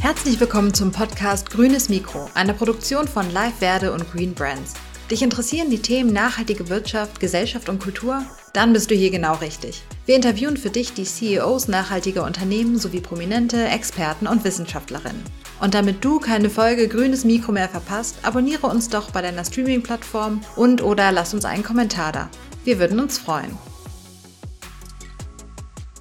Herzlich 0.00 0.38
willkommen 0.38 0.72
zum 0.72 0.92
Podcast 0.92 1.50
Grünes 1.50 1.88
Mikro, 1.88 2.30
einer 2.34 2.52
Produktion 2.52 3.08
von 3.08 3.28
Live 3.32 3.56
Verde 3.58 3.92
und 3.92 4.08
Green 4.12 4.32
Brands. 4.32 4.74
Dich 5.10 5.22
interessieren 5.22 5.70
die 5.70 5.82
Themen 5.82 6.12
nachhaltige 6.12 6.68
Wirtschaft, 6.68 7.18
Gesellschaft 7.18 7.68
und 7.68 7.82
Kultur? 7.82 8.22
Dann 8.52 8.72
bist 8.72 8.92
du 8.92 8.94
hier 8.94 9.10
genau 9.10 9.34
richtig. 9.34 9.82
Wir 10.06 10.14
interviewen 10.14 10.56
für 10.56 10.70
dich 10.70 10.94
die 10.94 11.02
CEOs 11.02 11.66
nachhaltiger 11.66 12.24
Unternehmen 12.24 12.78
sowie 12.78 13.00
prominente 13.00 13.66
Experten 13.66 14.28
und 14.28 14.44
Wissenschaftlerinnen. 14.44 15.22
Und 15.60 15.74
damit 15.74 16.04
du 16.04 16.20
keine 16.20 16.48
Folge 16.48 16.86
Grünes 16.86 17.24
Mikro 17.24 17.50
mehr 17.50 17.68
verpasst, 17.68 18.18
abonniere 18.22 18.68
uns 18.68 18.88
doch 18.88 19.10
bei 19.10 19.20
deiner 19.20 19.44
Streaming-Plattform 19.44 20.42
und 20.54 20.80
oder 20.80 21.10
lass 21.10 21.34
uns 21.34 21.44
einen 21.44 21.64
Kommentar 21.64 22.12
da. 22.12 22.30
Wir 22.62 22.78
würden 22.78 23.00
uns 23.00 23.18
freuen. 23.18 23.50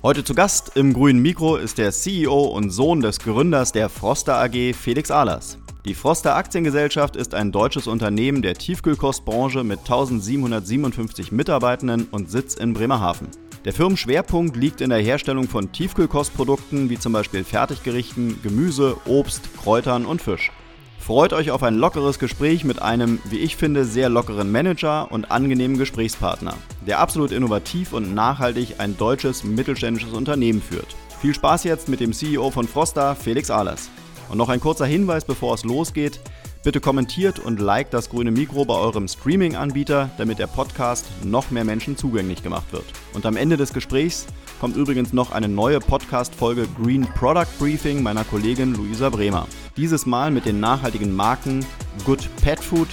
Heute 0.07 0.23
zu 0.23 0.33
Gast 0.33 0.71
im 0.75 0.93
grünen 0.93 1.21
Mikro 1.21 1.57
ist 1.57 1.77
der 1.77 1.91
CEO 1.91 2.43
und 2.43 2.69
Sohn 2.69 3.01
des 3.01 3.19
Gründers 3.19 3.73
der 3.73 3.89
Froster 3.89 4.41
AG, 4.41 4.73
Felix 4.73 5.11
Ahlers. 5.11 5.57
Die 5.83 5.95
Froster 5.95 6.37
Aktiengesellschaft 6.37 7.17
ist 7.17 7.33
ein 7.33 7.51
deutsches 7.51 7.87
Unternehmen 7.87 8.41
der 8.41 8.53
Tiefkühlkostbranche 8.53 9.65
mit 9.65 9.79
1757 9.79 11.33
Mitarbeitenden 11.33 12.07
und 12.09 12.31
Sitz 12.31 12.53
in 12.55 12.73
Bremerhaven. 12.73 13.27
Der 13.65 13.73
Firmenschwerpunkt 13.73 14.55
liegt 14.55 14.79
in 14.79 14.91
der 14.91 15.01
Herstellung 15.01 15.49
von 15.49 15.73
Tiefkühlkostprodukten 15.73 16.89
wie 16.89 16.97
zum 16.97 17.11
Beispiel 17.11 17.43
Fertiggerichten, 17.43 18.41
Gemüse, 18.41 18.95
Obst, 19.07 19.41
Kräutern 19.61 20.05
und 20.05 20.21
Fisch. 20.21 20.53
Freut 21.07 21.31
euch 21.31 21.51
auf 21.51 21.63
ein 21.63 21.75
lockeres 21.75 22.19
Gespräch 22.19 22.65
mit 22.65 22.81
einem, 22.81 23.19
wie 23.29 23.37
ich 23.37 23.55
finde, 23.55 23.85
sehr 23.85 24.09
lockeren 24.09 24.51
Manager 24.51 25.09
und 25.09 25.31
angenehmen 25.31 25.77
Gesprächspartner, 25.77 26.53
der 26.85 26.99
absolut 26.99 27.31
innovativ 27.31 27.93
und 27.93 28.13
nachhaltig 28.13 28.75
ein 28.79 28.97
deutsches 28.97 29.45
mittelständisches 29.45 30.11
Unternehmen 30.11 30.61
führt. 30.61 30.97
Viel 31.21 31.33
Spaß 31.33 31.63
jetzt 31.63 31.87
mit 31.87 32.01
dem 32.01 32.11
CEO 32.11 32.51
von 32.51 32.67
Frosta, 32.67 33.15
Felix 33.15 33.49
Ahlers. 33.49 33.89
Und 34.27 34.37
noch 34.37 34.49
ein 34.49 34.59
kurzer 34.59 34.85
Hinweis, 34.85 35.23
bevor 35.23 35.53
es 35.53 35.63
losgeht. 35.63 36.19
Bitte 36.65 36.81
kommentiert 36.81 37.39
und 37.39 37.61
liked 37.61 37.93
das 37.93 38.09
grüne 38.09 38.31
Mikro 38.31 38.65
bei 38.65 38.75
eurem 38.75 39.07
Streaming-Anbieter, 39.07 40.09
damit 40.17 40.39
der 40.39 40.47
Podcast 40.47 41.05
noch 41.23 41.51
mehr 41.51 41.63
Menschen 41.63 41.95
zugänglich 41.95 42.43
gemacht 42.43 42.73
wird. 42.73 42.83
Und 43.13 43.25
am 43.25 43.37
Ende 43.37 43.55
des 43.55 43.71
Gesprächs 43.71 44.25
kommt 44.59 44.75
übrigens 44.75 45.13
noch 45.13 45.31
eine 45.31 45.47
neue 45.47 45.79
Podcast-Folge 45.79 46.67
Green 46.81 47.07
Product 47.15 47.47
Briefing 47.59 48.01
meiner 48.01 48.23
Kollegin 48.23 48.73
Luisa 48.73 49.09
Bremer. 49.09 49.47
Dieses 49.75 50.05
Mal 50.05 50.31
mit 50.31 50.45
den 50.45 50.59
nachhaltigen 50.59 51.15
Marken 51.15 51.65
Good 52.05 52.27
Pet 52.41 52.59
Food, 52.59 52.87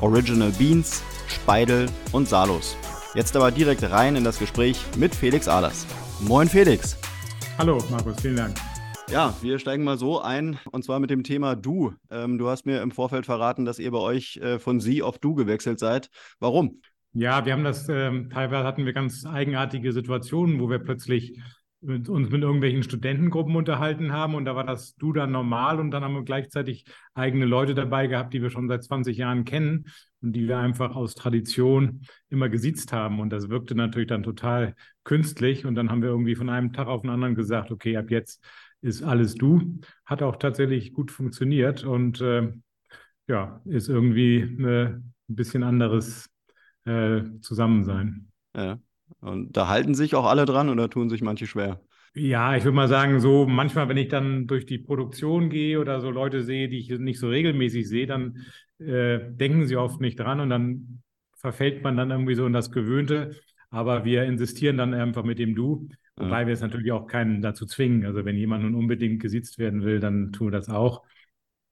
Original 0.00 0.50
Beans, 0.52 1.02
Speidel 1.28 1.86
und 2.12 2.28
Salos. 2.28 2.76
Jetzt 3.14 3.36
aber 3.36 3.50
direkt 3.50 3.82
rein 3.82 4.16
in 4.16 4.24
das 4.24 4.38
Gespräch 4.38 4.82
mit 4.96 5.14
Felix 5.14 5.48
Ahlers. 5.48 5.86
Moin 6.20 6.48
Felix. 6.48 6.96
Hallo 7.58 7.82
Markus, 7.90 8.20
vielen 8.20 8.36
Dank. 8.36 8.56
Ja, 9.10 9.34
wir 9.42 9.58
steigen 9.58 9.82
mal 9.82 9.98
so 9.98 10.20
ein 10.20 10.58
und 10.70 10.84
zwar 10.84 11.00
mit 11.00 11.10
dem 11.10 11.24
Thema 11.24 11.56
Du. 11.56 11.92
Ähm, 12.10 12.38
du 12.38 12.48
hast 12.48 12.64
mir 12.64 12.80
im 12.80 12.92
Vorfeld 12.92 13.26
verraten, 13.26 13.64
dass 13.64 13.80
ihr 13.80 13.90
bei 13.90 13.98
euch 13.98 14.36
äh, 14.36 14.60
von 14.60 14.78
Sie 14.78 15.02
auf 15.02 15.18
Du 15.18 15.34
gewechselt 15.34 15.80
seid. 15.80 16.10
Warum? 16.38 16.80
Ja, 17.12 17.44
wir 17.44 17.52
haben 17.52 17.64
das, 17.64 17.88
ähm, 17.88 18.30
teilweise 18.30 18.64
hatten 18.64 18.86
wir 18.86 18.92
ganz 18.92 19.26
eigenartige 19.26 19.92
Situationen, 19.92 20.60
wo 20.60 20.70
wir 20.70 20.78
plötzlich 20.78 21.40
mit, 21.80 22.08
uns 22.08 22.30
mit 22.30 22.42
irgendwelchen 22.42 22.84
Studentengruppen 22.84 23.56
unterhalten 23.56 24.12
haben 24.12 24.34
und 24.36 24.44
da 24.44 24.54
war 24.54 24.64
das 24.64 24.94
Du 24.96 25.12
dann 25.12 25.32
normal 25.32 25.80
und 25.80 25.90
dann 25.90 26.04
haben 26.04 26.14
wir 26.14 26.22
gleichzeitig 26.22 26.84
eigene 27.14 27.46
Leute 27.46 27.74
dabei 27.74 28.06
gehabt, 28.06 28.32
die 28.32 28.42
wir 28.42 28.50
schon 28.50 28.68
seit 28.68 28.84
20 28.84 29.16
Jahren 29.16 29.44
kennen 29.44 29.86
und 30.20 30.34
die 30.34 30.46
wir 30.46 30.58
einfach 30.58 30.94
aus 30.94 31.14
Tradition 31.16 32.02
immer 32.28 32.48
gesiezt 32.48 32.92
haben 32.92 33.18
und 33.18 33.30
das 33.30 33.48
wirkte 33.48 33.74
natürlich 33.74 34.08
dann 34.08 34.22
total 34.22 34.76
künstlich 35.02 35.66
und 35.66 35.74
dann 35.74 35.90
haben 35.90 36.02
wir 36.02 36.10
irgendwie 36.10 36.36
von 36.36 36.48
einem 36.48 36.72
Tag 36.72 36.86
auf 36.86 37.00
den 37.02 37.10
anderen 37.10 37.34
gesagt, 37.34 37.72
okay, 37.72 37.96
ab 37.96 38.10
jetzt 38.10 38.44
ist 38.82 39.02
alles 39.02 39.34
du. 39.34 39.80
Hat 40.06 40.22
auch 40.22 40.36
tatsächlich 40.36 40.92
gut 40.92 41.10
funktioniert 41.10 41.82
und 41.82 42.20
äh, 42.20 42.52
ja, 43.26 43.60
ist 43.64 43.88
irgendwie 43.88 44.36
äh, 44.38 44.86
ein 44.94 45.12
bisschen 45.28 45.62
anderes 45.64 46.29
äh, 46.90 47.40
Zusammensein. 47.40 48.30
Ja. 48.56 48.78
Und 49.20 49.56
da 49.56 49.68
halten 49.68 49.94
sich 49.94 50.14
auch 50.14 50.26
alle 50.26 50.46
dran 50.46 50.68
oder 50.68 50.88
tun 50.88 51.10
sich 51.10 51.22
manche 51.22 51.46
schwer? 51.46 51.80
Ja, 52.14 52.56
ich 52.56 52.64
würde 52.64 52.74
mal 52.74 52.88
sagen, 52.88 53.20
so 53.20 53.46
manchmal, 53.46 53.88
wenn 53.88 53.96
ich 53.96 54.08
dann 54.08 54.46
durch 54.46 54.66
die 54.66 54.78
Produktion 54.78 55.48
gehe 55.48 55.78
oder 55.78 56.00
so 56.00 56.10
Leute 56.10 56.42
sehe, 56.42 56.68
die 56.68 56.78
ich 56.78 56.90
nicht 56.90 57.20
so 57.20 57.28
regelmäßig 57.28 57.88
sehe, 57.88 58.06
dann 58.06 58.38
äh, 58.78 59.20
denken 59.30 59.66
sie 59.66 59.76
oft 59.76 60.00
nicht 60.00 60.18
dran 60.18 60.40
und 60.40 60.50
dann 60.50 61.02
verfällt 61.36 61.82
man 61.84 61.96
dann 61.96 62.10
irgendwie 62.10 62.34
so 62.34 62.46
in 62.46 62.52
das 62.52 62.72
Gewöhnte. 62.72 63.36
Aber 63.70 64.04
wir 64.04 64.24
insistieren 64.24 64.76
dann 64.76 64.94
einfach 64.94 65.22
mit 65.22 65.38
dem 65.38 65.54
Du. 65.54 65.88
Wobei 66.16 66.46
wir 66.46 66.52
es 66.52 66.60
natürlich 66.60 66.92
auch 66.92 67.06
keinen 67.06 67.40
dazu 67.40 67.64
zwingen. 67.64 68.04
Also 68.04 68.24
wenn 68.24 68.36
jemand 68.36 68.64
nun 68.64 68.74
unbedingt 68.74 69.22
gesitzt 69.22 69.58
werden 69.58 69.84
will, 69.84 70.00
dann 70.00 70.32
tun 70.32 70.48
wir 70.48 70.58
das 70.58 70.68
auch. 70.68 71.02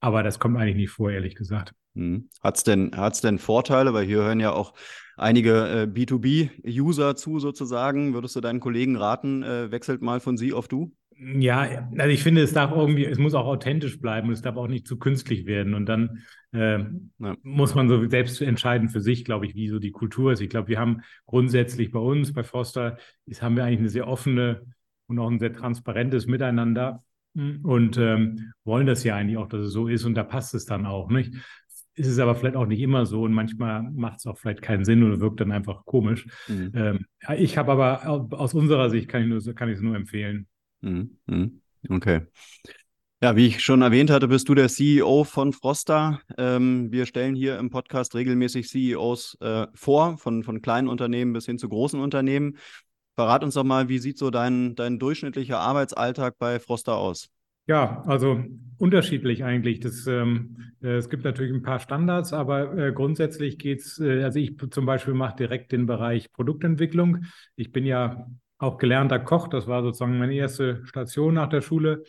Aber 0.00 0.22
das 0.22 0.38
kommt 0.38 0.56
eigentlich 0.56 0.76
nicht 0.76 0.90
vor, 0.90 1.10
ehrlich 1.10 1.34
gesagt. 1.34 1.74
Hm. 1.94 2.30
Hat 2.40 2.56
es 2.56 2.64
denn, 2.64 2.92
hat's 2.96 3.20
denn 3.20 3.38
Vorteile? 3.38 3.92
Weil 3.92 4.06
hier 4.06 4.18
hören 4.18 4.40
ja 4.40 4.52
auch 4.52 4.74
einige 5.18 5.68
äh, 5.68 5.82
B2B-User 5.86 7.16
zu 7.16 7.38
sozusagen. 7.38 8.14
Würdest 8.14 8.36
du 8.36 8.40
deinen 8.40 8.60
Kollegen 8.60 8.96
raten, 8.96 9.42
äh, 9.42 9.70
wechselt 9.70 10.02
mal 10.02 10.20
von 10.20 10.36
Sie 10.36 10.52
auf 10.52 10.68
Du? 10.68 10.92
Ja, 11.20 11.88
also 11.96 12.10
ich 12.10 12.22
finde, 12.22 12.42
es 12.42 12.52
darf 12.52 12.70
irgendwie, 12.70 13.04
es 13.04 13.18
muss 13.18 13.34
auch 13.34 13.46
authentisch 13.46 14.00
bleiben 14.00 14.28
und 14.28 14.34
es 14.34 14.42
darf 14.42 14.56
auch 14.56 14.68
nicht 14.68 14.86
zu 14.86 14.98
künstlich 14.98 15.46
werden. 15.46 15.74
Und 15.74 15.86
dann 15.86 16.22
äh, 16.52 16.78
ja. 16.78 17.36
muss 17.42 17.74
man 17.74 17.88
so 17.88 18.08
selbst 18.08 18.40
entscheiden 18.40 18.88
für 18.88 19.00
sich, 19.00 19.24
glaube 19.24 19.46
ich, 19.46 19.56
wie 19.56 19.68
so 19.68 19.80
die 19.80 19.90
Kultur 19.90 20.32
ist. 20.32 20.40
Ich 20.40 20.48
glaube, 20.48 20.68
wir 20.68 20.78
haben 20.78 21.02
grundsätzlich 21.26 21.90
bei 21.90 21.98
uns, 21.98 22.32
bei 22.32 22.44
Foster, 22.44 22.98
ist, 23.26 23.42
haben 23.42 23.56
wir 23.56 23.64
eigentlich 23.64 23.80
eine 23.80 23.88
sehr 23.88 24.06
offene 24.06 24.62
und 25.08 25.18
auch 25.18 25.28
ein 25.28 25.40
sehr 25.40 25.52
transparentes 25.52 26.26
Miteinander 26.26 27.02
und 27.62 27.96
ähm, 27.98 28.52
wollen 28.64 28.86
das 28.86 29.04
ja 29.04 29.14
eigentlich 29.14 29.36
auch, 29.36 29.46
dass 29.46 29.60
es 29.60 29.72
so 29.72 29.86
ist 29.86 30.04
und 30.04 30.14
da 30.14 30.24
passt 30.24 30.54
es 30.54 30.64
dann 30.64 30.86
auch, 30.86 31.08
nicht? 31.08 31.34
Ist 31.98 32.06
es 32.06 32.18
aber 32.18 32.34
vielleicht 32.34 32.56
auch 32.56 32.66
nicht 32.66 32.80
immer 32.80 33.06
so 33.06 33.22
und 33.22 33.32
manchmal 33.32 33.82
macht 33.90 34.18
es 34.18 34.26
auch 34.26 34.38
vielleicht 34.38 34.62
keinen 34.62 34.84
Sinn 34.84 35.02
oder 35.02 35.20
wirkt 35.20 35.40
dann 35.40 35.50
einfach 35.50 35.84
komisch. 35.84 36.26
Mhm. 36.46 36.72
Ähm, 36.74 37.06
ich 37.36 37.58
habe 37.58 37.72
aber 37.72 38.06
aus 38.06 38.54
unserer 38.54 38.88
Sicht 38.88 39.08
kann 39.08 39.22
ich, 39.22 39.28
nur, 39.28 39.54
kann 39.54 39.68
ich 39.68 39.76
es 39.76 39.80
nur 39.80 39.96
empfehlen. 39.96 40.46
Mhm, 40.80 41.18
mhm. 41.26 41.60
Okay. 41.88 42.22
Ja, 43.20 43.34
wie 43.34 43.46
ich 43.48 43.64
schon 43.64 43.82
erwähnt 43.82 44.10
hatte, 44.10 44.28
bist 44.28 44.48
du 44.48 44.54
der 44.54 44.68
CEO 44.68 45.24
von 45.24 45.52
Frosta. 45.52 46.20
Ähm, 46.36 46.92
wir 46.92 47.04
stellen 47.04 47.34
hier 47.34 47.58
im 47.58 47.68
Podcast 47.68 48.14
regelmäßig 48.14 48.68
CEOs 48.68 49.36
äh, 49.40 49.66
vor, 49.74 50.18
von, 50.18 50.44
von 50.44 50.62
kleinen 50.62 50.86
Unternehmen 50.86 51.32
bis 51.32 51.46
hin 51.46 51.58
zu 51.58 51.68
großen 51.68 51.98
Unternehmen. 51.98 52.58
Verrat 53.16 53.42
uns 53.42 53.54
doch 53.54 53.64
mal, 53.64 53.88
wie 53.88 53.98
sieht 53.98 54.18
so 54.18 54.30
dein, 54.30 54.76
dein 54.76 55.00
durchschnittlicher 55.00 55.58
Arbeitsalltag 55.58 56.38
bei 56.38 56.60
Frosta 56.60 56.94
aus? 56.94 57.30
Ja, 57.68 58.02
also 58.06 58.42
unterschiedlich 58.78 59.44
eigentlich. 59.44 59.80
Das, 59.80 60.06
ähm, 60.06 60.72
äh, 60.82 60.96
es 60.96 61.10
gibt 61.10 61.24
natürlich 61.24 61.52
ein 61.52 61.62
paar 61.62 61.80
Standards, 61.80 62.32
aber 62.32 62.76
äh, 62.78 62.92
grundsätzlich 62.92 63.58
geht 63.58 63.80
es, 63.80 64.00
äh, 64.00 64.22
also 64.24 64.38
ich 64.38 64.56
zum 64.70 64.86
Beispiel 64.86 65.14
mache 65.14 65.36
direkt 65.36 65.72
den 65.72 65.86
Bereich 65.86 66.32
Produktentwicklung. 66.32 67.24
Ich 67.56 67.70
bin 67.72 67.84
ja 67.84 68.26
auch 68.58 68.78
gelernter 68.78 69.18
Koch. 69.20 69.48
Das 69.48 69.66
war 69.66 69.82
sozusagen 69.82 70.18
meine 70.18 70.34
erste 70.34 70.84
Station 70.86 71.34
nach 71.34 71.50
der 71.50 71.60
Schule. 71.60 72.04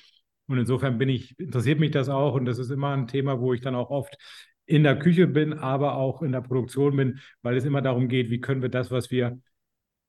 Und 0.47 0.57
insofern 0.59 0.97
bin 0.97 1.09
ich, 1.09 1.37
interessiert 1.39 1.79
mich 1.79 1.91
das 1.91 2.09
auch. 2.09 2.35
Und 2.35 2.45
das 2.45 2.57
ist 2.57 2.71
immer 2.71 2.93
ein 2.95 3.07
Thema, 3.07 3.39
wo 3.41 3.53
ich 3.53 3.61
dann 3.61 3.75
auch 3.75 3.89
oft 3.91 4.17
in 4.65 4.83
der 4.83 4.97
Küche 4.99 5.27
bin, 5.27 5.53
aber 5.53 5.95
auch 5.95 6.21
in 6.21 6.31
der 6.31 6.41
Produktion 6.41 6.95
bin, 6.95 7.19
weil 7.41 7.57
es 7.57 7.65
immer 7.65 7.81
darum 7.81 8.07
geht, 8.07 8.29
wie 8.29 8.39
können 8.39 8.61
wir 8.61 8.69
das, 8.69 8.91
was 8.91 9.11
wir 9.11 9.39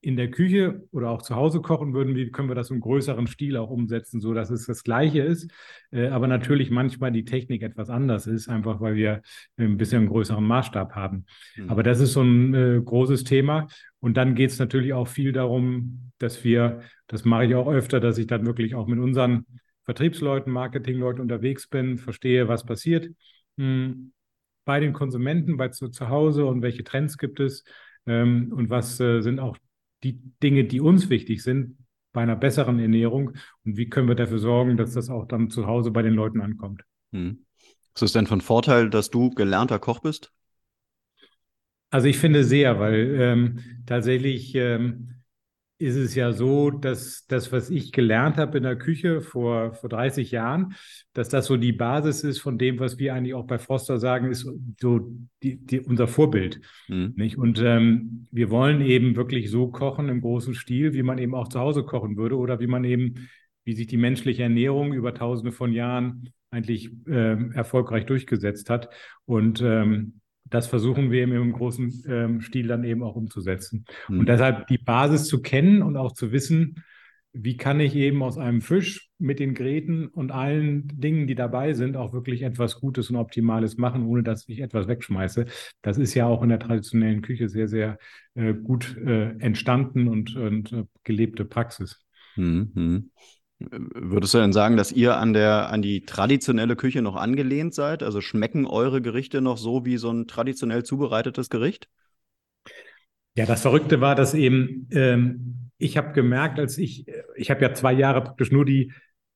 in 0.01 0.17
der 0.17 0.31
Küche 0.31 0.83
oder 0.91 1.11
auch 1.11 1.21
zu 1.21 1.35
Hause 1.35 1.61
kochen 1.61 1.93
würden, 1.93 2.15
wie 2.15 2.31
können 2.31 2.49
wir 2.49 2.55
das 2.55 2.71
im 2.71 2.79
größeren 2.79 3.27
Stil 3.27 3.55
auch 3.55 3.69
umsetzen, 3.69 4.19
so 4.19 4.33
dass 4.33 4.49
es 4.49 4.65
das 4.65 4.83
Gleiche 4.83 5.21
ist, 5.21 5.51
äh, 5.91 6.07
aber 6.07 6.27
natürlich 6.27 6.71
manchmal 6.71 7.11
die 7.11 7.23
Technik 7.23 7.61
etwas 7.61 7.89
anders 7.91 8.25
ist, 8.25 8.49
einfach 8.49 8.81
weil 8.81 8.95
wir 8.95 9.21
ein 9.57 9.77
bisschen 9.77 9.99
einen 9.99 10.09
größeren 10.09 10.43
Maßstab 10.43 10.95
haben. 10.95 11.25
Mhm. 11.55 11.69
Aber 11.69 11.83
das 11.83 11.99
ist 11.99 12.13
so 12.13 12.23
ein 12.23 12.53
äh, 12.53 12.81
großes 12.83 13.23
Thema. 13.23 13.67
Und 13.99 14.17
dann 14.17 14.33
geht 14.33 14.49
es 14.49 14.57
natürlich 14.57 14.93
auch 14.93 15.07
viel 15.07 15.31
darum, 15.31 16.11
dass 16.17 16.43
wir, 16.43 16.81
das 17.05 17.23
mache 17.23 17.45
ich 17.45 17.55
auch 17.55 17.67
öfter, 17.67 17.99
dass 17.99 18.17
ich 18.17 18.25
dann 18.25 18.47
wirklich 18.47 18.73
auch 18.73 18.87
mit 18.87 18.99
unseren 18.99 19.45
Vertriebsleuten, 19.83 20.51
Marketingleuten 20.51 21.21
unterwegs 21.21 21.67
bin, 21.67 21.99
verstehe, 21.99 22.47
was 22.47 22.65
passiert 22.65 23.07
hm, 23.57 24.13
bei 24.65 24.79
den 24.79 24.93
Konsumenten, 24.93 25.57
bei 25.57 25.69
zu, 25.69 25.89
zu 25.89 26.09
Hause 26.09 26.45
und 26.45 26.63
welche 26.63 26.83
Trends 26.83 27.17
gibt 27.19 27.39
es 27.39 27.63
ähm, 28.07 28.51
und 28.55 28.69
was 28.69 28.99
äh, 28.99 29.21
sind 29.21 29.39
auch 29.39 29.57
die 30.03 30.19
Dinge, 30.41 30.65
die 30.65 30.81
uns 30.81 31.09
wichtig 31.09 31.43
sind 31.43 31.77
bei 32.13 32.21
einer 32.21 32.35
besseren 32.35 32.79
Ernährung 32.79 33.31
und 33.63 33.77
wie 33.77 33.89
können 33.89 34.07
wir 34.07 34.15
dafür 34.15 34.39
sorgen, 34.39 34.77
dass 34.77 34.93
das 34.93 35.09
auch 35.09 35.27
dann 35.27 35.49
zu 35.49 35.65
Hause 35.65 35.91
bei 35.91 36.01
den 36.01 36.13
Leuten 36.13 36.41
ankommt. 36.41 36.83
Hm. 37.11 37.45
Ist 37.93 38.03
es 38.03 38.13
denn 38.13 38.27
von 38.27 38.41
Vorteil, 38.41 38.89
dass 38.89 39.09
du 39.09 39.29
gelernter 39.29 39.79
Koch 39.79 39.99
bist? 39.99 40.31
Also 41.89 42.07
ich 42.07 42.17
finde 42.17 42.43
sehr, 42.43 42.79
weil 42.79 43.17
ähm, 43.19 43.59
tatsächlich 43.85 44.55
ähm, 44.55 45.20
ist 45.81 45.95
es 45.95 46.13
ja 46.15 46.31
so, 46.31 46.69
dass 46.69 47.25
das, 47.27 47.51
was 47.51 47.69
ich 47.69 47.91
gelernt 47.91 48.37
habe 48.37 48.57
in 48.57 48.63
der 48.63 48.77
Küche 48.77 49.21
vor, 49.21 49.73
vor 49.73 49.89
30 49.89 50.31
Jahren, 50.31 50.75
dass 51.13 51.29
das 51.29 51.47
so 51.47 51.57
die 51.57 51.73
Basis 51.73 52.23
ist 52.23 52.39
von 52.39 52.57
dem, 52.57 52.79
was 52.79 52.99
wir 52.99 53.13
eigentlich 53.13 53.33
auch 53.33 53.47
bei 53.47 53.57
Froster 53.57 53.97
sagen, 53.97 54.29
ist 54.29 54.47
so 54.79 55.11
die, 55.41 55.57
die, 55.57 55.79
unser 55.79 56.07
Vorbild. 56.07 56.61
Mhm. 56.87 57.13
Nicht? 57.15 57.37
Und 57.37 57.61
ähm, 57.63 58.27
wir 58.31 58.49
wollen 58.51 58.81
eben 58.81 59.15
wirklich 59.15 59.49
so 59.49 59.67
kochen 59.69 60.07
im 60.07 60.21
großen 60.21 60.53
Stil, 60.53 60.93
wie 60.93 61.03
man 61.03 61.17
eben 61.17 61.33
auch 61.33 61.47
zu 61.47 61.59
Hause 61.59 61.83
kochen 61.83 62.15
würde 62.15 62.37
oder 62.37 62.59
wie 62.59 62.67
man 62.67 62.83
eben 62.83 63.27
wie 63.63 63.73
sich 63.73 63.87
die 63.87 63.97
menschliche 63.97 64.43
Ernährung 64.43 64.93
über 64.93 65.13
tausende 65.13 65.51
von 65.51 65.71
Jahren 65.71 66.29
eigentlich 66.51 66.91
äh, 67.07 67.53
erfolgreich 67.53 68.05
durchgesetzt 68.05 68.69
hat. 68.69 68.89
Und 69.25 69.61
ähm, 69.61 70.20
das 70.51 70.67
versuchen 70.67 71.09
wir 71.09 71.23
im 71.23 71.53
großen 71.53 72.03
ähm, 72.07 72.41
Stil 72.41 72.67
dann 72.67 72.83
eben 72.83 73.01
auch 73.01 73.15
umzusetzen. 73.15 73.85
Mhm. 74.07 74.19
Und 74.19 74.29
deshalb 74.29 74.67
die 74.67 74.77
Basis 74.77 75.25
zu 75.25 75.41
kennen 75.41 75.81
und 75.81 75.97
auch 75.97 76.11
zu 76.11 76.31
wissen, 76.31 76.83
wie 77.33 77.55
kann 77.55 77.79
ich 77.79 77.95
eben 77.95 78.21
aus 78.23 78.37
einem 78.37 78.61
Fisch 78.61 79.09
mit 79.17 79.39
den 79.39 79.53
Gräten 79.53 80.07
und 80.07 80.31
allen 80.31 80.87
Dingen, 80.89 81.27
die 81.27 81.35
dabei 81.35 81.73
sind, 81.73 81.95
auch 81.95 82.11
wirklich 82.11 82.41
etwas 82.41 82.79
Gutes 82.79 83.09
und 83.09 83.15
Optimales 83.15 83.77
machen, 83.77 84.05
ohne 84.05 84.21
dass 84.21 84.47
ich 84.49 84.59
etwas 84.59 84.87
wegschmeiße. 84.87 85.45
Das 85.81 85.97
ist 85.97 86.13
ja 86.13 86.25
auch 86.25 86.43
in 86.43 86.49
der 86.49 86.59
traditionellen 86.59 87.21
Küche 87.21 87.47
sehr, 87.47 87.69
sehr 87.69 87.97
äh, 88.33 88.53
gut 88.53 88.97
äh, 88.97 89.29
entstanden 89.39 90.09
und, 90.09 90.35
und 90.35 90.73
äh, 90.73 90.83
gelebte 91.03 91.45
Praxis. 91.45 92.01
Mhm. 92.35 93.11
Würdest 93.69 94.33
du 94.33 94.39
denn 94.39 94.53
sagen, 94.53 94.77
dass 94.77 94.91
ihr 94.91 95.17
an 95.17 95.33
der, 95.33 95.69
an 95.69 95.81
die 95.81 96.05
traditionelle 96.05 96.75
Küche 96.75 97.01
noch 97.01 97.15
angelehnt 97.15 97.73
seid? 97.73 98.03
Also 98.03 98.21
schmecken 98.21 98.65
eure 98.65 99.01
Gerichte 99.01 99.41
noch 99.41 99.57
so 99.57 99.85
wie 99.85 99.97
so 99.97 100.11
ein 100.11 100.27
traditionell 100.27 100.83
zubereitetes 100.83 101.49
Gericht? 101.49 101.89
Ja, 103.35 103.45
das 103.45 103.61
Verrückte 103.61 104.01
war, 104.01 104.15
dass 104.15 104.33
eben 104.33 104.87
ähm, 104.91 105.69
ich 105.77 105.97
habe 105.97 106.13
gemerkt, 106.13 106.59
als 106.59 106.77
ich, 106.77 107.05
ich 107.35 107.49
habe 107.49 107.61
ja 107.61 107.73
zwei 107.73 107.93
Jahre 107.93 108.21
praktisch 108.21 108.51
nur 108.51 108.65
die 108.65 108.93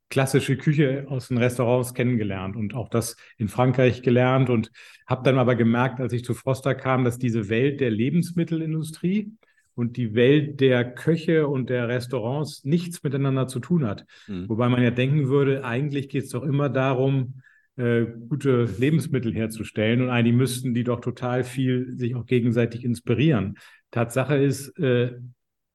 klassische 0.10 0.58
Küche 0.58 1.06
aus 1.10 1.30
den 1.30 1.38
Restaurants 1.38 1.94
kennengelernt 1.94 2.56
und 2.56 2.76
auch 2.76 2.90
das 2.90 3.16
in 3.38 3.48
Frankreich 3.48 4.04
gelernt 4.04 4.50
und 4.50 4.72
habe 5.08 5.24
dann 5.24 5.40
aber 5.40 5.56
gemerkt, 5.56 6.00
als 6.00 6.14
ich 6.14 6.24
zu 6.24 6.34
Froster 6.36 6.76
kam, 6.76 7.04
dass 7.04 7.18
diese 7.18 7.50
Welt 7.50 7.82
der 7.82 7.90
Lebensmittelindustrie 7.90 9.32
und 9.76 9.98
die 9.98 10.16
Welt 10.16 10.62
der 10.62 10.84
Köche 10.84 11.48
und 11.48 11.70
der 11.70 11.88
Restaurants 11.88 12.64
nichts 12.64 13.04
miteinander 13.04 13.48
zu 13.48 13.60
tun 13.60 13.86
hat. 13.86 14.06
Mhm. 14.28 14.50
Wobei 14.50 14.70
man 14.70 14.82
ja 14.82 14.92
denken 14.92 15.28
würde, 15.28 15.64
eigentlich 15.64 16.10
geht 16.10 16.24
es 16.24 16.30
doch 16.30 16.44
immer 16.44 16.70
darum, 16.70 17.42
äh, 17.76 18.06
gute 18.30 18.64
Lebensmittel 18.78 19.34
herzustellen 19.34 20.02
und 20.02 20.10
eigentlich 20.10 20.36
müssten 20.36 20.74
die 20.74 20.86
doch 20.86 21.02
total 21.02 21.44
viel 21.44 21.98
sich 21.98 22.16
auch 22.16 22.26
gegenseitig 22.26 22.86
inspirieren. 22.86 23.58
Tatsache 23.92 24.38
ist, 24.38 24.80
äh, 24.80 25.12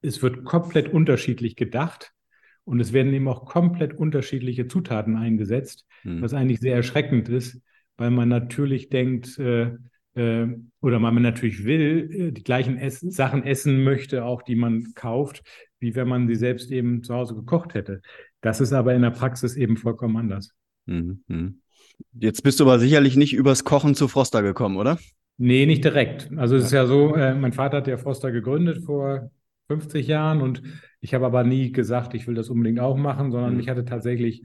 es 0.00 0.22
wird 0.22 0.44
komplett 0.44 0.88
unterschiedlich 0.88 1.56
gedacht 1.56 2.12
und 2.64 2.80
es 2.80 2.94
werden 2.94 3.12
eben 3.12 3.28
auch 3.28 3.44
komplett 3.44 3.92
unterschiedliche 3.92 4.66
Zutaten 4.66 5.16
eingesetzt, 5.16 5.84
mhm. 6.04 6.22
was 6.22 6.32
eigentlich 6.32 6.60
sehr 6.60 6.74
erschreckend 6.74 7.28
ist, 7.28 7.60
weil 7.98 8.10
man 8.10 8.30
natürlich 8.30 8.88
denkt, 8.88 9.38
äh, 9.38 9.72
äh, 10.14 10.46
oder 10.80 10.98
man 10.98 11.20
natürlich 11.22 11.64
will, 11.64 12.10
äh, 12.12 12.32
die 12.32 12.42
gleichen 12.42 12.76
Ess 12.78 13.00
Sachen 13.00 13.44
essen 13.44 13.84
möchte, 13.84 14.24
auch 14.24 14.42
die 14.42 14.56
man 14.56 14.92
kauft, 14.94 15.42
wie 15.78 15.94
wenn 15.94 16.08
man 16.08 16.28
sie 16.28 16.34
selbst 16.34 16.70
eben 16.70 17.02
zu 17.02 17.14
Hause 17.14 17.34
gekocht 17.34 17.74
hätte. 17.74 18.02
Das 18.40 18.60
ist 18.60 18.72
aber 18.72 18.94
in 18.94 19.02
der 19.02 19.10
Praxis 19.10 19.56
eben 19.56 19.76
vollkommen 19.76 20.16
anders. 20.16 20.52
Mhm. 20.86 21.60
Jetzt 22.12 22.42
bist 22.42 22.60
du 22.60 22.64
aber 22.64 22.78
sicherlich 22.78 23.16
nicht 23.16 23.34
übers 23.34 23.64
Kochen 23.64 23.94
zu 23.94 24.08
Froster 24.08 24.42
gekommen, 24.42 24.76
oder? 24.76 24.98
Nee, 25.36 25.66
nicht 25.66 25.84
direkt. 25.84 26.30
Also 26.36 26.56
es 26.56 26.64
ist 26.64 26.72
ja 26.72 26.86
so, 26.86 27.14
äh, 27.14 27.34
mein 27.34 27.52
Vater 27.52 27.78
hat 27.78 27.86
ja 27.86 27.96
Froster 27.96 28.30
gegründet 28.30 28.84
vor 28.84 29.30
50 29.68 30.06
Jahren 30.06 30.42
und 30.42 30.62
ich 31.00 31.14
habe 31.14 31.26
aber 31.26 31.44
nie 31.44 31.72
gesagt, 31.72 32.14
ich 32.14 32.26
will 32.26 32.34
das 32.34 32.50
unbedingt 32.50 32.80
auch 32.80 32.96
machen, 32.96 33.30
sondern 33.30 33.52
mhm. 33.52 33.58
mich 33.58 33.68
hatte 33.68 33.84
tatsächlich 33.84 34.42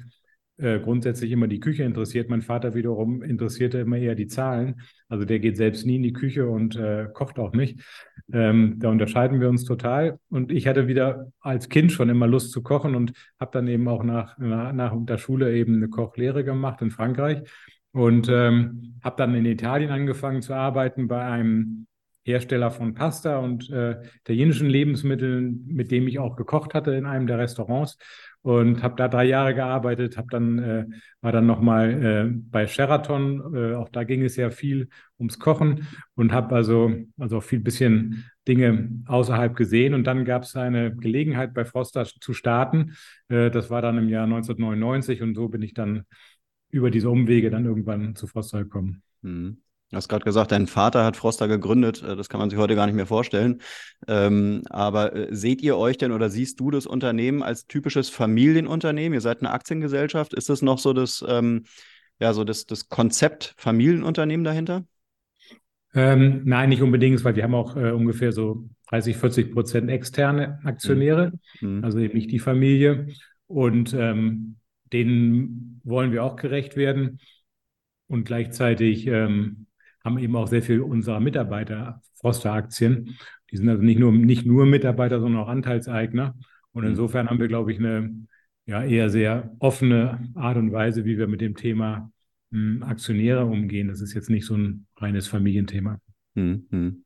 äh, 0.57 0.79
grundsätzlich 0.79 1.31
immer 1.31 1.47
die 1.47 1.59
Küche 1.59 1.83
interessiert. 1.83 2.29
Mein 2.29 2.41
Vater 2.41 2.73
wiederum 2.73 3.21
interessierte 3.21 3.79
immer 3.79 3.97
eher 3.97 4.15
die 4.15 4.27
Zahlen. 4.27 4.81
Also 5.09 5.25
der 5.25 5.39
geht 5.39 5.57
selbst 5.57 5.85
nie 5.85 5.97
in 5.97 6.03
die 6.03 6.13
Küche 6.13 6.47
und 6.47 6.75
äh, 6.75 7.07
kocht 7.13 7.39
auch 7.39 7.51
nicht. 7.51 7.81
Ähm, 8.31 8.75
da 8.77 8.89
unterscheiden 8.89 9.41
wir 9.41 9.49
uns 9.49 9.65
total. 9.65 10.17
Und 10.29 10.51
ich 10.51 10.67
hatte 10.67 10.87
wieder 10.87 11.31
als 11.41 11.67
Kind 11.69 11.91
schon 11.91 12.09
immer 12.09 12.27
Lust 12.27 12.51
zu 12.51 12.63
kochen 12.63 12.95
und 12.95 13.11
habe 13.39 13.51
dann 13.51 13.67
eben 13.67 13.87
auch 13.87 14.03
nach, 14.03 14.37
nach, 14.37 14.71
nach 14.71 14.93
der 14.95 15.17
Schule 15.17 15.53
eben 15.53 15.75
eine 15.75 15.89
Kochlehre 15.89 16.43
gemacht 16.43 16.81
in 16.81 16.91
Frankreich 16.91 17.41
und 17.91 18.29
ähm, 18.29 18.99
habe 19.03 19.15
dann 19.17 19.35
in 19.35 19.45
Italien 19.45 19.91
angefangen 19.91 20.41
zu 20.41 20.53
arbeiten 20.53 21.07
bei 21.07 21.23
einem 21.23 21.87
Hersteller 22.25 22.71
von 22.71 22.93
Pasta 22.93 23.37
und 23.37 23.69
äh, 23.69 24.01
italienischen 24.21 24.67
Lebensmitteln, 24.67 25.65
mit 25.67 25.91
dem 25.91 26.07
ich 26.07 26.17
auch 26.17 26.35
gekocht 26.35 26.73
hatte 26.73 26.91
in 26.91 27.05
einem 27.05 27.27
der 27.27 27.37
Restaurants 27.37 27.97
und 28.45 28.83
habe 28.83 28.95
da 28.95 29.07
drei 29.07 29.25
Jahre 29.25 29.55
gearbeitet, 29.55 30.17
habe 30.17 30.27
dann 30.29 30.59
äh, 30.59 30.85
war 31.21 31.31
dann 31.31 31.47
noch 31.47 31.61
mal 31.61 32.29
äh, 32.29 32.29
bei 32.31 32.67
Sheraton, 32.67 33.55
äh, 33.55 33.73
auch 33.73 33.89
da 33.89 34.03
ging 34.03 34.23
es 34.23 34.35
ja 34.35 34.51
viel 34.51 34.89
ums 35.17 35.39
Kochen 35.39 35.87
und 36.13 36.31
habe 36.31 36.53
also 36.53 36.93
also 37.17 37.37
auch 37.39 37.43
viel 37.43 37.59
bisschen 37.59 38.29
Dinge 38.47 39.01
außerhalb 39.07 39.55
gesehen 39.55 39.95
und 39.95 40.03
dann 40.03 40.25
gab 40.25 40.43
es 40.43 40.55
eine 40.55 40.95
Gelegenheit 40.95 41.55
bei 41.55 41.65
Froster 41.65 42.05
zu 42.05 42.33
starten. 42.35 42.95
Äh, 43.29 43.49
das 43.49 43.71
war 43.71 43.81
dann 43.81 43.97
im 43.97 44.09
Jahr 44.09 44.27
1999 44.27 45.23
und 45.23 45.33
so 45.33 45.49
bin 45.49 45.63
ich 45.63 45.73
dann 45.73 46.03
über 46.69 46.91
diese 46.91 47.09
Umwege 47.09 47.49
dann 47.49 47.65
irgendwann 47.65 48.15
zu 48.15 48.27
Froster 48.27 48.63
gekommen. 48.63 49.01
Mhm. 49.23 49.64
Du 49.95 49.97
hast 49.97 50.09
gerade 50.09 50.25
gesagt, 50.25 50.51
dein 50.51 50.67
Vater 50.67 51.05
hat 51.05 51.15
Froster 51.15 51.47
gegründet. 51.47 52.03
Äh, 52.03 52.17
das 52.17 52.27
kann 52.27 52.41
man 52.41 52.49
sich 52.49 52.59
heute 52.59 52.75
gar 52.75 52.85
nicht 52.85 52.95
mehr 52.95 53.05
vorstellen. 53.05 53.61
Ähm, 54.09 54.63
aber 54.69 55.15
äh, 55.15 55.33
seht 55.33 55.61
ihr 55.61 55.77
euch 55.77 55.97
denn 55.97 56.11
oder 56.11 56.29
siehst 56.29 56.59
du 56.59 56.69
das 56.69 56.85
Unternehmen 56.85 57.41
als 57.41 57.65
typisches 57.65 58.09
Familienunternehmen? 58.09 59.13
Ihr 59.13 59.21
seid 59.21 59.39
eine 59.39 59.51
Aktiengesellschaft. 59.51 60.33
Ist 60.33 60.49
das 60.49 60.61
noch 60.61 60.79
so 60.79 60.91
das, 60.91 61.23
ähm, 61.25 61.63
ja, 62.19 62.33
so 62.33 62.43
das, 62.43 62.65
das 62.65 62.89
Konzept 62.89 63.53
Familienunternehmen 63.55 64.43
dahinter? 64.43 64.83
Ähm, 65.93 66.41
nein, 66.43 66.67
nicht 66.67 66.81
unbedingt, 66.81 67.23
weil 67.23 67.37
wir 67.37 67.43
haben 67.43 67.55
auch 67.55 67.77
äh, 67.77 67.91
ungefähr 67.91 68.33
so 68.33 68.67
30, 68.89 69.15
40 69.15 69.53
Prozent 69.53 69.89
externe 69.89 70.59
Aktionäre, 70.65 71.31
mhm. 71.61 71.85
also 71.85 71.99
eben 71.99 72.17
nicht 72.17 72.31
die 72.31 72.39
Familie. 72.39 73.07
Und 73.47 73.93
ähm, 73.93 74.57
denen 74.91 75.79
wollen 75.85 76.11
wir 76.11 76.25
auch 76.25 76.35
gerecht 76.35 76.75
werden. 76.75 77.21
Und 78.07 78.25
gleichzeitig 78.25 79.07
ähm, 79.07 79.65
haben 80.05 80.19
eben 80.19 80.35
auch 80.35 80.47
sehr 80.47 80.61
viel 80.61 80.81
unserer 80.81 81.19
Mitarbeiter 81.19 82.01
Froster-Aktien. 82.19 83.17
Die 83.51 83.57
sind 83.57 83.67
also 83.67 83.83
nicht 83.83 83.99
nur, 83.99 84.11
nicht 84.11 84.45
nur 84.45 84.65
Mitarbeiter, 84.65 85.19
sondern 85.19 85.41
auch 85.41 85.49
Anteilseigner. 85.49 86.35
Und 86.71 86.83
mhm. 86.83 86.91
insofern 86.91 87.29
haben 87.29 87.39
wir, 87.39 87.47
glaube 87.47 87.73
ich, 87.73 87.79
eine 87.79 88.27
ja, 88.67 88.83
eher 88.83 89.09
sehr 89.09 89.55
offene 89.59 90.31
Art 90.35 90.57
und 90.57 90.71
Weise, 90.71 91.05
wie 91.05 91.17
wir 91.17 91.27
mit 91.27 91.41
dem 91.41 91.55
Thema 91.55 92.11
mh, 92.51 92.59
hm, 92.59 92.83
Aktionäre 92.83 93.45
umgehen. 93.45 93.87
Das 93.87 94.01
ist 94.01 94.13
jetzt 94.13 94.29
nicht 94.29 94.45
so 94.45 94.55
ein 94.55 94.85
reines 94.97 95.27
Familienthema. 95.27 95.99
Mhm. 96.35 97.03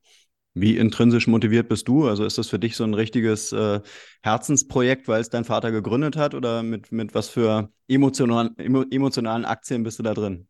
Wie 0.54 0.78
intrinsisch 0.78 1.28
motiviert 1.28 1.70
bist 1.70 1.88
du? 1.88 2.08
Also 2.08 2.26
ist 2.26 2.38
das 2.38 2.50
für 2.50 2.60
dich 2.60 2.76
so 2.76 2.84
ein 2.84 2.94
richtiges 2.94 3.54
äh, 3.54 3.80
Herzensprojekt, 4.24 5.08
weil 5.08 5.22
es 5.22 5.30
dein 5.30 5.46
Vater 5.46 5.72
gegründet 5.72 6.18
hat? 6.18 6.34
Oder 6.34 6.64
mit, 6.64 6.92
mit 6.92 7.14
was 7.14 7.30
für 7.30 7.72
emotionalen, 7.88 8.58
emotionalen 8.58 9.46
Aktien 9.46 9.84
bist 9.84 10.00
du 10.00 10.04
da 10.04 10.14
drin? 10.14 10.48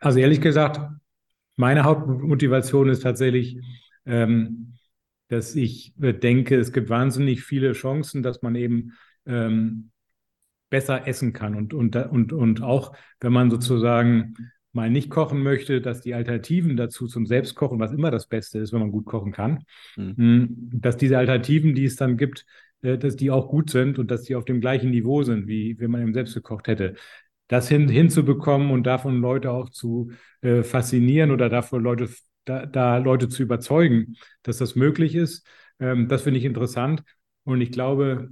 Hm, 0.00 0.06
also 0.06 0.18
ehrlich 0.18 0.40
gesagt, 0.40 0.80
meine 1.56 1.84
Hauptmotivation 1.84 2.88
ist 2.88 3.02
tatsächlich, 3.02 3.58
ähm, 4.06 4.74
dass 5.28 5.54
ich 5.54 5.92
denke, 5.96 6.56
es 6.56 6.72
gibt 6.72 6.88
wahnsinnig 6.88 7.42
viele 7.42 7.72
Chancen, 7.72 8.22
dass 8.22 8.42
man 8.42 8.56
eben 8.56 8.94
ähm, 9.26 9.90
besser 10.70 11.06
essen 11.06 11.32
kann 11.32 11.54
und, 11.54 11.74
und, 11.74 11.94
und, 11.96 12.32
und 12.32 12.62
auch, 12.62 12.96
wenn 13.20 13.32
man 13.32 13.50
sozusagen 13.50 14.34
mal 14.72 14.88
nicht 14.88 15.10
kochen 15.10 15.42
möchte, 15.42 15.80
dass 15.80 16.00
die 16.00 16.14
Alternativen 16.14 16.76
dazu 16.76 17.06
zum 17.06 17.26
Selbstkochen, 17.26 17.80
was 17.80 17.92
immer 17.92 18.10
das 18.10 18.26
Beste 18.26 18.60
ist, 18.60 18.72
wenn 18.72 18.80
man 18.80 18.92
gut 18.92 19.04
kochen 19.04 19.32
kann, 19.32 19.64
mhm. 19.96 20.70
dass 20.72 20.96
diese 20.96 21.18
Alternativen, 21.18 21.74
die 21.74 21.84
es 21.84 21.96
dann 21.96 22.16
gibt, 22.16 22.46
äh, 22.82 22.96
dass 22.96 23.16
die 23.16 23.30
auch 23.30 23.48
gut 23.48 23.70
sind 23.70 23.98
und 23.98 24.10
dass 24.10 24.22
die 24.22 24.36
auf 24.36 24.44
dem 24.44 24.60
gleichen 24.60 24.90
Niveau 24.90 25.22
sind, 25.22 25.48
wie 25.48 25.78
wenn 25.80 25.90
man 25.90 26.02
eben 26.02 26.14
selbst 26.14 26.34
gekocht 26.34 26.68
hätte 26.68 26.94
das 27.50 27.68
hin, 27.68 27.88
hinzubekommen 27.88 28.70
und 28.70 28.84
davon 28.84 29.20
Leute 29.20 29.50
auch 29.50 29.70
zu 29.70 30.12
äh, 30.40 30.62
faszinieren 30.62 31.32
oder 31.32 31.48
davon 31.48 31.82
Leute, 31.82 32.08
da, 32.44 32.64
da, 32.64 32.98
Leute 32.98 33.28
zu 33.28 33.42
überzeugen, 33.42 34.14
dass 34.44 34.58
das 34.58 34.76
möglich 34.76 35.16
ist, 35.16 35.44
ähm, 35.80 36.06
das 36.06 36.22
finde 36.22 36.38
ich 36.38 36.44
interessant. 36.44 37.02
Und 37.42 37.60
ich 37.60 37.72
glaube, 37.72 38.30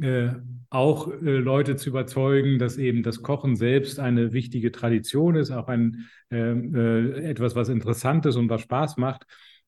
äh, 0.00 0.30
auch 0.70 1.08
äh, 1.08 1.36
Leute 1.36 1.76
zu 1.76 1.90
überzeugen, 1.90 2.58
dass 2.58 2.78
eben 2.78 3.02
das 3.02 3.22
Kochen 3.22 3.54
selbst 3.54 4.00
eine 4.00 4.32
wichtige 4.32 4.72
Tradition 4.72 5.36
ist, 5.36 5.50
auch 5.50 5.68
ein 5.68 6.08
ähm, 6.30 6.74
äh, 6.74 7.20
etwas, 7.28 7.54
was 7.54 7.68
interessant 7.68 8.24
ist 8.24 8.36
und 8.36 8.48
was 8.48 8.62
Spaß 8.62 8.96
macht. 8.96 9.26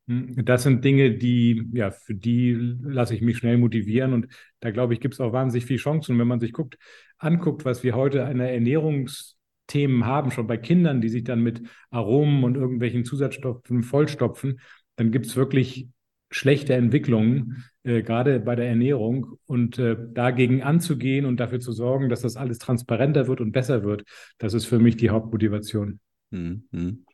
Hm, 0.09 0.45
das 0.45 0.63
sind 0.63 0.85
Dinge, 0.85 1.13
die, 1.13 1.69
ja, 1.73 1.91
für 1.91 2.15
die 2.15 2.53
lasse 2.83 3.15
ich 3.15 3.23
mich 3.23 3.39
schnell 3.39 3.59
motivieren 3.59 4.13
und 4.13 4.27
da 4.61 4.71
glaube 4.71 4.95
ich, 4.95 5.01
gibt 5.01 5.15
es 5.15 5.21
auch 5.21 5.33
wahnsinnig 5.33 5.67
viele 5.67 5.79
Chancen. 5.79 6.13
Und 6.13 6.19
wenn 6.19 6.29
man 6.29 6.41
sich 6.41 6.53
guckt, 6.53 6.79
anguckt, 7.19 7.65
was 7.65 7.83
wir 7.83 7.95
heute 7.95 8.25
an 8.25 8.41
Ernährungsthemen 8.41 10.07
haben, 10.07 10.31
schon 10.31 10.47
bei 10.47 10.57
Kindern, 10.57 11.01
die 11.01 11.09
sich 11.09 11.25
dann 11.25 11.41
mit 11.41 11.63
Aromen 11.91 12.45
und 12.45 12.57
irgendwelchen 12.57 13.05
Zusatzstoffen 13.05 13.83
vollstopfen, 13.83 14.61
dann 14.97 15.11
gibt 15.13 15.27
es 15.27 15.37
wirklich 15.37 15.89
schlechte 16.31 16.75
Entwicklungen, 16.75 17.65
äh, 17.83 18.03
gerade 18.03 18.41
bei 18.41 18.55
der 18.55 18.69
Ernährung. 18.69 19.39
Und 19.47 19.79
äh, 19.79 19.97
dagegen 20.13 20.63
anzugehen 20.63 21.27
und 21.27 21.39
dafür 21.41 21.61
zu 21.61 21.73
sorgen, 21.73 22.09
dass 22.09 22.21
das 22.21 22.37
alles 22.37 22.59
transparenter 22.59 23.27
wird 23.27 23.41
und 23.41 23.53
besser 23.53 23.83
wird, 23.83 24.05
das 24.39 24.55
ist 24.55 24.67
für 24.67 24.79
mich 24.79 24.97
die 24.97 25.11
Hauptmotivation. 25.11 26.01
Mhm. 26.31 27.05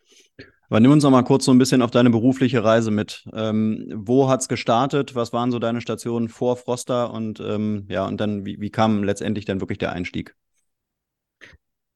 Aber 0.69 0.81
nimm 0.81 0.91
uns 0.91 1.05
noch 1.05 1.11
mal 1.11 1.23
kurz 1.23 1.45
so 1.45 1.53
ein 1.53 1.59
bisschen 1.59 1.83
auf 1.83 1.91
deine 1.91 2.11
berufliche 2.11 2.65
Reise 2.65 2.91
mit. 2.91 3.25
Ähm, 3.33 3.87
wo 3.95 4.29
hat 4.29 4.41
es 4.41 4.49
gestartet? 4.49 5.15
Was 5.15 5.33
waren 5.33 5.51
so 5.51 5.59
deine 5.59 5.81
Stationen 5.81 6.29
vor 6.29 6.57
Froster? 6.57 7.13
Und 7.13 7.41
ähm, 7.41 7.87
ja, 7.89 8.07
und 8.07 8.21
dann, 8.21 8.45
wie, 8.45 8.61
wie 8.61 8.71
kam 8.71 9.05
letztendlich 9.05 9.45
dann 9.45 9.61
wirklich 9.61 9.79
der 9.79 9.93
Einstieg? 9.93 10.35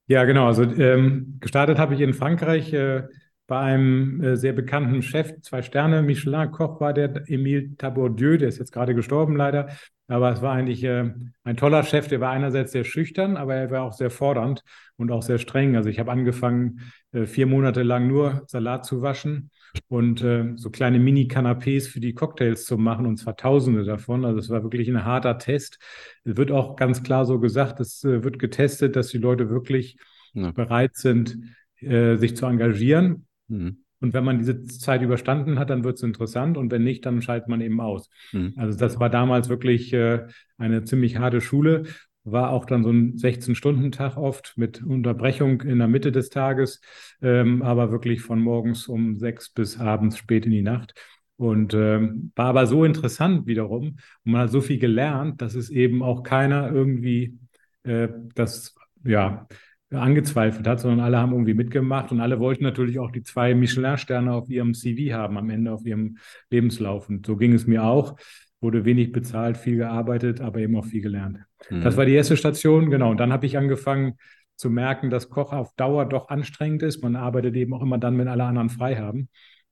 Ja, 0.06 0.24
genau. 0.24 0.46
Also 0.46 0.62
ähm, 0.62 1.38
gestartet 1.40 1.78
habe 1.78 1.94
ich 1.94 2.00
in 2.00 2.14
Frankreich 2.14 2.72
äh, 2.72 3.04
bei 3.50 3.58
einem 3.58 4.22
äh, 4.22 4.36
sehr 4.36 4.52
bekannten 4.52 5.02
Chef, 5.02 5.40
zwei 5.42 5.62
Sterne, 5.62 6.02
Michelin-Koch 6.02 6.80
war 6.80 6.94
der, 6.94 7.28
Emile 7.28 7.76
Tabourdieu, 7.76 8.36
der 8.36 8.48
ist 8.48 8.60
jetzt 8.60 8.70
gerade 8.70 8.94
gestorben 8.94 9.34
leider. 9.34 9.70
Aber 10.06 10.30
es 10.30 10.40
war 10.40 10.52
eigentlich 10.52 10.84
äh, 10.84 11.12
ein 11.42 11.56
toller 11.56 11.82
Chef, 11.82 12.06
der 12.06 12.20
war 12.20 12.30
einerseits 12.30 12.70
sehr 12.70 12.84
schüchtern, 12.84 13.36
aber 13.36 13.56
er 13.56 13.68
war 13.72 13.82
auch 13.82 13.92
sehr 13.92 14.10
fordernd 14.10 14.62
und 14.96 15.10
auch 15.10 15.22
sehr 15.22 15.38
streng. 15.38 15.74
Also 15.74 15.88
ich 15.88 15.98
habe 15.98 16.12
angefangen, 16.12 16.92
äh, 17.10 17.26
vier 17.26 17.46
Monate 17.46 17.82
lang 17.82 18.06
nur 18.06 18.44
Salat 18.46 18.86
zu 18.86 19.02
waschen 19.02 19.50
und 19.88 20.22
äh, 20.22 20.52
so 20.54 20.70
kleine 20.70 21.00
Mini-Canapés 21.00 21.88
für 21.88 21.98
die 21.98 22.14
Cocktails 22.14 22.64
zu 22.66 22.78
machen, 22.78 23.04
und 23.04 23.16
zwar 23.16 23.36
tausende 23.36 23.82
davon. 23.82 24.24
Also 24.24 24.38
es 24.38 24.48
war 24.48 24.62
wirklich 24.62 24.88
ein 24.88 25.04
harter 25.04 25.38
Test. 25.38 25.80
Es 26.22 26.36
wird 26.36 26.52
auch 26.52 26.76
ganz 26.76 27.02
klar 27.02 27.26
so 27.26 27.40
gesagt, 27.40 27.80
es 27.80 28.04
wird 28.04 28.38
getestet, 28.38 28.94
dass 28.94 29.08
die 29.08 29.18
Leute 29.18 29.50
wirklich 29.50 29.96
ja. 30.34 30.52
bereit 30.52 30.94
sind, 30.94 31.36
sich 31.80 32.36
zu 32.36 32.44
engagieren. 32.44 33.26
Mhm. 33.50 33.84
Und 34.00 34.14
wenn 34.14 34.24
man 34.24 34.38
diese 34.38 34.64
Zeit 34.64 35.02
überstanden 35.02 35.58
hat, 35.58 35.68
dann 35.68 35.84
wird 35.84 35.96
es 35.96 36.02
interessant 36.02 36.56
und 36.56 36.70
wenn 36.72 36.82
nicht, 36.82 37.04
dann 37.04 37.20
schaltet 37.20 37.48
man 37.48 37.60
eben 37.60 37.80
aus. 37.80 38.08
Mhm. 38.32 38.54
Also 38.56 38.78
das 38.78 38.98
war 38.98 39.10
damals 39.10 39.50
wirklich 39.50 39.92
äh, 39.92 40.26
eine 40.56 40.84
ziemlich 40.84 41.18
harte 41.18 41.42
Schule. 41.42 41.84
War 42.24 42.50
auch 42.50 42.64
dann 42.64 42.82
so 42.82 42.90
ein 42.90 43.16
16-Stunden-Tag 43.16 44.16
oft 44.16 44.54
mit 44.56 44.82
Unterbrechung 44.82 45.62
in 45.62 45.78
der 45.78 45.88
Mitte 45.88 46.12
des 46.12 46.30
Tages, 46.30 46.80
ähm, 47.20 47.62
aber 47.62 47.92
wirklich 47.92 48.22
von 48.22 48.40
morgens 48.40 48.88
um 48.88 49.16
sechs 49.16 49.50
bis 49.50 49.78
abends 49.78 50.16
spät 50.16 50.46
in 50.46 50.52
die 50.52 50.62
Nacht. 50.62 50.94
Und 51.36 51.72
ähm, 51.72 52.32
war 52.36 52.46
aber 52.46 52.66
so 52.66 52.84
interessant 52.84 53.46
wiederum 53.46 53.96
und 54.24 54.32
man 54.32 54.42
hat 54.42 54.50
so 54.50 54.60
viel 54.60 54.78
gelernt, 54.78 55.40
dass 55.40 55.54
es 55.54 55.70
eben 55.70 56.02
auch 56.02 56.22
keiner 56.22 56.70
irgendwie 56.70 57.38
äh, 57.82 58.08
das 58.34 58.74
ja 59.04 59.46
angezweifelt 59.90 60.66
hat, 60.66 60.80
sondern 60.80 61.00
alle 61.00 61.18
haben 61.18 61.32
irgendwie 61.32 61.54
mitgemacht 61.54 62.12
und 62.12 62.20
alle 62.20 62.38
wollten 62.38 62.62
natürlich 62.62 62.98
auch 62.98 63.10
die 63.10 63.22
zwei 63.22 63.54
Michelin-Sterne 63.54 64.32
auf 64.32 64.48
ihrem 64.48 64.74
CV 64.74 65.14
haben, 65.14 65.36
am 65.36 65.50
Ende 65.50 65.72
auf 65.72 65.84
ihrem 65.84 66.18
Lebenslauf. 66.50 67.08
Und 67.08 67.26
so 67.26 67.36
ging 67.36 67.52
es 67.52 67.66
mir 67.66 67.84
auch. 67.84 68.16
Wurde 68.60 68.84
wenig 68.84 69.10
bezahlt, 69.10 69.56
viel 69.56 69.76
gearbeitet, 69.76 70.40
aber 70.40 70.60
eben 70.60 70.76
auch 70.76 70.84
viel 70.84 71.00
gelernt. 71.00 71.38
Mhm. 71.70 71.82
Das 71.82 71.96
war 71.96 72.04
die 72.04 72.14
erste 72.14 72.36
Station, 72.36 72.90
genau. 72.90 73.10
Und 73.10 73.18
dann 73.18 73.32
habe 73.32 73.46
ich 73.46 73.56
angefangen 73.56 74.14
zu 74.54 74.70
merken, 74.70 75.10
dass 75.10 75.30
Koch 75.30 75.52
auf 75.52 75.74
Dauer 75.76 76.06
doch 76.06 76.28
anstrengend 76.28 76.82
ist. 76.82 77.02
Man 77.02 77.16
arbeitet 77.16 77.56
eben 77.56 77.72
auch 77.72 77.82
immer 77.82 77.98
dann, 77.98 78.18
wenn 78.18 78.28
alle 78.28 78.44
anderen 78.44 78.68
frei 78.68 78.96
haben. 78.96 79.28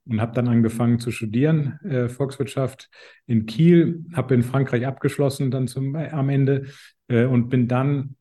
Und 0.06 0.22
habe 0.22 0.32
dann 0.32 0.48
angefangen 0.48 1.00
zu 1.00 1.10
studieren, 1.10 1.78
äh, 1.84 2.08
Volkswirtschaft 2.08 2.88
in 3.26 3.44
Kiel, 3.44 4.06
habe 4.14 4.34
in 4.34 4.42
Frankreich 4.42 4.86
abgeschlossen 4.86 5.50
dann 5.50 5.68
zum, 5.68 5.94
äh, 5.94 6.08
am 6.08 6.30
Ende 6.30 6.64
äh, 7.08 7.26
und 7.26 7.50
bin 7.50 7.68
dann 7.68 8.16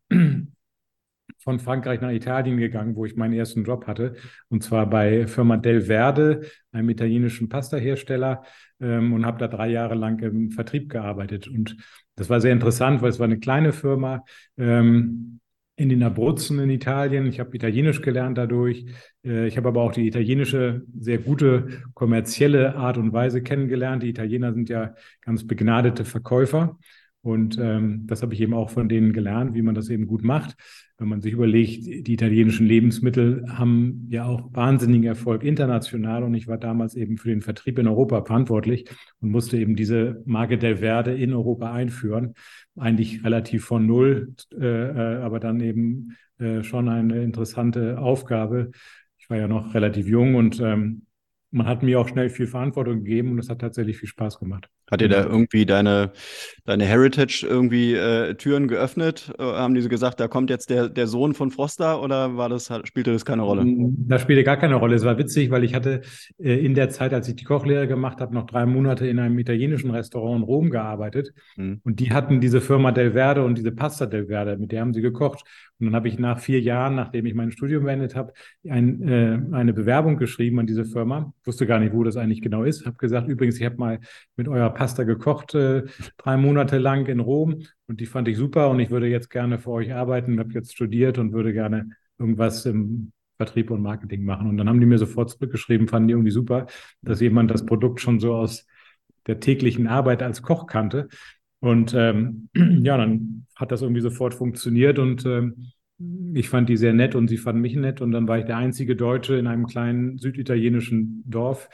von 1.39 1.59
Frankreich 1.59 2.01
nach 2.01 2.11
Italien 2.11 2.57
gegangen, 2.57 2.95
wo 2.95 3.05
ich 3.05 3.15
meinen 3.15 3.33
ersten 3.33 3.63
Job 3.63 3.87
hatte. 3.87 4.15
Und 4.49 4.63
zwar 4.63 4.89
bei 4.89 5.27
Firma 5.27 5.57
Del 5.57 5.81
Verde, 5.81 6.41
einem 6.71 6.89
italienischen 6.89 7.49
Pastahersteller, 7.49 8.43
ähm, 8.79 9.13
und 9.13 9.25
habe 9.25 9.37
da 9.37 9.47
drei 9.47 9.69
Jahre 9.69 9.95
lang 9.95 10.19
im 10.19 10.51
Vertrieb 10.51 10.89
gearbeitet. 10.89 11.47
Und 11.47 11.77
das 12.15 12.29
war 12.29 12.41
sehr 12.41 12.53
interessant, 12.53 13.01
weil 13.01 13.09
es 13.09 13.19
war 13.19 13.25
eine 13.25 13.39
kleine 13.39 13.73
Firma 13.73 14.23
ähm, 14.57 15.39
in 15.75 15.89
den 15.89 16.01
Abruzzen 16.03 16.59
in 16.59 16.71
Italien. 16.71 17.27
Ich 17.27 17.39
habe 17.39 17.55
Italienisch 17.55 18.01
gelernt 18.01 18.37
dadurch. 18.37 18.85
Äh, 19.23 19.47
ich 19.47 19.57
habe 19.57 19.69
aber 19.69 19.81
auch 19.81 19.91
die 19.91 20.07
italienische, 20.07 20.83
sehr 20.99 21.19
gute 21.19 21.83
kommerzielle 21.93 22.75
Art 22.75 22.97
und 22.97 23.13
Weise 23.13 23.41
kennengelernt. 23.41 24.03
Die 24.03 24.09
Italiener 24.09 24.53
sind 24.53 24.69
ja 24.69 24.95
ganz 25.21 25.45
begnadete 25.45 26.03
Verkäufer. 26.03 26.77
Und 27.27 27.57
ähm, 27.59 28.07
das 28.07 28.21
habe 28.21 28.33
ich 28.33 28.39
eben 28.39 28.53
auch 28.53 28.69
von 28.69 28.87
denen 28.87 29.11
gelernt, 29.11 29.53
wie 29.53 29.61
man 29.61 29.75
das 29.75 29.89
eben 29.89 30.07
gut 30.07 30.23
macht. 30.23 30.55
Wenn 30.97 31.09
man 31.09 31.19
sich 31.19 31.33
überlegt, 31.33 31.85
die 31.85 32.13
italienischen 32.13 32.65
Lebensmittel 32.65 33.43
haben 33.49 34.07
ja 34.09 34.25
auch 34.25 34.49
wahnsinnigen 34.53 35.03
Erfolg 35.03 35.43
international. 35.43 36.23
Und 36.23 36.33
ich 36.35 36.47
war 36.47 36.57
damals 36.57 36.95
eben 36.95 37.17
für 37.17 37.27
den 37.27 37.41
Vertrieb 37.41 37.79
in 37.79 37.87
Europa 37.87 38.23
verantwortlich 38.23 38.89
und 39.19 39.29
musste 39.29 39.57
eben 39.57 39.75
diese 39.75 40.23
Marke 40.25 40.57
del 40.57 40.77
Verde 40.77 41.15
in 41.15 41.33
Europa 41.33 41.73
einführen. 41.73 42.33
Eigentlich 42.77 43.25
relativ 43.25 43.65
von 43.65 43.85
null, 43.85 44.33
äh, 44.57 44.65
äh, 44.65 45.17
aber 45.17 45.41
dann 45.41 45.59
eben 45.59 46.15
äh, 46.39 46.63
schon 46.63 46.87
eine 46.87 47.23
interessante 47.23 47.99
Aufgabe. 47.99 48.71
Ich 49.17 49.29
war 49.29 49.37
ja 49.37 49.49
noch 49.49 49.73
relativ 49.73 50.07
jung 50.07 50.35
und 50.35 50.61
ähm, 50.61 51.01
man 51.51 51.67
hat 51.67 51.83
mir 51.83 51.99
auch 51.99 52.07
schnell 52.07 52.29
viel 52.29 52.47
Verantwortung 52.47 53.03
gegeben 53.03 53.31
und 53.31 53.39
es 53.39 53.49
hat 53.49 53.59
tatsächlich 53.59 53.97
viel 53.97 54.07
Spaß 54.07 54.39
gemacht. 54.39 54.69
Hat 54.89 55.01
dir 55.01 55.09
da 55.09 55.25
irgendwie 55.25 55.65
deine, 55.65 56.11
deine 56.63 56.85
Heritage 56.85 57.45
irgendwie 57.47 57.93
äh, 57.93 58.35
Türen 58.35 58.69
geöffnet? 58.69 59.33
Äh, 59.37 59.43
haben 59.43 59.75
die 59.75 59.81
so 59.81 59.89
gesagt, 59.89 60.19
da 60.21 60.29
kommt 60.29 60.49
jetzt 60.49 60.69
der, 60.69 60.87
der 60.87 61.07
Sohn 61.07 61.33
von 61.33 61.51
Froster 61.51 62.01
oder 62.01 62.37
war 62.37 62.47
das, 62.47 62.71
spielte 62.85 63.11
das 63.11 63.25
keine 63.25 63.41
Rolle? 63.41 63.65
Das 63.65 64.21
spielte 64.21 64.45
gar 64.45 64.55
keine 64.55 64.75
Rolle. 64.75 64.95
Es 64.95 65.03
war 65.03 65.17
witzig, 65.17 65.51
weil 65.51 65.65
ich 65.65 65.75
hatte 65.75 66.01
äh, 66.37 66.53
in 66.53 66.73
der 66.73 66.89
Zeit, 66.89 67.13
als 67.13 67.27
ich 67.27 67.35
die 67.35 67.43
Kochlehre 67.43 67.87
gemacht 67.87 68.21
habe, 68.21 68.33
noch 68.33 68.45
drei 68.45 68.65
Monate 68.65 69.07
in 69.07 69.19
einem 69.19 69.37
italienischen 69.39 69.91
Restaurant 69.91 70.37
in 70.37 70.43
Rom 70.43 70.69
gearbeitet. 70.69 71.33
Mhm. 71.57 71.81
Und 71.83 71.99
die 71.99 72.13
hatten 72.13 72.39
diese 72.39 72.61
Firma 72.61 72.93
Del 72.93 73.11
Verde 73.11 73.43
und 73.43 73.57
diese 73.57 73.73
Pasta 73.73 74.05
Del 74.05 74.27
Verde, 74.27 74.57
mit 74.57 74.71
der 74.71 74.81
haben 74.81 74.93
sie 74.93 75.01
gekocht. 75.01 75.43
Und 75.79 75.87
dann 75.87 75.95
habe 75.95 76.07
ich 76.07 76.17
nach 76.17 76.39
vier 76.39 76.59
Jahren, 76.59 76.95
nachdem 76.95 77.25
ich 77.25 77.35
mein 77.35 77.51
Studium 77.51 77.83
beendet 77.83 78.15
habe, 78.15 78.33
ein, 78.67 79.07
äh, 79.07 79.39
eine 79.51 79.73
Bewerbung 79.73 80.17
geschrieben 80.17 80.59
an 80.59 80.65
diese 80.65 80.85
Firma. 80.85 81.33
Ich 81.41 81.47
wusste 81.47 81.67
gar 81.67 81.79
nicht, 81.79 81.93
wo 81.93 82.03
das 82.03 82.17
eigentlich 82.17 82.41
genau 82.41 82.63
ist. 82.63 82.85
Habe 82.85 82.97
gesagt, 82.97 83.27
übrigens, 83.27 83.59
ich 83.59 83.65
habe 83.65 83.77
mal 83.77 83.99
mit 84.35 84.47
eurer 84.47 84.71
Pasta 84.77 85.03
gekocht, 85.03 85.55
äh, 85.55 85.83
drei 86.17 86.37
Monate 86.37 86.77
lang 86.77 87.07
in 87.07 87.19
Rom 87.19 87.63
und 87.87 87.99
die 87.99 88.05
fand 88.05 88.27
ich 88.27 88.37
super 88.37 88.69
und 88.69 88.79
ich 88.79 88.91
würde 88.91 89.07
jetzt 89.07 89.29
gerne 89.29 89.57
für 89.57 89.71
euch 89.71 89.93
arbeiten, 89.93 90.39
habe 90.39 90.53
jetzt 90.53 90.73
studiert 90.73 91.17
und 91.17 91.33
würde 91.33 91.51
gerne 91.51 91.89
irgendwas 92.19 92.65
im 92.65 93.11
Vertrieb 93.37 93.71
und 93.71 93.81
Marketing 93.81 94.23
machen. 94.23 94.47
Und 94.49 94.57
dann 94.57 94.69
haben 94.69 94.79
die 94.79 94.85
mir 94.85 94.97
sofort 94.97 95.29
zurückgeschrieben, 95.29 95.87
fanden 95.87 96.07
die 96.07 96.13
irgendwie 96.13 96.31
super, 96.31 96.67
dass 97.01 97.21
jemand 97.21 97.51
das 97.51 97.65
Produkt 97.65 98.01
schon 98.01 98.19
so 98.19 98.33
aus 98.35 98.67
der 99.25 99.39
täglichen 99.39 99.87
Arbeit 99.87 100.21
als 100.23 100.41
Koch 100.41 100.67
kannte. 100.67 101.07
Und 101.59 101.93
ähm, 101.95 102.49
ja, 102.55 102.97
dann 102.97 103.45
hat 103.55 103.71
das 103.71 103.81
irgendwie 103.81 104.01
sofort 104.01 104.33
funktioniert 104.33 104.99
und 104.99 105.25
ähm, 105.25 105.71
ich 106.35 106.49
fand 106.49 106.69
die 106.69 106.77
sehr 106.77 106.93
nett 106.93 107.15
und 107.15 107.27
sie 107.27 107.37
fanden 107.37 107.61
mich 107.61 107.75
nett. 107.75 108.01
Und 108.01 108.11
dann 108.11 108.27
war 108.27 108.37
ich 108.37 108.45
der 108.45 108.57
einzige 108.57 108.95
Deutsche 108.95 109.35
in 109.35 109.47
einem 109.47 109.65
kleinen 109.65 110.19
süditalienischen 110.19 111.23
Dorf, 111.25 111.69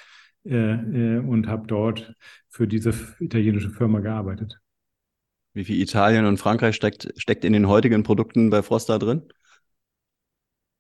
äh, 0.46 0.56
äh, 0.56 1.20
und 1.20 1.48
habe 1.48 1.68
dort 1.68 2.14
für 2.50 2.68
diese 2.68 2.94
italienische 3.20 3.70
Firma 3.70 4.00
gearbeitet. 4.00 4.60
Wie 5.54 5.66
viel 5.66 5.80
Italien 5.82 6.26
und 6.26 6.38
Frankreich 6.38 6.76
steckt, 6.76 7.14
steckt 7.16 7.46
in 7.46 7.54
den 7.54 7.68
heutigen 7.68 8.04
Produkten 8.04 8.50
bei 8.50 8.62
Frosta 8.62 8.98
drin? 8.98 9.22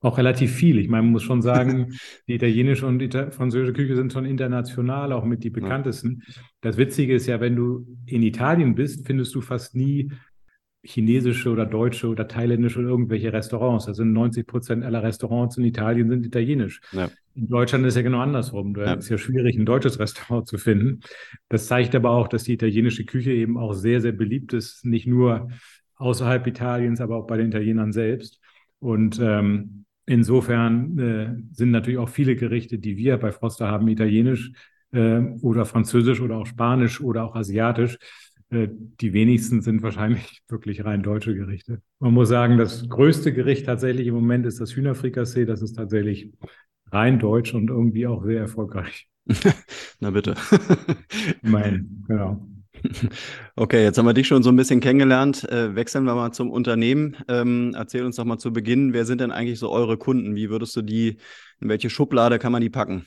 Auch 0.01 0.17
relativ 0.17 0.51
viel. 0.51 0.79
Ich 0.79 0.89
meine, 0.89 1.03
man 1.03 1.13
muss 1.13 1.23
schon 1.23 1.41
sagen, 1.41 1.93
die 2.27 2.33
italienische 2.33 2.85
und 2.85 2.99
die 2.99 3.09
französische 3.09 3.71
Küche 3.71 3.95
sind 3.95 4.11
schon 4.11 4.25
international, 4.25 5.13
auch 5.13 5.23
mit 5.23 5.45
die 5.45 5.49
bekanntesten. 5.49 6.23
Ja. 6.27 6.33
Das 6.59 6.77
Witzige 6.77 7.13
ist 7.13 7.27
ja, 7.27 7.39
wenn 7.39 7.55
du 7.55 7.87
in 8.05 8.21
Italien 8.21 8.75
bist, 8.75 9.07
findest 9.07 9.33
du 9.33 9.41
fast 9.41 9.75
nie 9.75 10.11
chinesische 10.83 11.49
oder 11.49 11.65
deutsche 11.65 12.07
oder 12.07 12.27
thailändische 12.27 12.79
oder 12.79 12.89
irgendwelche 12.89 13.31
Restaurants. 13.31 13.87
Also 13.87 14.03
90 14.03 14.45
Prozent 14.45 14.83
aller 14.83 15.01
Restaurants 15.01 15.57
in 15.57 15.63
Italien 15.63 16.09
sind 16.09 16.25
italienisch. 16.25 16.81
Ja. 16.91 17.09
In 17.35 17.47
Deutschland 17.47 17.85
ist 17.85 17.95
ja 17.95 18.01
genau 18.01 18.19
andersrum. 18.19 18.73
Da 18.73 18.85
ja. 18.85 18.93
ist 18.93 19.09
ja 19.09 19.17
schwierig, 19.17 19.57
ein 19.57 19.65
deutsches 19.65 19.97
Restaurant 19.99 20.47
zu 20.47 20.57
finden. 20.57 20.99
Das 21.47 21.67
zeigt 21.67 21.95
aber 21.95 22.11
auch, 22.11 22.27
dass 22.27 22.43
die 22.43 22.53
italienische 22.53 23.05
Küche 23.05 23.31
eben 23.31 23.57
auch 23.57 23.73
sehr, 23.73 24.01
sehr 24.01 24.11
beliebt 24.11 24.53
ist, 24.53 24.85
nicht 24.85 25.07
nur 25.07 25.49
außerhalb 25.95 26.45
Italiens, 26.47 26.99
aber 26.99 27.15
auch 27.15 27.27
bei 27.27 27.37
den 27.37 27.47
Italienern 27.47 27.93
selbst. 27.93 28.41
Und 28.79 29.19
ähm, 29.21 29.85
insofern 30.05 30.99
äh, 30.99 31.35
sind 31.53 31.71
natürlich 31.71 31.99
auch 31.99 32.09
viele 32.09 32.35
Gerichte, 32.35 32.77
die 32.77 32.97
wir 32.97 33.17
bei 33.17 33.31
Froster 33.31 33.69
haben, 33.69 33.87
italienisch 33.87 34.51
äh, 34.91 35.19
oder 35.41 35.65
französisch 35.65 36.19
oder 36.19 36.37
auch 36.37 36.45
spanisch 36.45 36.99
oder 36.99 37.23
auch 37.23 37.35
asiatisch. 37.35 37.97
Äh, 38.49 38.67
die 38.71 39.13
wenigsten 39.13 39.61
sind 39.61 39.81
wahrscheinlich 39.81 40.41
wirklich 40.47 40.83
rein 40.85 41.03
deutsche 41.03 41.35
Gerichte. 41.35 41.81
Man 41.99 42.13
muss 42.13 42.29
sagen, 42.29 42.57
das 42.57 42.87
größte 42.89 43.33
Gericht 43.33 43.65
tatsächlich 43.65 44.07
im 44.07 44.15
Moment 44.15 44.45
ist 44.45 44.59
das 44.59 44.75
Hühnerfrikassee. 44.75 45.45
Das 45.45 45.61
ist 45.61 45.73
tatsächlich 45.73 46.31
rein 46.91 47.19
deutsch 47.19 47.53
und 47.53 47.69
irgendwie 47.69 48.07
auch 48.07 48.23
sehr 48.23 48.39
erfolgreich. 48.39 49.07
Na 49.99 50.11
bitte. 50.11 50.35
mein, 51.41 52.03
genau. 52.07 52.47
Okay, 53.55 53.83
jetzt 53.83 53.97
haben 53.97 54.05
wir 54.05 54.13
dich 54.13 54.27
schon 54.27 54.43
so 54.43 54.49
ein 54.49 54.55
bisschen 54.55 54.79
kennengelernt. 54.79 55.47
Äh, 55.49 55.75
wechseln 55.75 56.03
wir 56.03 56.15
mal 56.15 56.31
zum 56.31 56.51
Unternehmen. 56.51 57.15
Ähm, 57.27 57.73
erzähl 57.75 58.03
uns 58.03 58.17
doch 58.17 58.25
mal 58.25 58.39
zu 58.39 58.51
Beginn, 58.51 58.93
wer 58.93 59.05
sind 59.05 59.21
denn 59.21 59.31
eigentlich 59.31 59.59
so 59.59 59.71
eure 59.71 59.97
Kunden? 59.97 60.35
Wie 60.35 60.49
würdest 60.49 60.75
du 60.75 60.81
die, 60.81 61.17
in 61.61 61.69
welche 61.69 61.89
Schublade 61.89 62.39
kann 62.39 62.51
man 62.51 62.61
die 62.61 62.69
packen? 62.69 63.05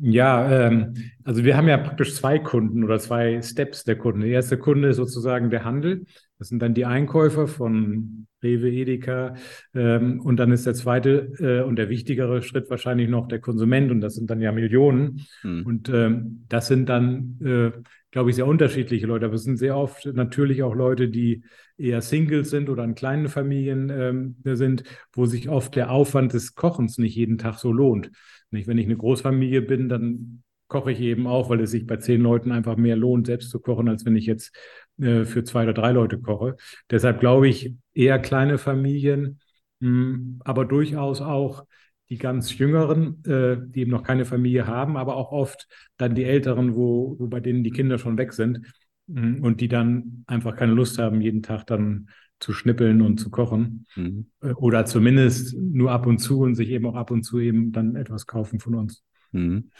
Ja, 0.00 0.66
ähm, 0.66 0.94
also 1.24 1.44
wir 1.44 1.56
haben 1.56 1.66
ja 1.66 1.76
praktisch 1.76 2.14
zwei 2.14 2.38
Kunden 2.38 2.84
oder 2.84 3.00
zwei 3.00 3.42
Steps 3.42 3.82
der 3.82 3.96
Kunden. 3.96 4.20
Der 4.20 4.30
erste 4.30 4.56
Kunde 4.56 4.88
ist 4.88 4.96
sozusagen 4.96 5.50
der 5.50 5.64
Handel. 5.64 6.04
Das 6.38 6.48
sind 6.48 6.60
dann 6.62 6.72
die 6.72 6.84
Einkäufer 6.84 7.48
von 7.48 8.28
Rewe, 8.40 8.70
Edeka. 8.70 9.34
Ähm, 9.74 10.20
und 10.20 10.36
dann 10.36 10.52
ist 10.52 10.66
der 10.66 10.74
zweite 10.74 11.32
äh, 11.40 11.66
und 11.66 11.76
der 11.76 11.88
wichtigere 11.88 12.42
Schritt 12.42 12.70
wahrscheinlich 12.70 13.08
noch 13.08 13.26
der 13.26 13.40
Konsument. 13.40 13.90
Und 13.90 14.00
das 14.00 14.14
sind 14.14 14.30
dann 14.30 14.40
ja 14.40 14.52
Millionen. 14.52 15.26
Hm. 15.40 15.66
Und 15.66 15.88
ähm, 15.88 16.44
das 16.48 16.68
sind 16.68 16.88
dann, 16.88 17.40
äh, 17.44 17.72
glaube 18.12 18.30
ich, 18.30 18.36
sehr 18.36 18.46
unterschiedliche 18.46 19.06
Leute. 19.08 19.26
Aber 19.26 19.34
es 19.34 19.42
sind 19.42 19.56
sehr 19.56 19.76
oft 19.76 20.06
natürlich 20.06 20.62
auch 20.62 20.76
Leute, 20.76 21.08
die 21.08 21.42
eher 21.76 22.02
Singles 22.02 22.50
sind 22.50 22.68
oder 22.70 22.84
in 22.84 22.94
kleinen 22.94 23.28
Familien 23.28 23.90
ähm, 23.90 24.36
sind, 24.44 24.84
wo 25.12 25.26
sich 25.26 25.48
oft 25.48 25.74
der 25.74 25.90
Aufwand 25.90 26.34
des 26.34 26.54
Kochens 26.54 26.98
nicht 26.98 27.16
jeden 27.16 27.38
Tag 27.38 27.58
so 27.58 27.72
lohnt. 27.72 28.10
Nicht, 28.50 28.66
wenn 28.66 28.78
ich 28.78 28.86
eine 28.86 28.96
Großfamilie 28.96 29.62
bin, 29.62 29.88
dann 29.88 30.42
koche 30.68 30.92
ich 30.92 31.00
eben 31.00 31.26
auch, 31.26 31.48
weil 31.50 31.60
es 31.60 31.70
sich 31.70 31.86
bei 31.86 31.96
zehn 31.96 32.20
Leuten 32.20 32.52
einfach 32.52 32.76
mehr 32.76 32.96
lohnt, 32.96 33.26
selbst 33.26 33.50
zu 33.50 33.58
kochen, 33.60 33.88
als 33.88 34.04
wenn 34.04 34.16
ich 34.16 34.26
jetzt 34.26 34.54
äh, 35.00 35.24
für 35.24 35.44
zwei 35.44 35.64
oder 35.64 35.72
drei 35.72 35.92
Leute 35.92 36.20
koche. 36.20 36.56
Deshalb 36.90 37.20
glaube 37.20 37.48
ich 37.48 37.74
eher 37.94 38.18
kleine 38.18 38.58
Familien, 38.58 39.40
mh, 39.80 39.88
hm, 39.88 40.42
aber 40.44 40.64
durchaus 40.64 41.20
auch 41.20 41.64
die 42.10 42.18
ganz 42.18 42.56
Jüngeren, 42.56 43.22
äh, 43.24 43.58
die 43.60 43.80
eben 43.80 43.90
noch 43.90 44.02
keine 44.02 44.24
Familie 44.24 44.66
haben, 44.66 44.96
aber 44.96 45.16
auch 45.16 45.32
oft 45.32 45.68
dann 45.96 46.14
die 46.14 46.24
Älteren, 46.24 46.74
wo, 46.74 47.16
wo 47.18 47.26
bei 47.28 47.40
denen 47.40 47.64
die 47.64 47.70
Kinder 47.70 47.98
schon 47.98 48.18
weg 48.18 48.32
sind 48.32 48.60
mh, 49.06 49.20
hm, 49.20 49.44
und 49.44 49.60
die 49.60 49.68
dann 49.68 50.24
einfach 50.26 50.56
keine 50.56 50.72
Lust 50.72 50.98
haben, 50.98 51.20
jeden 51.20 51.42
Tag 51.42 51.66
dann 51.66 52.08
zu 52.40 52.52
schnippeln 52.52 53.02
und 53.02 53.18
zu 53.18 53.30
kochen. 53.30 53.86
Mhm. 53.96 54.26
Äh, 54.40 54.52
oder 54.52 54.84
zumindest 54.84 55.56
nur 55.56 55.90
ab 55.90 56.06
und 56.06 56.18
zu 56.18 56.40
und 56.40 56.54
sich 56.54 56.70
eben 56.70 56.86
auch 56.86 56.94
ab 56.94 57.10
und 57.10 57.22
zu 57.22 57.38
eben 57.38 57.72
dann 57.72 57.96
etwas 57.96 58.26
kaufen 58.26 58.60
von 58.60 58.74
uns. 58.74 59.04
Mhm. 59.32 59.70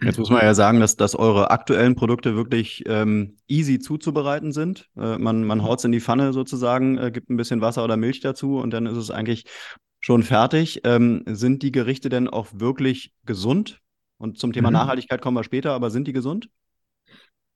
Jetzt 0.00 0.18
muss 0.18 0.30
man 0.30 0.42
ja 0.42 0.54
sagen, 0.54 0.78
dass, 0.78 0.94
dass 0.94 1.16
eure 1.16 1.50
aktuellen 1.50 1.96
Produkte 1.96 2.36
wirklich 2.36 2.84
ähm, 2.86 3.36
easy 3.48 3.80
zuzubereiten 3.80 4.52
sind. 4.52 4.88
Äh, 4.96 5.18
man 5.18 5.44
man 5.44 5.64
haut 5.64 5.80
es 5.80 5.84
in 5.84 5.92
die 5.92 6.00
Pfanne 6.00 6.32
sozusagen, 6.32 6.98
äh, 6.98 7.10
gibt 7.10 7.30
ein 7.30 7.36
bisschen 7.36 7.60
Wasser 7.60 7.82
oder 7.82 7.96
Milch 7.96 8.20
dazu 8.20 8.58
und 8.58 8.72
dann 8.72 8.86
ist 8.86 8.96
es 8.96 9.10
eigentlich 9.10 9.44
schon 9.98 10.22
fertig. 10.22 10.82
Ähm, 10.84 11.24
sind 11.26 11.62
die 11.62 11.72
Gerichte 11.72 12.08
denn 12.10 12.28
auch 12.28 12.46
wirklich 12.54 13.12
gesund? 13.24 13.80
Und 14.18 14.38
zum 14.38 14.52
Thema 14.52 14.70
mhm. 14.70 14.74
Nachhaltigkeit 14.74 15.20
kommen 15.20 15.36
wir 15.36 15.44
später, 15.44 15.72
aber 15.72 15.90
sind 15.90 16.06
die 16.06 16.12
gesund? 16.12 16.48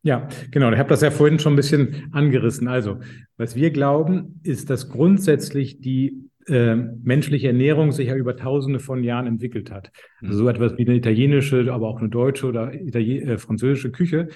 Ja, 0.02 0.28
genau. 0.50 0.72
Ich 0.72 0.78
habe 0.78 0.88
das 0.88 1.00
ja 1.00 1.10
vorhin 1.10 1.38
schon 1.38 1.52
ein 1.52 1.56
bisschen 1.56 2.08
angerissen. 2.12 2.66
Also, 2.66 2.98
was 3.36 3.54
wir 3.54 3.70
glauben, 3.70 4.40
ist, 4.42 4.68
dass 4.68 4.88
grundsätzlich 4.88 5.80
die 5.80 6.28
äh, 6.48 6.74
menschliche 6.74 7.46
Ernährung 7.46 7.92
sich 7.92 8.08
ja 8.08 8.16
über 8.16 8.36
tausende 8.36 8.80
von 8.80 9.04
Jahren 9.04 9.28
entwickelt 9.28 9.70
hat. 9.70 9.92
Also 10.20 10.38
so 10.38 10.48
etwas 10.48 10.76
wie 10.76 10.86
eine 10.86 10.96
italienische, 10.96 11.72
aber 11.72 11.86
auch 11.86 12.00
eine 12.00 12.08
deutsche 12.08 12.46
oder 12.46 12.72
äh, 12.72 13.38
französische 13.38 13.92
Küche, 13.92 14.28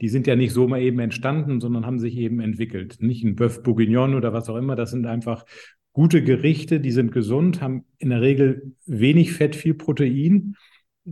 die 0.00 0.08
sind 0.08 0.26
ja 0.26 0.34
nicht 0.34 0.52
so 0.52 0.66
mal 0.66 0.82
eben 0.82 0.98
entstanden, 0.98 1.60
sondern 1.60 1.86
haben 1.86 2.00
sich 2.00 2.16
eben 2.16 2.40
entwickelt. 2.40 2.96
Nicht 2.98 3.22
ein 3.22 3.36
Bœuf 3.36 3.62
Bourguignon 3.62 4.16
oder 4.16 4.32
was 4.32 4.48
auch 4.48 4.56
immer, 4.56 4.74
das 4.74 4.90
sind 4.90 5.06
einfach 5.06 5.44
gute 5.92 6.24
Gerichte, 6.24 6.80
die 6.80 6.90
sind 6.90 7.12
gesund, 7.12 7.60
haben 7.62 7.84
in 7.98 8.10
der 8.10 8.22
Regel 8.22 8.74
wenig 8.86 9.32
Fett, 9.32 9.54
viel 9.54 9.74
Protein, 9.74 10.56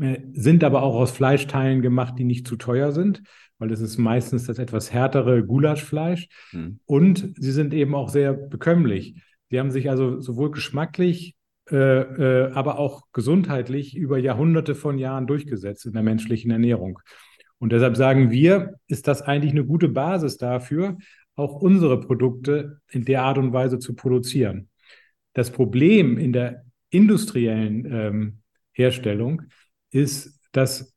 äh, 0.00 0.18
sind 0.32 0.64
aber 0.64 0.82
auch 0.82 0.96
aus 0.96 1.12
Fleischteilen 1.12 1.80
gemacht, 1.80 2.14
die 2.18 2.24
nicht 2.24 2.48
zu 2.48 2.56
teuer 2.56 2.90
sind 2.90 3.22
weil 3.60 3.70
es 3.70 3.80
ist 3.80 3.98
meistens 3.98 4.46
das 4.46 4.58
etwas 4.58 4.92
härtere 4.92 5.44
Gulaschfleisch. 5.44 6.28
Mhm. 6.52 6.80
Und 6.86 7.34
sie 7.38 7.52
sind 7.52 7.72
eben 7.72 7.94
auch 7.94 8.08
sehr 8.08 8.32
bekömmlich. 8.32 9.22
Sie 9.50 9.60
haben 9.60 9.70
sich 9.70 9.90
also 9.90 10.20
sowohl 10.20 10.50
geschmacklich, 10.50 11.36
äh, 11.70 11.76
äh, 11.76 12.52
aber 12.52 12.78
auch 12.78 13.02
gesundheitlich 13.12 13.96
über 13.96 14.18
Jahrhunderte 14.18 14.74
von 14.74 14.98
Jahren 14.98 15.26
durchgesetzt 15.26 15.86
in 15.86 15.92
der 15.92 16.02
menschlichen 16.02 16.50
Ernährung. 16.50 16.98
Und 17.58 17.72
deshalb 17.72 17.96
sagen 17.96 18.30
wir, 18.30 18.74
ist 18.88 19.06
das 19.06 19.22
eigentlich 19.22 19.52
eine 19.52 19.66
gute 19.66 19.88
Basis 19.88 20.38
dafür, 20.38 20.96
auch 21.36 21.60
unsere 21.60 22.00
Produkte 22.00 22.80
in 22.90 23.04
der 23.04 23.22
Art 23.22 23.38
und 23.38 23.52
Weise 23.52 23.78
zu 23.78 23.94
produzieren. 23.94 24.68
Das 25.34 25.50
Problem 25.50 26.16
in 26.18 26.32
der 26.32 26.64
industriellen 26.88 27.86
ähm, 27.92 28.38
Herstellung 28.72 29.42
ist, 29.90 30.40
dass 30.52 30.94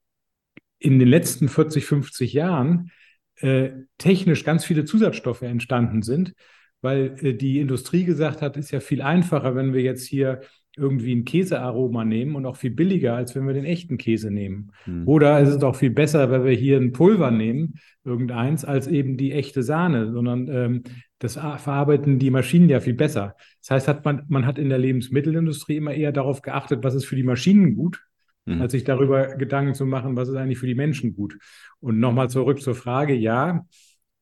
in 0.83 0.99
den 0.99 1.07
letzten 1.07 1.47
40, 1.47 1.85
50 1.85 2.33
Jahren 2.33 2.91
äh, 3.37 3.69
technisch 3.97 4.43
ganz 4.43 4.65
viele 4.65 4.83
Zusatzstoffe 4.83 5.41
entstanden 5.41 6.01
sind, 6.01 6.33
weil 6.81 7.15
äh, 7.21 7.33
die 7.33 7.59
Industrie 7.59 8.03
gesagt 8.03 8.41
hat, 8.41 8.57
ist 8.57 8.71
ja 8.71 8.81
viel 8.81 9.01
einfacher, 9.01 9.55
wenn 9.55 9.73
wir 9.73 9.81
jetzt 9.81 10.05
hier 10.05 10.41
irgendwie 10.75 11.15
ein 11.15 11.23
Käsearoma 11.23 12.03
nehmen 12.03 12.35
und 12.35 12.46
auch 12.46 12.57
viel 12.57 12.72
billiger, 12.72 13.15
als 13.15 13.33
wenn 13.33 13.48
wir 13.48 13.53
den 13.53 13.63
echten 13.63 13.98
Käse 13.98 14.29
nehmen. 14.29 14.72
Hm. 14.83 15.07
Oder 15.07 15.39
es 15.39 15.50
ist 15.50 15.63
auch 15.63 15.75
viel 15.75 15.91
besser, 15.91 16.31
wenn 16.31 16.43
wir 16.43 16.51
hier 16.51 16.77
ein 16.77 16.91
Pulver 16.91 17.31
nehmen, 17.31 17.75
irgendeins, 18.03 18.65
als 18.65 18.87
eben 18.87 19.15
die 19.15 19.31
echte 19.31 19.63
Sahne, 19.63 20.11
sondern 20.11 20.48
ähm, 20.50 20.83
das 21.19 21.35
verarbeiten 21.35 22.19
die 22.19 22.31
Maschinen 22.31 22.67
ja 22.67 22.81
viel 22.81 22.96
besser. 22.96 23.35
Das 23.61 23.72
heißt, 23.72 23.87
hat 23.87 24.03
man, 24.03 24.24
man 24.27 24.46
hat 24.46 24.59
in 24.59 24.67
der 24.67 24.79
Lebensmittelindustrie 24.79 25.77
immer 25.77 25.93
eher 25.93 26.11
darauf 26.11 26.41
geachtet, 26.41 26.83
was 26.83 26.96
ist 26.96 27.05
für 27.05 27.15
die 27.15 27.24
Maschinen 27.24 27.75
gut 27.75 28.03
mhm. 28.46 28.62
als 28.62 28.72
sich 28.72 28.84
darüber 28.84 29.36
Gedanken 29.36 29.74
zu 29.74 29.86
machen, 29.86 30.16
was 30.16 30.29
ist 30.29 30.36
eigentlich 30.36 30.60
für 30.60 30.68
die 30.68 30.75
Menschen 30.75 31.16
gut. 31.16 31.38
Und 31.79 32.00
nochmal 32.00 32.29
zurück 32.29 32.62
zur 32.62 32.75
Frage, 32.75 33.14
ja, 33.14 33.66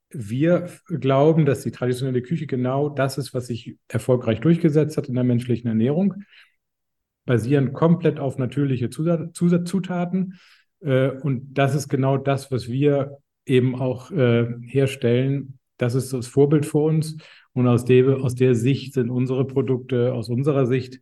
wir 0.10 0.70
glauben, 0.88 1.46
dass 1.46 1.64
die 1.64 1.72
traditionelle 1.72 2.22
Küche 2.22 2.46
genau 2.46 2.90
das 2.90 3.18
ist, 3.18 3.34
was 3.34 3.48
sich 3.48 3.78
erfolgreich 3.88 4.42
durchgesetzt 4.42 4.98
hat 4.98 5.08
in 5.08 5.16
der 5.16 5.24
menschlichen 5.24 5.68
Ernährung, 5.68 6.16
basierend 7.26 7.74
komplett 7.74 8.20
auf 8.20 8.38
natürliche 8.38 8.90
Zusatz 8.90 9.32
Zusatzzutaten. 9.34 10.40
Äh, 10.82 11.12
und 11.12 11.54
das 11.54 11.76
ist 11.76 11.88
genau 11.88 12.18
das, 12.18 12.52
was 12.52 12.68
wir 12.68 13.18
eben 13.46 13.76
auch 13.76 14.12
äh, 14.12 14.48
herstellen. 14.66 15.60
Das 15.78 15.96
ist 15.96 16.14
das 16.14 16.28
Vorbild 16.28 16.66
für 16.66 16.80
uns. 16.80 17.18
Und 17.54 17.68
aus 17.68 17.86
der, 17.86 18.18
aus 18.22 18.36
der 18.36 18.56
Sicht 18.56 18.94
sind 18.94 19.10
unsere 19.10 19.46
Produkte, 19.46 20.14
aus 20.14 20.30
unserer 20.30 20.66
Sicht, 20.66 21.00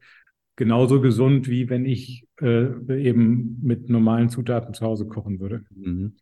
genauso 0.59 0.99
gesund, 0.99 1.49
wie 1.49 1.69
wenn 1.69 1.85
ich 1.85 2.25
äh, 2.41 2.65
eben 3.01 3.59
mit 3.63 3.89
normalen 3.89 4.27
Zutaten 4.27 4.73
zu 4.73 4.85
Hause 4.85 5.07
kochen 5.07 5.39
würde. 5.39 5.63
Mhm. 5.73 6.17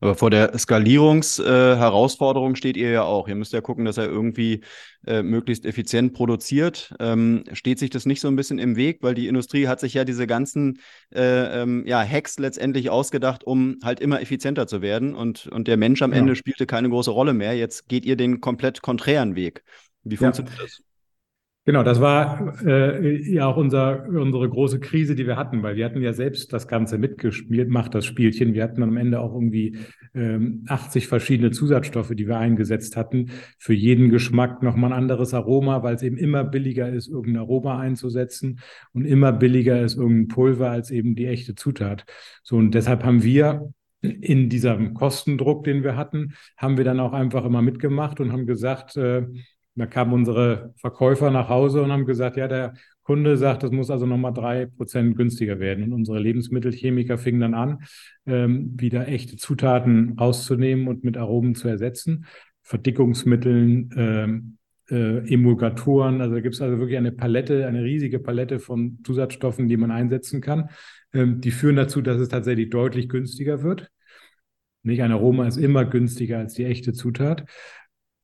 Aber 0.00 0.14
vor 0.14 0.30
der 0.30 0.56
Skalierungsherausforderung 0.58 2.54
äh, 2.54 2.56
steht 2.56 2.78
ihr 2.78 2.90
ja 2.90 3.02
auch. 3.02 3.28
Ihr 3.28 3.34
müsst 3.34 3.52
ja 3.52 3.60
gucken, 3.60 3.84
dass 3.84 3.98
er 3.98 4.06
irgendwie 4.06 4.62
äh, 5.06 5.22
möglichst 5.22 5.66
effizient 5.66 6.14
produziert. 6.14 6.94
Ähm, 7.00 7.44
steht 7.52 7.78
sich 7.78 7.90
das 7.90 8.06
nicht 8.06 8.20
so 8.20 8.28
ein 8.28 8.36
bisschen 8.36 8.58
im 8.58 8.76
Weg, 8.76 9.02
weil 9.02 9.14
die 9.14 9.26
Industrie 9.26 9.68
hat 9.68 9.80
sich 9.80 9.92
ja 9.92 10.04
diese 10.04 10.26
ganzen 10.26 10.80
äh, 11.14 11.62
ähm, 11.62 11.84
ja, 11.86 12.02
Hacks 12.02 12.38
letztendlich 12.38 12.88
ausgedacht, 12.88 13.44
um 13.44 13.76
halt 13.84 14.00
immer 14.00 14.22
effizienter 14.22 14.66
zu 14.66 14.80
werden. 14.80 15.14
Und, 15.14 15.48
und 15.48 15.68
der 15.68 15.76
Mensch 15.76 16.00
am 16.00 16.12
ja. 16.12 16.18
Ende 16.18 16.34
spielte 16.34 16.64
keine 16.66 16.88
große 16.88 17.10
Rolle 17.10 17.34
mehr. 17.34 17.54
Jetzt 17.54 17.88
geht 17.88 18.06
ihr 18.06 18.16
den 18.16 18.40
komplett 18.40 18.80
konträren 18.80 19.34
Weg. 19.34 19.64
Wie 20.02 20.16
funktioniert 20.16 20.56
ja. 20.56 20.62
das? 20.64 20.82
Genau, 21.68 21.82
das 21.82 22.00
war 22.00 22.54
äh, 22.64 23.28
ja 23.28 23.46
auch 23.46 23.56
unser, 23.56 24.06
unsere 24.06 24.48
große 24.48 24.78
Krise, 24.78 25.16
die 25.16 25.26
wir 25.26 25.34
hatten, 25.34 25.64
weil 25.64 25.74
wir 25.74 25.84
hatten 25.84 26.00
ja 26.00 26.12
selbst 26.12 26.52
das 26.52 26.68
Ganze 26.68 26.96
mitgespielt, 26.96 27.68
macht 27.68 27.92
das 27.96 28.04
Spielchen. 28.06 28.54
Wir 28.54 28.62
hatten 28.62 28.84
am 28.84 28.96
Ende 28.96 29.18
auch 29.18 29.34
irgendwie 29.34 29.76
ähm, 30.14 30.64
80 30.68 31.08
verschiedene 31.08 31.50
Zusatzstoffe, 31.50 32.12
die 32.14 32.28
wir 32.28 32.38
eingesetzt 32.38 32.96
hatten. 32.96 33.32
Für 33.58 33.74
jeden 33.74 34.10
Geschmack 34.10 34.62
nochmal 34.62 34.92
ein 34.92 34.98
anderes 34.98 35.34
Aroma, 35.34 35.82
weil 35.82 35.96
es 35.96 36.04
eben 36.04 36.18
immer 36.18 36.44
billiger 36.44 36.88
ist, 36.88 37.08
irgendein 37.08 37.42
Aroma 37.42 37.80
einzusetzen 37.80 38.60
und 38.92 39.04
immer 39.04 39.32
billiger 39.32 39.82
ist 39.82 39.96
irgendein 39.96 40.28
Pulver 40.28 40.70
als 40.70 40.92
eben 40.92 41.16
die 41.16 41.26
echte 41.26 41.56
Zutat. 41.56 42.04
So, 42.44 42.58
und 42.58 42.76
deshalb 42.76 43.02
haben 43.02 43.24
wir 43.24 43.72
in 44.02 44.48
diesem 44.48 44.94
Kostendruck, 44.94 45.64
den 45.64 45.82
wir 45.82 45.96
hatten, 45.96 46.34
haben 46.56 46.76
wir 46.76 46.84
dann 46.84 47.00
auch 47.00 47.12
einfach 47.12 47.44
immer 47.44 47.60
mitgemacht 47.60 48.20
und 48.20 48.30
haben 48.30 48.46
gesagt, 48.46 48.96
äh, 48.96 49.26
da 49.76 49.86
kamen 49.86 50.12
unsere 50.12 50.72
Verkäufer 50.76 51.30
nach 51.30 51.48
Hause 51.48 51.82
und 51.82 51.92
haben 51.92 52.06
gesagt, 52.06 52.36
ja, 52.36 52.48
der 52.48 52.74
Kunde 53.02 53.36
sagt, 53.36 53.62
das 53.62 53.70
muss 53.70 53.90
also 53.90 54.06
nochmal 54.06 54.32
drei 54.32 54.66
Prozent 54.66 55.16
günstiger 55.16 55.60
werden. 55.60 55.84
Und 55.84 55.92
unsere 55.92 56.18
Lebensmittelchemiker 56.18 57.18
fingen 57.18 57.40
dann 57.40 57.54
an, 57.54 57.78
ähm, 58.26 58.74
wieder 58.78 59.06
echte 59.06 59.36
Zutaten 59.36 60.18
rauszunehmen 60.18 60.88
und 60.88 61.04
mit 61.04 61.16
Aromen 61.16 61.54
zu 61.54 61.68
ersetzen. 61.68 62.26
Verdickungsmitteln, 62.62 63.90
ähm, 63.96 64.58
äh, 64.90 65.32
Emulgatoren. 65.32 66.20
Also 66.20 66.34
da 66.34 66.40
gibt 66.40 66.54
es 66.54 66.62
also 66.62 66.78
wirklich 66.78 66.96
eine 66.96 67.12
Palette, 67.12 67.66
eine 67.66 67.84
riesige 67.84 68.18
Palette 68.18 68.58
von 68.58 68.98
Zusatzstoffen, 69.04 69.68
die 69.68 69.76
man 69.76 69.90
einsetzen 69.90 70.40
kann. 70.40 70.70
Ähm, 71.12 71.40
die 71.40 71.50
führen 71.50 71.76
dazu, 71.76 72.00
dass 72.02 72.18
es 72.18 72.28
tatsächlich 72.28 72.70
deutlich 72.70 73.08
günstiger 73.08 73.62
wird. 73.62 73.90
Nicht 74.82 75.02
ein 75.02 75.12
Aroma 75.12 75.46
ist 75.48 75.56
immer 75.56 75.84
günstiger 75.84 76.38
als 76.38 76.54
die 76.54 76.64
echte 76.64 76.92
Zutat 76.92 77.44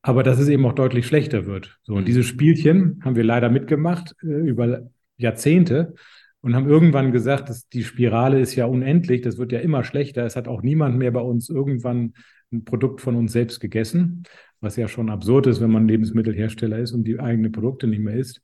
aber 0.03 0.23
dass 0.23 0.39
es 0.39 0.49
eben 0.49 0.67
auch 0.67 0.75
deutlich 0.75 1.07
schlechter 1.07 1.47
wird. 1.47 1.79
So, 1.83 1.95
und 1.95 2.03
mhm. 2.03 2.07
diese 2.07 2.25
Spielchen 2.25 3.01
haben 3.05 3.17
wir 3.17 3.25
leider 3.25 3.49
mitgemacht 3.49 4.15
äh, 4.23 4.27
über 4.27 4.91
Jahrzehnte 5.17 5.95
und 6.41 6.57
haben 6.57 6.69
irgendwann 6.69 7.13
gesagt, 7.13 7.49
dass 7.49 7.69
die 7.69 7.85
Spirale 7.85 8.41
ist 8.41 8.57
ja 8.57 8.67
unendlich, 8.67 9.23
das 9.23 9.39
wird 9.39 9.53
ja 9.53 9.61
immer 9.61 9.85
schlechter. 9.85 10.27
Es 10.27 10.35
hat 10.35 10.49
auch 10.49 10.63
niemand 10.63 10.99
mehr 10.99 11.13
bei 11.13 11.21
uns 11.21 11.49
irgendwann 11.49 12.15
ein 12.53 12.65
Produkt 12.65 13.01
von 13.01 13.15
uns 13.15 13.33
selbst 13.33 13.61
gegessen, 13.61 14.25
was 14.61 14.77
ja 14.77 14.89
schon 14.89 15.09
absurd 15.09 15.47
ist, 15.47 15.61
wenn 15.61 15.71
man 15.71 15.89
Lebensmittelhersteller 15.89 16.79
ist 16.79 16.93
und 16.93 17.05
die 17.05 17.21
eigenen 17.21 17.53
Produkte 17.53 17.87
nicht 17.87 18.03
mehr 18.03 18.17
isst. 18.17 18.43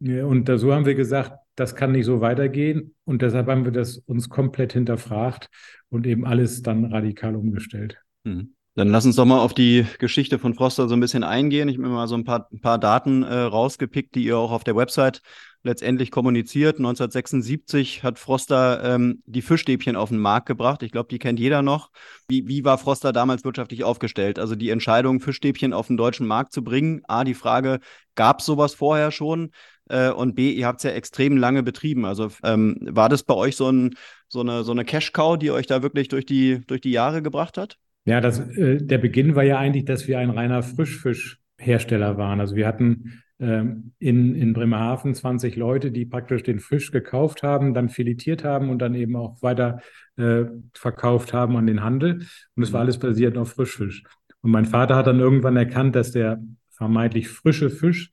Und 0.00 0.50
so 0.58 0.74
haben 0.74 0.86
wir 0.86 0.94
gesagt, 0.94 1.38
das 1.54 1.76
kann 1.76 1.92
nicht 1.92 2.04
so 2.06 2.20
weitergehen. 2.20 2.94
Und 3.04 3.22
deshalb 3.22 3.46
haben 3.46 3.64
wir 3.64 3.72
das 3.72 3.98
uns 3.98 4.28
komplett 4.28 4.72
hinterfragt 4.72 5.50
und 5.88 6.06
eben 6.06 6.26
alles 6.26 6.62
dann 6.62 6.86
radikal 6.86 7.36
umgestellt. 7.36 8.00
Mhm. 8.24 8.53
Dann 8.76 8.88
lass 8.88 9.06
uns 9.06 9.14
doch 9.14 9.24
mal 9.24 9.38
auf 9.38 9.54
die 9.54 9.86
Geschichte 10.00 10.40
von 10.40 10.54
Froster 10.54 10.88
so 10.88 10.94
ein 10.94 11.00
bisschen 11.00 11.22
eingehen. 11.22 11.68
Ich 11.68 11.76
habe 11.76 11.86
mir 11.86 11.94
mal 11.94 12.08
so 12.08 12.16
ein 12.16 12.24
paar, 12.24 12.48
ein 12.52 12.60
paar 12.60 12.78
Daten 12.78 13.22
äh, 13.22 13.32
rausgepickt, 13.32 14.16
die 14.16 14.24
ihr 14.24 14.36
auch 14.36 14.50
auf 14.50 14.64
der 14.64 14.74
Website 14.74 15.22
letztendlich 15.62 16.10
kommuniziert. 16.10 16.78
1976 16.78 18.02
hat 18.02 18.18
Froster 18.18 18.82
ähm, 18.82 19.22
die 19.26 19.42
Fischstäbchen 19.42 19.94
auf 19.94 20.08
den 20.08 20.18
Markt 20.18 20.46
gebracht. 20.46 20.82
Ich 20.82 20.90
glaube, 20.90 21.08
die 21.08 21.20
kennt 21.20 21.38
jeder 21.38 21.62
noch. 21.62 21.90
Wie, 22.26 22.48
wie 22.48 22.64
war 22.64 22.76
Froster 22.76 23.12
damals 23.12 23.44
wirtschaftlich 23.44 23.84
aufgestellt? 23.84 24.40
Also 24.40 24.56
die 24.56 24.70
Entscheidung, 24.70 25.20
Fischstäbchen 25.20 25.72
auf 25.72 25.86
den 25.86 25.96
deutschen 25.96 26.26
Markt 26.26 26.52
zu 26.52 26.64
bringen. 26.64 27.00
A, 27.06 27.22
die 27.22 27.34
Frage, 27.34 27.78
gab 28.16 28.40
es 28.40 28.46
sowas 28.46 28.74
vorher 28.74 29.12
schon? 29.12 29.52
Äh, 29.88 30.10
und 30.10 30.34
B, 30.34 30.50
ihr 30.50 30.66
habt 30.66 30.80
es 30.80 30.82
ja 30.84 30.90
extrem 30.90 31.36
lange 31.36 31.62
betrieben. 31.62 32.04
Also 32.06 32.28
ähm, 32.42 32.76
war 32.80 33.08
das 33.08 33.22
bei 33.22 33.34
euch 33.34 33.54
so, 33.54 33.70
ein, 33.70 33.94
so 34.26 34.40
eine, 34.40 34.64
so 34.64 34.72
eine 34.72 34.84
Cash-Cow, 34.84 35.38
die 35.38 35.52
euch 35.52 35.68
da 35.68 35.82
wirklich 35.82 36.08
durch 36.08 36.26
die, 36.26 36.60
durch 36.66 36.80
die 36.80 36.90
Jahre 36.90 37.22
gebracht 37.22 37.56
hat? 37.56 37.78
Ja, 38.04 38.20
das, 38.20 38.38
äh, 38.38 38.78
der 38.78 38.98
Beginn 38.98 39.34
war 39.34 39.44
ja 39.44 39.58
eigentlich, 39.58 39.84
dass 39.84 40.06
wir 40.08 40.18
ein 40.18 40.30
reiner 40.30 40.62
Frischfischhersteller 40.62 42.18
waren. 42.18 42.40
Also 42.40 42.54
wir 42.56 42.66
hatten 42.66 43.22
ähm, 43.40 43.92
in, 43.98 44.34
in 44.34 44.52
Bremerhaven 44.52 45.14
20 45.14 45.56
Leute, 45.56 45.90
die 45.90 46.04
praktisch 46.04 46.42
den 46.42 46.60
Fisch 46.60 46.90
gekauft 46.92 47.42
haben, 47.42 47.74
dann 47.74 47.88
filetiert 47.88 48.44
haben 48.44 48.68
und 48.70 48.78
dann 48.78 48.94
eben 48.94 49.16
auch 49.16 49.42
weiter 49.42 49.80
äh, 50.16 50.44
verkauft 50.74 51.32
haben 51.32 51.56
an 51.56 51.66
den 51.66 51.82
Handel. 51.82 52.26
Und 52.54 52.62
es 52.62 52.72
war 52.72 52.80
alles 52.80 52.98
basiert 52.98 53.36
auf 53.36 53.52
Frischfisch. 53.52 54.04
Und 54.42 54.50
mein 54.50 54.66
Vater 54.66 54.96
hat 54.96 55.06
dann 55.06 55.20
irgendwann 55.20 55.56
erkannt, 55.56 55.96
dass 55.96 56.12
der 56.12 56.42
vermeintlich 56.70 57.28
frische 57.28 57.70
Fisch 57.70 58.10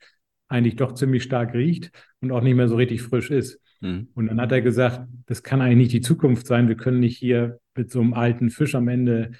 eigentlich 0.47 0.75
doch 0.75 0.93
ziemlich 0.93 1.23
stark 1.23 1.53
riecht 1.53 1.91
und 2.19 2.31
auch 2.31 2.41
nicht 2.41 2.55
mehr 2.55 2.67
so 2.67 2.75
richtig 2.75 3.01
frisch 3.01 3.29
ist. 3.31 3.59
Mhm. 3.81 4.09
Und 4.13 4.27
dann 4.27 4.39
hat 4.39 4.51
er 4.51 4.61
gesagt, 4.61 5.07
das 5.25 5.43
kann 5.43 5.61
eigentlich 5.61 5.77
nicht 5.77 5.93
die 5.93 6.01
Zukunft 6.01 6.47
sein. 6.47 6.67
Wir 6.67 6.75
können 6.75 6.99
nicht 6.99 7.17
hier 7.17 7.59
mit 7.75 7.91
so 7.91 8.01
einem 8.01 8.13
alten 8.13 8.49
Fisch 8.49 8.75
am 8.75 8.87
Ende 8.87 9.31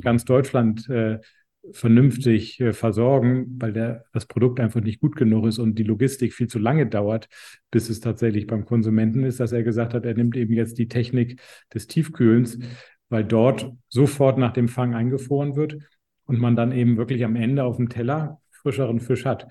ganz 0.00 0.24
Deutschland 0.24 0.88
äh, 0.88 1.18
vernünftig 1.72 2.60
äh, 2.60 2.72
versorgen, 2.72 3.56
weil 3.58 3.72
der, 3.72 4.04
das 4.12 4.26
Produkt 4.26 4.60
einfach 4.60 4.80
nicht 4.80 5.00
gut 5.00 5.16
genug 5.16 5.46
ist 5.46 5.58
und 5.58 5.78
die 5.78 5.82
Logistik 5.82 6.32
viel 6.32 6.48
zu 6.48 6.58
lange 6.58 6.86
dauert, 6.86 7.28
bis 7.70 7.90
es 7.90 8.00
tatsächlich 8.00 8.46
beim 8.46 8.64
Konsumenten 8.64 9.24
ist, 9.24 9.40
dass 9.40 9.52
er 9.52 9.62
gesagt 9.62 9.94
hat, 9.94 10.04
er 10.04 10.14
nimmt 10.14 10.36
eben 10.36 10.54
jetzt 10.54 10.78
die 10.78 10.88
Technik 10.88 11.40
des 11.72 11.86
Tiefkühlens, 11.86 12.58
weil 13.08 13.24
dort 13.24 13.72
sofort 13.88 14.38
nach 14.38 14.52
dem 14.52 14.68
Fang 14.68 14.94
eingefroren 14.94 15.56
wird 15.56 15.76
und 16.24 16.38
man 16.38 16.56
dann 16.56 16.72
eben 16.72 16.96
wirklich 16.96 17.24
am 17.24 17.36
Ende 17.36 17.64
auf 17.64 17.76
dem 17.76 17.88
Teller 17.88 18.40
frischeren 18.50 19.00
Fisch 19.00 19.24
hat. 19.24 19.46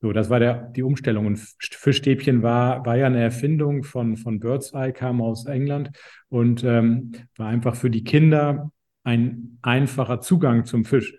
So, 0.00 0.12
das 0.12 0.30
war 0.30 0.40
der, 0.40 0.70
die 0.70 0.82
Umstellung. 0.82 1.26
Und 1.26 1.38
Fischstäbchen 1.60 2.42
war, 2.42 2.84
war 2.84 2.96
ja 2.96 3.06
eine 3.06 3.22
Erfindung 3.22 3.84
von, 3.84 4.16
von 4.16 4.40
Birdseye, 4.40 4.92
kam 4.92 5.20
aus 5.20 5.46
England 5.46 5.90
und 6.28 6.64
ähm, 6.64 7.12
war 7.36 7.48
einfach 7.48 7.76
für 7.76 7.88
die 7.88 8.02
Kinder 8.02 8.72
ein 9.04 9.58
einfacher 9.62 10.20
Zugang 10.20 10.64
zum 10.64 10.84
Fisch. 10.84 11.14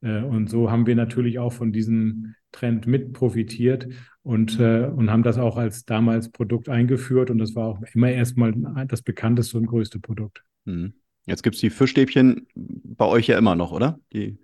Äh, 0.00 0.22
und 0.22 0.48
so 0.48 0.70
haben 0.70 0.86
wir 0.86 0.94
natürlich 0.94 1.38
auch 1.38 1.52
von 1.52 1.72
diesem 1.72 2.34
Trend 2.52 2.86
mit 2.86 3.12
profitiert 3.12 3.88
und, 4.22 4.60
äh, 4.60 4.86
und 4.86 5.10
haben 5.10 5.22
das 5.22 5.38
auch 5.38 5.56
als 5.56 5.84
damals 5.84 6.30
Produkt 6.30 6.68
eingeführt. 6.68 7.30
Und 7.30 7.38
das 7.38 7.54
war 7.54 7.66
auch 7.66 7.82
immer 7.92 8.10
erstmal 8.10 8.54
das 8.86 9.02
bekannteste 9.02 9.58
und 9.58 9.66
größte 9.66 9.98
Produkt. 9.98 10.42
Mhm. 10.64 10.94
Jetzt 11.26 11.42
gibt 11.42 11.54
es 11.54 11.60
die 11.60 11.70
Fischstäbchen 11.70 12.46
bei 12.54 13.06
euch 13.06 13.28
ja 13.28 13.38
immer 13.38 13.56
noch, 13.56 13.72
oder? 13.72 13.98
Die 14.12 14.38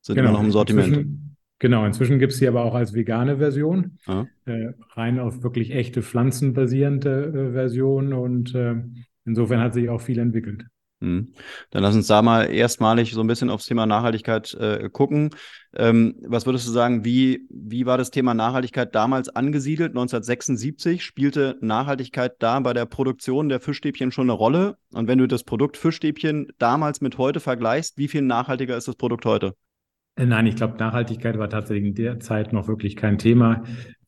sind 0.00 0.16
genau. 0.16 0.30
immer 0.30 0.38
noch 0.38 0.44
im 0.44 0.50
Sortiment. 0.50 0.88
Inzwischen, 0.88 1.36
genau, 1.60 1.86
inzwischen 1.86 2.18
gibt 2.18 2.32
es 2.32 2.38
sie 2.38 2.48
aber 2.48 2.64
auch 2.64 2.74
als 2.74 2.92
vegane 2.92 3.38
Version, 3.38 3.98
äh, 4.44 4.72
rein 4.90 5.20
auf 5.20 5.44
wirklich 5.44 5.70
echte 5.70 6.02
pflanzenbasierende 6.02 7.50
äh, 7.50 7.52
Version. 7.52 8.12
Und 8.12 8.52
äh, 8.54 8.74
insofern 9.24 9.60
hat 9.60 9.74
sich 9.74 9.88
auch 9.88 10.00
viel 10.00 10.18
entwickelt. 10.18 10.66
Mhm. 11.04 11.34
Dann 11.70 11.82
lass 11.82 11.94
uns 11.94 12.06
da 12.06 12.22
mal 12.22 12.44
erstmalig 12.44 13.12
so 13.12 13.20
ein 13.20 13.26
bisschen 13.26 13.50
aufs 13.50 13.66
Thema 13.66 13.86
Nachhaltigkeit 13.86 14.54
äh, 14.54 14.88
gucken. 14.90 15.30
Ähm, 15.76 16.16
was 16.26 16.46
würdest 16.46 16.66
du 16.66 16.72
sagen, 16.72 17.04
wie, 17.04 17.46
wie 17.50 17.84
war 17.84 17.98
das 17.98 18.10
Thema 18.10 18.32
Nachhaltigkeit 18.32 18.94
damals 18.94 19.28
angesiedelt? 19.28 19.90
1976 19.90 21.04
spielte 21.04 21.58
Nachhaltigkeit 21.60 22.36
da 22.38 22.58
bei 22.60 22.72
der 22.72 22.86
Produktion 22.86 23.48
der 23.48 23.60
Fischstäbchen 23.60 24.12
schon 24.12 24.30
eine 24.30 24.32
Rolle? 24.32 24.76
Und 24.92 25.06
wenn 25.08 25.18
du 25.18 25.28
das 25.28 25.44
Produkt 25.44 25.76
Fischstäbchen 25.76 26.48
damals 26.58 27.00
mit 27.00 27.18
heute 27.18 27.40
vergleichst, 27.40 27.98
wie 27.98 28.08
viel 28.08 28.22
nachhaltiger 28.22 28.76
ist 28.76 28.88
das 28.88 28.96
Produkt 28.96 29.26
heute? 29.26 29.54
Äh, 30.16 30.26
nein, 30.26 30.46
ich 30.46 30.56
glaube, 30.56 30.78
Nachhaltigkeit 30.78 31.38
war 31.38 31.50
tatsächlich 31.50 31.88
in 31.88 31.94
der 31.94 32.20
Zeit 32.20 32.52
noch 32.52 32.66
wirklich 32.66 32.96
kein 32.96 33.18
Thema. 33.18 33.64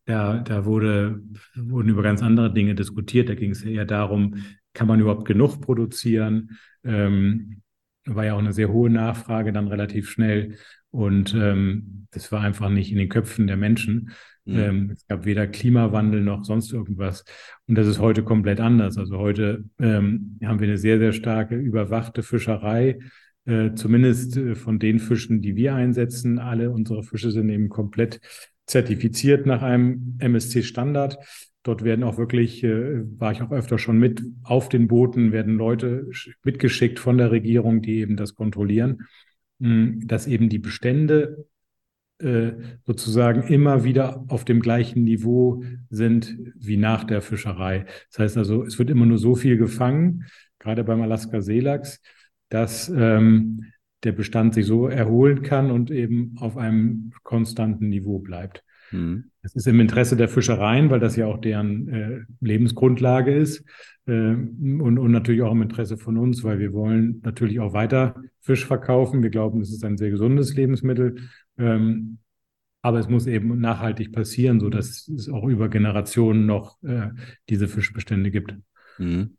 Da, 0.06 0.38
da 0.38 0.64
wurde, 0.64 1.20
wurden 1.56 1.88
über 1.88 2.02
ganz 2.02 2.22
andere 2.22 2.52
Dinge 2.52 2.76
diskutiert. 2.76 3.28
Da 3.28 3.34
ging 3.34 3.50
es 3.50 3.64
eher 3.64 3.84
darum, 3.84 4.36
kann 4.76 4.86
man 4.86 5.00
überhaupt 5.00 5.24
genug 5.24 5.60
produzieren? 5.60 6.58
Ähm, 6.84 7.62
war 8.04 8.26
ja 8.26 8.34
auch 8.34 8.38
eine 8.38 8.52
sehr 8.52 8.70
hohe 8.70 8.90
Nachfrage 8.90 9.52
dann 9.52 9.68
relativ 9.68 10.10
schnell. 10.10 10.56
Und 10.90 11.34
ähm, 11.34 12.06
das 12.12 12.30
war 12.30 12.42
einfach 12.42 12.68
nicht 12.68 12.92
in 12.92 12.98
den 12.98 13.08
Köpfen 13.08 13.46
der 13.46 13.56
Menschen. 13.56 14.10
Mhm. 14.44 14.58
Ähm, 14.58 14.90
es 14.92 15.06
gab 15.06 15.24
weder 15.24 15.46
Klimawandel 15.46 16.20
noch 16.22 16.44
sonst 16.44 16.72
irgendwas. 16.72 17.24
Und 17.66 17.76
das 17.76 17.86
ist 17.86 17.98
heute 17.98 18.22
komplett 18.22 18.60
anders. 18.60 18.96
Also 18.98 19.18
heute 19.18 19.64
ähm, 19.80 20.38
haben 20.44 20.60
wir 20.60 20.68
eine 20.68 20.78
sehr, 20.78 20.98
sehr 20.98 21.12
starke 21.12 21.56
überwachte 21.56 22.22
Fischerei. 22.22 22.98
Äh, 23.46 23.74
zumindest 23.74 24.36
äh, 24.36 24.54
von 24.54 24.78
den 24.78 24.98
Fischen, 24.98 25.40
die 25.40 25.56
wir 25.56 25.74
einsetzen. 25.74 26.38
Alle 26.38 26.70
unsere 26.70 27.02
Fische 27.02 27.30
sind 27.30 27.48
eben 27.48 27.68
komplett 27.68 28.20
zertifiziert 28.66 29.46
nach 29.46 29.62
einem 29.62 30.16
MSC-Standard. 30.18 31.18
Dort 31.66 31.82
werden 31.82 32.04
auch 32.04 32.16
wirklich, 32.16 32.62
äh, 32.62 33.02
war 33.18 33.32
ich 33.32 33.42
auch 33.42 33.50
öfter 33.50 33.76
schon 33.76 33.98
mit, 33.98 34.22
auf 34.44 34.68
den 34.68 34.86
Booten 34.86 35.32
werden 35.32 35.56
Leute 35.56 36.08
mitgeschickt 36.44 37.00
von 37.00 37.18
der 37.18 37.32
Regierung, 37.32 37.82
die 37.82 37.96
eben 37.96 38.16
das 38.16 38.36
kontrollieren, 38.36 39.02
mh, 39.58 39.68
hm, 39.68 40.06
dass 40.06 40.28
eben 40.28 40.48
die 40.48 40.60
Bestände 40.60 41.48
äh, 42.18 42.52
sozusagen 42.86 43.42
immer 43.42 43.82
wieder 43.82 44.24
auf 44.28 44.44
dem 44.44 44.60
gleichen 44.60 45.02
Niveau 45.02 45.64
sind 45.90 46.38
wie 46.54 46.76
nach 46.76 47.02
der 47.02 47.20
Fischerei. 47.20 47.86
Das 48.10 48.20
heißt 48.20 48.36
also, 48.38 48.62
es 48.62 48.78
wird 48.78 48.88
immer 48.88 49.04
nur 49.04 49.18
so 49.18 49.34
viel 49.34 49.56
gefangen, 49.56 50.24
gerade 50.60 50.84
beim 50.84 51.02
Alaska 51.02 51.40
Seelachs, 51.40 52.00
dass 52.48 52.88
ähm, 52.88 53.72
der 54.04 54.12
Bestand 54.12 54.54
sich 54.54 54.66
so 54.66 54.86
erholen 54.86 55.42
kann 55.42 55.72
und 55.72 55.90
eben 55.90 56.36
auf 56.38 56.56
einem 56.56 57.12
konstanten 57.24 57.88
Niveau 57.88 58.20
bleibt. 58.20 58.62
Mhm. 58.90 59.30
Es 59.42 59.54
ist 59.54 59.66
im 59.66 59.80
Interesse 59.80 60.16
der 60.16 60.28
Fischereien, 60.28 60.90
weil 60.90 61.00
das 61.00 61.16
ja 61.16 61.26
auch 61.26 61.40
deren 61.40 61.88
äh, 61.88 62.20
Lebensgrundlage 62.40 63.34
ist 63.34 63.64
äh, 64.06 64.12
und, 64.12 64.98
und 64.98 65.10
natürlich 65.10 65.42
auch 65.42 65.52
im 65.52 65.62
Interesse 65.62 65.96
von 65.96 66.16
uns, 66.18 66.44
weil 66.44 66.58
wir 66.58 66.72
wollen 66.72 67.20
natürlich 67.24 67.60
auch 67.60 67.72
weiter 67.72 68.22
Fisch 68.40 68.64
verkaufen. 68.64 69.22
Wir 69.22 69.30
glauben, 69.30 69.60
es 69.60 69.72
ist 69.72 69.84
ein 69.84 69.96
sehr 69.96 70.10
gesundes 70.10 70.54
Lebensmittel. 70.54 71.16
Ähm, 71.58 72.18
aber 72.82 73.00
es 73.00 73.08
muss 73.08 73.26
eben 73.26 73.58
nachhaltig 73.58 74.12
passieren, 74.12 74.60
sodass 74.60 75.08
es 75.08 75.28
auch 75.28 75.48
über 75.48 75.68
Generationen 75.68 76.46
noch 76.46 76.80
äh, 76.84 77.08
diese 77.48 77.66
Fischbestände 77.66 78.30
gibt. 78.30 78.54
Mhm. 78.98 79.35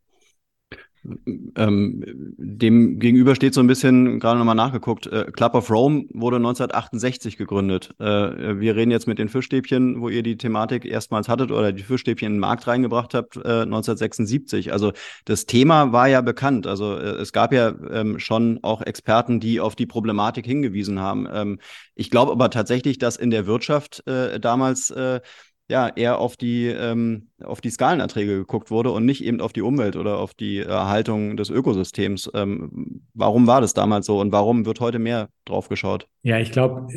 Ähm, 1.56 2.04
dem 2.38 3.00
gegenüber 3.00 3.36
steht 3.36 3.54
so 3.54 3.62
ein 3.62 3.68
bisschen, 3.68 4.20
gerade 4.20 4.38
nochmal 4.38 4.56
nachgeguckt, 4.56 5.08
äh, 5.08 5.26
Club 5.32 5.56
of 5.56 5.70
Rome 5.70 6.06
wurde 6.14 6.38
1968 6.38 7.38
gegründet. 7.38 7.94
Äh, 8.00 8.60
wir 8.60 8.76
reden 8.76 8.92
jetzt 8.92 9.08
mit 9.08 9.18
den 9.18 9.30
Fischstäbchen, 9.30 10.02
wo 10.02 10.10
ihr 10.10 10.24
die 10.24 10.38
Thematik 10.38 10.86
erstmals 10.86 11.30
hattet 11.30 11.52
oder 11.52 11.72
die 11.72 11.84
Fischstäbchen 11.84 12.28
in 12.28 12.34
den 12.34 12.40
Markt 12.40 12.68
reingebracht 12.68 13.14
habt, 13.14 13.38
äh, 13.38 13.62
1976. 13.62 14.74
Also 14.74 14.92
das 15.26 15.46
Thema 15.46 15.94
war 15.94 16.08
ja 16.08 16.22
bekannt. 16.22 16.68
Also 16.68 16.98
äh, 16.98 17.22
es 17.22 17.32
gab 17.32 17.54
ja 17.54 17.74
ähm, 17.90 18.20
schon 18.20 18.60
auch 18.64 18.82
Experten, 18.82 19.40
die 19.40 19.60
auf 19.60 19.76
die 19.76 19.86
Problematik 19.86 20.46
hingewiesen 20.46 21.00
haben. 21.00 21.28
Ähm, 21.32 21.60
ich 21.96 22.10
glaube 22.10 22.32
aber 22.32 22.50
tatsächlich, 22.50 22.98
dass 22.98 23.18
in 23.18 23.32
der 23.32 23.48
Wirtschaft 23.48 24.06
äh, 24.08 24.40
damals 24.40 24.92
äh, 24.92 25.22
ja, 25.70 25.90
eher 25.90 26.20
auf 26.20 26.38
die, 26.38 26.68
ähm, 26.68 27.28
auf 27.44 27.60
die 27.60 27.70
Skalenerträge 27.70 28.38
geguckt 28.38 28.72
wurde 28.72 28.92
und 28.92 29.06
nicht 29.06 29.24
eben 29.24 29.42
auf 29.42 29.52
die 29.52 29.62
Umwelt 29.62 29.98
oder 29.98 30.18
auf 30.18 30.34
die 30.34 30.60
Erhaltung 30.60 31.36
des 31.36 31.50
Ökosystems. 31.50 32.32
Ähm, 32.34 33.02
warum 33.14 33.48
war 33.48 33.60
das 33.60 33.74
damals 33.74 34.06
so 34.06 34.20
und 34.20 34.32
warum 34.32 34.66
wird 34.66 34.80
heute 34.80 35.00
mehr 35.00 35.30
drauf 35.44 35.68
geschaut? 35.68 36.08
Ja, 36.24 36.40
ich 36.40 36.52
glaube, 36.52 36.88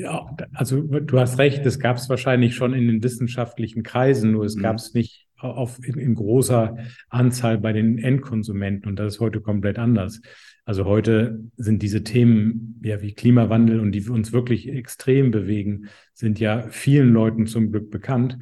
also 0.55 0.83
du 0.83 1.19
hast 1.19 1.39
recht, 1.39 1.67
das 1.67 1.81
gab 1.81 1.97
es 1.97 2.09
wahrscheinlich 2.09 2.55
schon 2.55 2.73
in 2.73 2.87
den 2.87 3.03
wissenschaftlichen 3.03 3.83
Kreisen, 3.83 4.33
nur 4.33 4.45
es 4.45 4.55
mhm. 4.55 4.63
gab 4.63 4.77
es 4.77 4.95
nicht 4.95 5.27
auf, 5.41 5.79
in, 5.85 5.99
in 5.99 6.15
großer 6.15 6.77
Anzahl 7.09 7.59
bei 7.59 7.73
den 7.73 7.99
Endkonsumenten 7.99 8.89
und 8.89 8.97
das 8.99 9.15
ist 9.15 9.21
heute 9.21 9.41
komplett 9.41 9.79
anders. 9.79 10.21
Also 10.65 10.85
heute 10.85 11.45
sind 11.57 11.83
diese 11.83 12.05
Themen 12.05 12.81
ja 12.85 13.03
wie 13.03 13.13
Klimawandel 13.13 13.81
und 13.81 13.93
die 13.93 14.09
uns 14.09 14.33
wirklich 14.33 14.69
extrem 14.69 15.31
bewegen, 15.31 15.89
sind 16.15 16.39
ja 16.39 16.69
vielen 16.69 17.13
Leuten 17.13 17.47
zum 17.47 17.71
Glück 17.71 17.91
bekannt. 17.91 18.39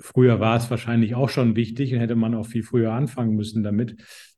Früher 0.00 0.40
war 0.40 0.56
es 0.56 0.70
wahrscheinlich 0.70 1.14
auch 1.14 1.28
schon 1.28 1.56
wichtig 1.56 1.94
und 1.94 2.00
hätte 2.00 2.16
man 2.16 2.34
auch 2.34 2.46
viel 2.46 2.62
früher 2.62 2.92
anfangen 2.92 3.34
müssen 3.34 3.62
damit. 3.62 3.96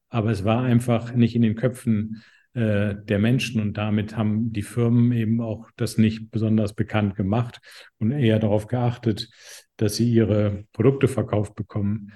Aber 0.08 0.30
es 0.30 0.44
war 0.44 0.62
einfach 0.62 1.14
nicht 1.14 1.34
in 1.34 1.42
den 1.42 1.56
Köpfen 1.56 2.22
äh, 2.54 2.96
der 3.04 3.18
Menschen. 3.18 3.60
Und 3.60 3.74
damit 3.74 4.16
haben 4.16 4.52
die 4.52 4.62
Firmen 4.62 5.12
eben 5.12 5.40
auch 5.40 5.68
das 5.76 5.98
nicht 5.98 6.30
besonders 6.30 6.72
bekannt 6.72 7.14
gemacht 7.14 7.60
und 7.98 8.10
eher 8.10 8.38
darauf 8.38 8.66
geachtet, 8.66 9.30
dass 9.76 9.96
sie 9.96 10.10
ihre 10.10 10.64
Produkte 10.72 11.08
verkauft 11.08 11.54
bekommen. 11.54 12.12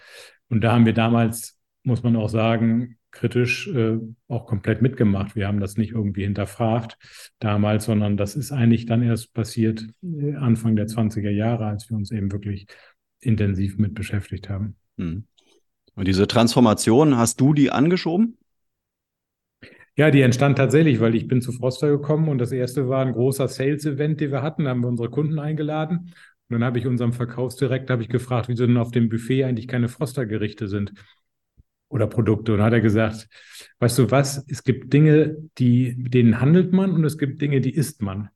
Und 0.48 0.62
da 0.62 0.72
haben 0.72 0.86
wir 0.86 0.94
damals, 0.94 1.58
muss 1.82 2.02
man 2.02 2.16
auch 2.16 2.28
sagen, 2.28 2.96
kritisch 3.12 3.68
äh, 3.68 3.98
auch 4.26 4.46
komplett 4.46 4.82
mitgemacht. 4.82 5.36
Wir 5.36 5.46
haben 5.46 5.60
das 5.60 5.76
nicht 5.76 5.92
irgendwie 5.92 6.24
hinterfragt 6.24 6.98
damals, 7.38 7.84
sondern 7.84 8.16
das 8.16 8.34
ist 8.34 8.50
eigentlich 8.50 8.86
dann 8.86 9.02
erst 9.02 9.32
passiert 9.34 9.86
äh, 10.02 10.34
Anfang 10.34 10.74
der 10.74 10.88
20er 10.88 11.30
Jahre, 11.30 11.66
als 11.66 11.88
wir 11.88 11.96
uns 11.96 12.10
eben 12.10 12.32
wirklich 12.32 12.66
intensiv 13.20 13.78
mit 13.78 13.94
beschäftigt 13.94 14.48
haben. 14.48 14.76
Hm. 14.98 15.24
Und 15.94 16.08
diese 16.08 16.26
Transformation, 16.26 17.16
hast 17.16 17.40
du 17.40 17.52
die 17.52 17.70
angeschoben? 17.70 18.38
Ja, 19.94 20.10
die 20.10 20.22
entstand 20.22 20.56
tatsächlich, 20.56 21.00
weil 21.00 21.14
ich 21.14 21.28
bin 21.28 21.42
zu 21.42 21.52
Froster 21.52 21.90
gekommen 21.90 22.28
und 22.28 22.38
das 22.38 22.50
erste 22.50 22.88
war 22.88 23.04
ein 23.04 23.12
großer 23.12 23.46
Sales-Event, 23.46 24.22
den 24.22 24.32
wir 24.32 24.42
hatten. 24.42 24.64
Da 24.64 24.70
haben 24.70 24.80
wir 24.80 24.88
unsere 24.88 25.10
Kunden 25.10 25.38
eingeladen. 25.38 26.14
Und 26.48 26.60
dann 26.60 26.64
habe 26.64 26.78
ich 26.78 26.86
unserem 26.86 27.12
Verkaufsdirektor 27.12 28.00
ich 28.00 28.08
gefragt, 28.08 28.48
wieso 28.48 28.66
denn 28.66 28.78
auf 28.78 28.90
dem 28.90 29.10
Buffet 29.10 29.44
eigentlich 29.44 29.68
keine 29.68 29.88
Froster-Gerichte 29.88 30.66
sind 30.66 30.94
oder 31.92 32.06
Produkte. 32.06 32.54
Und 32.54 32.62
hat 32.62 32.72
er 32.72 32.80
gesagt, 32.80 33.28
weißt 33.78 33.98
du 33.98 34.10
was, 34.10 34.44
es 34.48 34.64
gibt 34.64 34.92
Dinge, 34.92 35.36
die, 35.58 35.94
denen 35.96 36.40
handelt 36.40 36.72
man 36.72 36.92
und 36.92 37.04
es 37.04 37.18
gibt 37.18 37.40
Dinge, 37.40 37.60
die 37.60 37.74
isst 37.74 38.02
man. 38.02 38.30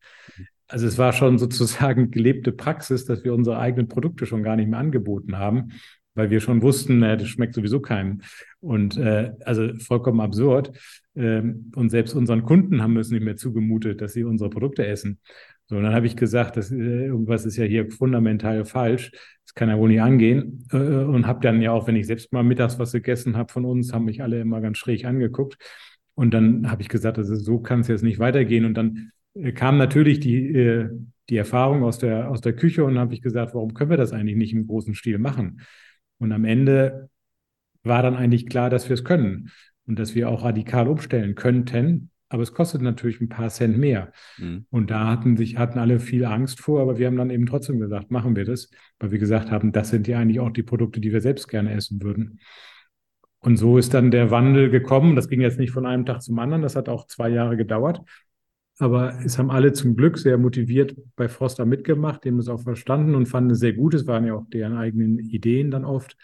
Also 0.69 0.87
es 0.87 0.99
war 0.99 1.13
schon 1.13 1.39
sozusagen 1.39 2.11
gelebte 2.11 2.53
Praxis, 2.53 3.05
dass 3.05 3.25
wir 3.25 3.35
unsere 3.35 3.59
eigenen 3.59 3.89
Produkte 3.89 4.27
schon 4.27 4.43
gar 4.43 4.57
nicht 4.57 4.69
mehr 4.69 4.79
angeboten 4.79 5.39
haben 5.39 5.73
weil 6.17 6.31
wir 6.31 6.41
schon 6.41 6.63
wussten, 6.63 7.03
äh, 7.03 7.17
das 7.17 7.29
schmeckt 7.29 7.55
sowieso 7.55 7.81
keinem. 7.81 8.23
Und 8.61 8.97
äh, 8.97 9.33
also 9.45 9.75
vollkommen 9.79 10.21
absurd. 10.21 10.73
Ähm, 11.15 11.71
und 11.77 11.91
selbst 11.91 12.15
unseren 12.15 12.43
Kunden 12.43 12.83
haben 12.83 12.95
wir 12.95 13.01
es 13.01 13.11
nicht 13.11 13.23
mehr 13.23 13.37
zugemutet, 13.37 14.01
dass 14.01 14.15
sie 14.15 14.25
unsere 14.25 14.51
Produkte 14.51 14.87
essen. 14.87 15.21
So, 15.69 15.77
und 15.77 15.83
dann 15.83 15.95
habe 15.95 16.07
ich 16.07 16.17
gesagt, 16.17 16.57
das, 16.57 16.71
äh, 16.71 17.07
irgendwas 17.07 17.45
ist 17.45 17.57
ja 17.57 17.65
hier 17.65 17.91
fundamental 17.91 18.65
falsch. 18.65 19.11
Das 19.45 19.55
kann 19.55 19.69
ja 19.69 19.79
wohl 19.79 19.89
nicht 19.89 20.01
angehen. 20.01 20.67
Äh, 20.73 20.77
und 20.77 21.27
habe 21.27 21.41
dann 21.41 21.61
ja 21.61 21.73
auch, 21.73 21.87
wenn 21.87 21.97
ich 21.97 22.07
selbst 22.07 22.33
mal 22.33 22.45
mittags 22.45 22.79
was 22.79 22.93
gegessen 22.93 23.37
habe 23.37 23.53
von 23.53 23.65
uns, 23.65 23.93
haben 23.93 24.05
mich 24.05 24.23
alle 24.23 24.41
immer 24.41 24.61
ganz 24.61 24.79
schräg 24.79 25.05
angeguckt. 25.05 25.59
Und 26.15 26.33
dann 26.33 26.71
habe 26.71 26.83
ich 26.83 26.89
gesagt, 26.89 27.19
also 27.19 27.35
so 27.35 27.59
kann 27.59 27.81
es 27.81 27.89
jetzt 27.89 28.03
nicht 28.03 28.19
weitergehen. 28.19 28.65
Und 28.65 28.75
dann 28.75 29.11
äh, 29.35 29.53
kam 29.53 29.77
natürlich 29.77 30.21
die, 30.21 30.55
äh, 30.55 30.89
die 31.29 31.37
Erfahrung 31.37 31.83
aus 31.83 31.99
der, 31.99 32.31
aus 32.31 32.41
der 32.41 32.55
Küche 32.55 32.85
und 32.85 32.99
habe 32.99 33.15
ich 33.15 33.21
gesagt, 33.23 33.55
warum 33.55 33.75
können 33.75 33.91
wir 33.91 33.97
das 33.97 34.13
eigentlich 34.13 34.37
nicht 34.37 34.53
im 34.53 34.67
großen 34.67 34.95
Stil 34.95 35.19
machen? 35.19 35.61
Und 36.19 36.33
am 36.33 36.45
Ende 36.45 37.11
war 37.83 38.03
dann 38.03 38.17
eigentlich 38.17 38.47
klar, 38.47 38.71
dass 38.71 38.89
wir 38.89 38.95
es 38.95 39.05
können 39.05 39.51
und 39.87 39.99
dass 39.99 40.15
wir 40.15 40.29
auch 40.29 40.45
radikal 40.45 40.89
umstellen 40.89 41.35
könnten. 41.35 42.11
Aber 42.29 42.43
es 42.43 42.53
kostet 42.53 42.83
natürlich 42.83 43.21
ein 43.21 43.29
paar 43.29 43.51
Cent 43.51 43.79
mehr. 43.79 44.13
Mhm. 44.39 44.67
Und 44.71 44.91
da 44.91 45.09
hatten 45.09 45.37
sich, 45.37 45.59
hatten 45.59 45.79
alle 45.79 46.01
viel 46.01 46.25
Angst 46.25 46.61
vor, 46.61 46.81
aber 46.81 46.99
wir 46.99 47.07
haben 47.07 47.17
dann 47.17 47.31
eben 47.31 47.47
trotzdem 47.47 47.79
gesagt, 47.79 48.11
machen 48.11 48.35
wir 48.35 48.45
das, 48.45 48.71
weil 48.99 49.13
wir 49.13 49.19
gesagt 49.19 49.51
haben, 49.51 49.73
das 49.73 49.91
sind 49.91 50.09
ja 50.09 50.19
eigentlich 50.19 50.41
auch 50.41 50.51
die 50.51 50.65
Produkte, 50.65 51.01
die 51.01 51.13
wir 51.13 51.21
selbst 51.21 51.49
gerne 51.49 51.73
essen 51.73 52.03
würden. 52.03 52.41
Und 53.41 53.59
so 53.59 53.79
ist 53.79 53.95
dann 53.95 54.11
der 54.11 54.33
Wandel 54.33 54.71
gekommen. 54.71 55.15
Das 55.15 55.29
ging 55.29 55.41
jetzt 55.41 55.59
nicht 55.59 55.71
von 55.71 55.87
einem 55.87 56.05
Tag 56.05 56.21
zum 56.23 56.39
anderen, 56.39 56.63
das 56.63 56.75
hat 56.75 56.89
auch 56.89 57.07
zwei 57.07 57.29
Jahre 57.29 57.57
gedauert. 57.57 58.01
Aber 58.79 59.21
es 59.25 59.39
haben 59.39 59.51
alle 59.51 59.73
zum 59.73 59.97
Glück 59.97 60.19
sehr 60.19 60.37
motiviert 60.37 60.95
bei 61.17 61.29
Froster 61.29 61.65
mitgemacht, 61.65 62.25
dem 62.25 62.39
es 62.39 62.49
auch 62.49 62.61
verstanden 62.61 63.15
und 63.15 63.27
fanden 63.27 63.53
es 63.53 63.61
sehr 63.61 63.73
gut. 63.73 63.95
Es 63.95 64.07
waren 64.07 64.27
ja 64.27 64.35
auch 64.35 64.45
deren 64.53 64.77
eigenen 64.77 65.19
Ideen 65.19 65.71
dann 65.71 65.85
oft. 65.85 66.17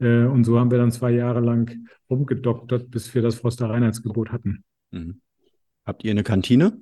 Äh, 0.00 0.24
und 0.24 0.44
so 0.44 0.58
haben 0.58 0.70
wir 0.70 0.78
dann 0.78 0.90
zwei 0.90 1.12
Jahre 1.12 1.40
lang 1.40 1.88
rumgedoktert, 2.10 2.90
bis 2.90 3.14
wir 3.14 3.22
das 3.22 3.36
Froster 3.36 3.70
Reinheitsgebot 3.70 4.32
hatten. 4.32 4.64
Mhm. 4.90 5.20
Habt 5.86 6.04
ihr 6.04 6.10
eine 6.10 6.22
Kantine? 6.22 6.80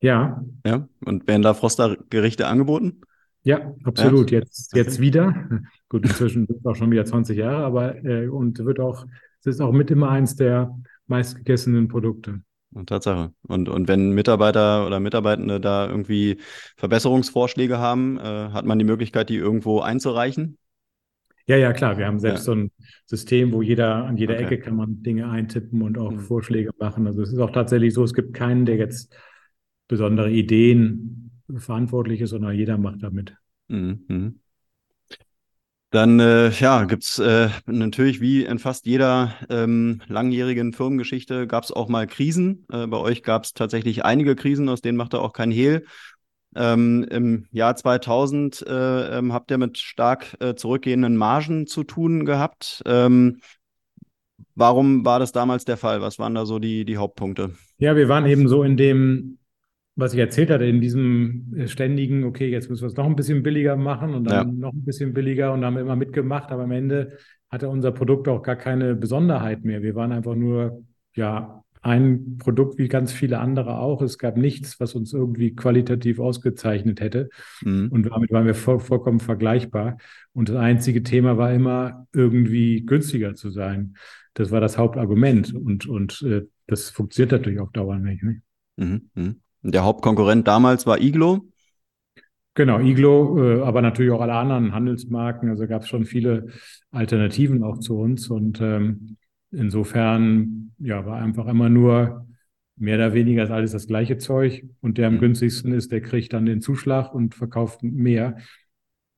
Ja. 0.00 0.42
Ja. 0.64 0.88
Und 1.04 1.26
werden 1.26 1.42
da 1.42 1.54
Froster 1.54 1.96
Gerichte 2.10 2.46
angeboten? 2.46 3.00
Ja, 3.42 3.72
absolut. 3.84 4.30
Ja. 4.30 4.40
Jetzt, 4.40 4.74
jetzt 4.74 5.00
wieder. 5.00 5.48
Gut, 5.88 6.04
inzwischen 6.04 6.46
sind 6.46 6.58
es 6.58 6.66
auch 6.66 6.76
schon 6.76 6.90
wieder 6.90 7.04
20 7.04 7.36
Jahre, 7.36 7.64
aber 7.64 8.04
äh, 8.04 8.28
und 8.28 8.58
wird 8.64 8.80
auch, 8.80 9.06
es 9.40 9.46
ist 9.46 9.60
auch 9.60 9.72
mit 9.72 9.90
immer 9.90 10.10
eins 10.10 10.36
der 10.36 10.76
meistgegessenen 11.06 11.88
Produkte. 11.88 12.42
Tatsache. 12.86 13.32
Und, 13.42 13.68
und 13.68 13.88
wenn 13.88 14.12
Mitarbeiter 14.12 14.86
oder 14.86 15.00
Mitarbeitende 15.00 15.60
da 15.60 15.88
irgendwie 15.88 16.38
Verbesserungsvorschläge 16.76 17.78
haben, 17.78 18.18
äh, 18.18 18.50
hat 18.50 18.66
man 18.66 18.78
die 18.78 18.84
Möglichkeit, 18.84 19.30
die 19.30 19.36
irgendwo 19.36 19.80
einzureichen? 19.80 20.58
Ja, 21.48 21.56
ja, 21.56 21.72
klar. 21.72 21.96
Wir 21.96 22.06
haben 22.06 22.18
selbst 22.18 22.40
ja. 22.40 22.44
so 22.44 22.52
ein 22.52 22.70
System, 23.06 23.52
wo 23.52 23.62
jeder 23.62 24.04
an 24.04 24.18
jeder 24.18 24.34
okay. 24.34 24.44
Ecke 24.44 24.58
kann 24.58 24.76
man 24.76 25.02
Dinge 25.02 25.30
eintippen 25.30 25.80
und 25.80 25.96
auch 25.96 26.12
mhm. 26.12 26.20
Vorschläge 26.20 26.70
machen. 26.78 27.06
Also 27.06 27.22
es 27.22 27.32
ist 27.32 27.38
auch 27.38 27.52
tatsächlich 27.52 27.94
so, 27.94 28.04
es 28.04 28.12
gibt 28.12 28.34
keinen, 28.34 28.66
der 28.66 28.76
jetzt 28.76 29.16
besondere 29.88 30.30
Ideen 30.30 31.30
verantwortlich 31.56 32.20
ist, 32.20 32.30
sondern 32.30 32.54
jeder 32.54 32.76
macht 32.76 33.02
damit. 33.02 33.34
Mhm. 33.68 34.04
mhm. 34.08 34.40
Dann 35.90 36.20
äh, 36.20 36.50
ja, 36.50 36.84
gibt's 36.84 37.18
äh, 37.18 37.48
natürlich 37.64 38.20
wie 38.20 38.44
in 38.44 38.58
fast 38.58 38.84
jeder 38.84 39.32
ähm, 39.48 40.02
langjährigen 40.06 40.74
Firmengeschichte 40.74 41.46
gab 41.46 41.64
es 41.64 41.72
auch 41.72 41.88
mal 41.88 42.06
Krisen. 42.06 42.66
Äh, 42.70 42.86
bei 42.88 42.98
euch 42.98 43.22
gab 43.22 43.44
es 43.44 43.54
tatsächlich 43.54 44.04
einige 44.04 44.36
Krisen, 44.36 44.68
aus 44.68 44.82
denen 44.82 44.98
macht 44.98 45.14
er 45.14 45.22
auch 45.22 45.32
kein 45.32 45.50
Hehl. 45.50 45.86
Ähm, 46.58 47.06
Im 47.10 47.46
Jahr 47.52 47.76
2000 47.76 48.66
äh, 48.66 49.18
ähm, 49.18 49.32
habt 49.32 49.50
ihr 49.50 49.58
mit 49.58 49.78
stark 49.78 50.36
äh, 50.40 50.54
zurückgehenden 50.54 51.16
Margen 51.16 51.66
zu 51.66 51.84
tun 51.84 52.24
gehabt. 52.24 52.82
Ähm, 52.84 53.40
warum 54.54 55.04
war 55.04 55.20
das 55.20 55.32
damals 55.32 55.64
der 55.64 55.76
Fall? 55.76 56.02
Was 56.02 56.18
waren 56.18 56.34
da 56.34 56.44
so 56.44 56.58
die, 56.58 56.84
die 56.84 56.96
Hauptpunkte? 56.96 57.52
Ja, 57.78 57.94
wir 57.94 58.08
waren 58.08 58.26
eben 58.26 58.48
so 58.48 58.64
in 58.64 58.76
dem 58.76 59.38
was 59.98 60.14
ich 60.14 60.20
erzählt 60.20 60.50
hatte, 60.50 60.64
in 60.64 60.80
diesem 60.80 61.52
äh, 61.56 61.66
ständigen, 61.66 62.22
okay, 62.22 62.48
jetzt 62.48 62.70
müssen 62.70 62.82
wir 62.82 62.86
es 62.86 62.96
noch 62.96 63.06
ein 63.06 63.16
bisschen 63.16 63.42
billiger 63.42 63.74
machen 63.74 64.14
und 64.14 64.30
dann 64.30 64.48
ja. 64.48 64.54
noch 64.54 64.72
ein 64.72 64.84
bisschen 64.84 65.12
billiger 65.12 65.52
und 65.52 65.64
haben 65.64 65.76
immer 65.76 65.96
mitgemacht, 65.96 66.52
aber 66.52 66.62
am 66.62 66.70
Ende 66.70 67.18
hatte 67.50 67.68
unser 67.68 67.90
Produkt 67.90 68.28
auch 68.28 68.42
gar 68.42 68.54
keine 68.54 68.94
Besonderheit 68.94 69.64
mehr. 69.64 69.82
Wir 69.82 69.96
waren 69.96 70.12
einfach 70.12 70.36
nur, 70.36 70.84
ja, 71.14 71.64
ein 71.82 72.38
Produkt 72.38 72.78
wie 72.78 72.88
ganz 72.88 73.12
viele 73.12 73.38
andere 73.38 73.78
auch. 73.78 74.02
Es 74.02 74.18
gab 74.18 74.36
nichts, 74.36 74.80
was 74.80 74.94
uns 74.94 75.12
irgendwie 75.12 75.54
qualitativ 75.54 76.18
ausgezeichnet 76.18 77.00
hätte. 77.00 77.28
Mhm. 77.62 77.88
Und 77.90 78.04
damit 78.04 78.30
waren 78.32 78.46
wir 78.46 78.54
voll, 78.54 78.80
vollkommen 78.80 79.20
vergleichbar. 79.20 79.98
Und 80.32 80.48
das 80.48 80.56
einzige 80.56 81.02
Thema 81.02 81.36
war 81.38 81.52
immer, 81.52 82.06
irgendwie 82.12 82.84
günstiger 82.84 83.34
zu 83.34 83.50
sein. 83.50 83.96
Das 84.34 84.50
war 84.50 84.60
das 84.60 84.78
Hauptargument. 84.78 85.54
Und, 85.54 85.86
und 85.86 86.22
äh, 86.22 86.46
das 86.66 86.90
funktioniert 86.90 87.32
natürlich 87.32 87.60
auf 87.60 87.72
Dauer 87.72 87.98
nicht. 87.98 88.22
Ne? 88.22 88.42
Mhm. 88.76 89.10
Mhm. 89.14 89.40
Der 89.62 89.84
Hauptkonkurrent 89.84 90.46
damals 90.46 90.86
war 90.86 91.00
Iglo. 91.00 91.48
Genau, 92.54 92.80
Iglo, 92.80 93.40
äh, 93.40 93.62
aber 93.62 93.82
natürlich 93.82 94.10
auch 94.10 94.20
alle 94.20 94.34
anderen 94.34 94.72
Handelsmarken. 94.72 95.48
Also 95.48 95.66
gab 95.68 95.82
es 95.82 95.88
schon 95.88 96.04
viele 96.04 96.46
Alternativen 96.90 97.62
auch 97.62 97.78
zu 97.78 97.98
uns. 97.98 98.28
Und 98.28 98.60
ähm, 98.60 99.16
insofern 99.50 100.72
ja, 100.78 101.04
war 101.06 101.20
einfach 101.20 101.46
immer 101.46 101.68
nur 101.68 102.26
mehr 102.76 102.96
oder 102.96 103.12
weniger 103.12 103.42
ist 103.42 103.50
alles 103.50 103.72
das 103.72 103.86
gleiche 103.86 104.18
Zeug. 104.18 104.64
Und 104.80 104.98
der 104.98 105.08
am 105.08 105.14
mhm. 105.14 105.20
günstigsten 105.20 105.72
ist, 105.72 105.92
der 105.92 106.00
kriegt 106.00 106.32
dann 106.32 106.46
den 106.46 106.60
Zuschlag 106.60 107.14
und 107.14 107.34
verkauft 107.34 107.82
mehr. 107.82 108.36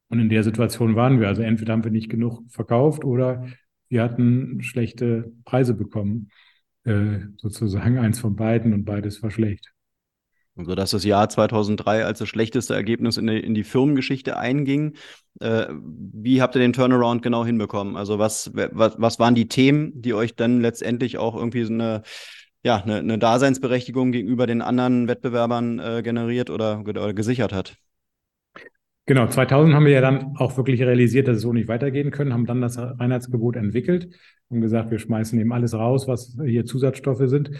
Und 0.09 0.19
in 0.19 0.29
der 0.29 0.43
Situation 0.43 0.97
waren 0.97 1.21
wir. 1.21 1.29
Also 1.29 1.43
entweder 1.43 1.73
haben 1.73 1.85
wir 1.85 1.91
nicht 1.91 2.11
genug 2.11 2.43
verkauft 2.51 3.05
oder 3.05 3.47
wir 3.89 4.03
hatten 4.03 4.63
schlechte 4.63 5.33
Preise 5.45 5.75
bekommen. 5.75 6.31
Äh, 6.85 7.21
sozusagen 7.37 7.99
eins 7.99 8.19
von 8.19 8.37
beiden 8.37 8.73
und 8.73 8.85
beides 8.85 9.23
war 9.23 9.31
schlecht. 9.31 9.73
Also 10.61 10.75
dass 10.75 10.91
das 10.91 11.05
Jahr 11.05 11.29
2003 11.29 12.05
als 12.05 12.19
das 12.19 12.29
schlechteste 12.29 12.75
Ergebnis 12.75 13.17
in 13.17 13.27
die, 13.27 13.39
in 13.39 13.55
die 13.55 13.65
Firmengeschichte 13.65 14.37
einging. 14.37 14.95
Äh, 15.41 15.67
wie 15.71 16.43
habt 16.43 16.55
ihr 16.55 16.61
den 16.61 16.73
Turnaround 16.73 17.23
genau 17.23 17.45
hinbekommen? 17.45 17.97
Also 17.97 18.19
was, 18.19 18.51
was, 18.55 18.95
was 18.99 19.19
waren 19.19 19.35
die 19.35 19.49
Themen, 19.49 20.01
die 20.01 20.15
euch 20.15 20.37
dann 20.37 20.61
letztendlich 20.61 21.19
auch 21.19 21.37
irgendwie 21.37 21.65
so 21.65 21.73
eine, 21.73 22.03
ja, 22.63 22.77
eine, 22.77 22.97
eine 22.97 23.19
Daseinsberechtigung 23.19 24.13
gegenüber 24.13 24.47
den 24.47 24.63
anderen 24.63 25.09
Wettbewerbern 25.09 25.79
äh, 25.79 26.03
generiert 26.03 26.51
oder, 26.51 26.81
oder 26.81 27.15
gesichert 27.15 27.53
hat? 27.53 27.77
Genau, 29.07 29.27
2000 29.27 29.75
haben 29.75 29.87
wir 29.87 29.93
ja 29.93 30.01
dann 30.01 30.37
auch 30.37 30.57
wirklich 30.57 30.81
realisiert, 30.83 31.27
dass 31.27 31.39
es 31.39 31.43
so 31.43 31.53
nicht 31.53 31.67
weitergehen 31.67 32.13
können, 32.13 32.33
haben 32.33 32.47
dann 32.47 32.61
das 32.61 32.79
Reinheitsgebot 32.79 33.57
entwickelt 33.57 34.15
und 34.51 34.61
gesagt, 34.61 34.91
wir 34.91 35.01
schmeißen 35.01 35.41
eben 35.41 35.53
alles 35.53 35.75
raus, 35.75 36.07
was 36.07 36.37
hier 36.45 36.65
Zusatzstoffe 36.65 37.23
sind 37.25 37.51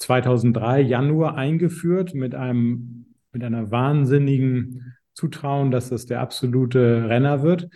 2003 0.00 0.80
Januar 0.80 1.36
eingeführt 1.36 2.14
mit 2.14 2.34
einem 2.34 3.06
mit 3.32 3.44
einer 3.44 3.70
wahnsinnigen 3.70 4.96
Zutrauen, 5.14 5.70
dass 5.70 5.90
das 5.90 6.06
der 6.06 6.20
absolute 6.20 7.08
Renner 7.08 7.42
wird. 7.42 7.68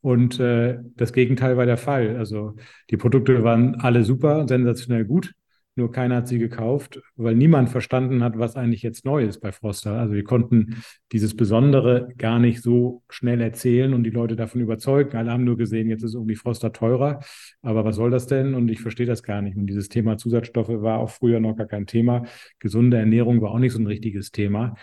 Und 0.00 0.38
äh, 0.38 0.78
das 0.96 1.12
Gegenteil 1.12 1.56
war 1.56 1.66
der 1.66 1.76
Fall. 1.76 2.16
Also 2.16 2.56
die 2.90 2.96
Produkte 2.96 3.42
waren 3.42 3.76
alle 3.76 4.04
super, 4.04 4.46
sensationell 4.48 5.04
gut. 5.04 5.32
Nur 5.76 5.90
keiner 5.90 6.16
hat 6.16 6.28
sie 6.28 6.38
gekauft, 6.38 7.00
weil 7.16 7.34
niemand 7.34 7.68
verstanden 7.68 8.22
hat, 8.22 8.38
was 8.38 8.54
eigentlich 8.54 8.82
jetzt 8.82 9.04
neu 9.04 9.24
ist 9.24 9.40
bei 9.40 9.50
Froster. 9.50 9.98
Also 9.98 10.14
wir 10.14 10.22
konnten 10.22 10.82
dieses 11.10 11.36
Besondere 11.36 12.12
gar 12.16 12.38
nicht 12.38 12.62
so 12.62 13.02
schnell 13.08 13.40
erzählen 13.40 13.92
und 13.92 14.04
die 14.04 14.10
Leute 14.10 14.36
davon 14.36 14.60
überzeugen. 14.60 15.16
Alle 15.16 15.32
haben 15.32 15.44
nur 15.44 15.56
gesehen, 15.56 15.90
jetzt 15.90 16.04
ist 16.04 16.14
irgendwie 16.14 16.36
Froster 16.36 16.72
teurer, 16.72 17.20
aber 17.62 17.84
was 17.84 17.96
soll 17.96 18.10
das 18.10 18.26
denn? 18.26 18.54
Und 18.54 18.70
ich 18.70 18.80
verstehe 18.80 19.06
das 19.06 19.24
gar 19.24 19.42
nicht. 19.42 19.56
Und 19.56 19.66
dieses 19.66 19.88
Thema 19.88 20.16
Zusatzstoffe 20.16 20.68
war 20.68 21.00
auch 21.00 21.10
früher 21.10 21.40
noch 21.40 21.56
gar 21.56 21.66
kein 21.66 21.86
Thema. 21.86 22.24
Gesunde 22.60 22.96
Ernährung 22.98 23.42
war 23.42 23.50
auch 23.50 23.58
nicht 23.58 23.72
so 23.72 23.80
ein 23.80 23.86
richtiges 23.86 24.30
Thema. 24.30 24.76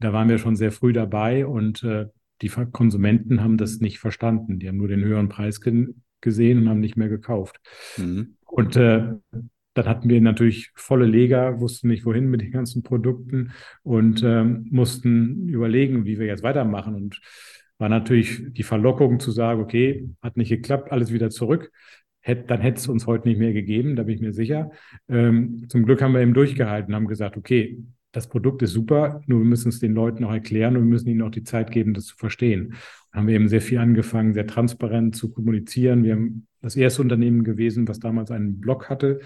Da 0.00 0.12
waren 0.12 0.28
wir 0.28 0.38
schon 0.38 0.56
sehr 0.56 0.72
früh 0.72 0.92
dabei 0.92 1.46
und 1.46 1.84
äh, 1.84 2.06
die 2.42 2.48
Konsumenten 2.48 3.42
haben 3.42 3.56
das 3.56 3.78
nicht 3.78 4.00
verstanden. 4.00 4.58
Die 4.58 4.68
haben 4.68 4.76
nur 4.76 4.88
den 4.88 5.04
höheren 5.04 5.28
Preis 5.28 5.60
gesehen 6.20 6.58
und 6.58 6.68
haben 6.68 6.80
nicht 6.80 6.96
mehr 6.96 7.08
gekauft. 7.08 7.60
Mhm. 7.96 8.36
Und 8.46 8.76
äh, 8.76 9.14
dann 9.74 9.86
hatten 9.86 10.08
wir 10.08 10.20
natürlich 10.20 10.70
volle 10.74 11.06
Leger, 11.06 11.60
wussten 11.60 11.88
nicht 11.88 12.06
wohin 12.06 12.30
mit 12.30 12.40
den 12.40 12.52
ganzen 12.52 12.82
Produkten 12.82 13.52
und 13.82 14.22
ähm, 14.22 14.68
mussten 14.70 15.48
überlegen, 15.48 16.04
wie 16.04 16.18
wir 16.18 16.26
jetzt 16.26 16.42
weitermachen. 16.42 16.94
Und 16.94 17.20
war 17.78 17.88
natürlich 17.88 18.42
die 18.52 18.62
Verlockung 18.62 19.20
zu 19.20 19.30
sagen, 19.32 19.60
okay, 19.60 20.08
hat 20.22 20.36
nicht 20.36 20.48
geklappt, 20.48 20.92
alles 20.92 21.12
wieder 21.12 21.30
zurück. 21.30 21.72
Hätt, 22.20 22.50
dann 22.50 22.60
hätte 22.60 22.78
es 22.78 22.88
uns 22.88 23.06
heute 23.06 23.28
nicht 23.28 23.38
mehr 23.38 23.52
gegeben, 23.52 23.96
da 23.96 24.04
bin 24.04 24.14
ich 24.14 24.20
mir 24.22 24.32
sicher. 24.32 24.70
Ähm, 25.08 25.66
zum 25.68 25.84
Glück 25.84 26.00
haben 26.00 26.14
wir 26.14 26.22
eben 26.22 26.34
durchgehalten, 26.34 26.94
haben 26.94 27.06
gesagt, 27.06 27.36
okay, 27.36 27.76
das 28.14 28.28
Produkt 28.28 28.62
ist 28.62 28.72
super, 28.72 29.22
nur 29.26 29.40
wir 29.40 29.46
müssen 29.46 29.70
es 29.70 29.80
den 29.80 29.92
Leuten 29.92 30.24
auch 30.24 30.32
erklären 30.32 30.76
und 30.76 30.84
wir 30.84 30.90
müssen 30.90 31.08
ihnen 31.08 31.22
auch 31.22 31.30
die 31.30 31.42
Zeit 31.42 31.72
geben, 31.72 31.94
das 31.94 32.06
zu 32.06 32.16
verstehen. 32.16 32.74
Da 33.10 33.18
haben 33.18 33.26
wir 33.26 33.34
eben 33.34 33.48
sehr 33.48 33.60
viel 33.60 33.78
angefangen, 33.78 34.34
sehr 34.34 34.46
transparent 34.46 35.16
zu 35.16 35.32
kommunizieren. 35.32 36.04
Wir 36.04 36.14
haben 36.14 36.46
das 36.62 36.76
erste 36.76 37.02
Unternehmen 37.02 37.42
gewesen, 37.42 37.88
was 37.88 37.98
damals 37.98 38.30
einen 38.30 38.60
Blog 38.60 38.88
hatte, 38.88 39.20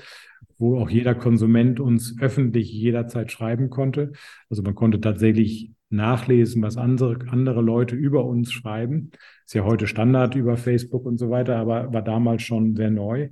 wo 0.57 0.79
auch 0.79 0.89
jeder 0.89 1.15
Konsument 1.15 1.81
uns 1.81 2.17
öffentlich 2.19 2.73
jederzeit 2.73 3.31
schreiben 3.31 3.69
konnte. 3.69 4.13
Also 4.49 4.63
man 4.63 4.75
konnte 4.75 5.01
tatsächlich 5.01 5.71
nachlesen, 5.91 6.63
was 6.63 6.79
andere, 6.79 7.19
andere 7.29 7.61
Leute 7.61 7.95
über 7.95 8.25
uns 8.25 8.53
schreiben. 8.53 9.11
Ist 9.45 9.55
ja 9.55 9.65
heute 9.65 9.87
Standard 9.87 10.35
über 10.35 10.57
Facebook 10.57 11.05
und 11.05 11.19
so 11.19 11.29
weiter, 11.29 11.57
aber 11.57 11.93
war 11.93 12.03
damals 12.03 12.43
schon 12.43 12.75
sehr 12.75 12.91
neu. 12.91 13.29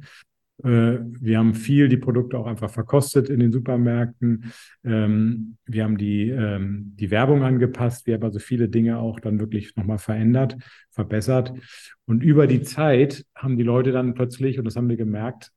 Äh, 0.66 0.98
wir 1.20 1.38
haben 1.38 1.54
viel 1.54 1.88
die 1.88 1.96
Produkte 1.96 2.38
auch 2.38 2.46
einfach 2.46 2.70
verkostet 2.70 3.28
in 3.28 3.38
den 3.38 3.52
Supermärkten. 3.52 4.52
Ähm, 4.84 5.56
wir 5.64 5.84
haben 5.84 5.96
die, 5.96 6.28
ähm, 6.30 6.92
die 6.96 7.10
Werbung 7.10 7.44
angepasst. 7.44 8.06
Wir 8.06 8.14
haben 8.14 8.24
also 8.24 8.40
viele 8.40 8.68
Dinge 8.68 8.98
auch 8.98 9.20
dann 9.20 9.38
wirklich 9.38 9.76
nochmal 9.76 9.98
verändert, 9.98 10.56
verbessert. 10.90 11.52
Und 12.06 12.22
über 12.22 12.46
die 12.48 12.62
Zeit 12.62 13.24
haben 13.34 13.56
die 13.56 13.62
Leute 13.62 13.92
dann 13.92 14.14
plötzlich, 14.14 14.58
und 14.58 14.64
das 14.64 14.76
haben 14.76 14.88
wir 14.88 14.96
gemerkt, 14.96 15.52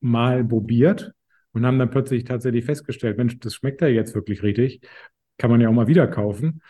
mal 0.00 0.44
probiert 0.44 1.12
und 1.52 1.66
haben 1.66 1.78
dann 1.78 1.90
plötzlich 1.90 2.24
tatsächlich 2.24 2.64
festgestellt, 2.64 3.18
Mensch, 3.18 3.38
das 3.40 3.54
schmeckt 3.54 3.80
ja 3.80 3.88
jetzt 3.88 4.14
wirklich 4.14 4.42
richtig. 4.42 4.80
Kann 5.36 5.50
man 5.50 5.60
ja 5.60 5.68
auch 5.68 5.72
mal 5.72 5.88
wieder 5.88 6.06
kaufen 6.06 6.60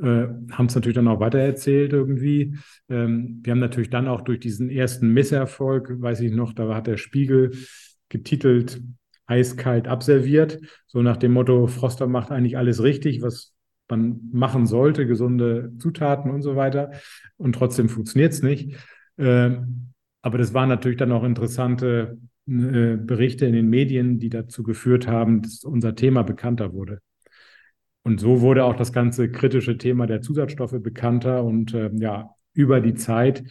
äh, 0.00 0.26
haben 0.50 0.66
es 0.66 0.74
natürlich 0.74 0.96
dann 0.96 1.08
auch 1.08 1.20
weitererzählt 1.20 1.92
irgendwie. 1.92 2.56
Ähm, 2.88 3.40
wir 3.42 3.52
haben 3.52 3.60
natürlich 3.60 3.90
dann 3.90 4.08
auch 4.08 4.22
durch 4.22 4.40
diesen 4.40 4.70
ersten 4.70 5.08
Misserfolg, 5.08 6.00
weiß 6.00 6.20
ich 6.20 6.32
noch, 6.32 6.52
da 6.52 6.74
hat 6.74 6.86
der 6.86 6.96
Spiegel 6.96 7.52
getitelt, 8.08 8.82
eiskalt 9.26 9.88
abserviert, 9.88 10.60
so 10.86 11.00
nach 11.02 11.16
dem 11.16 11.32
Motto, 11.32 11.66
Froster 11.66 12.06
macht 12.06 12.30
eigentlich 12.30 12.58
alles 12.58 12.82
richtig, 12.82 13.22
was 13.22 13.54
man 13.88 14.20
machen 14.32 14.66
sollte, 14.66 15.06
gesunde 15.06 15.72
Zutaten 15.78 16.30
und 16.30 16.42
so 16.42 16.56
weiter. 16.56 16.92
Und 17.36 17.54
trotzdem 17.54 17.88
funktioniert 17.88 18.32
es 18.32 18.42
nicht. 18.42 18.76
Ähm, 19.18 19.92
aber 20.22 20.38
das 20.38 20.54
waren 20.54 20.68
natürlich 20.68 20.96
dann 20.96 21.12
auch 21.12 21.24
interessante 21.24 22.18
äh, 22.46 22.96
Berichte 22.96 23.46
in 23.46 23.52
den 23.52 23.68
Medien, 23.68 24.18
die 24.18 24.30
dazu 24.30 24.62
geführt 24.62 25.06
haben, 25.06 25.42
dass 25.42 25.64
unser 25.64 25.94
Thema 25.94 26.22
bekannter 26.22 26.72
wurde. 26.72 27.00
Und 28.04 28.20
so 28.20 28.42
wurde 28.42 28.64
auch 28.64 28.76
das 28.76 28.92
ganze 28.92 29.30
kritische 29.30 29.78
Thema 29.78 30.06
der 30.06 30.20
Zusatzstoffe 30.20 30.80
bekannter 30.80 31.42
und 31.42 31.72
äh, 31.72 31.90
ja, 31.94 32.34
über 32.52 32.80
die 32.80 32.94
Zeit 32.94 33.44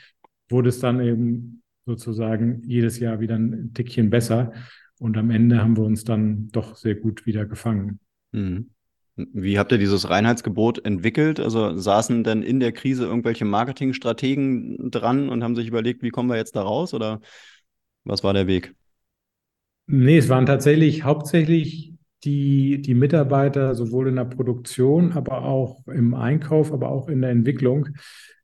wurde 0.47 0.69
es 0.69 0.79
dann 0.79 1.01
eben 1.01 1.63
sozusagen 1.85 2.61
jedes 2.65 2.99
Jahr 2.99 3.19
wieder 3.19 3.35
ein 3.35 3.71
Tickchen 3.73 4.09
besser. 4.09 4.53
Und 4.99 5.17
am 5.17 5.31
Ende 5.31 5.59
haben 5.59 5.75
wir 5.75 5.83
uns 5.83 6.03
dann 6.03 6.49
doch 6.49 6.75
sehr 6.75 6.95
gut 6.95 7.25
wieder 7.25 7.45
gefangen. 7.45 7.99
Mhm. 8.31 8.69
Wie 9.15 9.59
habt 9.59 9.71
ihr 9.71 9.77
dieses 9.77 10.09
Reinheitsgebot 10.09 10.85
entwickelt? 10.85 11.39
Also 11.39 11.77
saßen 11.77 12.23
denn 12.23 12.41
in 12.41 12.59
der 12.59 12.71
Krise 12.71 13.05
irgendwelche 13.05 13.45
Marketingstrategen 13.45 14.89
dran 14.89 15.29
und 15.29 15.43
haben 15.43 15.55
sich 15.55 15.67
überlegt, 15.67 16.01
wie 16.01 16.09
kommen 16.09 16.29
wir 16.29 16.37
jetzt 16.37 16.55
da 16.55 16.61
raus? 16.61 16.93
Oder 16.93 17.21
was 18.03 18.23
war 18.23 18.33
der 18.33 18.47
Weg? 18.47 18.73
Nee, 19.85 20.17
es 20.17 20.29
waren 20.29 20.45
tatsächlich 20.45 21.03
hauptsächlich 21.03 21.92
die, 22.23 22.81
die 22.81 22.93
Mitarbeiter 22.93 23.75
sowohl 23.75 24.07
in 24.07 24.15
der 24.15 24.25
Produktion, 24.25 25.13
aber 25.13 25.43
auch 25.43 25.85
im 25.87 26.13
Einkauf, 26.13 26.71
aber 26.71 26.89
auch 26.89 27.09
in 27.09 27.21
der 27.21 27.31
Entwicklung, 27.31 27.89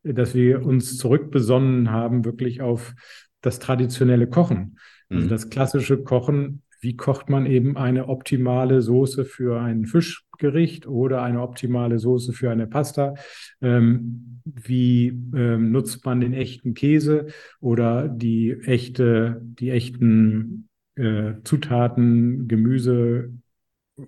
dass 0.04 0.34
wir 0.34 0.66
uns 0.66 0.98
zurückbesonnen 0.98 1.92
haben, 1.92 2.26
wirklich 2.26 2.62
auf 2.62 2.94
das 3.42 3.60
traditionelle 3.60 4.28
Kochen. 4.28 4.78
Also 5.10 5.26
mhm. 5.26 5.30
das 5.30 5.50
klassische 5.50 6.04
Kochen, 6.04 6.64
wie 6.82 6.96
kocht 6.96 7.30
man 7.30 7.46
eben 7.46 7.78
eine 7.78 8.08
optimale 8.08 8.82
Soße 8.82 9.26
für 9.26 9.60
ein 9.60 9.86
Fischgericht 9.86 10.88
oder 10.88 11.22
eine 11.24 11.42
optimale 11.42 12.00
Soße 12.00 12.32
für 12.32 12.52
eine 12.52 12.68
Pasta? 12.68 13.16
Ähm, 13.62 14.42
wie 14.46 15.08
ähm, 15.08 15.72
nutzt 15.72 16.06
man 16.06 16.22
den 16.22 16.34
echten 16.34 16.74
Käse 16.74 17.28
oder 17.60 18.08
die 18.08 18.58
echte, 18.64 19.42
die 19.44 19.72
echten 19.72 20.70
äh, 20.96 21.34
Zutaten, 21.44 22.48
Gemüse, 22.48 23.32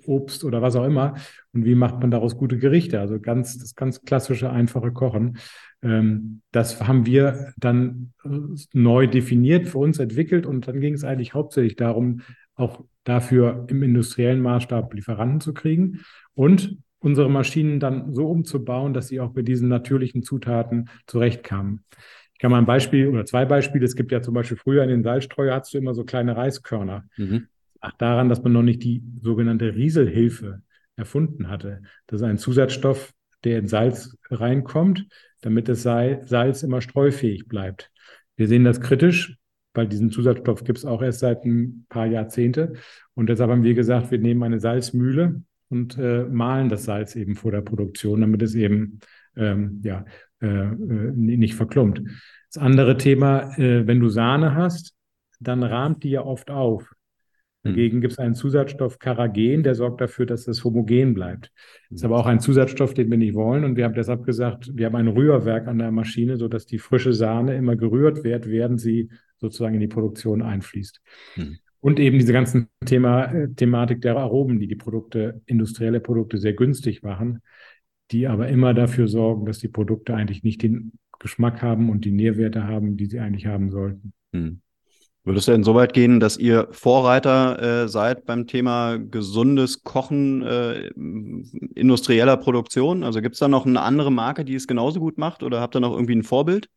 Obst 0.06 0.44
oder 0.44 0.62
was 0.62 0.76
auch 0.76 0.86
immer. 0.86 1.16
Und 1.54 1.66
wie 1.66 1.76
macht 1.76 2.00
man 2.00 2.12
daraus 2.12 2.38
gute 2.38 2.58
Gerichte? 2.58 3.00
Also 3.00 3.20
ganz, 3.20 3.58
das 3.58 3.76
ganz 3.76 4.02
klassische, 4.02 4.50
einfache 4.50 4.92
Kochen. 4.92 5.38
Ähm, 5.82 6.42
das 6.52 6.82
haben 6.88 7.06
wir 7.06 7.54
dann 7.58 8.14
äh, 8.24 8.30
neu 8.74 9.08
definiert, 9.08 9.68
für 9.68 9.80
uns 9.80 10.00
entwickelt. 10.00 10.46
Und 10.46 10.68
dann 10.68 10.80
ging 10.80 10.94
es 10.94 11.04
eigentlich 11.04 11.34
hauptsächlich 11.34 11.76
darum, 11.76 12.22
auch 12.56 12.84
dafür 13.04 13.66
im 13.70 13.82
industriellen 13.84 14.42
Maßstab 14.42 14.94
Lieferanten 14.94 15.42
zu 15.42 15.54
kriegen 15.54 16.02
und 16.34 16.78
unsere 17.00 17.30
Maschinen 17.30 17.80
dann 17.80 18.14
so 18.14 18.28
umzubauen, 18.28 18.94
dass 18.94 19.08
sie 19.08 19.20
auch 19.20 19.34
mit 19.34 19.48
diesen 19.48 19.70
natürlichen 19.70 20.22
Zutaten 20.22 20.90
zurechtkamen. 21.08 21.84
Ich 22.34 22.40
kann 22.40 22.52
mal 22.52 22.60
ein 22.60 22.66
Beispiel 22.66 23.08
oder 23.08 23.26
zwei 23.26 23.46
Beispiele. 23.46 23.86
Es 23.86 23.96
gibt 23.96 24.12
ja 24.12 24.22
zum 24.22 24.36
Beispiel 24.36 24.58
früher 24.58 24.84
in 24.84 24.90
den 24.90 25.04
Salzstreuer 25.04 25.56
hast 25.56 25.74
du 25.74 25.80
immer 25.80 25.96
so 25.96 26.04
kleine 26.04 26.38
Reiskörner. 26.38 27.06
Mhm 27.18 27.48
lag 27.82 27.94
daran, 27.98 28.30
dass 28.30 28.44
man 28.44 28.54
noch 28.54 28.64
nicht 28.64 28.84
die 28.84 29.04
sogenannte 29.22 29.76
Rieselhilfe 29.76 30.62
erfunden 30.96 31.50
hatte. 31.50 31.82
Das 32.08 32.22
ist 32.22 32.28
ein 32.28 32.38
Zusatzstoff, 32.38 33.14
der 33.44 33.60
in 33.60 33.68
Salz 33.68 34.18
reinkommt, 34.30 35.08
damit 35.42 35.68
das 35.68 35.82
Salz 35.84 36.64
immer 36.64 36.82
streufähig 36.82 37.48
bleibt. 37.48 37.92
Wir 38.36 38.48
sehen 38.48 38.64
das 38.64 38.82
kritisch, 38.82 39.38
weil 39.74 39.88
diesen 39.88 40.12
Zusatzstoff 40.12 40.64
gibt 40.64 40.78
es 40.78 40.86
auch 40.86 41.02
erst 41.02 41.20
seit 41.20 41.44
ein 41.46 41.86
paar 41.90 42.06
Jahrzehnte. 42.06 42.74
Und 43.14 43.30
deshalb 43.30 43.50
haben 43.52 43.64
wir 43.64 43.74
gesagt, 43.74 44.12
wir 44.12 44.20
nehmen 44.20 44.44
eine 44.44 44.60
Salzmühle 44.60 45.42
und 45.70 45.98
äh, 45.98 46.24
mahlen 46.24 46.70
das 46.70 46.84
Salz 46.84 47.16
eben 47.16 47.36
vor 47.36 47.52
der 47.52 47.62
Produktion, 47.62 48.22
damit 48.22 48.42
es 48.42 48.54
eben 48.56 49.00
ähm, 49.36 49.82
ja, 49.84 50.06
äh, 50.42 50.48
äh 50.48 51.12
nicht 51.16 51.56
verklumpt. 51.56 52.02
Das 52.54 52.62
andere 52.62 52.98
Thema, 52.98 53.58
äh, 53.58 53.88
wenn 53.88 54.00
du 54.00 54.10
Sahne 54.10 54.56
hast, 54.56 54.94
dann 55.40 55.64
rahmt 55.64 56.04
die 56.04 56.12
ja 56.12 56.24
oft 56.24 56.52
auf. 56.52 56.92
Dagegen 57.64 57.98
hm. 57.98 58.02
gibt 58.02 58.14
es 58.14 58.20
einen 58.20 58.34
Zusatzstoff 58.34 58.98
Karagen, 58.98 59.64
der 59.64 59.76
sorgt 59.76 60.02
dafür, 60.02 60.26
dass 60.26 60.48
es 60.48 60.64
homogen 60.64 61.14
bleibt. 61.14 61.52
Das 61.90 62.00
ist 62.00 62.06
aber 62.06 62.18
auch 62.18 62.26
ein 62.26 62.40
Zusatzstoff, 62.40 62.94
den 62.94 63.12
wir 63.12 63.18
nicht 63.18 63.36
wollen. 63.36 63.64
Und 63.64 63.76
wir 63.76 63.86
haben 63.86 63.94
deshalb 63.94 64.24
gesagt, 64.24 64.72
wir 64.74 64.88
haben 64.88 64.96
ein 64.96 65.08
Rührwerk 65.08 65.68
an 65.68 65.78
der 65.78 65.92
Maschine, 65.92 66.38
sodass 66.38 66.66
die 66.66 66.80
frische 66.80 67.14
Sahne 67.14 67.56
immer 67.56 67.76
gerührt 67.76 68.24
wird, 68.24 68.48
während 68.48 68.82
sie 68.82 69.10
sozusagen 69.38 69.76
in 69.76 69.82
die 69.82 69.88
Produktion 69.88 70.42
einfließt. 70.42 71.02
Mhm. 71.36 71.58
Und 71.82 72.00
eben 72.00 72.20
diese 72.20 72.34
ganzen 72.34 72.68
Thema, 72.86 73.26
äh, 73.26 73.54
Thematik 73.54 74.02
der 74.02 74.16
Aromen, 74.18 74.60
die 74.60 74.68
die 74.68 74.76
Produkte, 74.76 75.42
industrielle 75.46 76.00
Produkte 76.00 76.38
sehr 76.38 76.54
günstig 76.54 77.04
machen, 77.04 77.42
die 78.12 78.28
aber 78.28 78.50
immer 78.50 78.74
dafür 78.74 79.08
sorgen, 79.08 79.46
dass 79.46 79.60
die 79.60 79.68
Produkte 79.68 80.14
eigentlich 80.16 80.44
nicht 80.44 80.62
den 80.64 80.94
Geschmack 81.20 81.62
haben 81.62 81.90
und 81.90 82.06
die 82.06 82.12
Nährwerte 82.12 82.64
haben, 82.64 82.98
die 82.98 83.06
sie 83.06 83.20
eigentlich 83.20 83.46
haben 83.46 83.72
sollten. 83.72 84.14
Mhm. 84.32 84.62
Würdest 85.24 85.48
du 85.48 85.52
denn 85.52 85.64
so 85.64 85.76
weit 85.76 85.94
gehen, 85.94 86.20
dass 86.20 86.38
ihr 86.38 86.68
Vorreiter 86.72 87.84
äh, 87.84 87.88
seid 87.88 88.26
beim 88.26 88.48
Thema 88.48 88.98
gesundes 88.98 89.84
Kochen 89.84 90.42
äh, 90.42 90.88
industrieller 91.76 92.38
Produktion? 92.38 93.04
Also 93.04 93.22
gibt 93.22 93.36
es 93.36 93.40
da 93.40 93.48
noch 93.48 93.68
eine 93.68 93.82
andere 93.82 94.12
Marke, 94.12 94.44
die 94.44 94.56
es 94.56 94.66
genauso 94.66 95.00
gut 95.00 95.20
macht 95.20 95.44
oder 95.44 95.62
habt 95.62 95.76
ihr 95.76 95.80
noch 95.80 95.94
irgendwie 95.94 96.16
ein 96.16 96.24
Vorbild? 96.24 96.70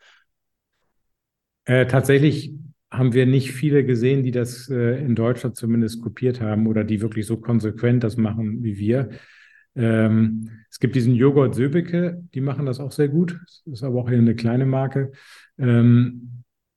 Äh, 1.65 1.87
tatsächlich 1.87 2.53
haben 2.91 3.15
wir 3.15 3.25
nicht 3.25 3.53
viele 3.53 3.83
gesehen, 3.83 4.23
die 4.23 4.31
das 4.31 4.69
äh, 4.69 4.99
in 5.03 5.15
Deutschland 5.15 5.57
zumindest 5.57 6.03
kopiert 6.03 6.43
haben 6.43 6.67
oder 6.67 6.85
die 6.85 7.01
wirklich 7.01 7.27
so 7.27 7.39
konsequent 7.39 8.05
das 8.05 8.19
machen 8.19 8.63
wie 8.63 8.77
wir. 8.77 9.09
Ähm, 9.75 10.51
es 10.71 10.79
gibt 10.79 10.95
diesen 10.95 11.15
Joghurt 11.15 11.55
Söbeke, 11.55 12.23
die 12.35 12.43
machen 12.43 12.67
das 12.67 12.79
auch 12.79 12.93
sehr 12.93 13.09
gut. 13.09 13.41
Das 13.47 13.63
ist 13.67 13.83
aber 13.83 14.01
auch 14.03 14.09
eine 14.09 14.37
kleine 14.37 14.67
Marke. 14.67 15.13
Ähm, 15.59 16.34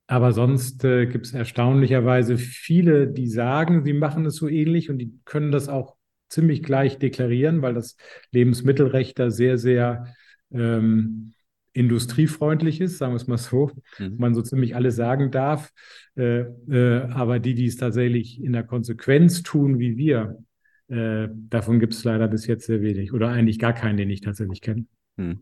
Aber 0.08 0.32
sonst 0.32 0.84
äh, 0.86 1.06
gibt 1.06 1.26
es 1.26 1.34
erstaunlicherweise 1.34 2.38
viele, 2.38 3.08
die 3.08 3.28
sagen, 3.28 3.84
sie 3.84 3.94
machen 3.94 4.26
es 4.26 4.38
so 4.38 4.48
ähnlich 4.48 4.90
und 4.90 5.00
die 5.00 5.14
können 5.26 5.52
das 5.52 5.68
auch 5.68 5.98
ziemlich 6.30 6.64
gleich 6.64 6.98
deklarieren, 6.98 7.62
weil 7.62 7.74
das 7.74 7.98
Lebensmittelrecht 8.32 9.20
da 9.20 9.30
sehr, 9.30 9.58
sehr 9.58 10.14
ähm, 10.52 11.34
industriefreundlich 11.74 12.82
ist, 12.82 12.98
sagen 12.98 13.14
wir 13.14 13.18
es 13.18 13.28
mal 13.28 13.38
so, 13.38 13.72
mhm. 14.00 14.16
man 14.18 14.34
so 14.34 14.42
ziemlich 14.42 14.76
alles 14.76 14.96
sagen 14.96 15.30
darf. 15.30 15.72
Äh, 16.16 16.46
äh, 16.70 17.02
aber 17.12 17.40
die, 17.40 17.54
die 17.54 17.68
es 17.68 17.78
tatsächlich 17.78 18.42
in 18.42 18.54
der 18.54 18.64
Konsequenz 18.64 19.44
tun, 19.44 19.78
wie 19.78 19.98
wir, 19.98 20.44
äh, 20.88 21.28
davon 21.32 21.80
gibt 21.80 21.94
es 21.94 22.04
leider 22.04 22.28
bis 22.28 22.48
jetzt 22.48 22.66
sehr 22.66 22.82
wenig 22.82 23.14
oder 23.14 23.30
eigentlich 23.30 23.60
gar 23.60 23.74
keinen, 23.74 23.98
den 23.98 24.10
ich 24.10 24.22
tatsächlich 24.22 24.62
kenne. 24.62 24.86
Mhm. 25.18 25.42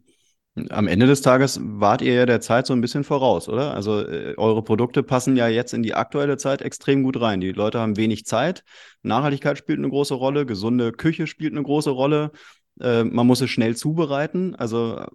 Am 0.69 0.87
Ende 0.87 1.05
des 1.05 1.21
Tages 1.21 1.59
wart 1.61 2.01
ihr 2.01 2.13
ja 2.13 2.25
der 2.25 2.39
Zeit 2.39 2.65
so 2.65 2.73
ein 2.73 2.79
bisschen 2.79 3.03
voraus, 3.03 3.49
oder? 3.49 3.73
Also 3.73 3.99
äh, 4.07 4.35
eure 4.37 4.63
Produkte 4.63 5.03
passen 5.03 5.35
ja 5.35 5.49
jetzt 5.49 5.73
in 5.73 5.83
die 5.83 5.93
aktuelle 5.93 6.37
Zeit 6.37 6.61
extrem 6.61 7.03
gut 7.03 7.19
rein. 7.19 7.41
Die 7.41 7.51
Leute 7.51 7.79
haben 7.79 7.97
wenig 7.97 8.25
Zeit. 8.25 8.63
Nachhaltigkeit 9.01 9.57
spielt 9.57 9.79
eine 9.79 9.89
große 9.89 10.13
Rolle, 10.13 10.45
gesunde 10.45 10.93
Küche 10.93 11.27
spielt 11.27 11.51
eine 11.51 11.63
große 11.63 11.89
Rolle. 11.89 12.31
Äh, 12.79 13.03
man 13.03 13.27
muss 13.27 13.41
es 13.41 13.49
schnell 13.49 13.75
zubereiten. 13.75 14.55
Also 14.55 15.05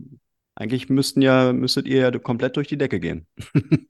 eigentlich 0.54 0.90
müssten 0.90 1.22
ja, 1.22 1.54
müsstet 1.54 1.88
ihr 1.88 2.00
ja 2.00 2.10
komplett 2.18 2.56
durch 2.56 2.68
die 2.68 2.78
Decke 2.78 3.00
gehen. 3.00 3.26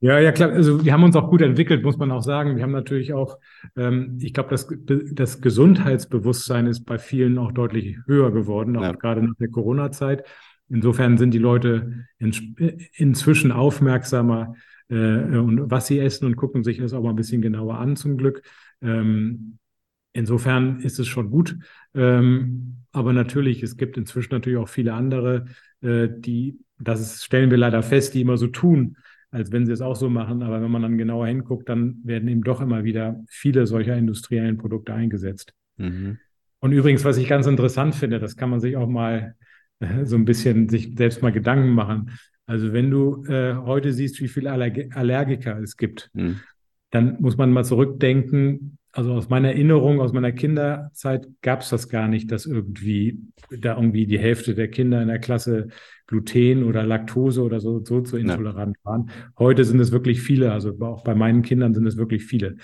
Ja, 0.00 0.20
ja, 0.20 0.30
klar. 0.30 0.52
Also 0.52 0.84
wir 0.84 0.92
haben 0.92 1.02
uns 1.02 1.16
auch 1.16 1.28
gut 1.28 1.42
entwickelt, 1.42 1.82
muss 1.82 1.96
man 1.96 2.12
auch 2.12 2.22
sagen. 2.22 2.54
Wir 2.54 2.62
haben 2.62 2.70
natürlich 2.70 3.14
auch, 3.14 3.38
ähm, 3.76 4.16
ich 4.20 4.32
glaube, 4.32 4.50
das, 4.50 4.68
das 5.12 5.40
Gesundheitsbewusstsein 5.40 6.68
ist 6.68 6.84
bei 6.84 6.98
vielen 6.98 7.36
auch 7.36 7.50
deutlich 7.50 7.96
höher 8.06 8.30
geworden, 8.30 8.76
auch 8.76 8.82
ja. 8.82 8.92
gerade 8.92 9.24
nach 9.24 9.34
der 9.40 9.48
Corona-Zeit. 9.48 10.24
Insofern 10.68 11.18
sind 11.18 11.32
die 11.32 11.38
Leute 11.38 12.04
in, 12.18 12.56
inzwischen 12.94 13.52
aufmerksamer 13.52 14.54
äh, 14.88 14.94
und 14.94 15.70
was 15.70 15.86
sie 15.86 15.98
essen 15.98 16.26
und 16.26 16.36
gucken 16.36 16.64
sich 16.64 16.78
das 16.78 16.92
auch 16.92 17.02
mal 17.02 17.10
ein 17.10 17.16
bisschen 17.16 17.42
genauer 17.42 17.78
an, 17.78 17.96
zum 17.96 18.16
Glück. 18.16 18.42
Ähm, 18.82 19.58
insofern 20.12 20.80
ist 20.80 20.98
es 20.98 21.06
schon 21.06 21.30
gut. 21.30 21.56
Ähm, 21.94 22.84
aber 22.92 23.12
natürlich, 23.12 23.62
es 23.62 23.76
gibt 23.76 23.96
inzwischen 23.96 24.34
natürlich 24.34 24.58
auch 24.58 24.68
viele 24.68 24.94
andere, 24.94 25.46
äh, 25.80 26.08
die, 26.10 26.58
das 26.78 27.22
stellen 27.24 27.50
wir 27.50 27.58
leider 27.58 27.82
fest, 27.82 28.14
die 28.14 28.20
immer 28.20 28.36
so 28.36 28.46
tun, 28.48 28.96
als 29.30 29.52
wenn 29.52 29.66
sie 29.66 29.72
es 29.72 29.80
auch 29.80 29.96
so 29.96 30.08
machen. 30.08 30.42
Aber 30.42 30.60
wenn 30.62 30.70
man 30.70 30.82
dann 30.82 30.98
genauer 30.98 31.26
hinguckt, 31.26 31.68
dann 31.68 31.98
werden 32.04 32.28
eben 32.28 32.42
doch 32.42 32.60
immer 32.60 32.84
wieder 32.84 33.22
viele 33.28 33.66
solcher 33.66 33.96
industriellen 33.96 34.58
Produkte 34.58 34.94
eingesetzt. 34.94 35.52
Mhm. 35.76 36.18
Und 36.60 36.72
übrigens, 36.72 37.04
was 37.04 37.18
ich 37.18 37.28
ganz 37.28 37.46
interessant 37.46 37.94
finde, 37.94 38.18
das 38.18 38.36
kann 38.36 38.50
man 38.50 38.60
sich 38.60 38.76
auch 38.76 38.88
mal 38.88 39.34
so 40.04 40.16
ein 40.16 40.24
bisschen 40.24 40.68
sich 40.68 40.94
selbst 40.96 41.22
mal 41.22 41.32
Gedanken 41.32 41.70
machen. 41.70 42.10
Also 42.46 42.72
wenn 42.72 42.90
du 42.90 43.24
äh, 43.26 43.54
heute 43.54 43.92
siehst, 43.92 44.20
wie 44.20 44.28
viele 44.28 44.50
Allerg 44.50 44.96
Allergiker 44.96 45.60
es 45.60 45.76
gibt, 45.76 46.10
mhm. 46.14 46.40
dann 46.90 47.20
muss 47.20 47.36
man 47.36 47.52
mal 47.52 47.64
zurückdenken. 47.64 48.78
Also 48.90 49.12
aus 49.12 49.28
meiner 49.28 49.48
Erinnerung, 49.48 50.00
aus 50.00 50.12
meiner 50.12 50.32
Kinderzeit 50.32 51.28
gab 51.42 51.60
es 51.60 51.68
das 51.68 51.88
gar 51.90 52.08
nicht, 52.08 52.32
dass 52.32 52.46
irgendwie 52.46 53.20
da 53.50 53.76
irgendwie 53.76 54.06
die 54.06 54.18
Hälfte 54.18 54.54
der 54.54 54.68
Kinder 54.68 55.02
in 55.02 55.08
der 55.08 55.18
Klasse 55.18 55.68
Gluten 56.06 56.64
oder 56.64 56.84
Laktose 56.84 57.42
oder 57.42 57.60
so, 57.60 57.84
so 57.84 58.00
zu 58.00 58.16
intolerant 58.16 58.76
ja. 58.78 58.90
waren. 58.90 59.10
Heute 59.38 59.64
sind 59.64 59.78
es 59.78 59.92
wirklich 59.92 60.22
viele, 60.22 60.52
also 60.52 60.74
auch 60.80 61.04
bei 61.04 61.14
meinen 61.14 61.42
Kindern 61.42 61.74
sind 61.74 61.86
es 61.86 61.98
wirklich 61.98 62.24
viele. 62.24 62.56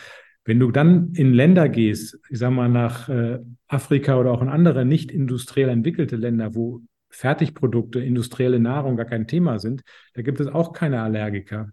Wenn 0.46 0.58
du 0.58 0.70
dann 0.70 1.12
in 1.12 1.34
Länder 1.34 1.68
gehst, 1.68 2.18
ich 2.30 2.38
sag 2.38 2.52
mal 2.52 2.70
nach 2.70 3.08
äh, 3.10 3.38
Afrika 3.68 4.18
oder 4.18 4.32
auch 4.32 4.42
in 4.42 4.48
andere 4.48 4.86
nicht 4.86 5.12
industriell 5.12 5.68
entwickelte 5.68 6.16
Länder, 6.16 6.54
wo 6.54 6.80
Fertigprodukte, 7.14 8.00
industrielle 8.00 8.58
Nahrung 8.58 8.96
gar 8.96 9.06
kein 9.06 9.26
Thema 9.26 9.58
sind, 9.58 9.82
da 10.14 10.22
gibt 10.22 10.40
es 10.40 10.48
auch 10.48 10.72
keine 10.72 11.02
Allergiker. 11.02 11.70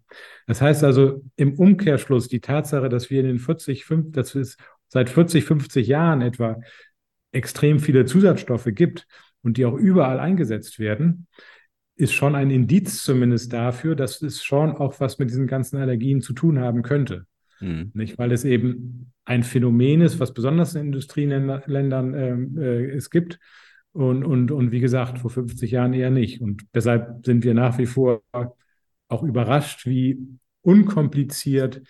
Das 0.47 0.61
heißt 0.61 0.83
also 0.83 1.23
im 1.35 1.55
Umkehrschluss 1.55 2.27
die 2.27 2.41
Tatsache, 2.41 2.89
dass 2.89 3.09
wir 3.09 3.21
in 3.21 3.27
den 3.27 3.39
40, 3.39 3.85
50, 3.85 4.13
dass 4.13 4.35
es 4.35 4.57
seit 4.87 5.09
40, 5.09 5.43
50 5.43 5.87
Jahren 5.87 6.21
etwa 6.21 6.59
extrem 7.31 7.79
viele 7.79 8.05
Zusatzstoffe 8.05 8.67
gibt 8.67 9.07
und 9.41 9.57
die 9.57 9.65
auch 9.65 9.75
überall 9.75 10.19
eingesetzt 10.19 10.79
werden, 10.79 11.27
ist 11.95 12.13
schon 12.13 12.35
ein 12.35 12.51
Indiz 12.51 13.03
zumindest 13.03 13.53
dafür, 13.53 13.95
dass 13.95 14.21
es 14.21 14.43
schon 14.43 14.71
auch 14.71 14.99
was 14.99 15.19
mit 15.19 15.29
diesen 15.29 15.47
ganzen 15.47 15.77
Allergien 15.77 16.21
zu 16.21 16.33
tun 16.33 16.59
haben 16.59 16.81
könnte. 16.81 17.25
Mhm. 17.59 17.91
Nicht, 17.93 18.17
weil 18.17 18.31
es 18.31 18.43
eben 18.43 19.11
ein 19.23 19.43
Phänomen 19.43 20.01
ist, 20.01 20.19
was 20.19 20.33
besonders 20.33 20.75
in 20.75 20.87
Industrieländern 20.87 22.13
äh, 22.13 22.61
äh, 22.61 22.95
es 22.95 23.09
gibt 23.09 23.39
und, 23.93 24.23
und, 24.23 24.51
und 24.51 24.71
wie 24.71 24.79
gesagt, 24.79 25.19
vor 25.19 25.29
50 25.29 25.71
Jahren 25.71 25.93
eher 25.93 26.11
nicht. 26.11 26.41
Und 26.41 26.63
deshalb 26.73 27.25
sind 27.25 27.43
wir 27.43 27.53
nach 27.53 27.77
wie 27.77 27.85
vor 27.85 28.21
auch 29.07 29.23
überrascht, 29.23 29.85
wie 29.85 30.17
unkompliziert 30.61 31.81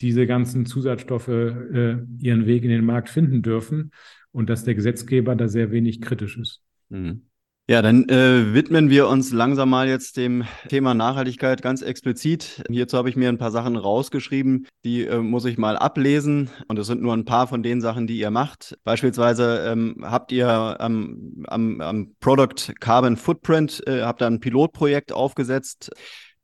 diese 0.00 0.26
ganzen 0.26 0.66
Zusatzstoffe 0.66 1.28
äh, 1.28 1.96
ihren 2.18 2.46
Weg 2.46 2.64
in 2.64 2.70
den 2.70 2.84
Markt 2.84 3.08
finden 3.08 3.40
dürfen 3.42 3.92
und 4.30 4.50
dass 4.50 4.64
der 4.64 4.74
Gesetzgeber 4.74 5.34
da 5.34 5.48
sehr 5.48 5.70
wenig 5.70 6.02
kritisch 6.02 6.36
ist. 6.36 6.60
Mhm. 6.90 7.22
Ja, 7.68 7.82
dann 7.82 8.08
äh, 8.08 8.54
widmen 8.54 8.90
wir 8.90 9.08
uns 9.08 9.32
langsam 9.32 9.70
mal 9.70 9.88
jetzt 9.88 10.16
dem 10.16 10.44
Thema 10.68 10.94
Nachhaltigkeit 10.94 11.62
ganz 11.62 11.82
explizit. 11.82 12.62
Hierzu 12.70 12.96
habe 12.96 13.08
ich 13.08 13.16
mir 13.16 13.28
ein 13.28 13.38
paar 13.38 13.50
Sachen 13.50 13.74
rausgeschrieben, 13.74 14.68
die 14.84 15.04
äh, 15.04 15.18
muss 15.18 15.44
ich 15.46 15.58
mal 15.58 15.76
ablesen. 15.76 16.48
Und 16.68 16.78
es 16.78 16.86
sind 16.86 17.02
nur 17.02 17.12
ein 17.12 17.24
paar 17.24 17.48
von 17.48 17.64
den 17.64 17.80
Sachen, 17.80 18.06
die 18.06 18.18
ihr 18.18 18.30
macht. 18.30 18.78
Beispielsweise 18.84 19.66
ähm, 19.66 19.96
habt 20.02 20.30
ihr 20.30 20.48
am, 20.48 21.42
am, 21.48 21.80
am 21.80 22.14
Product 22.20 22.72
Carbon 22.78 23.16
Footprint, 23.16 23.82
äh, 23.88 24.02
habt 24.02 24.20
da 24.20 24.28
ein 24.28 24.38
Pilotprojekt 24.38 25.10
aufgesetzt. 25.10 25.90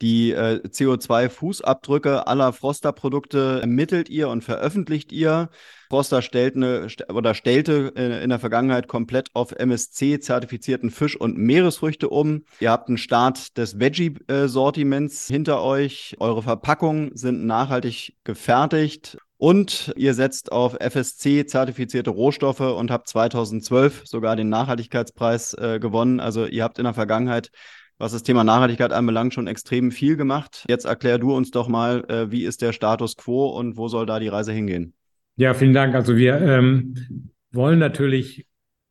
Die 0.03 0.33
äh, 0.33 0.61
CO2-Fußabdrücke 0.67 2.27
aller 2.27 2.53
Froster-Produkte 2.53 3.61
ermittelt 3.63 4.09
ihr 4.09 4.29
und 4.29 4.43
veröffentlicht 4.43 5.13
ihr. 5.13 5.49
Froster 5.89 6.23
stellt 6.23 6.57
eine, 6.57 6.89
oder 7.13 7.35
stellte 7.35 7.93
in 7.95 8.31
der 8.31 8.41
Vergangenheit 8.41 8.89
komplett 8.89 9.29
auf 9.35 9.53
MSC-zertifizierten 9.53 10.91
Fisch- 10.91 11.17
und 11.17 11.39
Meeresfrüchte 11.39 12.09
um. 12.09 12.45
Ihr 12.59 12.73
habt 12.73 12.89
einen 12.89 12.99
Start 12.99 13.57
des 13.57 13.79
Veggie-Sortiments 13.79 15.29
hinter 15.29 15.63
euch. 15.63 16.17
Eure 16.19 16.43
Verpackungen 16.43 17.13
sind 17.15 17.47
nachhaltig 17.47 18.17
gefertigt. 18.25 19.19
Und 19.37 19.93
ihr 19.97 20.15
setzt 20.15 20.53
auf 20.53 20.77
FSC-zertifizierte 20.79 22.11
Rohstoffe 22.11 22.61
und 22.61 22.91
habt 22.91 23.09
2012 23.09 24.03
sogar 24.05 24.37
den 24.37 24.49
Nachhaltigkeitspreis 24.49 25.55
äh, 25.55 25.79
gewonnen. 25.81 26.21
Also 26.21 26.47
ihr 26.47 26.63
habt 26.63 26.79
in 26.79 26.85
der 26.85 26.95
Vergangenheit 26.95 27.51
was 27.99 28.13
das 28.13 28.23
Thema 28.23 28.45
Nachhaltigkeit 28.45 28.93
anbelangt, 28.93 29.35
schon 29.35 29.47
extrem 29.47 29.91
viel 29.91 30.17
gemacht. 30.17 30.65
Jetzt 30.69 30.85
erklär 30.85 31.19
du 31.19 31.35
uns 31.35 31.51
doch 31.51 31.69
mal, 31.69 32.05
äh, 32.09 32.31
wie 32.31 32.45
ist 32.45 32.63
der 32.63 32.73
Status 32.73 33.17
quo 33.17 33.47
und 33.47 33.77
wo 33.77 33.89
soll 33.89 34.07
da 34.07 34.19
die 34.19 34.29
Reise 34.29 34.53
hingehen? 34.53 34.95
Ja, 35.37 35.55
vielen 35.55 35.73
Dank. 35.73 35.95
Also 35.95 36.17
wir 36.17 36.41
ähm, 36.41 37.31
wollen 37.53 37.79
natürlich 37.79 38.47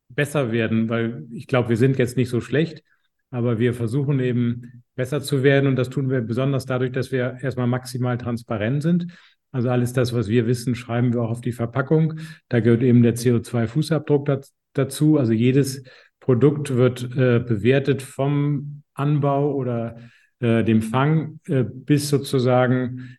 besser 0.08 0.52
werden, 0.52 0.88
weil 0.88 1.26
ich 1.30 1.46
glaube, 1.46 1.68
wir 1.68 1.76
sind 1.76 1.98
jetzt 1.98 2.16
nicht 2.16 2.28
so 2.28 2.40
schlecht, 2.40 2.82
aber 3.30 3.58
wir 3.58 3.74
versuchen 3.74 4.20
eben 4.20 4.82
besser 4.94 5.20
zu 5.22 5.42
werden 5.42 5.66
und 5.66 5.76
das 5.76 5.88
tun 5.88 6.10
wir 6.10 6.20
besonders 6.20 6.66
dadurch, 6.66 6.92
dass 6.92 7.12
wir 7.12 7.38
erstmal 7.40 7.66
maximal 7.66 8.18
transparent 8.18 8.82
sind. 8.82 9.06
Also 9.52 9.68
alles 9.68 9.92
das, 9.92 10.14
was 10.14 10.28
wir 10.28 10.46
wissen, 10.46 10.74
schreiben 10.74 11.12
wir 11.12 11.22
auch 11.22 11.30
auf 11.30 11.40
die 11.40 11.52
Verpackung. 11.52 12.18
Da 12.48 12.60
gehört 12.60 12.82
eben 12.82 13.02
der 13.02 13.16
CO2-Fußabdruck 13.16 14.42
dazu. 14.72 15.18
Also 15.18 15.32
jedes 15.32 15.82
Produkt 16.22 16.76
wird 16.76 17.02
äh, 17.16 17.40
bewertet 17.40 18.00
vom 18.00 18.84
Anbau 18.94 19.52
oder 19.54 19.96
äh, 20.38 20.62
dem 20.62 20.80
Fang, 20.80 21.40
äh, 21.48 21.64
bis 21.64 22.08
sozusagen 22.08 23.18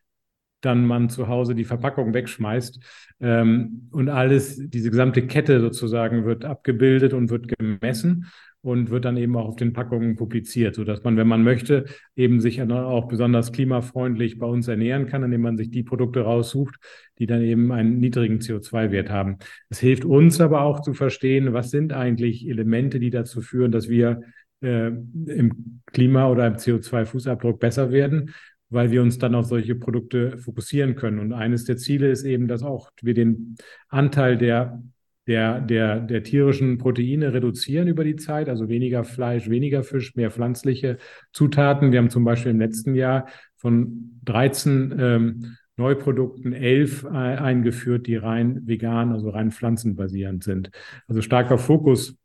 dann 0.62 0.86
man 0.86 1.10
zu 1.10 1.28
Hause 1.28 1.54
die 1.54 1.66
Verpackung 1.66 2.14
wegschmeißt. 2.14 2.80
Ähm, 3.20 3.90
und 3.92 4.08
alles, 4.08 4.58
diese 4.70 4.90
gesamte 4.90 5.28
Kette 5.28 5.60
sozusagen 5.60 6.24
wird 6.24 6.46
abgebildet 6.46 7.14
und 7.14 7.30
wird 7.30 7.50
gemessen 7.50 8.32
und 8.64 8.90
wird 8.90 9.04
dann 9.04 9.18
eben 9.18 9.36
auch 9.36 9.50
auf 9.50 9.56
den 9.58 9.74
Packungen 9.74 10.16
publiziert, 10.16 10.76
sodass 10.76 11.04
man, 11.04 11.18
wenn 11.18 11.28
man 11.28 11.44
möchte, 11.44 11.86
eben 12.16 12.40
sich 12.40 12.62
auch 12.62 13.10
besonders 13.10 13.52
klimafreundlich 13.52 14.40
bei 14.40 14.48
uns 14.48 14.70
ernähren 14.70 15.06
kann, 15.06 15.22
indem 15.22 15.42
man 15.42 15.58
sich 15.58 15.70
die 15.70 15.84
Produkte 15.84 16.22
raussucht, 16.22 16.76
die 17.20 17.26
dann 17.26 17.42
eben 17.42 17.74
einen 17.74 18.00
niedrigen 18.00 18.40
CO2-Wert 18.40 19.10
haben. 19.10 19.38
Es 19.70 19.80
hilft 19.80 20.06
uns 20.06 20.40
aber 20.40 20.62
auch 20.62 20.80
zu 20.80 20.94
verstehen, 20.94 21.52
was 21.52 21.72
sind 21.72 21.92
eigentlich 21.92 22.48
Elemente, 22.48 23.02
die 23.02 23.10
dazu 23.10 23.42
führen, 23.42 23.74
dass 23.74 23.90
wir 23.90 24.22
äh, 24.62 24.88
im 24.88 25.82
Klima- 25.88 26.30
oder 26.30 26.48
im 26.48 26.56
CO2-Fußabdruck 26.56 27.60
besser 27.60 27.92
werden, 27.92 28.34
weil 28.70 28.92
wir 28.92 29.02
uns 29.02 29.18
dann 29.18 29.36
auf 29.36 29.46
solche 29.46 29.76
Produkte 29.76 30.38
fokussieren 30.38 30.96
können. 30.96 31.20
Und 31.20 31.34
eines 31.34 31.66
der 31.66 31.76
Ziele 31.76 32.10
ist 32.10 32.24
eben, 32.24 32.48
dass 32.48 32.64
auch 32.64 32.92
wir 33.02 33.14
den 33.14 33.58
Anteil 33.90 34.38
der 34.38 34.82
der, 35.28 35.62
der, 35.62 36.00
der 36.00 36.24
tierischen 36.24 36.78
Proteine 36.78 37.34
reduzieren 37.34 37.88
über 37.88 38.04
die 38.04 38.18
Zeit, 38.18 38.50
also 38.50 38.68
weniger 38.68 39.04
Fleisch, 39.04 39.50
weniger 39.50 39.84
Fisch, 39.84 40.16
mehr 40.16 40.32
pflanzliche 40.32 40.98
Zutaten. 41.32 41.92
Wir 41.92 42.00
haben 42.00 42.10
zum 42.10 42.26
Beispiel 42.26 42.52
im 42.52 42.60
letzten 42.60 42.94
Jahr 42.96 43.28
von 43.56 44.20
13 44.26 44.96
ähm, 45.00 45.56
Neuprodukten 45.78 46.54
11 46.54 47.06
äh, 47.06 47.08
eingeführt, 47.08 48.06
die 48.08 48.16
rein 48.16 48.68
vegan, 48.68 49.12
also 49.12 49.30
rein 49.30 49.52
pflanzenbasierend 49.52 50.44
sind. 50.44 50.70
Also 51.08 51.22
starker 51.22 51.58
Fokus 51.58 52.18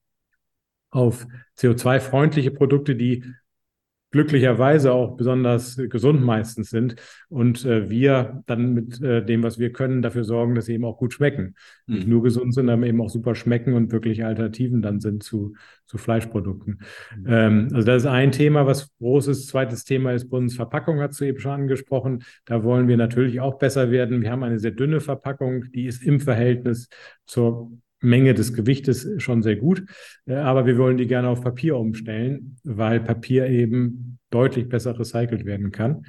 auf 0.91 1.27
CO2-freundliche 1.57 2.51
Produkte, 2.51 2.97
die 2.97 3.25
glücklicherweise 4.11 4.93
auch 4.93 5.17
besonders 5.17 5.77
gesund 5.77 6.23
meistens 6.23 6.71
sind 6.71 6.97
und 7.29 7.65
äh, 7.67 7.91
wir 7.91 8.43
dann 8.47 8.73
mit 8.73 9.03
äh, 9.03 9.25
dem, 9.25 9.43
was 9.43 9.59
wir 9.59 9.73
können, 9.73 10.01
dafür 10.01 10.25
sorgen, 10.25 10.55
dass 10.55 10.67
sie 10.67 10.75
eben 10.75 10.85
auch 10.85 10.97
gut 10.97 11.13
schmecken. 11.13 11.55
Mhm. 11.87 11.95
Nicht 11.95 12.09
nur 12.09 12.23
gesund 12.23 12.55
sind, 12.55 12.71
aber 12.71 12.87
eben 12.87 13.01
auch 13.03 13.11
super 13.11 13.35
schmecken 13.35 13.75
und 13.75 13.93
wirklich 13.93 14.25
Alternativen 14.25 14.81
dann 14.81 15.01
sind 15.01 15.23
zu, 15.23 15.55
zu 15.85 15.99
Fleischprodukten. 15.99 16.81
Mhm. 17.19 17.27
Ähm, 17.29 17.69
also 17.73 17.87
das 17.87 18.03
ist 18.03 18.09
ein 18.09 18.33
Thema, 18.33 18.67
was 18.67 18.91
groß 18.99 19.29
ist. 19.29 19.49
Zweites 19.49 19.85
Thema 19.85 20.13
ist 20.13 20.31
Bundesverpackung, 20.31 21.01
hast 21.01 21.21
du 21.21 21.27
eben 21.27 21.39
schon 21.39 21.53
angesprochen. 21.53 22.25
Da 22.47 22.65
wollen 22.65 22.89
wir 22.89 22.97
natürlich 22.97 23.41
auch 23.41 23.59
besser 23.59 23.91
werden. 23.91 24.23
Wir 24.23 24.31
haben 24.31 24.43
eine 24.43 24.59
sehr 24.59 24.71
dünne 24.71 25.01
Verpackung, 25.01 25.71
die 25.73 25.85
ist 25.87 26.03
im 26.03 26.21
Verhältnis 26.21 26.89
zur 27.27 27.71
Menge 28.01 28.35
des 28.35 28.55
Gewichtes 28.55 29.09
schon 29.19 29.43
sehr 29.43 29.57
gut. 29.57 29.85
Äh, 30.27 30.35
aber 30.35 30.67
wir 30.67 30.79
wollen 30.79 30.97
die 30.97 31.07
gerne 31.07 31.29
auf 31.29 31.43
Papier 31.43 31.77
umstellen, 31.77 32.57
weil 32.65 33.01
Papier 33.01 33.49
eben 33.49 34.19
deutlich 34.31 34.69
besser 34.69 34.99
recycelt 34.99 35.45
werden 35.45 35.73
kann. 35.73 36.05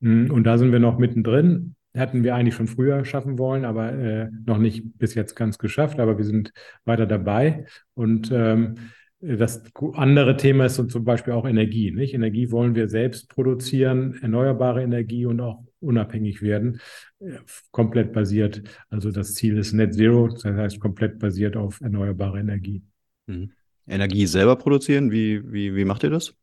Mm, 0.00 0.30
und 0.30 0.44
da 0.44 0.58
sind 0.58 0.72
wir 0.72 0.80
noch 0.80 0.98
mittendrin. 0.98 1.74
Hätten 1.94 2.24
wir 2.24 2.34
eigentlich 2.34 2.54
schon 2.54 2.68
früher 2.68 3.04
schaffen 3.04 3.38
wollen, 3.38 3.64
aber 3.64 3.92
äh, 3.92 4.28
noch 4.46 4.58
nicht 4.58 4.98
bis 4.98 5.14
jetzt 5.14 5.34
ganz 5.34 5.58
geschafft. 5.58 6.00
Aber 6.00 6.16
wir 6.16 6.24
sind 6.24 6.52
weiter 6.84 7.06
dabei. 7.06 7.66
Und 7.94 8.30
ähm, 8.32 8.76
das 9.20 9.62
andere 9.94 10.36
Thema 10.36 10.66
ist 10.66 10.74
zum 10.90 11.04
Beispiel 11.04 11.34
auch 11.34 11.46
Energie. 11.46 11.92
Nicht? 11.92 12.14
Energie 12.14 12.50
wollen 12.50 12.74
wir 12.74 12.88
selbst 12.88 13.28
produzieren, 13.28 14.18
erneuerbare 14.20 14.82
Energie 14.82 15.26
und 15.26 15.40
auch 15.40 15.62
unabhängig 15.82 16.42
werden, 16.42 16.80
äh, 17.20 17.38
komplett 17.70 18.12
basiert. 18.12 18.62
Also 18.88 19.10
das 19.10 19.34
Ziel 19.34 19.58
ist 19.58 19.72
Net 19.72 19.94
Zero, 19.94 20.28
das 20.28 20.44
heißt 20.44 20.80
komplett 20.80 21.18
basiert 21.18 21.56
auf 21.56 21.80
erneuerbare 21.80 22.40
Energie. 22.40 22.82
Mhm. 23.26 23.52
Energie 23.86 24.26
selber 24.26 24.56
produzieren, 24.56 25.10
wie, 25.10 25.42
wie, 25.52 25.74
wie 25.74 25.84
macht 25.84 26.04
ihr 26.04 26.10
das? 26.10 26.34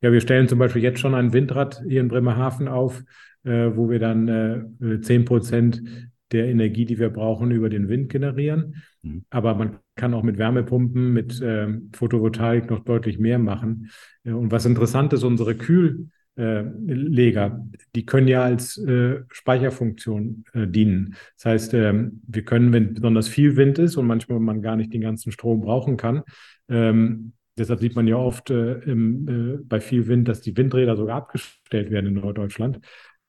Ja, 0.00 0.12
wir 0.12 0.20
stellen 0.20 0.48
zum 0.48 0.58
Beispiel 0.58 0.82
jetzt 0.82 1.00
schon 1.00 1.14
ein 1.14 1.32
Windrad 1.32 1.82
hier 1.86 2.00
in 2.00 2.08
Bremerhaven 2.08 2.68
auf, 2.68 3.02
äh, 3.44 3.70
wo 3.74 3.88
wir 3.88 3.98
dann 3.98 4.28
äh, 4.80 5.00
10 5.00 5.24
Prozent 5.24 5.82
der 6.32 6.46
Energie, 6.46 6.84
die 6.84 6.98
wir 6.98 7.10
brauchen, 7.10 7.50
über 7.50 7.68
den 7.68 7.88
Wind 7.88 8.10
generieren. 8.10 8.82
Mhm. 9.02 9.24
Aber 9.30 9.54
man 9.54 9.78
kann 9.96 10.14
auch 10.14 10.22
mit 10.22 10.38
Wärmepumpen, 10.38 11.12
mit 11.12 11.40
äh, 11.40 11.68
Photovoltaik 11.92 12.70
noch 12.70 12.80
deutlich 12.80 13.18
mehr 13.18 13.38
machen. 13.38 13.90
Äh, 14.24 14.32
und 14.32 14.50
was 14.52 14.66
interessant 14.66 15.12
ist, 15.12 15.24
unsere 15.24 15.54
Kühlleger, 16.36 17.66
die 17.94 18.06
können 18.06 18.28
ja 18.28 18.42
als 18.42 18.78
äh, 18.78 19.20
Speicherfunktion 19.30 20.44
äh, 20.52 20.66
dienen. 20.66 21.16
Das 21.36 21.44
heißt, 21.44 21.74
ähm, 21.74 22.22
wir 22.26 22.44
können, 22.44 22.72
wenn 22.72 22.94
besonders 22.94 23.28
viel 23.28 23.56
Wind 23.56 23.78
ist 23.78 23.96
und 23.96 24.06
manchmal 24.06 24.40
man 24.40 24.62
gar 24.62 24.76
nicht 24.76 24.92
den 24.92 25.02
ganzen 25.02 25.32
Strom 25.32 25.60
brauchen 25.60 25.96
kann, 25.96 26.22
ähm, 26.68 27.32
Deshalb 27.58 27.80
sieht 27.80 27.94
man 27.94 28.06
ja 28.06 28.16
oft 28.16 28.48
äh, 28.48 28.78
im, 28.84 29.28
äh, 29.28 29.58
bei 29.62 29.80
viel 29.80 30.06
Wind, 30.06 30.28
dass 30.28 30.40
die 30.40 30.56
Windräder 30.56 30.96
sogar 30.96 31.16
abgestellt 31.16 31.90
werden 31.90 32.06
in 32.06 32.14
Norddeutschland. 32.14 32.80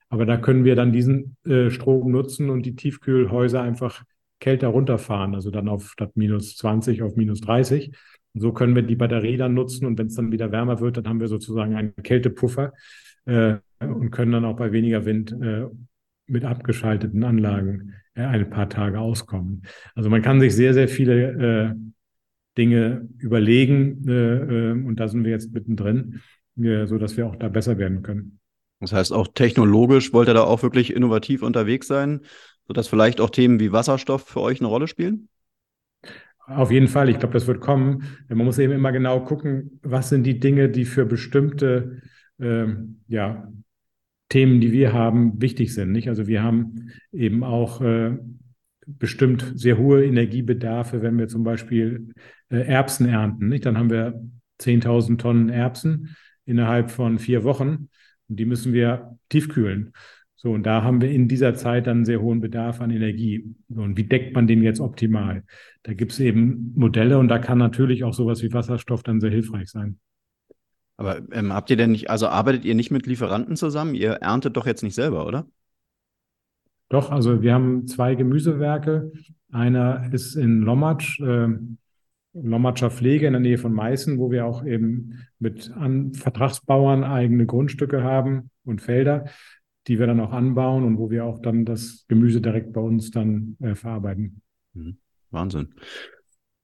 Aber 0.07 0.25
da 0.25 0.37
können 0.37 0.63
wir 0.63 0.75
dann 0.75 0.93
diesen 0.93 1.35
äh, 1.45 1.69
Strom 1.69 2.11
nutzen 2.11 2.49
und 2.49 2.65
die 2.65 2.75
Tiefkühlhäuser 2.75 3.61
einfach 3.61 4.03
kälter 4.39 4.69
runterfahren, 4.69 5.35
also 5.35 5.51
dann 5.51 5.67
auf 5.67 5.89
statt 5.89 6.11
minus 6.15 6.55
20 6.55 7.01
auf 7.01 7.15
minus 7.15 7.41
30. 7.41 7.91
Und 8.33 8.41
so 8.41 8.53
können 8.53 8.75
wir 8.75 8.83
die 8.83 8.95
Batterie 8.95 9.37
dann 9.37 9.53
nutzen 9.53 9.85
und 9.85 9.97
wenn 9.97 10.07
es 10.07 10.15
dann 10.15 10.31
wieder 10.31 10.51
wärmer 10.51 10.79
wird, 10.79 10.97
dann 10.97 11.07
haben 11.07 11.19
wir 11.19 11.27
sozusagen 11.27 11.75
einen 11.75 11.95
Kältepuffer 11.95 12.73
äh, 13.25 13.55
und 13.79 14.11
können 14.11 14.31
dann 14.31 14.45
auch 14.45 14.55
bei 14.55 14.71
weniger 14.71 15.05
Wind 15.05 15.31
äh, 15.41 15.65
mit 16.27 16.45
abgeschalteten 16.45 17.23
Anlagen 17.23 17.93
äh, 18.15 18.23
ein 18.23 18.49
paar 18.49 18.69
Tage 18.69 18.99
auskommen. 18.99 19.63
Also 19.95 20.09
man 20.09 20.21
kann 20.21 20.39
sich 20.39 20.55
sehr, 20.55 20.73
sehr 20.73 20.87
viele 20.87 21.73
äh, 21.73 21.75
Dinge 22.57 23.07
überlegen 23.17 24.07
äh, 24.07 24.11
äh, 24.11 24.71
und 24.71 24.97
da 24.97 25.07
sind 25.07 25.23
wir 25.23 25.31
jetzt 25.31 25.53
mittendrin, 25.53 26.21
äh, 26.57 26.85
so 26.85 26.97
dass 26.97 27.17
wir 27.17 27.27
auch 27.27 27.35
da 27.35 27.49
besser 27.49 27.77
werden 27.77 28.01
können. 28.01 28.39
Das 28.79 28.93
heißt, 28.93 29.13
auch 29.13 29.27
technologisch 29.33 30.11
wollt 30.11 30.27
ihr 30.27 30.33
da 30.33 30.43
auch 30.43 30.63
wirklich 30.63 30.95
innovativ 30.95 31.43
unterwegs 31.43 31.87
sein, 31.87 32.21
sodass 32.67 32.87
vielleicht 32.87 33.21
auch 33.21 33.29
Themen 33.29 33.59
wie 33.59 33.71
Wasserstoff 33.71 34.27
für 34.27 34.41
euch 34.41 34.59
eine 34.59 34.69
Rolle 34.69 34.87
spielen? 34.87 35.29
Auf 36.47 36.71
jeden 36.71 36.87
Fall, 36.87 37.09
ich 37.09 37.19
glaube, 37.19 37.33
das 37.33 37.47
wird 37.47 37.61
kommen. 37.61 38.03
Man 38.27 38.45
muss 38.45 38.59
eben 38.59 38.73
immer 38.73 38.91
genau 38.91 39.21
gucken, 39.21 39.79
was 39.83 40.09
sind 40.09 40.23
die 40.23 40.39
Dinge, 40.39 40.69
die 40.69 40.85
für 40.85 41.05
bestimmte 41.05 42.01
ähm, 42.39 43.01
ja, 43.07 43.51
Themen, 44.29 44.59
die 44.59 44.71
wir 44.71 44.93
haben, 44.93 45.41
wichtig 45.41 45.73
sind. 45.73 45.91
Nicht? 45.91 46.09
Also 46.09 46.27
wir 46.27 46.43
haben 46.43 46.91
eben 47.11 47.43
auch 47.43 47.81
äh, 47.81 48.17
bestimmt 48.85 49.53
sehr 49.55 49.77
hohe 49.77 50.03
Energiebedarfe, 50.05 51.01
wenn 51.01 51.17
wir 51.17 51.27
zum 51.27 51.43
Beispiel 51.43 52.13
äh, 52.49 52.65
Erbsen 52.65 53.07
ernten. 53.07 53.47
Nicht? 53.47 53.65
Dann 53.65 53.77
haben 53.77 53.89
wir 53.89 54.21
10.000 54.59 55.17
Tonnen 55.17 55.49
Erbsen 55.49 56.15
innerhalb 56.45 56.91
von 56.91 57.19
vier 57.19 57.43
Wochen. 57.43 57.89
Und 58.29 58.39
die 58.39 58.45
müssen 58.45 58.73
wir 58.73 59.17
tiefkühlen. 59.29 59.93
So, 60.41 60.53
und 60.53 60.63
da 60.63 60.81
haben 60.81 61.01
wir 61.01 61.11
in 61.11 61.27
dieser 61.27 61.53
Zeit 61.53 61.85
dann 61.85 61.97
einen 61.97 62.05
sehr 62.05 62.19
hohen 62.19 62.41
Bedarf 62.41 62.81
an 62.81 62.89
Energie. 62.89 63.53
Und 63.69 63.95
wie 63.95 64.05
deckt 64.05 64.33
man 64.33 64.47
den 64.47 64.63
jetzt 64.63 64.79
optimal? 64.79 65.43
Da 65.83 65.93
gibt 65.93 66.13
es 66.13 66.19
eben 66.19 66.73
Modelle 66.75 67.19
und 67.19 67.27
da 67.27 67.37
kann 67.37 67.59
natürlich 67.59 68.03
auch 68.03 68.15
sowas 68.15 68.41
wie 68.41 68.51
Wasserstoff 68.51 69.03
dann 69.03 69.21
sehr 69.21 69.29
hilfreich 69.29 69.69
sein. 69.69 69.99
Aber 70.97 71.21
ähm, 71.31 71.53
habt 71.53 71.69
ihr 71.69 71.77
denn 71.77 71.91
nicht, 71.91 72.09
also 72.09 72.27
arbeitet 72.27 72.65
ihr 72.65 72.73
nicht 72.73 72.89
mit 72.89 73.05
Lieferanten 73.05 73.55
zusammen? 73.55 73.93
Ihr 73.93 74.13
erntet 74.13 74.57
doch 74.57 74.65
jetzt 74.65 74.81
nicht 74.81 74.95
selber, 74.95 75.27
oder? 75.27 75.45
Doch, 76.89 77.11
also 77.11 77.43
wir 77.43 77.53
haben 77.53 77.85
zwei 77.85 78.15
Gemüsewerke. 78.15 79.11
Einer 79.51 80.11
ist 80.11 80.33
in 80.33 80.63
Lommatsch, 80.63 81.19
äh, 81.19 81.49
Lommatscher 82.33 82.89
Pflege 82.89 83.27
in 83.27 83.33
der 83.33 83.41
Nähe 83.41 83.59
von 83.59 83.73
Meißen, 83.73 84.17
wo 84.17 84.31
wir 84.31 84.47
auch 84.47 84.65
eben 84.65 85.19
mit 85.37 85.71
An 85.75 86.15
Vertragsbauern 86.15 87.03
eigene 87.03 87.45
Grundstücke 87.45 88.03
haben 88.03 88.49
und 88.63 88.81
Felder, 88.81 89.25
die 89.87 89.99
wir 89.99 90.07
dann 90.07 90.19
auch 90.19 90.31
anbauen 90.31 90.83
und 90.83 90.97
wo 90.97 91.09
wir 91.09 91.25
auch 91.25 91.41
dann 91.41 91.65
das 91.65 92.05
Gemüse 92.07 92.41
direkt 92.41 92.73
bei 92.73 92.81
uns 92.81 93.11
dann 93.11 93.57
äh, 93.61 93.75
verarbeiten. 93.75 94.41
Mhm. 94.73 94.97
Wahnsinn. 95.31 95.73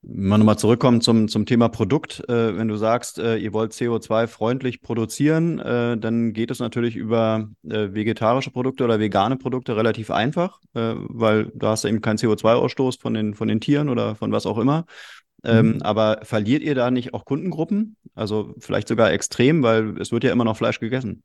Wir 0.03 0.37
nochmal 0.37 0.59
zurückkommen 0.59 1.01
zum, 1.01 1.27
zum 1.27 1.45
Thema 1.45 1.69
Produkt. 1.69 2.23
Äh, 2.29 2.55
wenn 2.55 2.67
du 2.67 2.77
sagst, 2.77 3.17
äh, 3.17 3.37
ihr 3.37 3.51
wollt 3.51 3.73
CO2-freundlich 3.73 4.81
produzieren, 4.81 5.59
äh, 5.59 5.97
dann 5.97 6.33
geht 6.33 6.51
es 6.51 6.59
natürlich 6.59 6.95
über 6.95 7.49
äh, 7.67 7.93
vegetarische 7.93 8.51
Produkte 8.51 8.83
oder 8.83 8.99
vegane 8.99 9.37
Produkte 9.37 9.75
relativ 9.75 10.11
einfach, 10.11 10.61
äh, 10.75 10.93
weil 10.95 11.51
da 11.55 11.71
hast 11.71 11.83
du 11.83 11.87
eben 11.87 12.01
keinen 12.01 12.17
CO2-Ausstoß 12.17 13.01
von 13.01 13.15
den, 13.15 13.33
von 13.33 13.47
den 13.47 13.59
Tieren 13.59 13.89
oder 13.89 14.15
von 14.15 14.31
was 14.31 14.45
auch 14.45 14.59
immer. 14.59 14.85
Ähm, 15.43 15.73
mhm. 15.73 15.81
aber 15.83 16.19
verliert 16.23 16.63
ihr 16.63 16.73
da 16.73 16.89
nicht 16.89 17.13
auch 17.13 17.23
Kundengruppen? 17.23 17.95
Also 18.15 18.55
vielleicht 18.57 18.87
sogar 18.87 19.11
extrem, 19.11 19.61
weil 19.61 19.99
es 19.99 20.11
wird 20.11 20.23
ja 20.23 20.31
immer 20.31 20.45
noch 20.45 20.57
Fleisch 20.57 20.79
gegessen. 20.79 21.21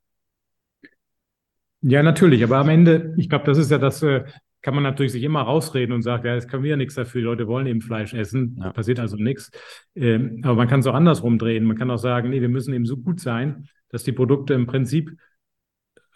Ja, 1.82 2.02
natürlich. 2.02 2.42
Aber 2.44 2.58
am 2.58 2.68
Ende, 2.68 3.14
ich 3.16 3.28
glaube, 3.28 3.44
das 3.44 3.58
ist 3.58 3.70
ja 3.70 3.78
das, 3.78 4.02
äh, 4.02 4.24
kann 4.62 4.74
man 4.74 4.84
natürlich 4.84 5.12
sich 5.12 5.24
immer 5.24 5.42
rausreden 5.42 5.92
und 5.92 6.02
sagen, 6.02 6.26
ja, 6.26 6.34
jetzt 6.34 6.48
können 6.48 6.62
wir 6.62 6.70
ja 6.70 6.76
nichts 6.76 6.94
dafür, 6.94 7.20
die 7.20 7.24
Leute 7.26 7.48
wollen 7.48 7.66
eben 7.66 7.80
Fleisch 7.80 8.14
essen, 8.14 8.58
ja. 8.62 8.72
passiert 8.72 9.00
also 9.00 9.16
nichts. 9.16 9.50
Ähm, 9.96 10.40
aber 10.44 10.54
man 10.54 10.68
kann 10.68 10.80
es 10.80 10.86
auch 10.86 10.94
andersrum 10.94 11.38
drehen. 11.38 11.64
Man 11.64 11.76
kann 11.76 11.90
auch 11.90 11.98
sagen, 11.98 12.30
nee, 12.30 12.40
wir 12.40 12.48
müssen 12.48 12.72
eben 12.72 12.86
so 12.86 12.96
gut 12.96 13.20
sein, 13.20 13.68
dass 13.88 14.04
die 14.04 14.12
Produkte 14.12 14.54
im 14.54 14.66
Prinzip 14.66 15.10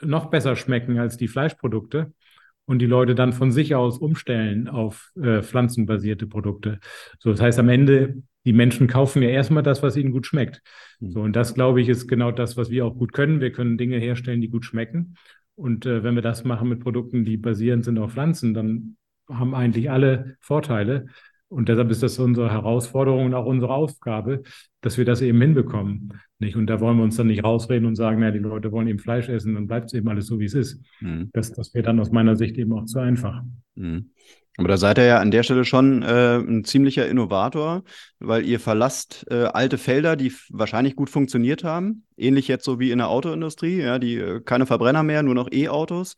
noch 0.01 0.27
besser 0.27 0.55
schmecken 0.55 0.99
als 0.99 1.17
die 1.17 1.29
Fleischprodukte 1.29 2.13
und 2.67 2.79
die 2.81 2.87
Leute 2.87 3.15
dann 3.15 3.33
von 3.33 3.51
sich 3.51 3.75
aus 3.75 3.99
umstellen 3.99 4.69
auf 4.69 5.11
äh, 5.21 5.43
pflanzenbasierte 5.43 6.27
Produkte. 6.27 6.79
So, 7.19 7.31
das 7.31 7.41
heißt 7.41 7.59
am 7.59 7.69
Ende, 7.69 8.23
die 8.45 8.53
Menschen 8.53 8.87
kaufen 8.87 9.23
ja 9.23 9.29
erstmal 9.29 9.63
das, 9.65 9.83
was 9.83 9.97
ihnen 9.97 10.13
gut 10.13 10.27
schmeckt. 10.27 10.63
Mhm. 11.01 11.11
So, 11.11 11.21
und 11.23 11.35
das, 11.35 11.55
glaube 11.55 11.81
ich, 11.81 11.89
ist 11.89 12.07
genau 12.07 12.31
das, 12.31 12.57
was 12.57 12.71
wir 12.71 12.87
auch 12.87 12.97
gut 12.97 13.13
können. 13.13 13.41
Wir 13.41 13.51
können 13.51 13.77
Dinge 13.77 13.99
herstellen, 13.99 14.41
die 14.41 14.49
gut 14.49 14.65
schmecken. 14.65 15.17
Und 15.57 15.87
äh, 15.87 16.05
wenn 16.05 16.15
wir 16.15 16.23
das 16.23 16.45
machen 16.45 16.69
mit 16.69 16.81
Produkten, 16.81 17.25
die 17.25 17.37
basierend 17.37 17.85
sind 17.85 17.99
auf 17.99 18.13
Pflanzen, 18.13 18.55
dann 18.55 18.97
haben 19.29 19.55
eigentlich 19.55 19.91
alle 19.91 20.37
Vorteile. 20.41 21.07
Und 21.49 21.69
deshalb 21.69 21.91
ist 21.91 22.03
das 22.03 22.19
unsere 22.19 22.51
Herausforderung 22.51 23.27
und 23.27 23.35
auch 23.35 23.47
unsere 23.47 23.73
Aufgabe, 23.73 24.43
dass 24.81 24.99
wir 24.99 25.05
das 25.05 25.23
eben 25.23 25.41
hinbekommen. 25.41 26.13
Nicht? 26.39 26.57
Und 26.57 26.67
da 26.67 26.81
wollen 26.81 26.97
wir 26.97 27.05
uns 27.05 27.17
dann 27.17 27.29
nicht 27.29 27.45
rausreden 27.45 27.87
und 27.87 27.95
sagen, 27.95 28.21
naja, 28.21 28.33
die 28.33 28.39
Leute 28.41 28.73
wollen 28.73 28.89
eben 28.89 28.99
Fleisch 28.99 29.29
essen, 29.29 29.55
dann 29.55 29.67
bleibt 29.67 29.87
es 29.87 29.95
eben 29.95 30.09
alles 30.09 30.27
so, 30.27 30.41
wie 30.41 30.45
es 30.45 30.55
ist. 30.55 30.83
Mhm. 31.01 31.31
Das, 31.33 31.53
das 31.53 31.73
wäre 31.73 31.85
dann 31.85 32.01
aus 32.01 32.11
meiner 32.11 32.37
Sicht 32.37 32.59
eben 32.59 32.73
auch 32.73 32.85
zu 32.85 32.99
einfach. 32.99 33.43
Mhm. 33.77 34.11
Aber 34.59 34.69
da 34.69 34.77
seid 34.77 34.99
ihr 34.99 35.05
ja 35.05 35.19
an 35.19 35.31
der 35.31 35.43
Stelle 35.43 35.65
schon 35.65 36.03
äh, 36.03 36.37
ein 36.39 36.65
ziemlicher 36.65 37.07
Innovator, 37.07 37.83
weil 38.19 38.47
ihr 38.47 38.59
verlasst 38.59 39.27
äh, 39.31 39.45
alte 39.45 39.77
Felder, 39.77 40.17
die 40.17 40.33
wahrscheinlich 40.51 40.97
gut 40.97 41.11
funktioniert 41.11 41.63
haben. 41.63 42.07
Ähnlich 42.17 42.49
jetzt 42.49 42.65
so 42.65 42.81
wie 42.81 42.91
in 42.91 42.99
der 42.99 43.09
Autoindustrie, 43.09 43.81
ja, 43.81 43.99
die 43.99 44.17
äh, 44.17 44.41
keine 44.41 44.67
Verbrenner 44.67 45.03
mehr, 45.03 45.23
nur 45.23 45.35
noch 45.35 45.51
E-Autos. 45.53 46.17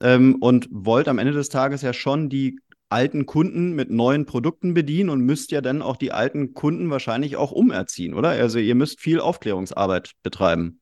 Ähm, 0.00 0.36
und 0.40 0.68
wollt 0.70 1.08
am 1.08 1.18
Ende 1.18 1.32
des 1.32 1.48
Tages 1.48 1.82
ja 1.82 1.92
schon 1.92 2.28
die 2.28 2.58
alten 2.88 3.26
Kunden 3.26 3.72
mit 3.72 3.90
neuen 3.90 4.26
Produkten 4.26 4.74
bedienen 4.74 5.10
und 5.10 5.22
müsst 5.22 5.50
ja 5.50 5.60
dann 5.60 5.82
auch 5.82 5.96
die 5.96 6.12
alten 6.12 6.54
Kunden 6.54 6.90
wahrscheinlich 6.90 7.36
auch 7.36 7.50
umerziehen, 7.50 8.14
oder? 8.14 8.28
Also 8.30 8.58
ihr 8.58 8.74
müsst 8.74 9.00
viel 9.00 9.18
Aufklärungsarbeit 9.18 10.12
betreiben. 10.22 10.81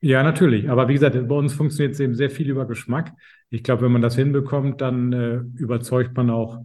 Ja, 0.00 0.22
natürlich. 0.22 0.70
Aber 0.70 0.88
wie 0.88 0.94
gesagt, 0.94 1.16
bei 1.28 1.34
uns 1.34 1.52
funktioniert 1.52 1.94
es 1.94 2.00
eben 2.00 2.14
sehr 2.14 2.30
viel 2.30 2.48
über 2.48 2.66
Geschmack. 2.66 3.12
Ich 3.50 3.62
glaube, 3.62 3.82
wenn 3.82 3.92
man 3.92 4.02
das 4.02 4.16
hinbekommt, 4.16 4.80
dann 4.80 5.12
äh, 5.12 5.36
überzeugt 5.56 6.16
man 6.16 6.30
auch 6.30 6.58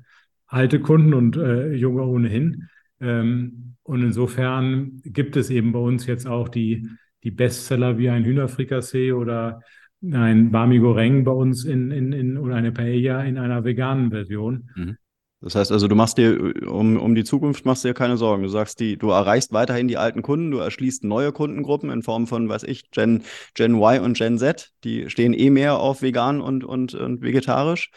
alte 0.47 0.79
Kunden 0.79 1.13
und 1.13 1.35
äh, 1.35 1.73
junge 1.73 2.03
ohnehin. 2.03 2.69
Ähm, 3.01 3.75
und 3.83 4.03
insofern 4.03 5.01
gibt 5.03 5.35
es 5.35 5.49
eben 5.49 5.73
bei 5.73 5.79
uns 5.79 6.05
jetzt 6.05 6.27
auch 6.27 6.47
die, 6.47 6.87
die 7.23 7.31
Bestseller 7.31 7.97
wie 7.97 8.09
ein 8.09 8.23
Hühnerfrikassee 8.23 9.11
oder 9.11 9.61
ein 10.01 10.51
Bami 10.51 10.79
Goreng 10.79 11.23
bei 11.23 11.31
uns 11.31 11.65
in, 11.65 11.91
in, 11.91 12.13
in 12.13 12.37
oder 12.37 12.55
eine 12.55 12.71
Paella 12.71 13.23
in 13.23 13.37
einer 13.37 13.63
veganen 13.65 14.11
Version. 14.11 14.69
Mhm. 14.75 14.97
Das 15.45 15.53
heißt 15.53 15.71
also, 15.71 15.87
du 15.87 15.93
machst 15.93 16.17
dir 16.17 16.55
um, 16.67 16.97
um 16.97 17.13
die 17.13 17.23
Zukunft 17.23 17.65
machst 17.65 17.83
dir 17.83 17.93
keine 17.93 18.17
Sorgen. 18.17 18.41
Du 18.41 18.49
sagst, 18.49 18.79
die, 18.79 18.97
du 18.97 19.11
erreichst 19.11 19.53
weiterhin 19.53 19.87
die 19.87 19.97
alten 19.97 20.23
Kunden, 20.23 20.49
du 20.49 20.57
erschließt 20.57 21.03
neue 21.03 21.31
Kundengruppen 21.31 21.91
in 21.91 22.01
Form 22.01 22.25
von, 22.25 22.49
weiß 22.49 22.63
ich, 22.63 22.89
Gen, 22.89 23.21
Gen 23.53 23.75
Y 23.75 24.03
und 24.03 24.17
Gen 24.17 24.39
Z. 24.39 24.71
Die 24.83 25.07
stehen 25.07 25.35
eh 25.35 25.51
mehr 25.51 25.77
auf 25.77 26.01
vegan 26.01 26.41
und, 26.41 26.63
und, 26.63 26.95
und 26.95 27.21
vegetarisch. 27.21 27.91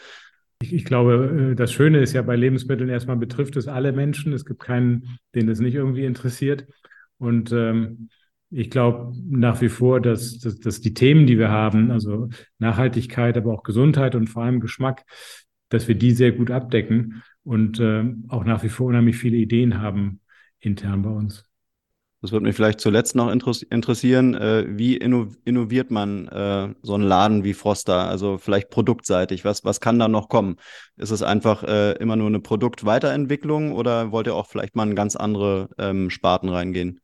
Ich, 0.61 0.73
ich 0.73 0.85
glaube, 0.85 1.53
äh, 1.53 1.55
das 1.55 1.73
Schöne 1.73 2.01
ist 2.01 2.13
ja 2.13 2.21
bei 2.21 2.35
Lebensmitteln 2.35 2.87
erstmal 2.87 3.17
betrifft 3.17 3.57
es 3.57 3.67
alle 3.67 3.93
Menschen. 3.93 4.31
Es 4.31 4.45
gibt 4.45 4.59
keinen, 4.59 5.17
den 5.33 5.47
das 5.47 5.59
nicht 5.59 5.73
irgendwie 5.73 6.05
interessiert. 6.05 6.67
Und 7.17 7.51
ähm, 7.51 8.09
ich 8.51 8.69
glaube 8.69 9.11
nach 9.27 9.59
wie 9.59 9.69
vor, 9.69 10.01
dass, 10.01 10.37
dass, 10.37 10.59
dass 10.59 10.81
die 10.81 10.93
Themen, 10.93 11.25
die 11.25 11.39
wir 11.39 11.49
haben, 11.49 11.89
also 11.89 12.29
Nachhaltigkeit, 12.59 13.37
aber 13.37 13.51
auch 13.51 13.63
Gesundheit 13.63 14.13
und 14.13 14.27
vor 14.27 14.43
allem 14.43 14.59
Geschmack, 14.59 15.03
dass 15.69 15.87
wir 15.87 15.95
die 15.95 16.11
sehr 16.11 16.31
gut 16.31 16.51
abdecken 16.51 17.23
und 17.49 17.79
äh, 17.79 18.03
auch 18.27 18.43
nach 18.43 18.61
wie 18.61 18.69
vor 18.69 18.85
unheimlich 18.85 19.17
viele 19.17 19.37
Ideen 19.37 19.81
haben 19.81 20.19
intern 20.59 21.01
bei 21.01 21.09
uns. 21.09 21.45
Das 22.21 22.31
würde 22.31 22.45
mich 22.45 22.55
vielleicht 22.55 22.79
zuletzt 22.79 23.15
noch 23.15 23.31
interessieren. 23.31 24.35
Äh, 24.35 24.65
wie 24.77 24.97
innoviert 24.97 25.89
man 25.89 26.27
äh, 26.27 26.75
so 26.83 26.93
einen 26.93 27.05
Laden 27.05 27.43
wie 27.43 27.55
Froster? 27.55 28.07
Also 28.07 28.37
vielleicht 28.37 28.69
produktseitig. 28.69 29.45
Was, 29.45 29.65
was 29.65 29.81
kann 29.81 29.97
da 29.97 30.07
noch 30.07 30.29
kommen? 30.29 30.57
Ist 30.95 31.09
es 31.09 31.23
einfach 31.23 31.63
äh, 31.63 31.93
immer 31.93 32.17
nur 32.17 32.27
eine 32.27 32.39
Produktweiterentwicklung 32.39 33.71
oder 33.71 34.11
wollt 34.11 34.27
ihr 34.27 34.35
auch 34.35 34.45
vielleicht 34.45 34.75
mal 34.75 34.87
in 34.87 34.95
ganz 34.95 35.15
andere 35.15 35.69
ähm, 35.79 36.11
Sparten 36.11 36.49
reingehen? 36.49 36.99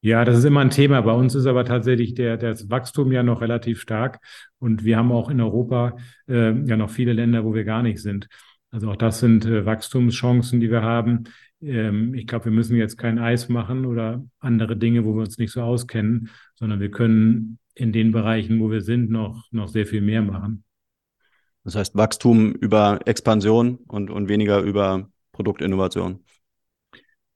Ja, 0.00 0.24
das 0.24 0.38
ist 0.38 0.44
immer 0.44 0.60
ein 0.60 0.70
Thema. 0.70 1.00
Bei 1.00 1.12
uns 1.12 1.34
ist 1.34 1.46
aber 1.46 1.64
tatsächlich 1.64 2.14
der, 2.14 2.36
das 2.36 2.70
Wachstum 2.70 3.10
ja 3.10 3.24
noch 3.24 3.40
relativ 3.40 3.80
stark. 3.80 4.20
Und 4.60 4.84
wir 4.84 4.96
haben 4.96 5.10
auch 5.10 5.28
in 5.28 5.40
Europa 5.40 5.96
äh, 6.28 6.52
ja 6.52 6.76
noch 6.76 6.90
viele 6.90 7.14
Länder, 7.14 7.44
wo 7.44 7.52
wir 7.52 7.64
gar 7.64 7.82
nicht 7.82 8.00
sind. 8.00 8.28
Also 8.70 8.90
auch 8.90 8.96
das 8.96 9.20
sind 9.20 9.46
äh, 9.46 9.64
Wachstumschancen, 9.64 10.60
die 10.60 10.70
wir 10.70 10.82
haben. 10.82 11.24
Ähm, 11.60 12.14
ich 12.14 12.26
glaube, 12.26 12.46
wir 12.46 12.52
müssen 12.52 12.76
jetzt 12.76 12.98
kein 12.98 13.18
Eis 13.18 13.48
machen 13.48 13.86
oder 13.86 14.24
andere 14.40 14.76
Dinge, 14.76 15.04
wo 15.04 15.14
wir 15.14 15.22
uns 15.22 15.38
nicht 15.38 15.52
so 15.52 15.62
auskennen, 15.62 16.30
sondern 16.54 16.80
wir 16.80 16.90
können 16.90 17.58
in 17.74 17.92
den 17.92 18.12
Bereichen, 18.12 18.60
wo 18.60 18.70
wir 18.70 18.82
sind, 18.82 19.10
noch, 19.10 19.46
noch 19.52 19.68
sehr 19.68 19.86
viel 19.86 20.02
mehr 20.02 20.22
machen. 20.22 20.64
Das 21.64 21.76
heißt 21.76 21.96
Wachstum 21.96 22.52
über 22.52 23.00
Expansion 23.04 23.78
und, 23.88 24.10
und 24.10 24.28
weniger 24.28 24.60
über 24.60 25.08
Produktinnovation. 25.32 26.24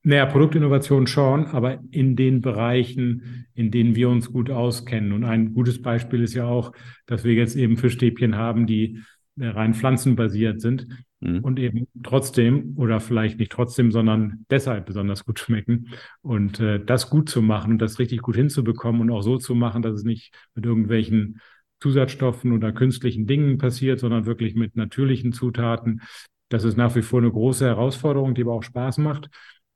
Naja, 0.05 0.26
Produktinnovation 0.26 1.07
schon, 1.07 1.47
aber 1.47 1.78
in 1.93 2.16
den 2.16 2.41
Bereichen, 2.41 3.47
in 3.55 3.70
denen 3.70 3.95
wir 3.95 4.09
uns 4.09 4.33
gut 4.33 4.51
auskennen. 4.51 5.12
Und 5.12 5.24
ein 5.24 5.55
gutes 5.55 5.80
Beispiel 5.80 6.22
ist 6.24 6.35
ja 6.35 6.45
auch, 6.45 6.72
dass 7.07 7.22
wir 7.22 7.35
jetzt 7.35 7.55
eben 7.55 7.76
Fischstäbchen 7.76 8.37
haben, 8.37 8.66
die 8.66 8.99
äh, 9.39 9.47
rein 9.47 9.74
pflanzenbasiert 9.74 10.61
sind 10.61 10.89
mhm. 11.23 11.39
und 11.41 11.59
eben 11.59 11.87
trotzdem 12.03 12.75
oder 12.77 13.01
vielleicht 13.01 13.39
nicht 13.39 13.53
trotzdem, 13.53 13.91
sondern 13.93 14.45
deshalb 14.51 14.87
besonders 14.87 15.25
gut 15.25 15.39
schmecken. 15.39 15.89
Und 16.20 16.61
äh, 16.61 16.85
das 16.85 17.09
gut 17.09 17.29
zu 17.29 17.41
machen 17.41 17.73
und 17.73 17.79
das 17.79 17.99
richtig 17.99 18.20
gut 18.20 18.37
hinzubekommen 18.37 19.01
und 19.01 19.11
auch 19.11 19.23
so 19.23 19.39
zu 19.39 19.55
machen, 19.55 19.83
dass 19.83 19.95
es 19.95 20.05
nicht 20.05 20.35
mit 20.55 20.66
irgendwelchen 20.66 21.41
Zusatzstoffen 21.81 22.53
oder 22.53 22.73
künstlichen 22.73 23.27
Dingen 23.27 23.59
passiert, 23.59 24.01
sondern 24.01 24.27
wirklich 24.27 24.55
mit 24.55 24.77
natürlichen 24.77 25.33
Zutaten. 25.33 26.03
Das 26.49 26.64
ist 26.64 26.77
nach 26.77 26.95
wie 26.95 27.03
vor 27.03 27.20
eine 27.20 27.31
große 27.31 27.64
Herausforderung, 27.64 28.35
die 28.35 28.43
aber 28.43 28.53
auch 28.53 28.62
Spaß 28.62 28.99
macht 28.99 29.31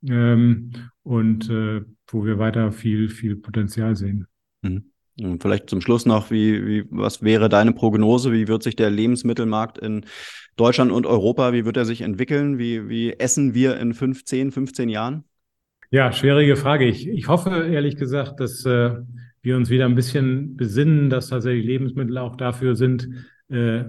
ähm, 0.07 0.71
und 1.03 1.49
äh, 1.49 1.81
wo 2.07 2.23
wir 2.23 2.39
weiter 2.39 2.71
viel, 2.71 3.09
viel 3.09 3.35
Potenzial 3.35 3.95
sehen. 3.95 4.27
Mhm. 4.61 4.91
Und 5.19 5.41
vielleicht 5.41 5.69
zum 5.69 5.81
Schluss 5.81 6.05
noch, 6.05 6.29
wie, 6.29 6.65
wie, 6.65 6.85
was 6.91 7.23
wäre 7.23 7.49
deine 7.49 7.73
Prognose? 7.73 8.31
Wie 8.31 8.47
wird 8.47 8.61
sich 8.61 8.75
der 8.75 8.91
Lebensmittelmarkt 8.91 9.77
in 9.77 10.05
Deutschland 10.57 10.91
und 10.91 11.05
Europa, 11.05 11.53
wie 11.53 11.65
wird 11.65 11.77
er 11.77 11.85
sich 11.85 12.01
entwickeln? 12.01 12.57
Wie, 12.57 12.89
wie 12.89 13.13
essen 13.13 13.53
wir 13.53 13.77
in 13.79 13.93
15, 13.93 14.51
15 14.51 14.89
Jahren? 14.89 15.23
Ja, 15.89 16.11
schwierige 16.11 16.55
Frage. 16.55 16.85
Ich, 16.85 17.07
ich 17.07 17.27
hoffe 17.27 17.49
ehrlich 17.49 17.95
gesagt, 17.95 18.39
dass 18.39 18.65
äh, 18.65 18.95
wir 19.41 19.55
uns 19.55 19.69
wieder 19.69 19.85
ein 19.85 19.95
bisschen 19.95 20.57
besinnen, 20.57 21.09
dass 21.09 21.29
tatsächlich 21.29 21.65
Lebensmittel 21.65 22.17
auch 22.17 22.35
dafür 22.35 22.75
sind, 22.75 23.07
äh, 23.49 23.85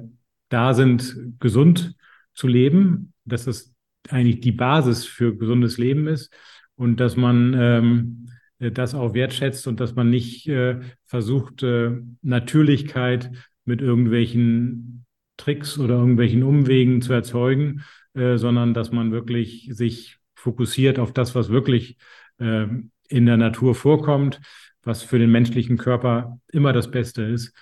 da 0.49 0.75
sind, 0.75 1.35
gesund 1.41 1.95
zu 2.35 2.47
leben, 2.47 3.13
dass 3.25 3.47
das 3.47 3.75
eigentlich 4.09 4.41
die 4.41 4.53
Basis 4.53 5.05
für 5.05 5.37
gesundes 5.37 5.77
Leben 5.77 6.07
ist 6.07 6.33
und 6.77 7.01
dass 7.01 7.17
man 7.17 7.55
ähm, 7.59 8.27
das 8.59 8.95
auch 8.95 9.15
wertschätzt 9.15 9.67
und 9.67 9.81
dass 9.81 9.95
man 9.95 10.11
nicht 10.11 10.49
äh, 10.49 10.81
versucht, 11.07 11.63
äh, 11.63 11.93
Natürlichkeit 12.23 13.31
mit 13.65 13.81
irgendwelchen 13.81 15.07
Tricks 15.37 15.79
oder 15.79 15.95
irgendwelchen 15.97 16.43
Umwegen 16.43 17.01
zu 17.01 17.13
erzeugen, 17.13 17.85
äh, 18.15 18.37
sondern 18.37 18.75
dass 18.75 18.91
man 18.91 19.13
wirklich 19.13 19.71
sich 19.73 20.19
fokussiert 20.35 20.99
auf 20.99 21.13
das, 21.13 21.35
was 21.35 21.51
wirklich 21.51 21.97
äh, 22.39 22.67
in 23.09 23.27
der 23.27 23.37
Natur 23.37 23.75
vorkommt, 23.75 24.41
was 24.83 25.03
für 25.03 25.19
den 25.19 25.31
menschlichen 25.31 25.79
Körper 25.79 26.41
immer 26.53 26.73
das 26.73 26.91
Beste 26.91 27.23
ist 27.23 27.55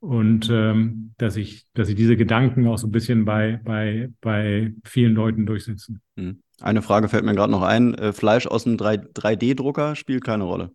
und 0.00 0.48
ähm, 0.50 1.14
dass 1.18 1.36
ich, 1.36 1.66
dass 1.74 1.88
ich 1.88 1.96
diese 1.96 2.16
Gedanken 2.16 2.66
auch 2.66 2.78
so 2.78 2.86
ein 2.86 2.92
bisschen 2.92 3.24
bei, 3.24 3.60
bei, 3.64 4.10
bei 4.20 4.72
vielen 4.84 5.14
Leuten 5.14 5.44
durchsetzen. 5.44 6.00
Hm. 6.16 6.42
Eine 6.60 6.82
Frage 6.82 7.08
fällt 7.08 7.24
mir 7.24 7.34
gerade 7.34 7.52
noch 7.52 7.62
ein. 7.62 7.94
Äh, 7.94 8.12
Fleisch 8.12 8.46
aus 8.46 8.66
einem 8.66 8.76
3D-Drucker 8.76 9.96
spielt 9.96 10.24
keine 10.24 10.44
Rolle. 10.44 10.72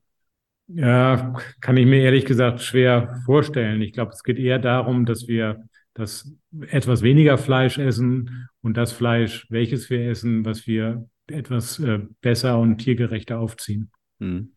Ja, 0.67 1.35
kann 1.59 1.77
ich 1.77 1.85
mir 1.85 2.01
ehrlich 2.01 2.25
gesagt 2.25 2.61
schwer 2.61 3.21
vorstellen. 3.25 3.81
Ich 3.81 3.91
glaube, 3.91 4.11
es 4.13 4.23
geht 4.23 4.39
eher 4.39 4.59
darum, 4.59 5.05
dass 5.05 5.27
wir 5.27 5.65
das 5.93 6.31
etwas 6.69 7.01
weniger 7.01 7.37
Fleisch 7.37 7.77
essen 7.77 8.49
und 8.61 8.77
das 8.77 8.93
Fleisch, 8.93 9.45
welches 9.49 9.89
wir 9.89 10.09
essen, 10.09 10.45
was 10.45 10.65
wir 10.65 11.05
etwas 11.27 11.79
äh, 11.79 11.99
besser 12.21 12.57
und 12.59 12.77
tiergerechter 12.77 13.39
aufziehen. 13.39 13.91
Hm. 14.19 14.52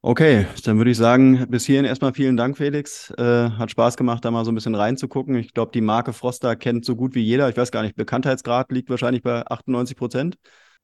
Okay, 0.00 0.46
dann 0.64 0.78
würde 0.78 0.92
ich 0.92 0.96
sagen, 0.96 1.46
bis 1.48 1.66
hierhin 1.66 1.84
erstmal 1.84 2.12
vielen 2.12 2.36
Dank, 2.36 2.56
Felix. 2.56 3.10
Äh, 3.18 3.50
hat 3.50 3.72
Spaß 3.72 3.96
gemacht, 3.96 4.24
da 4.24 4.30
mal 4.30 4.44
so 4.44 4.52
ein 4.52 4.54
bisschen 4.54 4.76
reinzugucken. 4.76 5.34
Ich 5.34 5.54
glaube, 5.54 5.72
die 5.74 5.80
Marke 5.80 6.12
Froster 6.12 6.54
kennt 6.54 6.84
so 6.84 6.94
gut 6.94 7.16
wie 7.16 7.20
jeder. 7.20 7.48
Ich 7.48 7.56
weiß 7.56 7.72
gar 7.72 7.82
nicht, 7.82 7.96
Bekanntheitsgrad 7.96 8.70
liegt 8.70 8.90
wahrscheinlich 8.90 9.22
bei 9.22 9.44
98 9.44 9.96
Prozent. 9.96 10.38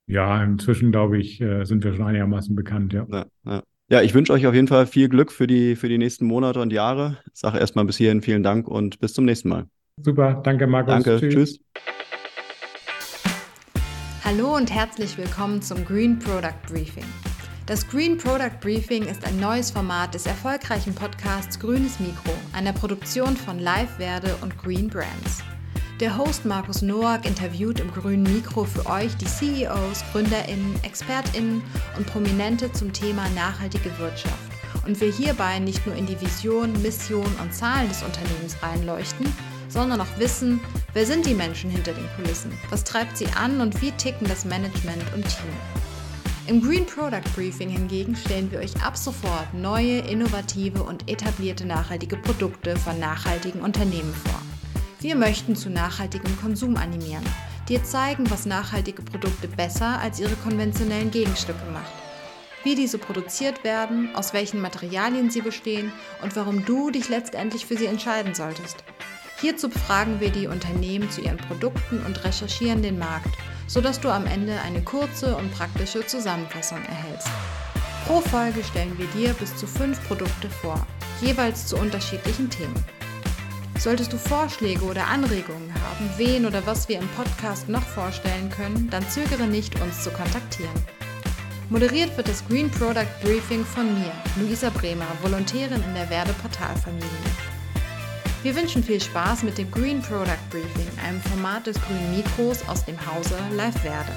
Ja, 0.07 0.43
inzwischen 0.43 0.91
glaube 0.91 1.19
ich, 1.19 1.41
äh, 1.41 1.65
sind 1.65 1.85
wir 1.85 1.95
schon 1.95 2.05
einigermaßen 2.05 2.57
bekannt, 2.57 2.93
ja. 2.93 3.07
Ja, 3.09 3.27
ja. 3.47 3.63
ja 3.89 4.03
ich 4.03 4.15
wünsche 4.15 4.33
euch 4.33 4.49
auf 4.49 4.55
jeden 4.55 4.69
Fall 4.69 4.87
viel 4.87 5.09
Glück 5.09 5.31
für 5.31 5.47
die, 5.47 5.77
für 5.77 5.89
die 5.89 5.99
nächsten 5.99 6.27
Monate 6.27 6.61
und 6.61 6.73
Jahre. 6.73 7.19
Ich 7.33 7.39
sage 7.39 7.59
erstmal 7.59 7.85
bis 7.85 7.97
hierhin 7.97 8.21
vielen 8.21 8.43
Dank 8.43 8.67
und 8.67 8.99
bis 8.99 9.15
zum 9.15 9.27
nächsten 9.27 9.49
Mal. 9.49 9.67
Super, 10.03 10.41
danke 10.43 10.67
Markus. 10.67 10.93
Danke, 10.93 11.21
tschüss. 11.21 11.35
tschüss. 11.35 11.61
Hallo 14.25 14.57
und 14.57 14.75
herzlich 14.75 15.17
willkommen 15.17 15.63
zum 15.63 15.85
Green 15.85 16.19
Product 16.19 16.59
Briefing. 16.67 17.05
Das 17.67 17.89
Green 17.89 18.19
Product 18.19 18.61
Briefing 18.61 19.05
ist 19.05 19.25
ein 19.25 19.41
neues 19.41 19.71
Format 19.71 20.13
des 20.13 20.27
erfolgreichen 20.27 20.95
Podcasts 20.95 21.59
Grünes 21.59 21.99
Mikro, 21.99 22.35
einer 22.53 22.75
Produktion 22.75 23.35
von 23.39 23.59
Live 23.59 23.99
Werde 23.99 24.37
und 24.43 24.59
Green 24.59 24.89
Brands. 24.89 25.43
Der 25.99 26.19
Host 26.19 26.45
Markus 26.45 26.83
Noack 26.83 27.25
interviewt 27.25 27.81
im 27.81 27.91
grünen 27.91 28.25
Mikro 28.25 28.65
für 28.65 28.85
euch 28.85 29.17
die 29.17 29.25
CEOs, 29.25 30.05
GründerInnen, 30.13 30.79
ExpertInnen 30.83 31.63
und 31.97 32.07
Prominente 32.07 32.71
zum 32.71 32.93
Thema 32.93 33.27
nachhaltige 33.31 33.99
Wirtschaft. 33.99 34.53
Und 34.87 35.01
wir 35.01 35.11
hierbei 35.11 35.59
nicht 35.59 35.87
nur 35.87 35.97
in 35.97 36.05
die 36.05 36.21
Vision, 36.21 36.71
Mission 36.83 37.35
und 37.41 37.55
Zahlen 37.55 37.89
des 37.89 38.03
Unternehmens 38.03 38.63
reinleuchten, 38.63 39.33
sondern 39.71 40.03
auch 40.03 40.19
wissen, 40.19 40.61
wer 40.93 41.07
sind 41.07 41.25
die 41.25 41.33
Menschen 41.33 41.71
hinter 41.71 41.95
den 41.95 42.09
Kulissen, 42.17 42.53
was 42.69 42.85
treibt 42.85 43.17
sie 43.17 43.29
an 43.29 43.63
und 43.63 43.81
wie 43.81 43.93
ticken 43.93 44.29
das 44.29 44.45
Management 44.45 45.03
und 45.15 45.23
Team. 45.23 45.94
Im 46.47 46.61
Green 46.61 46.85
Product 46.85 47.23
Briefing 47.35 47.71
hingegen 47.71 48.15
stellen 48.15 48.53
wir 48.53 48.59
euch 48.59 48.77
ab 48.85 48.99
sofort 48.99 49.55
neue, 49.55 50.01
innovative 50.01 50.83
und 50.83 51.11
etablierte 51.11 51.65
nachhaltige 51.65 52.19
Produkte 52.19 52.77
von 52.77 53.01
nachhaltigen 53.01 53.63
Unternehmen 53.63 54.13
vor. 54.13 54.43
Wir 55.01 55.17
möchten 55.17 55.57
zu 55.57 55.71
nachhaltigem 55.71 56.39
Konsum 56.43 56.77
animieren, 56.77 57.25
dir 57.71 57.83
zeigen, 57.83 58.31
was 58.31 58.45
nachhaltige 58.45 59.01
Produkte 59.01 59.49
besser 59.49 59.99
als 60.01 60.21
ihre 60.21 60.35
konventionellen 60.37 61.11
Gegenstücke 61.11 61.65
macht. 61.73 61.93
Wie 62.63 62.75
diese 62.75 62.99
produziert 62.99 63.65
werden, 63.65 64.15
aus 64.15 64.35
welchen 64.35 64.61
Materialien 64.61 65.31
sie 65.31 65.41
bestehen 65.41 65.93
und 66.23 66.37
warum 66.37 66.67
du 66.67 66.91
dich 66.91 67.09
letztendlich 67.09 67.65
für 67.65 67.79
sie 67.79 67.87
entscheiden 67.87 68.35
solltest. 68.35 68.85
Hierzu 69.41 69.71
befragen 69.71 70.21
wir 70.21 70.29
die 70.29 70.47
Unternehmen 70.47 71.11
zu 71.11 71.23
ihren 71.23 71.39
Produkten 71.39 72.01
und 72.05 72.23
recherchieren 72.23 72.83
den 72.83 72.99
Markt 72.99 73.35
sodass 73.67 74.01
du 74.01 74.09
am 74.11 74.27
Ende 74.27 74.61
eine 74.61 74.83
kurze 74.83 75.37
und 75.37 75.53
praktische 75.53 76.07
Zusammenfassung 76.07 76.83
erhältst. 76.85 77.29
Pro 78.07 78.21
Folge 78.21 78.63
stellen 78.63 78.99
wir 78.99 79.07
dir 79.09 79.33
bis 79.35 79.57
zu 79.57 79.67
fünf 79.67 80.03
Produkte 80.07 80.51
vor, 80.51 80.87
jeweils 81.21 81.67
zu 81.67 81.77
unterschiedlichen 81.77 82.51
Themen. 82.51 82.85
Solltest 83.79 84.13
du 84.13 84.19
Vorschläge 84.19 84.85
oder 84.85 85.07
Anregungen 85.07 85.73
haben, 85.75 86.11
wen 86.17 86.47
oder 86.47 86.65
was 86.67 86.89
wir 86.89 86.99
im 86.99 87.09
Podcast 87.09 87.69
noch 87.69 87.83
vorstellen 87.83 88.51
können, 88.51 88.89
dann 88.91 89.09
zögere 89.09 89.47
nicht, 89.47 89.81
uns 89.81 90.03
zu 90.03 90.11
kontaktieren. 90.11 90.85
Moderiert 91.71 92.17
wird 92.17 92.29
das 92.29 92.47
Green 92.47 92.71
Product 92.71 93.09
Briefing 93.23 93.65
von 93.65 93.87
mir, 93.99 94.13
Luisa 94.37 94.71
Bremer, 94.71 95.07
Volontärin 95.23 95.83
in 95.83 95.95
der 95.95 96.09
Werde 96.11 96.33
Portalfamilie. 96.35 97.54
Wir 98.45 98.55
wünschen 98.55 98.85
viel 98.85 99.01
Spaß 99.01 99.43
mit 99.43 99.57
dem 99.57 99.71
Green 99.71 100.03
Product 100.03 100.51
Briefing, 100.51 100.87
einem 101.03 101.19
Format 101.23 101.67
des 101.67 101.81
grünen 101.81 102.15
Mikros 102.15 102.59
aus 102.69 102.85
dem 102.85 102.95
Hause 103.07 103.37
Live 103.57 103.83
Werde. 103.83 104.13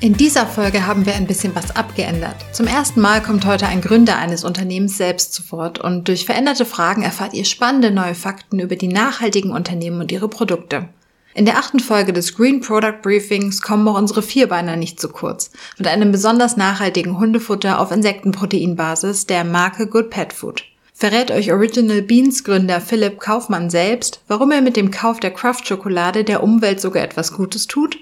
In 0.00 0.14
dieser 0.14 0.48
Folge 0.48 0.84
haben 0.84 1.06
wir 1.06 1.14
ein 1.14 1.28
bisschen 1.28 1.54
was 1.54 1.76
abgeändert. 1.76 2.34
Zum 2.50 2.66
ersten 2.66 3.00
Mal 3.00 3.22
kommt 3.22 3.46
heute 3.46 3.68
ein 3.68 3.82
Gründer 3.82 4.16
eines 4.16 4.42
Unternehmens 4.42 4.96
selbst 4.96 5.32
zu 5.32 5.48
Wort 5.52 5.78
und 5.78 6.08
durch 6.08 6.26
veränderte 6.26 6.64
Fragen 6.64 7.04
erfahrt 7.04 7.34
ihr 7.34 7.44
spannende 7.44 7.92
neue 7.92 8.16
Fakten 8.16 8.58
über 8.58 8.74
die 8.74 8.88
nachhaltigen 8.88 9.52
Unternehmen 9.52 10.00
und 10.00 10.10
ihre 10.10 10.28
Produkte. 10.28 10.88
In 11.34 11.44
der 11.44 11.58
achten 11.58 11.78
Folge 11.78 12.12
des 12.12 12.34
Green 12.34 12.62
Product 12.62 13.00
Briefings 13.00 13.62
kommen 13.62 13.86
auch 13.86 13.96
unsere 13.96 14.22
Vierbeiner 14.22 14.74
nicht 14.74 14.98
zu 14.98 15.08
kurz. 15.08 15.52
Mit 15.78 15.86
einem 15.86 16.10
besonders 16.10 16.56
nachhaltigen 16.56 17.16
Hundefutter 17.16 17.78
auf 17.78 17.92
Insektenproteinbasis 17.92 19.26
der 19.26 19.44
Marke 19.44 19.86
Good 19.86 20.10
Pet 20.10 20.32
Food. 20.32 20.64
Verrät 21.02 21.32
euch 21.32 21.50
Original 21.50 22.00
Beans 22.00 22.44
Gründer 22.44 22.80
Philipp 22.80 23.18
Kaufmann 23.18 23.70
selbst, 23.70 24.20
warum 24.28 24.52
er 24.52 24.60
mit 24.60 24.76
dem 24.76 24.92
Kauf 24.92 25.18
der 25.18 25.32
Kraft 25.32 25.66
Schokolade 25.66 26.22
der 26.22 26.44
Umwelt 26.44 26.80
sogar 26.80 27.02
etwas 27.02 27.32
Gutes 27.32 27.66
tut? 27.66 27.98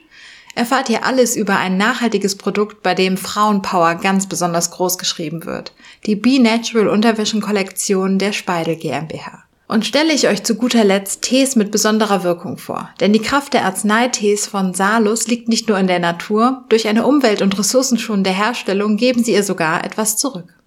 Erfahrt 0.55 0.91
ihr 0.91 1.03
alles 1.03 1.35
über 1.35 1.57
ein 1.57 1.79
nachhaltiges 1.79 2.37
Produkt, 2.37 2.83
bei 2.83 2.95
dem 2.95 3.17
Frauenpower 3.17 3.95
ganz 3.95 4.29
besonders 4.29 4.71
groß 4.73 4.99
geschrieben 4.99 5.47
wird. 5.47 5.73
Die 6.05 6.15
Be 6.15 6.43
Natural 6.43 6.89
Unterwäschenkollektion 6.89 8.19
der 8.19 8.33
Speidel 8.33 8.77
GmbH. 8.77 9.45
Und 9.67 9.87
stelle 9.87 10.13
ich 10.13 10.29
euch 10.29 10.43
zu 10.43 10.57
guter 10.57 10.85
Letzt 10.85 11.23
Tees 11.23 11.57
mit 11.57 11.71
besonderer 11.71 12.23
Wirkung 12.23 12.59
vor. 12.59 12.91
Denn 13.01 13.15
die 13.15 13.23
Kraft 13.23 13.55
der 13.55 13.65
Arzneitees 13.65 14.47
von 14.47 14.75
Salus 14.75 15.27
liegt 15.27 15.49
nicht 15.49 15.71
nur 15.71 15.79
in 15.79 15.87
der 15.87 16.01
Natur, 16.01 16.67
durch 16.69 16.87
eine 16.87 17.07
umwelt- 17.07 17.41
und 17.41 17.59
ressourcenschonende 17.59 18.29
Herstellung 18.29 18.99
geben 18.99 19.25
sie 19.25 19.33
ihr 19.33 19.43
sogar 19.43 19.87
etwas 19.87 20.19
zurück. 20.19 20.60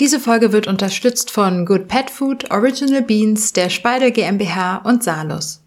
Diese 0.00 0.18
Folge 0.18 0.52
wird 0.52 0.66
unterstützt 0.66 1.30
von 1.30 1.66
Good 1.66 1.86
Pet 1.86 2.10
Food, 2.10 2.50
Original 2.50 3.02
Beans, 3.02 3.52
der 3.52 3.68
Speidel 3.68 4.10
GmbH 4.10 4.78
und 4.78 5.04
Salus. 5.04 5.60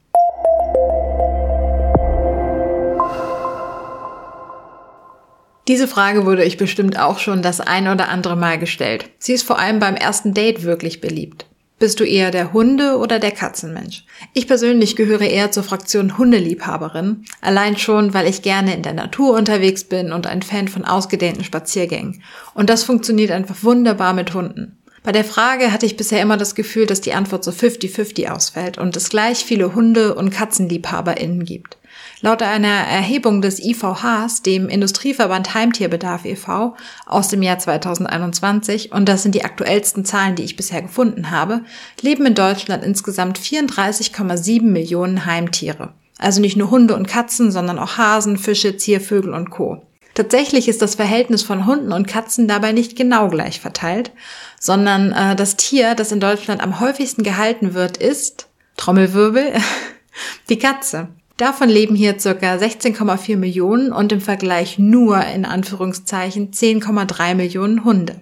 Diese 5.67 5.87
Frage 5.87 6.25
wurde 6.25 6.43
ich 6.43 6.57
bestimmt 6.57 6.99
auch 6.99 7.19
schon 7.19 7.41
das 7.41 7.59
ein 7.59 7.87
oder 7.87 8.09
andere 8.09 8.35
Mal 8.35 8.59
gestellt. 8.59 9.09
Sie 9.19 9.33
ist 9.33 9.43
vor 9.43 9.59
allem 9.59 9.79
beim 9.79 9.95
ersten 9.95 10.33
Date 10.33 10.63
wirklich 10.63 11.01
beliebt. 11.01 11.45
Bist 11.77 11.99
du 11.99 12.05
eher 12.05 12.31
der 12.31 12.53
Hunde- 12.53 12.97
oder 12.97 13.19
der 13.19 13.31
Katzenmensch? 13.31 14.05
Ich 14.33 14.47
persönlich 14.47 14.95
gehöre 14.95 15.23
eher 15.25 15.51
zur 15.51 15.63
Fraktion 15.63 16.17
Hundeliebhaberin, 16.17 17.25
allein 17.41 17.77
schon, 17.77 18.13
weil 18.13 18.29
ich 18.29 18.41
gerne 18.41 18.73
in 18.73 18.81
der 18.81 18.93
Natur 18.93 19.35
unterwegs 19.37 19.83
bin 19.83 20.13
und 20.13 20.25
ein 20.25 20.41
Fan 20.41 20.69
von 20.69 20.85
ausgedehnten 20.85 21.43
Spaziergängen. 21.43 22.23
Und 22.53 22.69
das 22.69 22.83
funktioniert 22.83 23.31
einfach 23.31 23.61
wunderbar 23.63 24.13
mit 24.13 24.33
Hunden. 24.33 24.77
Bei 25.03 25.11
der 25.11 25.25
Frage 25.25 25.73
hatte 25.73 25.85
ich 25.85 25.97
bisher 25.97 26.21
immer 26.21 26.37
das 26.37 26.55
Gefühl, 26.55 26.85
dass 26.85 27.01
die 27.01 27.13
Antwort 27.13 27.43
so 27.43 27.51
50-50 27.51 28.29
ausfällt 28.29 28.77
und 28.77 28.95
es 28.95 29.09
gleich 29.09 29.43
viele 29.43 29.75
Hunde- 29.75 30.15
und 30.15 30.31
KatzenliebhaberInnen 30.31 31.43
gibt. 31.43 31.77
Laut 32.25 32.41
einer 32.41 32.67
Erhebung 32.67 33.43
des 33.43 33.59
IVHs, 33.59 34.41
dem 34.41 34.67
Industrieverband 34.67 35.53
Heimtierbedarf 35.53 36.25
e.V., 36.25 36.75
aus 37.05 37.27
dem 37.27 37.43
Jahr 37.43 37.59
2021, 37.59 38.91
und 38.91 39.07
das 39.07 39.21
sind 39.21 39.35
die 39.35 39.45
aktuellsten 39.45 40.05
Zahlen, 40.05 40.33
die 40.33 40.41
ich 40.41 40.55
bisher 40.55 40.81
gefunden 40.81 41.29
habe, 41.29 41.61
leben 42.01 42.25
in 42.25 42.33
Deutschland 42.33 42.83
insgesamt 42.83 43.37
34,7 43.37 44.63
Millionen 44.63 45.27
Heimtiere. 45.27 45.93
Also 46.17 46.41
nicht 46.41 46.57
nur 46.57 46.71
Hunde 46.71 46.95
und 46.95 47.07
Katzen, 47.07 47.51
sondern 47.51 47.77
auch 47.77 47.99
Hasen, 47.99 48.39
Fische, 48.39 48.75
Ziervögel 48.75 49.31
und 49.31 49.51
Co. 49.51 49.83
Tatsächlich 50.15 50.67
ist 50.67 50.81
das 50.81 50.95
Verhältnis 50.95 51.43
von 51.43 51.67
Hunden 51.67 51.91
und 51.91 52.07
Katzen 52.07 52.47
dabei 52.47 52.71
nicht 52.71 52.95
genau 52.95 53.27
gleich 53.27 53.59
verteilt, 53.59 54.11
sondern 54.59 55.11
äh, 55.11 55.35
das 55.35 55.57
Tier, 55.57 55.93
das 55.93 56.11
in 56.11 56.21
Deutschland 56.21 56.63
am 56.63 56.79
häufigsten 56.79 57.21
gehalten 57.21 57.75
wird, 57.75 57.97
ist 57.97 58.47
Trommelwirbel, 58.77 59.53
die 60.49 60.57
Katze. 60.57 61.09
Davon 61.37 61.67
leben 61.67 61.95
hier 61.95 62.17
circa 62.17 62.55
16,4 62.55 63.35
Millionen 63.35 63.91
und 63.91 64.13
im 64.13 64.21
Vergleich 64.21 64.79
nur 64.79 65.21
in 65.21 65.43
Anführungszeichen 65.43 66.51
10,3 66.51 67.35
Millionen 67.35 67.83
Hunde. 67.83 68.21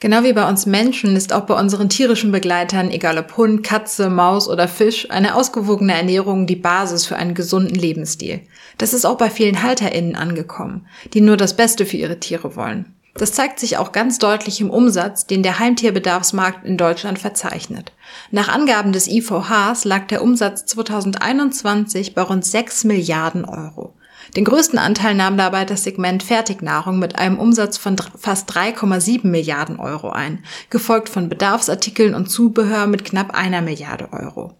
Genau 0.00 0.22
wie 0.24 0.32
bei 0.32 0.48
uns 0.48 0.66
Menschen 0.66 1.14
ist 1.14 1.32
auch 1.32 1.42
bei 1.42 1.54
unseren 1.54 1.88
tierischen 1.88 2.32
Begleitern, 2.32 2.90
egal 2.90 3.18
ob 3.18 3.36
Hund, 3.36 3.64
Katze, 3.64 4.10
Maus 4.10 4.48
oder 4.48 4.66
Fisch, 4.68 5.10
eine 5.10 5.36
ausgewogene 5.36 5.92
Ernährung 5.92 6.46
die 6.46 6.56
Basis 6.56 7.06
für 7.06 7.16
einen 7.16 7.34
gesunden 7.34 7.74
Lebensstil. 7.74 8.40
Das 8.76 8.92
ist 8.92 9.04
auch 9.04 9.18
bei 9.18 9.30
vielen 9.30 9.62
HalterInnen 9.62 10.16
angekommen, 10.16 10.86
die 11.14 11.20
nur 11.20 11.36
das 11.36 11.56
Beste 11.56 11.86
für 11.86 11.96
ihre 11.96 12.20
Tiere 12.20 12.54
wollen. 12.56 12.94
Das 13.18 13.32
zeigt 13.32 13.58
sich 13.58 13.76
auch 13.78 13.90
ganz 13.90 14.18
deutlich 14.18 14.60
im 14.60 14.70
Umsatz, 14.70 15.26
den 15.26 15.42
der 15.42 15.58
Heimtierbedarfsmarkt 15.58 16.64
in 16.64 16.76
Deutschland 16.76 17.18
verzeichnet. 17.18 17.92
Nach 18.30 18.48
Angaben 18.48 18.92
des 18.92 19.08
IVHs 19.08 19.84
lag 19.84 20.06
der 20.06 20.22
Umsatz 20.22 20.66
2021 20.66 22.14
bei 22.14 22.22
rund 22.22 22.44
6 22.44 22.84
Milliarden 22.84 23.44
Euro. 23.44 23.94
Den 24.36 24.44
größten 24.44 24.78
Anteil 24.78 25.14
nahm 25.14 25.36
dabei 25.36 25.64
das 25.64 25.82
Segment 25.82 26.22
Fertignahrung 26.22 27.00
mit 27.00 27.18
einem 27.18 27.40
Umsatz 27.40 27.76
von 27.76 27.96
fast 28.16 28.52
3,7 28.52 29.26
Milliarden 29.26 29.80
Euro 29.80 30.10
ein, 30.10 30.44
gefolgt 30.70 31.08
von 31.08 31.28
Bedarfsartikeln 31.28 32.14
und 32.14 32.30
Zubehör 32.30 32.86
mit 32.86 33.04
knapp 33.04 33.34
einer 33.34 33.62
Milliarde 33.62 34.12
Euro. 34.12 34.54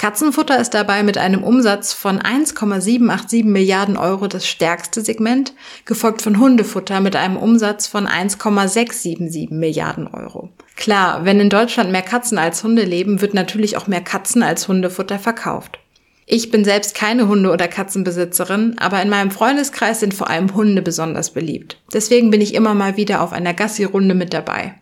Katzenfutter 0.00 0.58
ist 0.58 0.72
dabei 0.72 1.02
mit 1.02 1.18
einem 1.18 1.44
Umsatz 1.44 1.92
von 1.92 2.22
1,787 2.22 3.44
Milliarden 3.44 3.98
Euro 3.98 4.28
das 4.28 4.48
stärkste 4.48 5.02
Segment, 5.02 5.52
gefolgt 5.84 6.22
von 6.22 6.38
Hundefutter 6.38 7.00
mit 7.00 7.16
einem 7.16 7.36
Umsatz 7.36 7.86
von 7.86 8.06
1,677 8.06 9.50
Milliarden 9.50 10.06
Euro. 10.06 10.48
Klar, 10.76 11.26
wenn 11.26 11.38
in 11.38 11.50
Deutschland 11.50 11.92
mehr 11.92 12.00
Katzen 12.00 12.38
als 12.38 12.64
Hunde 12.64 12.84
leben, 12.84 13.20
wird 13.20 13.34
natürlich 13.34 13.76
auch 13.76 13.88
mehr 13.88 14.00
Katzen 14.00 14.42
als 14.42 14.68
Hundefutter 14.68 15.18
verkauft. 15.18 15.78
Ich 16.24 16.50
bin 16.50 16.64
selbst 16.64 16.94
keine 16.94 17.28
Hunde- 17.28 17.52
oder 17.52 17.68
Katzenbesitzerin, 17.68 18.76
aber 18.78 19.02
in 19.02 19.10
meinem 19.10 19.30
Freundeskreis 19.30 20.00
sind 20.00 20.14
vor 20.14 20.30
allem 20.30 20.54
Hunde 20.54 20.80
besonders 20.80 21.28
beliebt. 21.28 21.76
Deswegen 21.92 22.30
bin 22.30 22.40
ich 22.40 22.54
immer 22.54 22.72
mal 22.72 22.96
wieder 22.96 23.20
auf 23.20 23.34
einer 23.34 23.52
Gassi-Runde 23.52 24.14
mit 24.14 24.32
dabei. 24.32 24.76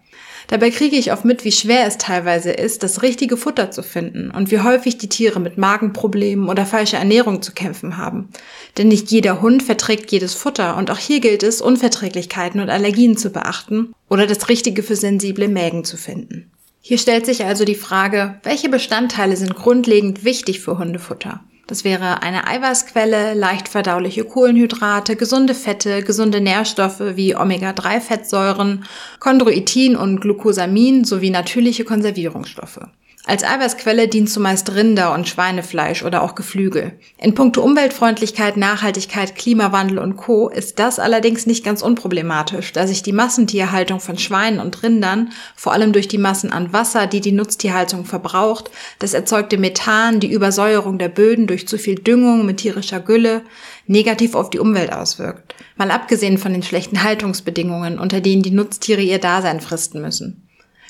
Dabei 0.48 0.70
kriege 0.70 0.96
ich 0.96 1.12
oft 1.12 1.26
mit, 1.26 1.44
wie 1.44 1.52
schwer 1.52 1.86
es 1.86 1.98
teilweise 1.98 2.50
ist, 2.50 2.82
das 2.82 3.02
richtige 3.02 3.36
Futter 3.36 3.70
zu 3.70 3.82
finden 3.82 4.30
und 4.30 4.50
wie 4.50 4.60
häufig 4.60 4.96
die 4.96 5.10
Tiere 5.10 5.40
mit 5.40 5.58
Magenproblemen 5.58 6.48
oder 6.48 6.64
falscher 6.64 6.96
Ernährung 6.96 7.42
zu 7.42 7.52
kämpfen 7.52 7.98
haben. 7.98 8.30
Denn 8.78 8.88
nicht 8.88 9.10
jeder 9.10 9.42
Hund 9.42 9.62
verträgt 9.62 10.10
jedes 10.10 10.32
Futter 10.32 10.78
und 10.78 10.90
auch 10.90 10.98
hier 10.98 11.20
gilt 11.20 11.42
es, 11.42 11.60
Unverträglichkeiten 11.60 12.60
und 12.60 12.70
Allergien 12.70 13.18
zu 13.18 13.28
beachten 13.28 13.92
oder 14.08 14.26
das 14.26 14.48
Richtige 14.48 14.82
für 14.82 14.96
sensible 14.96 15.48
Mägen 15.48 15.84
zu 15.84 15.98
finden. 15.98 16.50
Hier 16.80 16.96
stellt 16.96 17.26
sich 17.26 17.44
also 17.44 17.66
die 17.66 17.74
Frage, 17.74 18.40
welche 18.42 18.70
Bestandteile 18.70 19.36
sind 19.36 19.54
grundlegend 19.54 20.24
wichtig 20.24 20.60
für 20.60 20.78
Hundefutter? 20.78 21.42
Das 21.68 21.84
wäre 21.84 22.22
eine 22.22 22.46
Eiweißquelle, 22.46 23.34
leicht 23.34 23.68
verdauliche 23.68 24.24
Kohlenhydrate, 24.24 25.16
gesunde 25.16 25.54
Fette, 25.54 26.02
gesunde 26.02 26.40
Nährstoffe 26.40 27.02
wie 27.14 27.36
Omega-3-Fettsäuren, 27.36 28.86
Chondroitin 29.20 29.94
und 29.94 30.20
Glucosamin 30.22 31.04
sowie 31.04 31.28
natürliche 31.28 31.84
Konservierungsstoffe. 31.84 32.80
Als 33.24 33.44
Eiweißquelle 33.44 34.08
dient 34.08 34.30
zumeist 34.30 34.74
Rinder- 34.74 35.12
und 35.12 35.28
Schweinefleisch 35.28 36.02
oder 36.02 36.22
auch 36.22 36.34
Geflügel. 36.34 36.92
In 37.18 37.34
puncto 37.34 37.62
Umweltfreundlichkeit, 37.62 38.56
Nachhaltigkeit, 38.56 39.34
Klimawandel 39.34 39.98
und 39.98 40.16
Co. 40.16 40.48
ist 40.48 40.78
das 40.78 40.98
allerdings 40.98 41.44
nicht 41.44 41.62
ganz 41.62 41.82
unproblematisch, 41.82 42.72
da 42.72 42.86
sich 42.86 43.02
die 43.02 43.12
Massentierhaltung 43.12 44.00
von 44.00 44.16
Schweinen 44.16 44.60
und 44.60 44.82
Rindern, 44.82 45.30
vor 45.56 45.72
allem 45.72 45.92
durch 45.92 46.08
die 46.08 46.16
Massen 46.16 46.52
an 46.52 46.72
Wasser, 46.72 47.06
die 47.06 47.20
die 47.20 47.32
Nutztierhaltung 47.32 48.06
verbraucht, 48.06 48.70
das 48.98 49.12
erzeugte 49.12 49.58
Methan, 49.58 50.20
die 50.20 50.32
Übersäuerung 50.32 50.98
der 50.98 51.10
Böden 51.10 51.46
durch 51.46 51.68
zu 51.68 51.76
viel 51.76 51.96
Düngung 51.96 52.46
mit 52.46 52.58
tierischer 52.58 53.00
Gülle, 53.00 53.42
negativ 53.86 54.34
auf 54.36 54.48
die 54.48 54.58
Umwelt 54.58 54.92
auswirkt. 54.92 55.54
Mal 55.76 55.90
abgesehen 55.90 56.38
von 56.38 56.52
den 56.52 56.62
schlechten 56.62 57.02
Haltungsbedingungen, 57.02 57.98
unter 57.98 58.22
denen 58.22 58.42
die 58.42 58.52
Nutztiere 58.52 59.02
ihr 59.02 59.18
Dasein 59.18 59.60
fristen 59.60 60.00
müssen. 60.00 60.47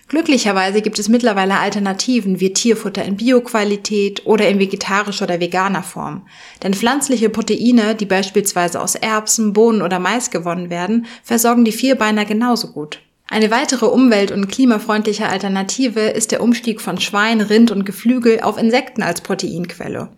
Glücklicherweise 0.09 0.81
gibt 0.81 0.99
es 0.99 1.11
mittlerweile 1.11 1.59
Alternativen 1.59 2.41
wie 2.41 2.55
Tierfutter 2.55 3.05
in 3.05 3.19
Bioqualität 3.19 4.25
oder 4.25 4.49
in 4.49 4.59
vegetarischer 4.59 5.27
oder 5.27 5.39
veganer 5.39 5.83
Form. 5.83 6.27
Denn 6.63 6.73
pflanzliche 6.73 7.29
Proteine, 7.29 7.95
die 7.95 8.07
beispielsweise 8.07 8.81
aus 8.81 8.95
Erbsen, 8.95 9.53
Bohnen 9.53 9.83
oder 9.83 9.99
Mais 9.99 10.31
gewonnen 10.31 10.71
werden, 10.71 11.07
versorgen 11.23 11.67
die 11.67 11.73
Vierbeiner 11.73 12.25
genauso 12.25 12.69
gut. 12.69 13.01
Eine 13.31 13.51
weitere 13.51 13.85
umwelt- 13.85 14.31
und 14.31 14.49
klimafreundliche 14.49 15.29
Alternative 15.29 16.01
ist 16.01 16.33
der 16.33 16.43
Umstieg 16.43 16.81
von 16.81 16.99
Schwein, 16.99 17.43
Rind 17.43 17.71
und 17.71 17.85
Geflügel 17.85 18.41
auf 18.41 18.57
Insekten 18.57 19.03
als 19.03 19.21
Proteinquelle. 19.21 20.09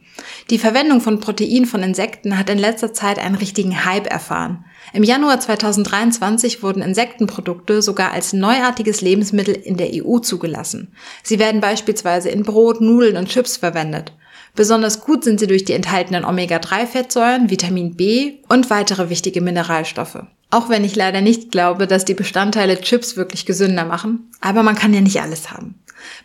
Die 0.51 0.59
Verwendung 0.59 1.01
von 1.01 1.21
Protein 1.21 1.65
von 1.67 1.83
Insekten 1.83 2.37
hat 2.37 2.51
in 2.51 2.59
letzter 2.59 2.93
Zeit 2.93 3.19
einen 3.19 3.37
richtigen 3.37 3.85
Hype 3.85 4.11
erfahren. 4.11 4.65
Im 4.93 5.05
Januar 5.05 5.39
2023 5.39 6.63
wurden 6.63 6.83
Insektenprodukte 6.83 7.83
sogar 7.83 8.13
als 8.13 8.33
neuartiges 8.33 9.01
Lebensmittel 9.01 9.55
in 9.55 9.77
der 9.77 9.91
EU 9.93 10.19
zugelassen. 10.19 10.93
Sie 11.23 11.39
werden 11.39 11.61
beispielsweise 11.61 12.31
in 12.31 12.43
Brot, 12.43 12.81
Nudeln 12.81 13.17
und 13.17 13.29
Chips 13.29 13.59
verwendet. 13.59 14.13
Besonders 14.57 15.01
gut 15.01 15.23
sind 15.23 15.39
sie 15.39 15.47
durch 15.47 15.65
die 15.65 15.75
enthaltenen 15.75 16.25
Omega-3-Fettsäuren, 16.25 17.51
Vitamin 17.51 17.95
B 17.95 18.39
und 18.49 18.69
weitere 18.71 19.09
wichtige 19.09 19.41
Mineralstoffe. 19.41 20.25
Auch 20.51 20.69
wenn 20.69 20.83
ich 20.83 20.97
leider 20.97 21.21
nicht 21.21 21.53
glaube, 21.53 21.87
dass 21.87 22.05
die 22.05 22.15
Bestandteile 22.15 22.81
Chips 22.81 23.17
wirklich 23.17 23.47
gesünder 23.47 23.85
machen, 23.85 24.31
aber 24.41 24.65
man 24.65 24.75
kann 24.75 24.93
ja 24.93 25.01
nicht 25.01 25.23
alles 25.23 25.53
haben. 25.53 25.77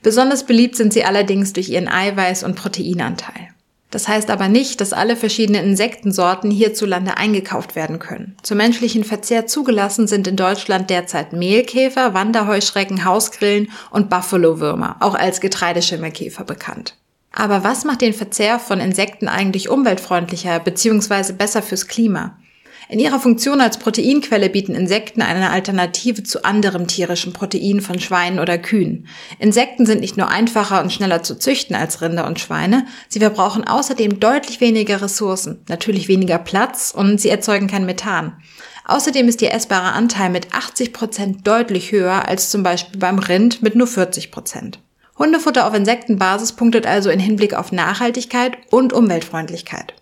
Besonders 0.01 0.45
beliebt 0.45 0.75
sind 0.75 0.93
sie 0.93 1.03
allerdings 1.03 1.53
durch 1.53 1.69
ihren 1.69 1.89
Eiweiß- 1.89 2.43
und 2.43 2.55
Proteinanteil. 2.55 3.49
Das 3.95 4.09
heißt 4.09 4.29
aber 4.29 4.49
nicht, 4.49 4.81
dass 4.81 4.91
alle 4.91 5.15
verschiedenen 5.15 5.63
Insektensorten 5.63 6.51
hierzulande 6.51 7.15
eingekauft 7.15 7.77
werden 7.77 7.97
können. 7.97 8.35
Zum 8.43 8.57
menschlichen 8.57 9.05
Verzehr 9.05 9.47
zugelassen 9.47 10.05
sind 10.05 10.27
in 10.27 10.35
Deutschland 10.35 10.89
derzeit 10.89 11.31
Mehlkäfer, 11.31 12.13
Wanderheuschrecken, 12.13 13.05
Hausgrillen 13.05 13.71
und 13.91 14.09
Buffalo-Würmer, 14.09 14.97
auch 14.99 15.15
als 15.15 15.39
Getreideschimmelkäfer 15.39 16.43
bekannt. 16.43 16.97
Aber 17.31 17.63
was 17.63 17.85
macht 17.85 18.01
den 18.01 18.11
Verzehr 18.11 18.59
von 18.59 18.81
Insekten 18.81 19.29
eigentlich 19.29 19.69
umweltfreundlicher 19.69 20.59
bzw. 20.59 21.31
besser 21.31 21.61
fürs 21.61 21.87
Klima? 21.87 22.37
In 22.88 22.99
ihrer 22.99 23.19
Funktion 23.19 23.61
als 23.61 23.79
Proteinquelle 23.79 24.49
bieten 24.49 24.75
Insekten 24.75 25.23
eine 25.23 25.49
Alternative 25.49 26.21
zu 26.21 26.45
anderem 26.45 26.86
tierischen 26.86 27.33
Protein 27.33 27.81
von 27.81 27.99
Schweinen 27.99 28.38
oder 28.38 28.59
Kühen. 28.59 29.07
Insekten 29.39 29.88
sind 29.88 30.01
nicht 30.01 30.17
nur 30.17 30.29
einfacher 30.29 30.81
und 30.83 30.93
schneller 30.93 31.23
zu 31.23 31.39
züchten 31.39 31.75
als 31.75 32.01
Rinder 32.01 32.27
und 32.27 32.39
Schweine, 32.39 32.86
sie 33.07 33.19
verbrauchen 33.19 33.67
außerdem 33.67 34.19
deutlich 34.19 34.61
weniger 34.61 35.01
Ressourcen, 35.01 35.63
natürlich 35.67 36.07
weniger 36.07 36.38
Platz 36.38 36.93
und 36.95 37.19
sie 37.19 37.29
erzeugen 37.29 37.67
kein 37.67 37.88
Methan. 37.88 38.33
Außerdem 38.86 39.27
ist 39.27 39.41
ihr 39.41 39.51
essbarer 39.51 39.93
Anteil 39.93 40.29
mit 40.29 40.53
80 40.53 40.93
Prozent 40.93 41.47
deutlich 41.47 41.91
höher 41.91 42.27
als 42.27 42.51
zum 42.51 42.61
Beispiel 42.61 42.99
beim 42.99 43.17
Rind 43.17 43.63
mit 43.63 43.75
nur 43.75 43.88
40 43.88 44.31
Prozent. 44.31 44.79
Hundefutter 45.17 45.65
auf 45.65 45.73
Insektenbasis 45.73 46.53
punktet 46.53 46.86
also 46.86 47.09
in 47.09 47.19
Hinblick 47.19 47.55
auf 47.55 47.71
Nachhaltigkeit 47.71 48.57
und 48.69 48.93
Umweltfreundlichkeit. 48.93 49.95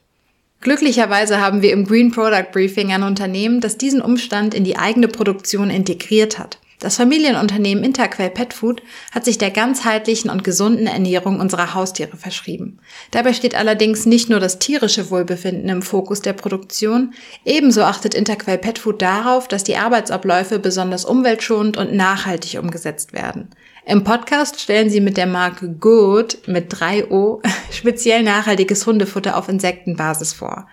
Glücklicherweise 0.64 1.42
haben 1.42 1.62
wir 1.62 1.74
im 1.74 1.86
Green 1.86 2.10
Product 2.10 2.52
Briefing 2.54 2.94
ein 2.94 3.04
Unternehmen, 3.04 3.60
das 3.60 3.78
diesen 3.78 4.02
Umstand 4.02 4.54
in 4.54 4.64
die 4.64 4.78
eigene 4.78 5.10
Produktion 5.10 5.70
integriert 5.70 6.40
hat. 6.40 6.58
Das 6.80 6.96
Familienunternehmen 6.96 7.84
Interquell 7.84 8.30
Pet 8.30 8.54
Food 8.54 8.82
hat 9.12 9.26
sich 9.26 9.38
der 9.38 9.52
ganzheitlichen 9.52 10.30
und 10.30 10.46
gesunden 10.46 10.88
Ernährung 10.88 11.42
unserer 11.42 11.74
Haustiere 11.74 12.16
verschrieben. 12.16 12.80
Dabei 13.12 13.34
steht 13.34 13.56
allerdings 13.56 14.06
nicht 14.06 14.30
nur 14.30 14.40
das 14.40 14.60
tierische 14.60 15.10
Wohlbefinden 15.10 15.68
im 15.68 15.82
Fokus 15.82 16.22
der 16.22 16.34
Produktion, 16.34 17.14
ebenso 17.44 17.84
achtet 17.84 18.14
Interquell 18.14 18.58
Pet 18.58 18.80
Food 18.80 19.02
darauf, 19.02 19.50
dass 19.50 19.66
die 19.66 19.76
Arbeitsabläufe 19.76 20.60
besonders 20.60 21.04
umweltschonend 21.04 21.76
und 21.76 21.94
nachhaltig 21.94 22.58
umgesetzt 22.58 23.12
werden. 23.12 23.50
Im 23.86 24.06
Podcast 24.06 24.62
stellen 24.62 24.90
sie 24.90 25.02
mit 25.02 25.18
der 25.18 25.26
Marke 25.26 25.68
Good 25.68 26.48
mit 26.48 26.74
3O 26.74 27.42
speziell 27.72 28.24
nachhaltiges 28.24 28.86
Hundefutter 28.86 29.36
auf 29.36 29.50
Insektenbasis 29.50 30.32
vor. 30.32 30.68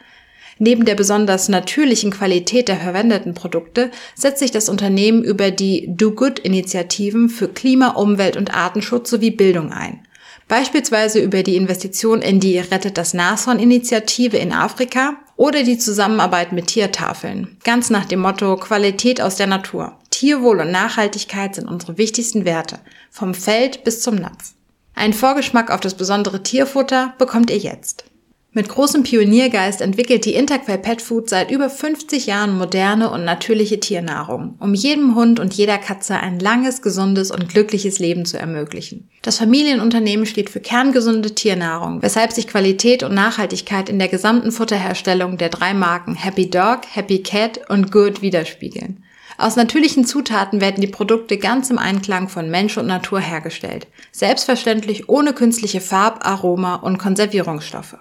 Neben 0.58 0.84
der 0.84 0.94
besonders 0.94 1.48
natürlichen 1.48 2.12
Qualität 2.12 2.68
der 2.68 2.76
verwendeten 2.76 3.34
Produkte 3.34 3.90
setzt 4.14 4.38
sich 4.38 4.50
das 4.50 4.68
Unternehmen 4.68 5.24
über 5.24 5.50
die 5.50 5.86
Do 5.88 6.12
Good 6.12 6.38
Initiativen 6.38 7.28
für 7.30 7.48
Klima, 7.48 7.92
Umwelt 7.92 8.36
und 8.36 8.54
Artenschutz 8.54 9.10
sowie 9.10 9.30
Bildung 9.30 9.72
ein. 9.72 10.06
Beispielsweise 10.46 11.20
über 11.20 11.42
die 11.42 11.56
Investition 11.56 12.22
in 12.22 12.38
die 12.38 12.58
Rettet 12.58 12.98
das 12.98 13.14
Nashorn 13.14 13.58
Initiative 13.58 14.36
in 14.36 14.52
Afrika 14.52 15.14
oder 15.40 15.62
die 15.62 15.78
Zusammenarbeit 15.78 16.52
mit 16.52 16.66
Tiertafeln. 16.66 17.56
Ganz 17.64 17.88
nach 17.88 18.04
dem 18.04 18.20
Motto 18.20 18.56
Qualität 18.56 19.22
aus 19.22 19.36
der 19.36 19.46
Natur. 19.46 19.96
Tierwohl 20.10 20.60
und 20.60 20.70
Nachhaltigkeit 20.70 21.54
sind 21.54 21.66
unsere 21.66 21.96
wichtigsten 21.96 22.44
Werte, 22.44 22.78
vom 23.10 23.32
Feld 23.32 23.82
bis 23.82 24.02
zum 24.02 24.16
Napf. 24.16 24.52
Einen 24.94 25.14
Vorgeschmack 25.14 25.70
auf 25.70 25.80
das 25.80 25.94
besondere 25.94 26.42
Tierfutter 26.42 27.14
bekommt 27.16 27.50
ihr 27.50 27.56
jetzt. 27.56 28.04
Mit 28.52 28.68
großem 28.68 29.04
Pioniergeist 29.04 29.80
entwickelt 29.80 30.24
die 30.24 30.34
Interquell 30.34 30.78
Pet 30.78 31.00
Food 31.00 31.28
seit 31.28 31.52
über 31.52 31.70
50 31.70 32.26
Jahren 32.26 32.58
moderne 32.58 33.08
und 33.12 33.24
natürliche 33.24 33.78
Tiernahrung, 33.78 34.56
um 34.58 34.74
jedem 34.74 35.14
Hund 35.14 35.38
und 35.38 35.54
jeder 35.54 35.78
Katze 35.78 36.16
ein 36.16 36.40
langes, 36.40 36.82
gesundes 36.82 37.30
und 37.30 37.48
glückliches 37.48 38.00
Leben 38.00 38.24
zu 38.24 38.40
ermöglichen. 38.40 39.08
Das 39.22 39.38
Familienunternehmen 39.38 40.26
steht 40.26 40.50
für 40.50 40.58
kerngesunde 40.58 41.32
Tiernahrung, 41.32 42.02
weshalb 42.02 42.32
sich 42.32 42.48
Qualität 42.48 43.04
und 43.04 43.14
Nachhaltigkeit 43.14 43.88
in 43.88 44.00
der 44.00 44.08
gesamten 44.08 44.50
Futterherstellung 44.50 45.38
der 45.38 45.50
drei 45.50 45.72
Marken 45.72 46.16
Happy 46.16 46.50
Dog, 46.50 46.80
Happy 46.92 47.22
Cat 47.22 47.70
und 47.70 47.92
Good 47.92 48.20
widerspiegeln. 48.20 49.04
Aus 49.38 49.54
natürlichen 49.54 50.04
Zutaten 50.04 50.60
werden 50.60 50.80
die 50.80 50.88
Produkte 50.88 51.38
ganz 51.38 51.70
im 51.70 51.78
Einklang 51.78 52.28
von 52.28 52.50
Mensch 52.50 52.76
und 52.76 52.88
Natur 52.88 53.20
hergestellt. 53.20 53.86
Selbstverständlich 54.10 55.08
ohne 55.08 55.34
künstliche 55.34 55.80
Farb-, 55.80 56.26
Aroma- 56.26 56.74
und 56.74 56.98
Konservierungsstoffe. 56.98 57.96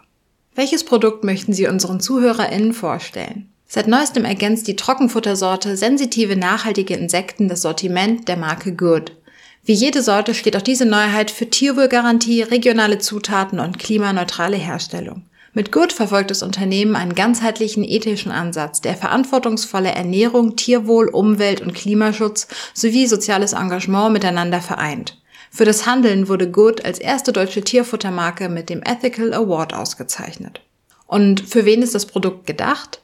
Welches 0.56 0.84
Produkt 0.84 1.24
möchten 1.24 1.54
Sie 1.54 1.68
unseren 1.68 2.00
ZuhörerInnen 2.00 2.74
vorstellen? 2.74 3.50
Seit 3.68 3.88
neuestem 3.88 4.26
ergänzt 4.26 4.68
die 4.68 4.76
Trockenfuttersorte 4.76 5.78
sensitive 5.78 6.36
nachhaltige 6.36 6.96
Insekten 6.96 7.48
das 7.48 7.62
Sortiment 7.62 8.28
der 8.28 8.36
Marke 8.36 8.76
Good. 8.76 9.16
Wie 9.64 9.74
jede 9.74 10.02
Sorte 10.02 10.34
steht 10.34 10.58
auch 10.58 10.64
diese 10.64 10.86
Neuheit 10.86 11.30
für 11.30 11.50
Tierwohlgarantie, 11.50 12.42
regionale 12.42 12.98
Zutaten 12.98 13.60
und 13.60 13.78
klimaneutrale 13.78 14.58
Herstellung. 14.58 15.24
Mit 15.54 15.72
Good 15.72 15.94
verfolgt 15.94 16.32
das 16.32 16.44
Unternehmen 16.44 16.96
einen 16.96 17.16
ganzheitlichen 17.16 17.84
ethischen 17.84 18.32
Ansatz, 18.32 18.82
der 18.82 18.96
verantwortungsvolle 18.96 19.92
Ernährung, 19.92 20.56
Tierwohl, 20.56 21.10
Umwelt 21.10 21.62
und 21.62 21.74
Klimaschutz 21.74 22.48
sowie 22.74 23.08
soziales 23.08 23.54
Engagement 23.54 24.14
miteinander 24.14 24.62
vereint. 24.62 25.18
Für 25.52 25.66
das 25.66 25.86
Handeln 25.86 26.28
wurde 26.28 26.50
Good 26.50 26.86
als 26.86 27.00
erste 27.00 27.34
deutsche 27.34 27.62
Tierfuttermarke 27.62 28.50
mit 28.50 28.70
dem 28.70 28.82
Ethical 28.84 29.34
Award 29.34 29.74
ausgezeichnet. 29.74 30.62
Und 31.08 31.42
für 31.42 31.66
wen 31.66 31.82
ist 31.82 31.96
das 31.96 32.06
Produkt 32.06 32.46
gedacht? 32.46 33.02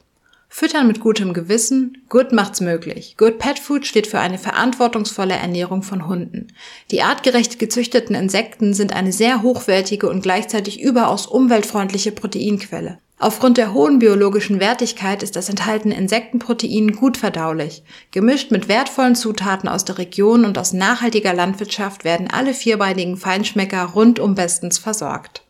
Füttern 0.48 0.86
mit 0.86 1.00
gutem 1.00 1.34
Gewissen, 1.34 1.98
Good 2.08 2.32
macht's 2.32 2.60
möglich. 2.60 3.16
Good 3.18 3.38
Pet 3.38 3.58
Food 3.58 3.84
steht 3.84 4.06
für 4.06 4.20
eine 4.20 4.38
verantwortungsvolle 4.38 5.34
Ernährung 5.34 5.82
von 5.82 6.06
Hunden. 6.06 6.46
Die 6.90 7.02
artgerecht 7.02 7.58
gezüchteten 7.58 8.14
Insekten 8.14 8.72
sind 8.72 8.94
eine 8.94 9.12
sehr 9.12 9.42
hochwertige 9.42 10.08
und 10.08 10.22
gleichzeitig 10.22 10.80
überaus 10.80 11.26
umweltfreundliche 11.26 12.12
Proteinquelle. 12.12 12.98
Aufgrund 13.18 13.56
der 13.56 13.72
hohen 13.72 13.98
biologischen 13.98 14.60
Wertigkeit 14.60 15.22
ist 15.22 15.36
das 15.36 15.48
enthaltene 15.48 15.96
Insektenprotein 15.96 16.92
gut 16.92 17.16
verdaulich. 17.16 17.82
Gemischt 18.10 18.50
mit 18.50 18.68
wertvollen 18.68 19.14
Zutaten 19.14 19.68
aus 19.70 19.86
der 19.86 19.96
Region 19.96 20.44
und 20.44 20.58
aus 20.58 20.74
nachhaltiger 20.74 21.32
Landwirtschaft 21.32 22.04
werden 22.04 22.28
alle 22.30 22.52
vierbeinigen 22.52 23.16
Feinschmecker 23.16 23.84
rundum 23.84 24.34
bestens 24.34 24.76
versorgt. 24.76 25.44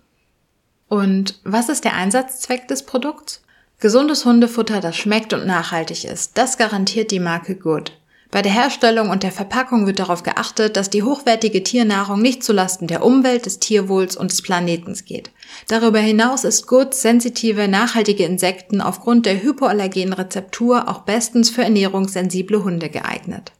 Und 0.89 1.41
was 1.43 1.69
ist 1.69 1.85
der 1.85 1.95
Einsatzzweck 1.95 2.69
des 2.69 2.85
Produkts? 2.87 3.43
Gesundes 3.81 4.25
Hundefutter, 4.25 4.81
das 4.81 4.97
schmeckt 4.97 5.33
und 5.33 5.45
nachhaltig 5.45 6.05
ist, 6.05 6.39
das 6.39 6.59
garantiert 6.59 7.11
die 7.11 7.21
Marke 7.21 7.57
Good. 7.57 7.93
Bei 8.37 8.43
der 8.43 8.53
Herstellung 8.53 9.09
und 9.09 9.23
der 9.23 9.33
Verpackung 9.33 9.87
wird 9.87 9.99
darauf 9.99 10.23
geachtet, 10.23 10.77
dass 10.77 10.91
die 10.91 11.03
hochwertige 11.03 11.63
Tiernahrung 11.63 12.21
nicht 12.21 12.45
zulasten 12.45 12.87
der 12.87 13.03
Umwelt, 13.03 13.47
des 13.47 13.61
Tierwohls 13.61 14.15
und 14.15 14.31
des 14.31 14.43
Planetens 14.43 15.07
geht. 15.07 15.31
Darüber 15.69 16.01
hinaus 16.01 16.45
ist 16.45 16.67
Good 16.67 16.93
sensitive, 16.93 17.67
nachhaltige 17.67 18.27
Insekten 18.27 18.83
aufgrund 18.83 19.25
der 19.25 19.43
hypoallergenen 19.43 20.13
Rezeptur 20.13 20.87
auch 20.87 21.01
bestens 21.01 21.49
für 21.49 21.63
ernährungssensible 21.63 22.63
Hunde 22.63 22.91
geeignet. 22.91 23.53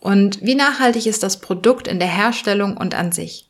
Und 0.00 0.42
wie 0.42 0.56
nachhaltig 0.56 1.06
ist 1.06 1.22
das 1.22 1.38
Produkt 1.38 1.86
in 1.86 2.00
der 2.00 2.08
Herstellung 2.08 2.76
und 2.76 2.96
an 2.96 3.12
sich? 3.12 3.48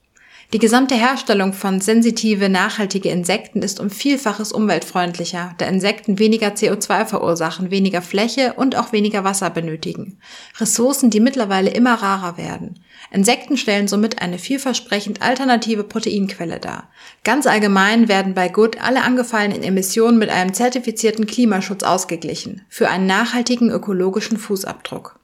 Die 0.55 0.61
gesamte 0.61 0.95
Herstellung 0.95 1.53
von 1.53 1.81
sensitive, 1.81 2.49
nachhaltige 2.49 3.09
Insekten 3.09 3.61
ist 3.61 3.81
um 3.81 3.91
Vielfaches 3.91 4.53
umweltfreundlicher, 4.53 5.53
da 5.59 5.67
Insekten 5.67 6.21
weniger 6.21 6.51
CO2 6.51 7.07
verursachen, 7.07 7.73
weniger 7.73 8.01
Fläche 8.01 8.53
und 8.53 8.77
auch 8.77 8.93
weniger 8.93 9.25
Wasser 9.25 9.51
benötigen. 9.51 10.21
Ressourcen, 10.61 11.11
die 11.11 11.19
mittlerweile 11.19 11.71
immer 11.71 11.95
rarer 11.95 12.39
werden. 12.39 12.79
Insekten 13.11 13.57
stellen 13.57 13.89
somit 13.89 14.23
eine 14.23 14.39
vielversprechend 14.39 15.23
alternative 15.23 15.83
Proteinquelle 15.83 16.61
dar. 16.61 16.89
Ganz 17.25 17.49
allgemein 17.49 18.07
werden 18.07 18.35
bei 18.35 18.49
Good 18.49 18.81
alle 18.81 19.03
angefallenen 19.03 19.65
Emissionen 19.65 20.19
mit 20.19 20.31
einem 20.31 20.55
zertifizierten 20.55 21.27
Klimaschutz 21.27 21.83
ausgeglichen, 21.83 22.63
für 22.69 22.89
einen 22.89 23.09
nachhaltigen 23.09 23.71
ökologischen 23.71 24.39
Fußabdruck. 24.39 25.19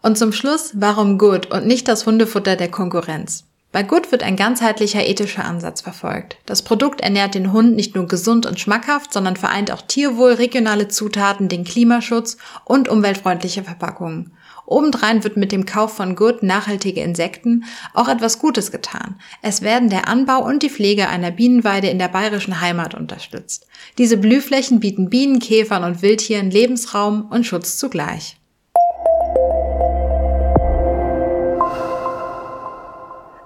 Und 0.00 0.16
zum 0.16 0.32
Schluss, 0.32 0.72
warum 0.72 1.18
Good 1.18 1.50
und 1.52 1.66
nicht 1.66 1.86
das 1.86 2.06
Hundefutter 2.06 2.56
der 2.56 2.70
Konkurrenz? 2.70 3.44
Bei 3.74 3.82
Good 3.82 4.12
wird 4.12 4.22
ein 4.22 4.36
ganzheitlicher 4.36 5.04
ethischer 5.04 5.44
Ansatz 5.44 5.80
verfolgt. 5.80 6.36
Das 6.46 6.62
Produkt 6.62 7.00
ernährt 7.00 7.34
den 7.34 7.50
Hund 7.50 7.74
nicht 7.74 7.96
nur 7.96 8.06
gesund 8.06 8.46
und 8.46 8.60
schmackhaft, 8.60 9.12
sondern 9.12 9.34
vereint 9.34 9.72
auch 9.72 9.82
Tierwohl, 9.82 10.34
regionale 10.34 10.86
Zutaten, 10.86 11.48
den 11.48 11.64
Klimaschutz 11.64 12.36
und 12.64 12.88
umweltfreundliche 12.88 13.64
Verpackungen. 13.64 14.30
Obendrein 14.64 15.24
wird 15.24 15.36
mit 15.36 15.50
dem 15.50 15.66
Kauf 15.66 15.92
von 15.92 16.14
Good 16.14 16.44
nachhaltige 16.44 17.00
Insekten 17.00 17.64
auch 17.94 18.06
etwas 18.06 18.38
Gutes 18.38 18.70
getan. 18.70 19.16
Es 19.42 19.60
werden 19.60 19.90
der 19.90 20.06
Anbau 20.06 20.44
und 20.44 20.62
die 20.62 20.70
Pflege 20.70 21.08
einer 21.08 21.32
Bienenweide 21.32 21.88
in 21.88 21.98
der 21.98 22.06
bayerischen 22.06 22.60
Heimat 22.60 22.94
unterstützt. 22.94 23.66
Diese 23.98 24.18
Blühflächen 24.18 24.78
bieten 24.78 25.10
Bienen, 25.10 25.40
Käfern 25.40 25.82
und 25.82 26.00
Wildtieren 26.00 26.52
Lebensraum 26.52 27.26
und 27.28 27.44
Schutz 27.44 27.76
zugleich. 27.76 28.36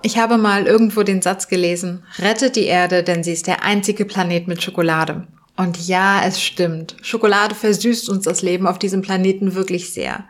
Ich 0.03 0.19
habe 0.19 0.39
mal 0.39 0.67
irgendwo 0.67 1.03
den 1.03 1.23
Satz 1.23 1.49
gelesen, 1.49 2.05
rettet 2.19 2.57
die 2.57 2.67
Erde, 2.67 3.03
denn 3.03 3.25
sie 3.25 3.33
ist 3.33 3.47
der 3.47 3.65
einzige 3.65 4.05
Planet 4.05 4.47
mit 4.47 4.63
Schokolade. 4.63 5.27
Und 5.57 5.89
ja, 5.89 6.23
es 6.25 6.41
stimmt. 6.41 6.95
Schokolade 7.03 7.57
versüßt 7.57 8.09
uns 8.09 8.25
das 8.25 8.43
Leben 8.43 8.69
auf 8.69 8.79
diesem 8.79 9.03
Planeten 9.03 9.57
wirklich 9.57 9.93
sehr. 9.93 10.25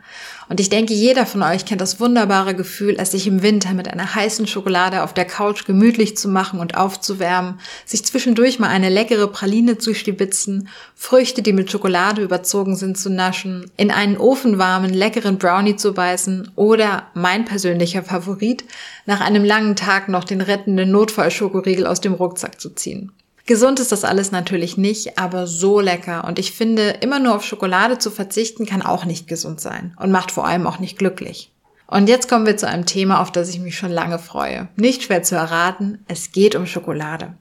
Und 0.48 0.60
ich 0.60 0.70
denke, 0.70 0.94
jeder 0.94 1.26
von 1.26 1.42
euch 1.42 1.66
kennt 1.66 1.80
das 1.80 2.00
wunderbare 2.00 2.54
Gefühl, 2.54 2.96
es 2.98 3.10
sich 3.10 3.26
im 3.26 3.42
Winter 3.42 3.74
mit 3.74 3.88
einer 3.88 4.14
heißen 4.14 4.46
Schokolade 4.46 5.02
auf 5.02 5.12
der 5.12 5.26
Couch 5.26 5.66
gemütlich 5.66 6.16
zu 6.16 6.28
machen 6.28 6.58
und 6.58 6.76
aufzuwärmen, 6.76 7.60
sich 7.84 8.04
zwischendurch 8.04 8.58
mal 8.58 8.68
eine 8.68 8.88
leckere 8.88 9.28
Praline 9.28 9.78
zu 9.78 9.94
stibitzen, 9.94 10.68
Früchte, 10.94 11.42
die 11.42 11.52
mit 11.52 11.70
Schokolade 11.70 12.22
überzogen 12.22 12.76
sind, 12.76 12.96
zu 12.96 13.10
naschen, 13.10 13.70
in 13.76 13.90
einen 13.90 14.16
ofenwarmen, 14.16 14.92
leckeren 14.92 15.38
Brownie 15.38 15.76
zu 15.76 15.92
beißen 15.92 16.50
oder, 16.56 17.06
mein 17.14 17.44
persönlicher 17.44 18.02
Favorit, 18.02 18.64
nach 19.04 19.20
einem 19.20 19.44
langen 19.44 19.76
Tag 19.76 20.08
noch 20.08 20.24
den 20.24 20.40
rettenden 20.40 20.90
Notfallschokoriegel 20.90 21.86
aus 21.86 22.00
dem 22.00 22.14
Rucksack 22.14 22.60
zu 22.60 22.70
ziehen. 22.70 23.12
Gesund 23.48 23.80
ist 23.80 23.92
das 23.92 24.04
alles 24.04 24.30
natürlich 24.30 24.76
nicht, 24.76 25.18
aber 25.18 25.46
so 25.46 25.80
lecker. 25.80 26.24
Und 26.26 26.38
ich 26.38 26.52
finde, 26.52 26.90
immer 27.00 27.18
nur 27.18 27.34
auf 27.34 27.42
Schokolade 27.42 27.96
zu 27.96 28.10
verzichten, 28.10 28.66
kann 28.66 28.82
auch 28.82 29.06
nicht 29.06 29.26
gesund 29.26 29.58
sein 29.58 29.96
und 29.98 30.12
macht 30.12 30.30
vor 30.30 30.46
allem 30.46 30.66
auch 30.66 30.78
nicht 30.80 30.98
glücklich. 30.98 31.50
Und 31.86 32.10
jetzt 32.10 32.28
kommen 32.28 32.44
wir 32.44 32.58
zu 32.58 32.68
einem 32.68 32.84
Thema, 32.84 33.22
auf 33.22 33.32
das 33.32 33.48
ich 33.48 33.58
mich 33.58 33.78
schon 33.78 33.90
lange 33.90 34.18
freue. 34.18 34.68
Nicht 34.76 35.02
schwer 35.02 35.22
zu 35.22 35.34
erraten, 35.34 36.04
es 36.08 36.32
geht 36.32 36.56
um 36.56 36.66
Schokolade. 36.66 37.38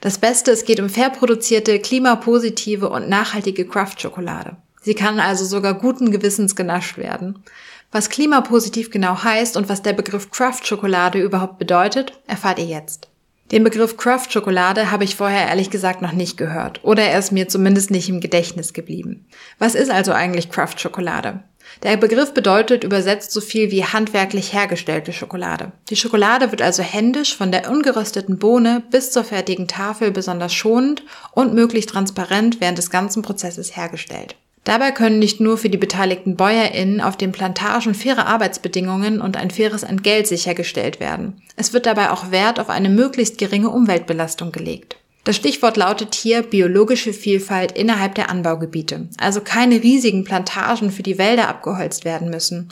Das 0.00 0.16
Beste, 0.16 0.52
es 0.52 0.64
geht 0.64 0.80
um 0.80 0.88
fair 0.88 1.10
produzierte, 1.10 1.78
klimapositive 1.80 2.88
und 2.88 3.10
nachhaltige 3.10 3.68
Craft-Schokolade. 3.68 4.56
Sie 4.80 4.94
kann 4.94 5.20
also 5.20 5.44
sogar 5.44 5.74
guten 5.74 6.10
Gewissens 6.10 6.56
genascht 6.56 6.96
werden. 6.96 7.44
Was 7.90 8.08
klimapositiv 8.08 8.90
genau 8.90 9.22
heißt 9.22 9.58
und 9.58 9.68
was 9.68 9.82
der 9.82 9.92
Begriff 9.92 10.30
Craft-Schokolade 10.30 11.20
überhaupt 11.20 11.58
bedeutet, 11.58 12.18
erfahrt 12.26 12.58
ihr 12.58 12.64
jetzt. 12.64 13.11
Den 13.50 13.64
Begriff 13.64 13.96
Craft 13.98 14.28
Schokolade 14.30 14.90
habe 14.90 15.04
ich 15.04 15.16
vorher 15.16 15.48
ehrlich 15.48 15.70
gesagt 15.70 16.00
noch 16.00 16.12
nicht 16.12 16.38
gehört 16.38 16.82
oder 16.84 17.02
er 17.02 17.18
ist 17.18 17.32
mir 17.32 17.48
zumindest 17.48 17.90
nicht 17.90 18.08
im 18.08 18.20
Gedächtnis 18.20 18.72
geblieben. 18.72 19.26
Was 19.58 19.74
ist 19.74 19.90
also 19.90 20.12
eigentlich 20.12 20.48
Craft 20.48 20.78
Schokolade? 20.78 21.42
Der 21.82 21.96
Begriff 21.96 22.32
bedeutet 22.32 22.84
übersetzt 22.84 23.32
so 23.32 23.40
viel 23.40 23.70
wie 23.70 23.84
handwerklich 23.84 24.52
hergestellte 24.52 25.12
Schokolade. 25.12 25.72
Die 25.90 25.96
Schokolade 25.96 26.50
wird 26.50 26.62
also 26.62 26.82
händisch 26.82 27.36
von 27.36 27.50
der 27.50 27.70
ungerösteten 27.70 28.38
Bohne 28.38 28.82
bis 28.90 29.10
zur 29.10 29.24
fertigen 29.24 29.68
Tafel 29.68 30.10
besonders 30.10 30.54
schonend 30.54 31.02
und 31.32 31.54
möglichst 31.54 31.90
transparent 31.90 32.60
während 32.60 32.78
des 32.78 32.90
ganzen 32.90 33.22
Prozesses 33.22 33.76
hergestellt. 33.76 34.36
Dabei 34.64 34.92
können 34.92 35.18
nicht 35.18 35.40
nur 35.40 35.58
für 35.58 35.68
die 35.68 35.78
beteiligten 35.78 36.36
BäuerInnen 36.36 37.00
auf 37.00 37.16
den 37.16 37.32
Plantagen 37.32 37.94
faire 37.94 38.26
Arbeitsbedingungen 38.26 39.20
und 39.20 39.36
ein 39.36 39.50
faires 39.50 39.82
Entgelt 39.82 40.28
sichergestellt 40.28 41.00
werden. 41.00 41.42
Es 41.56 41.72
wird 41.72 41.86
dabei 41.86 42.10
auch 42.10 42.30
Wert 42.30 42.60
auf 42.60 42.68
eine 42.68 42.88
möglichst 42.88 43.38
geringe 43.38 43.70
Umweltbelastung 43.70 44.52
gelegt. 44.52 44.96
Das 45.24 45.36
Stichwort 45.36 45.76
lautet 45.76 46.14
hier 46.14 46.42
biologische 46.42 47.12
Vielfalt 47.12 47.72
innerhalb 47.72 48.16
der 48.16 48.28
Anbaugebiete, 48.28 49.08
also 49.18 49.40
keine 49.40 49.82
riesigen 49.82 50.24
Plantagen 50.24 50.90
für 50.90 51.04
die 51.04 51.18
Wälder 51.18 51.48
abgeholzt 51.48 52.04
werden 52.04 52.28
müssen. 52.30 52.68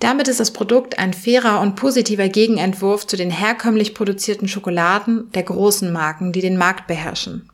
Damit 0.00 0.28
ist 0.28 0.38
das 0.38 0.52
Produkt 0.52 0.98
ein 1.00 1.12
fairer 1.12 1.60
und 1.60 1.74
positiver 1.74 2.28
Gegenentwurf 2.28 3.06
zu 3.06 3.16
den 3.16 3.30
herkömmlich 3.30 3.94
produzierten 3.94 4.46
Schokoladen 4.46 5.30
der 5.32 5.42
großen 5.42 5.92
Marken, 5.92 6.30
die 6.30 6.40
den 6.40 6.56
Markt 6.56 6.86
beherrschen. 6.86 7.50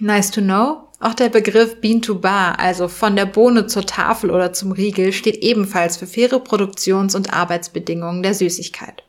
Nice 0.00 0.30
to 0.30 0.40
know? 0.40 0.88
Auch 0.98 1.14
der 1.14 1.30
Begriff 1.30 1.80
Bean 1.80 2.02
to 2.02 2.14
Bar, 2.16 2.58
also 2.58 2.88
von 2.88 3.16
der 3.16 3.24
Bohne 3.24 3.66
zur 3.66 3.86
Tafel 3.86 4.30
oder 4.30 4.52
zum 4.52 4.72
Riegel, 4.72 5.12
steht 5.12 5.36
ebenfalls 5.36 5.96
für 5.96 6.06
faire 6.06 6.40
Produktions- 6.40 7.14
und 7.14 7.32
Arbeitsbedingungen 7.32 8.22
der 8.22 8.34
Süßigkeit. 8.34 9.02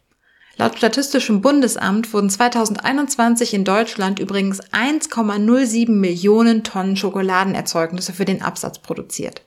Laut 0.57 0.77
Statistischem 0.77 1.41
Bundesamt 1.41 2.13
wurden 2.13 2.29
2021 2.29 3.53
in 3.53 3.63
Deutschland 3.63 4.19
übrigens 4.19 4.61
1,07 4.71 5.91
Millionen 5.91 6.63
Tonnen 6.63 6.95
Schokoladenerzeugnisse 6.95 8.13
für 8.13 8.25
den 8.25 8.41
Absatz 8.41 8.79
produziert. 8.79 9.41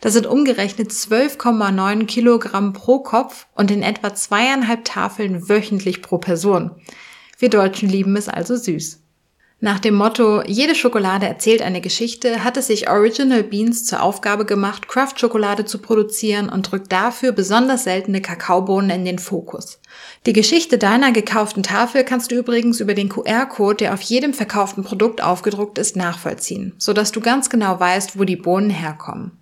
Das 0.00 0.12
sind 0.12 0.26
umgerechnet 0.26 0.90
12,9 0.90 2.06
Kilogramm 2.06 2.72
pro 2.72 2.98
Kopf 2.98 3.46
und 3.54 3.70
in 3.70 3.82
etwa 3.82 4.14
zweieinhalb 4.14 4.84
Tafeln 4.84 5.48
wöchentlich 5.48 6.02
pro 6.02 6.18
Person. 6.18 6.72
Wir 7.38 7.48
Deutschen 7.48 7.88
lieben 7.88 8.16
es 8.16 8.28
also 8.28 8.56
süß. 8.56 9.05
Nach 9.66 9.80
dem 9.80 9.96
Motto, 9.96 10.44
jede 10.46 10.76
Schokolade 10.76 11.26
erzählt 11.26 11.60
eine 11.60 11.80
Geschichte, 11.80 12.44
hat 12.44 12.56
es 12.56 12.68
sich 12.68 12.88
Original 12.88 13.42
Beans 13.42 13.84
zur 13.84 14.00
Aufgabe 14.00 14.44
gemacht, 14.44 14.86
Craft-Schokolade 14.86 15.64
zu 15.64 15.78
produzieren 15.78 16.48
und 16.48 16.70
drückt 16.70 16.92
dafür 16.92 17.32
besonders 17.32 17.82
seltene 17.82 18.20
Kakaobohnen 18.20 18.90
in 18.90 19.04
den 19.04 19.18
Fokus. 19.18 19.80
Die 20.24 20.32
Geschichte 20.32 20.78
deiner 20.78 21.10
gekauften 21.10 21.64
Tafel 21.64 22.04
kannst 22.04 22.30
du 22.30 22.36
übrigens 22.36 22.78
über 22.78 22.94
den 22.94 23.08
QR-Code, 23.08 23.78
der 23.78 23.94
auf 23.94 24.02
jedem 24.02 24.34
verkauften 24.34 24.84
Produkt 24.84 25.20
aufgedruckt 25.20 25.78
ist, 25.78 25.96
nachvollziehen, 25.96 26.72
sodass 26.78 27.10
du 27.10 27.20
ganz 27.20 27.50
genau 27.50 27.80
weißt, 27.80 28.16
wo 28.16 28.22
die 28.22 28.36
Bohnen 28.36 28.70
herkommen. 28.70 29.32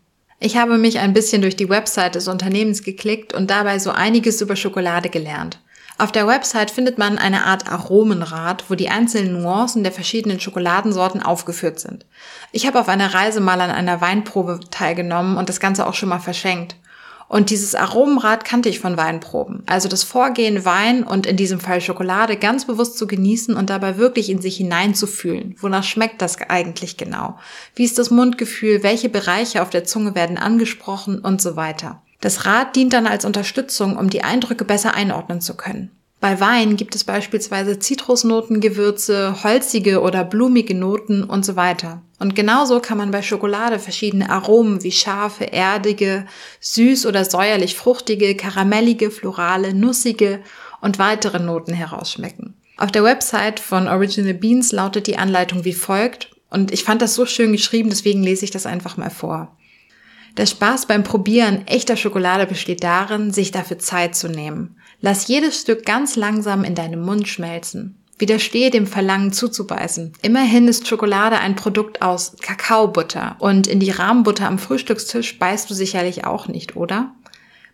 Ich 0.40 0.56
habe 0.56 0.78
mich 0.78 1.00
ein 1.00 1.12
bisschen 1.12 1.42
durch 1.42 1.56
die 1.56 1.68
Website 1.68 2.14
des 2.14 2.28
Unternehmens 2.28 2.82
geklickt 2.82 3.34
und 3.34 3.50
dabei 3.50 3.78
so 3.78 3.90
einiges 3.90 4.40
über 4.40 4.56
Schokolade 4.56 5.10
gelernt. 5.10 5.58
Auf 5.96 6.10
der 6.10 6.26
Website 6.26 6.72
findet 6.72 6.98
man 6.98 7.18
eine 7.18 7.44
Art 7.44 7.70
Aromenrad, 7.70 8.64
wo 8.68 8.74
die 8.74 8.88
einzelnen 8.88 9.40
Nuancen 9.40 9.84
der 9.84 9.92
verschiedenen 9.92 10.40
Schokoladensorten 10.40 11.22
aufgeführt 11.22 11.78
sind. 11.78 12.04
Ich 12.50 12.66
habe 12.66 12.80
auf 12.80 12.88
einer 12.88 13.14
Reise 13.14 13.40
mal 13.40 13.60
an 13.60 13.70
einer 13.70 14.00
Weinprobe 14.00 14.58
teilgenommen 14.72 15.36
und 15.36 15.48
das 15.48 15.60
Ganze 15.60 15.86
auch 15.86 15.94
schon 15.94 16.08
mal 16.08 16.18
verschenkt. 16.18 16.74
Und 17.28 17.50
dieses 17.50 17.74
Aromenrad 17.74 18.44
kannte 18.44 18.68
ich 18.68 18.80
von 18.80 18.96
Weinproben. 18.96 19.62
Also 19.66 19.88
das 19.88 20.02
Vorgehen, 20.02 20.64
Wein 20.64 21.04
und 21.04 21.26
in 21.26 21.36
diesem 21.36 21.60
Fall 21.60 21.80
Schokolade 21.80 22.36
ganz 22.36 22.66
bewusst 22.66 22.98
zu 22.98 23.06
genießen 23.06 23.54
und 23.54 23.70
dabei 23.70 23.96
wirklich 23.96 24.30
in 24.30 24.42
sich 24.42 24.56
hineinzufühlen. 24.56 25.56
Wonach 25.60 25.84
schmeckt 25.84 26.20
das 26.20 26.40
eigentlich 26.40 26.96
genau? 26.96 27.38
Wie 27.74 27.84
ist 27.84 27.98
das 27.98 28.10
Mundgefühl? 28.10 28.82
Welche 28.82 29.08
Bereiche 29.08 29.62
auf 29.62 29.70
der 29.70 29.84
Zunge 29.84 30.14
werden 30.14 30.38
angesprochen 30.38 31.20
und 31.20 31.40
so 31.40 31.56
weiter? 31.56 32.02
Das 32.24 32.46
Rad 32.46 32.74
dient 32.74 32.94
dann 32.94 33.06
als 33.06 33.26
Unterstützung, 33.26 33.98
um 33.98 34.08
die 34.08 34.24
Eindrücke 34.24 34.64
besser 34.64 34.94
einordnen 34.94 35.42
zu 35.42 35.58
können. 35.58 35.90
Bei 36.20 36.40
Wein 36.40 36.76
gibt 36.76 36.94
es 36.94 37.04
beispielsweise 37.04 37.78
Zitrusnoten, 37.78 38.62
Gewürze, 38.62 39.44
holzige 39.44 40.00
oder 40.00 40.24
blumige 40.24 40.74
Noten 40.74 41.22
und 41.22 41.44
so 41.44 41.54
weiter. 41.54 42.00
Und 42.18 42.34
genauso 42.34 42.80
kann 42.80 42.96
man 42.96 43.10
bei 43.10 43.20
Schokolade 43.20 43.78
verschiedene 43.78 44.30
Aromen 44.30 44.82
wie 44.82 44.90
scharfe, 44.90 45.52
erdige, 45.52 46.24
süß 46.60 47.04
oder 47.04 47.26
säuerlich 47.26 47.76
fruchtige, 47.76 48.34
karamellige, 48.36 49.10
florale, 49.10 49.74
nussige 49.74 50.40
und 50.80 50.98
weitere 50.98 51.40
Noten 51.40 51.74
herausschmecken. 51.74 52.54
Auf 52.78 52.90
der 52.90 53.04
Website 53.04 53.60
von 53.60 53.86
Original 53.86 54.32
Beans 54.32 54.72
lautet 54.72 55.08
die 55.08 55.18
Anleitung 55.18 55.66
wie 55.66 55.74
folgt 55.74 56.30
und 56.48 56.72
ich 56.72 56.84
fand 56.84 57.02
das 57.02 57.14
so 57.14 57.26
schön 57.26 57.52
geschrieben, 57.52 57.90
deswegen 57.90 58.22
lese 58.22 58.46
ich 58.46 58.50
das 58.50 58.64
einfach 58.64 58.96
mal 58.96 59.10
vor. 59.10 59.54
Der 60.36 60.46
Spaß 60.46 60.86
beim 60.86 61.04
Probieren 61.04 61.64
echter 61.66 61.96
Schokolade 61.96 62.46
besteht 62.46 62.82
darin, 62.82 63.32
sich 63.32 63.52
dafür 63.52 63.78
Zeit 63.78 64.16
zu 64.16 64.28
nehmen. 64.28 64.76
Lass 65.00 65.28
jedes 65.28 65.60
Stück 65.60 65.86
ganz 65.86 66.16
langsam 66.16 66.64
in 66.64 66.74
deinem 66.74 67.02
Mund 67.02 67.28
schmelzen. 67.28 67.96
Widerstehe 68.18 68.70
dem 68.70 68.86
Verlangen 68.86 69.32
zuzubeißen. 69.32 70.12
Immerhin 70.22 70.66
ist 70.66 70.88
Schokolade 70.88 71.38
ein 71.38 71.54
Produkt 71.54 72.02
aus 72.02 72.36
Kakaobutter 72.40 73.36
und 73.38 73.66
in 73.66 73.78
die 73.78 73.90
Rahmenbutter 73.90 74.46
am 74.46 74.58
Frühstückstisch 74.58 75.38
beißt 75.38 75.70
du 75.70 75.74
sicherlich 75.74 76.24
auch 76.24 76.48
nicht, 76.48 76.76
oder? 76.76 77.14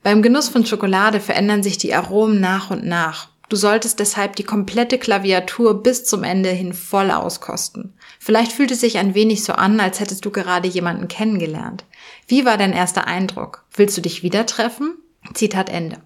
Beim 0.02 0.22
Genuss 0.22 0.48
von 0.48 0.64
Schokolade 0.64 1.20
verändern 1.20 1.62
sich 1.62 1.78
die 1.78 1.94
Aromen 1.94 2.40
nach 2.40 2.70
und 2.70 2.84
nach. 2.86 3.28
Du 3.50 3.56
solltest 3.56 3.98
deshalb 3.98 4.36
die 4.36 4.44
komplette 4.44 4.96
Klaviatur 4.96 5.82
bis 5.82 6.04
zum 6.04 6.22
Ende 6.22 6.50
hin 6.50 6.72
voll 6.72 7.10
auskosten. 7.10 7.94
Vielleicht 8.20 8.52
fühlt 8.52 8.70
es 8.70 8.80
sich 8.80 8.98
ein 8.98 9.14
wenig 9.16 9.42
so 9.42 9.54
an, 9.54 9.80
als 9.80 9.98
hättest 9.98 10.24
du 10.24 10.30
gerade 10.30 10.68
jemanden 10.68 11.08
kennengelernt. 11.08 11.84
Wie 12.30 12.44
war 12.44 12.56
dein 12.56 12.72
erster 12.72 13.08
Eindruck? 13.08 13.64
Willst 13.74 13.96
du 13.96 14.02
dich 14.02 14.22
wieder 14.22 14.46
treffen? 14.46 14.94
Zitat 15.34 15.68
Ende. 15.68 15.96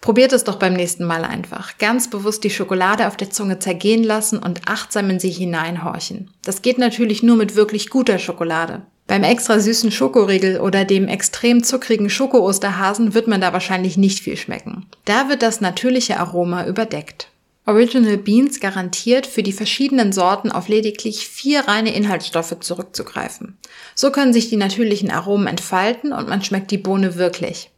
Probiert 0.00 0.32
es 0.32 0.44
doch 0.44 0.56
beim 0.56 0.72
nächsten 0.72 1.04
Mal 1.04 1.26
einfach. 1.26 1.76
Ganz 1.76 2.08
bewusst 2.08 2.42
die 2.42 2.48
Schokolade 2.48 3.06
auf 3.06 3.18
der 3.18 3.28
Zunge 3.28 3.58
zergehen 3.58 4.02
lassen 4.02 4.38
und 4.38 4.62
achtsam 4.64 5.10
in 5.10 5.20
sie 5.20 5.28
hineinhorchen. 5.28 6.30
Das 6.42 6.62
geht 6.62 6.78
natürlich 6.78 7.22
nur 7.22 7.36
mit 7.36 7.54
wirklich 7.54 7.90
guter 7.90 8.18
Schokolade. 8.18 8.86
Beim 9.06 9.24
extra 9.24 9.60
süßen 9.60 9.90
Schokoriegel 9.90 10.58
oder 10.58 10.86
dem 10.86 11.06
extrem 11.06 11.62
zuckrigen 11.62 12.08
Schoko-Osterhasen 12.08 13.12
wird 13.12 13.28
man 13.28 13.42
da 13.42 13.52
wahrscheinlich 13.52 13.98
nicht 13.98 14.20
viel 14.20 14.38
schmecken. 14.38 14.86
Da 15.04 15.28
wird 15.28 15.42
das 15.42 15.60
natürliche 15.60 16.18
Aroma 16.18 16.66
überdeckt. 16.66 17.28
Original 17.64 18.16
Beans 18.16 18.58
garantiert 18.58 19.24
für 19.24 19.44
die 19.44 19.52
verschiedenen 19.52 20.12
Sorten 20.12 20.50
auf 20.50 20.66
lediglich 20.66 21.28
vier 21.28 21.60
reine 21.60 21.94
Inhaltsstoffe 21.94 22.58
zurückzugreifen. 22.58 23.56
So 23.94 24.10
können 24.10 24.32
sich 24.32 24.48
die 24.48 24.56
natürlichen 24.56 25.12
Aromen 25.12 25.46
entfalten 25.46 26.12
und 26.12 26.28
man 26.28 26.42
schmeckt 26.42 26.72
die 26.72 26.78
Bohne 26.78 27.14
wirklich. 27.16 27.70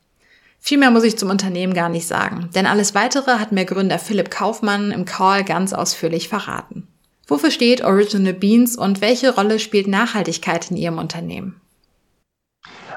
Viel 0.59 0.79
mehr 0.79 0.91
muss 0.91 1.05
ich 1.05 1.19
zum 1.19 1.29
Unternehmen 1.29 1.75
gar 1.75 1.91
nicht 1.91 2.07
sagen, 2.07 2.49
denn 2.55 2.65
alles 2.65 2.95
weitere 2.95 3.33
hat 3.33 3.53
mir 3.53 3.67
Gründer 3.67 3.99
Philipp 3.99 4.31
Kaufmann 4.31 4.91
im 4.91 5.05
Call 5.05 5.45
ganz 5.45 5.75
ausführlich 5.75 6.29
verraten. 6.29 6.89
Wofür 7.27 7.51
steht 7.51 7.85
Original 7.85 8.33
Beans 8.33 8.77
und 8.77 9.03
welche 9.03 9.35
Rolle 9.35 9.59
spielt 9.59 9.87
Nachhaltigkeit 9.87 10.71
in 10.71 10.79
Ihrem 10.79 10.97
Unternehmen? 10.97 11.61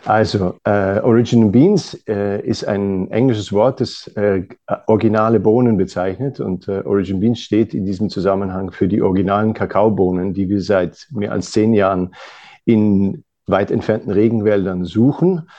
Also, 0.08 0.58
äh, 0.64 1.02
Original 1.02 1.50
Beans 1.50 2.02
äh, 2.08 2.40
ist 2.42 2.66
ein 2.66 3.12
englisches 3.12 3.52
Wort, 3.52 3.82
das 3.82 4.08
äh, 4.16 4.44
originale 4.86 5.42
Bohnen 5.42 5.76
bezeichnet. 5.76 6.40
Und 6.40 6.70
äh, 6.70 6.80
Origin 6.86 7.20
Beans 7.20 7.42
steht 7.42 7.74
in 7.74 7.86
diesem 7.86 8.10
Zusammenhang 8.10 8.72
für 8.72 8.88
die 8.88 9.02
originalen 9.02 9.54
Kakaobohnen, 9.54 10.34
die 10.34 10.48
wir 10.48 10.62
seit 10.62 11.08
mehr 11.12 11.34
als 11.34 11.52
zehn 11.52 11.74
Jahren 11.74 12.16
in 12.64 13.26
weit 13.48 13.70
entfernten 13.70 14.12
Regenwäldern 14.12 14.86
suchen 14.86 15.50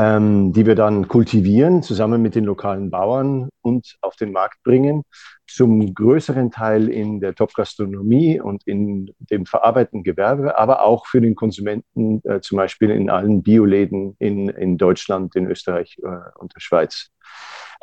ähm, 0.00 0.54
die 0.54 0.64
wir 0.64 0.76
dann 0.76 1.08
kultivieren, 1.08 1.82
zusammen 1.82 2.22
mit 2.22 2.34
den 2.34 2.44
lokalen 2.44 2.90
Bauern 2.90 3.50
und 3.60 3.98
auf 4.00 4.16
den 4.16 4.32
Markt 4.32 4.62
bringen. 4.62 5.02
Zum 5.46 5.94
größeren 5.94 6.50
Teil 6.50 6.88
in 6.88 7.20
der 7.20 7.34
Top-Gastronomie 7.34 8.40
und 8.40 8.66
in 8.66 9.10
dem 9.18 9.44
verarbeitenden 9.44 10.02
Gewerbe, 10.02 10.58
aber 10.58 10.84
auch 10.84 11.06
für 11.06 11.20
den 11.20 11.34
Konsumenten, 11.34 12.22
äh, 12.24 12.40
zum 12.40 12.56
Beispiel 12.56 12.88
in 12.90 13.10
allen 13.10 13.42
Bioläden 13.42 14.16
in, 14.18 14.48
in 14.48 14.78
Deutschland, 14.78 15.36
in 15.36 15.46
Österreich 15.46 15.98
äh, 16.02 16.38
und 16.38 16.54
der 16.54 16.60
Schweiz. 16.60 17.10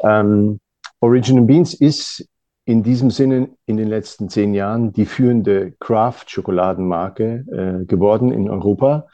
Ähm, 0.01 0.59
Original 1.01 1.43
Beans 1.43 1.75
ist 1.75 2.27
in 2.65 2.81
diesem 2.81 3.11
Sinne 3.11 3.49
in 3.67 3.77
den 3.77 3.89
letzten 3.89 4.27
zehn 4.27 4.55
Jahren 4.55 4.91
die 4.91 5.05
führende 5.05 5.73
Craft-Schokoladenmarke 5.79 7.45
äh, 7.51 7.85
geworden 7.85 8.31
in 8.31 8.49
Europa 8.49 9.07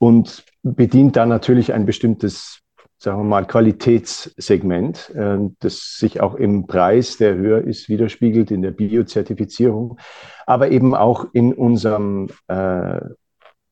und 0.00 0.44
bedient 0.62 1.16
da 1.16 1.26
natürlich 1.26 1.72
ein 1.72 1.86
bestimmtes, 1.86 2.60
sagen 2.98 3.18
wir 3.18 3.24
mal, 3.24 3.46
Qualitätssegment, 3.46 5.10
äh, 5.14 5.38
das 5.60 5.96
sich 5.98 6.20
auch 6.20 6.34
im 6.34 6.66
Preis, 6.66 7.16
der 7.16 7.34
höher 7.34 7.62
ist, 7.62 7.88
widerspiegelt 7.88 8.50
in 8.50 8.62
der 8.62 8.70
Biozertifizierung, 8.70 9.98
aber 10.46 10.70
eben 10.70 10.94
auch 10.94 11.26
in 11.32 11.52
unserem 11.52 12.28
äh, 12.48 13.00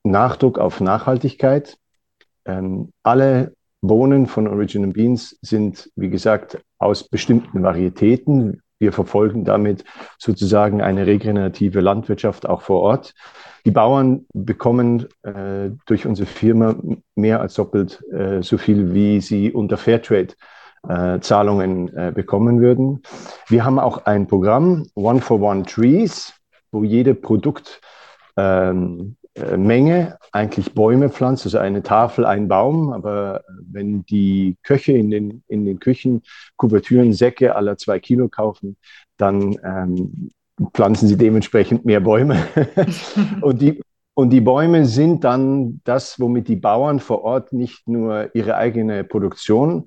Nachdruck 0.02 0.58
auf 0.58 0.80
Nachhaltigkeit. 0.80 1.76
Ähm, 2.44 2.92
alle 3.02 3.54
Bohnen 3.82 4.26
von 4.26 4.46
Original 4.46 4.90
Beans 4.90 5.38
sind, 5.42 5.90
wie 5.96 6.10
gesagt, 6.10 6.62
aus 6.78 7.08
bestimmten 7.08 7.62
Varietäten. 7.62 8.62
Wir 8.80 8.92
verfolgen 8.92 9.44
damit 9.44 9.84
sozusagen 10.18 10.80
eine 10.80 11.06
regenerative 11.06 11.80
Landwirtschaft 11.80 12.48
auch 12.48 12.62
vor 12.62 12.80
Ort. 12.80 13.14
Die 13.66 13.70
Bauern 13.70 14.24
bekommen 14.32 15.06
äh, 15.22 15.70
durch 15.84 16.06
unsere 16.06 16.26
Firma 16.26 16.74
mehr 17.14 17.42
als 17.42 17.54
doppelt 17.54 18.02
äh, 18.10 18.42
so 18.42 18.56
viel, 18.56 18.94
wie 18.94 19.20
sie 19.20 19.52
unter 19.52 19.76
Fairtrade 19.76 20.34
äh, 20.88 21.20
Zahlungen 21.20 21.94
äh, 21.94 22.10
bekommen 22.14 22.60
würden. 22.60 23.02
Wir 23.48 23.66
haben 23.66 23.78
auch 23.78 24.06
ein 24.06 24.26
Programm, 24.26 24.86
One 24.94 25.20
for 25.20 25.40
One 25.42 25.64
Trees, 25.64 26.32
wo 26.72 26.82
jede 26.82 27.14
Produktmenge 27.14 27.80
ähm, 28.38 29.16
eigentlich 30.32 30.74
Bäume 30.74 31.08
pflanzt, 31.08 31.44
also 31.44 31.58
eine 31.58 31.82
Tafel, 31.82 32.24
ein 32.24 32.48
Baum. 32.48 32.92
Aber 32.92 33.42
wenn 33.70 34.04
die 34.06 34.56
Köche 34.62 34.92
in 34.92 35.10
den, 35.10 35.42
in 35.48 35.64
den 35.64 35.78
Küchen 35.78 36.22
Kuvertüren, 36.56 37.12
Säcke 37.12 37.54
aller 37.54 37.76
zwei 37.76 37.98
Kilo 37.98 38.28
kaufen, 38.28 38.76
dann 39.16 39.56
ähm, 39.64 40.30
pflanzen 40.74 41.08
sie 41.08 41.16
dementsprechend 41.16 41.84
mehr 41.84 42.00
Bäume. 42.00 42.38
und, 43.40 43.62
die, 43.62 43.80
und 44.14 44.30
die 44.30 44.40
Bäume 44.40 44.84
sind 44.86 45.24
dann 45.24 45.80
das, 45.84 46.20
womit 46.20 46.48
die 46.48 46.56
Bauern 46.56 47.00
vor 47.00 47.22
Ort 47.22 47.52
nicht 47.52 47.88
nur 47.88 48.34
ihre 48.34 48.56
eigene 48.56 49.04
Produktion 49.04 49.86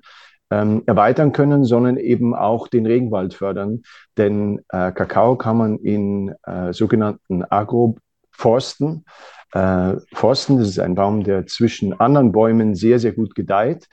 ähm, 0.50 0.82
erweitern 0.86 1.32
können, 1.32 1.64
sondern 1.64 1.96
eben 1.96 2.34
auch 2.34 2.68
den 2.68 2.86
Regenwald 2.86 3.34
fördern. 3.34 3.82
Denn 4.16 4.60
äh, 4.68 4.92
Kakao 4.92 5.36
kann 5.36 5.56
man 5.56 5.78
in 5.78 6.34
äh, 6.44 6.72
sogenannten 6.72 7.44
Agroforsten, 8.34 9.04
äh, 9.52 9.94
Forsten, 10.12 10.58
das 10.58 10.68
ist 10.68 10.78
ein 10.78 10.94
Baum, 10.94 11.24
der 11.24 11.46
zwischen 11.46 11.98
anderen 12.00 12.32
Bäumen 12.32 12.74
sehr, 12.74 12.98
sehr 12.98 13.12
gut 13.12 13.34
gedeiht. 13.34 13.86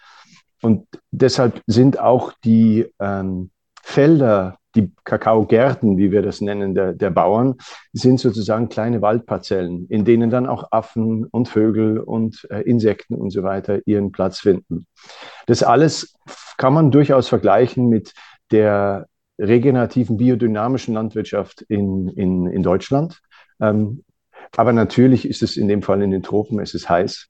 Und 0.61 0.87
deshalb 1.11 1.61
sind 1.67 1.99
auch 1.99 2.33
die 2.43 2.87
ähm, 2.99 3.51
Felder 3.81 4.57
die 4.73 4.89
Kakaogärten, 5.03 5.97
wie 5.97 6.13
wir 6.13 6.21
das 6.21 6.39
nennen, 6.39 6.73
der, 6.73 6.93
der 6.93 7.09
Bauern, 7.09 7.55
sind 7.91 8.21
sozusagen 8.21 8.69
kleine 8.69 9.01
Waldparzellen, 9.01 9.85
in 9.89 10.05
denen 10.05 10.29
dann 10.29 10.47
auch 10.47 10.71
Affen 10.71 11.25
und 11.25 11.49
Vögel 11.49 11.99
und 11.99 12.47
äh, 12.49 12.61
Insekten 12.61 13.15
und 13.15 13.31
so 13.31 13.43
weiter 13.43 13.79
ihren 13.85 14.13
Platz 14.13 14.39
finden. 14.39 14.85
Das 15.45 15.61
alles 15.61 16.15
kann 16.57 16.73
man 16.73 16.89
durchaus 16.89 17.27
vergleichen 17.27 17.89
mit 17.89 18.13
der 18.51 19.07
regenerativen 19.37 20.15
biodynamischen 20.15 20.93
Landwirtschaft 20.93 21.63
in, 21.63 22.07
in, 22.07 22.45
in 22.45 22.63
Deutschland. 22.63 23.19
Ähm, 23.59 24.05
aber 24.55 24.73
natürlich 24.73 25.27
ist 25.27 25.41
es 25.41 25.57
in 25.57 25.67
dem 25.67 25.81
Fall 25.81 26.01
in 26.01 26.11
den 26.11 26.23
Tropen, 26.23 26.59
es 26.59 26.73
ist 26.73 26.89
heiß. 26.89 27.27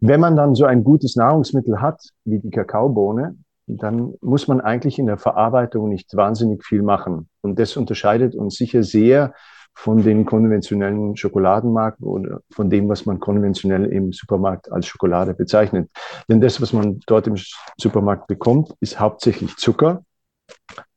Wenn 0.00 0.20
man 0.20 0.36
dann 0.36 0.54
so 0.54 0.64
ein 0.64 0.82
gutes 0.82 1.16
Nahrungsmittel 1.16 1.80
hat, 1.80 2.00
wie 2.24 2.38
die 2.38 2.50
Kakaobohne, 2.50 3.36
dann 3.66 4.14
muss 4.20 4.48
man 4.48 4.60
eigentlich 4.60 4.98
in 4.98 5.06
der 5.06 5.18
Verarbeitung 5.18 5.88
nicht 5.88 6.16
wahnsinnig 6.16 6.64
viel 6.64 6.82
machen. 6.82 7.28
Und 7.42 7.58
das 7.58 7.76
unterscheidet 7.76 8.34
uns 8.34 8.56
sicher 8.56 8.82
sehr 8.82 9.34
von 9.74 10.02
den 10.02 10.24
konventionellen 10.24 11.16
Schokoladenmarken 11.16 12.06
oder 12.06 12.40
von 12.50 12.68
dem, 12.70 12.88
was 12.88 13.06
man 13.06 13.20
konventionell 13.20 13.86
im 13.86 14.12
Supermarkt 14.12 14.70
als 14.72 14.86
Schokolade 14.86 15.34
bezeichnet. 15.34 15.88
Denn 16.28 16.40
das, 16.40 16.60
was 16.60 16.72
man 16.72 17.00
dort 17.06 17.26
im 17.26 17.36
Supermarkt 17.78 18.26
bekommt, 18.26 18.74
ist 18.80 18.98
hauptsächlich 18.98 19.56
Zucker, 19.56 20.02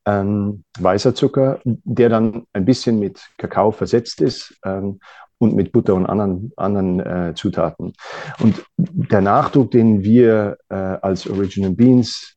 ähm, 0.06 0.64
weißer 0.78 1.14
Zucker, 1.14 1.60
der 1.64 2.08
dann 2.08 2.44
ein 2.52 2.64
bisschen 2.64 2.98
mit 2.98 3.26
Kakao 3.38 3.70
versetzt 3.70 4.20
ist 4.20 4.58
ähm, 4.64 4.98
und 5.38 5.54
mit 5.54 5.72
Butter 5.72 5.94
und 5.94 6.06
anderen, 6.06 6.52
anderen 6.56 7.00
äh, 7.00 7.34
Zutaten. 7.34 7.92
Und 8.40 8.64
der 8.76 9.20
Nachdruck, 9.20 9.70
den 9.70 10.02
wir 10.02 10.56
äh, 10.68 10.74
als 10.74 11.28
Original 11.28 11.72
Beans 11.72 12.36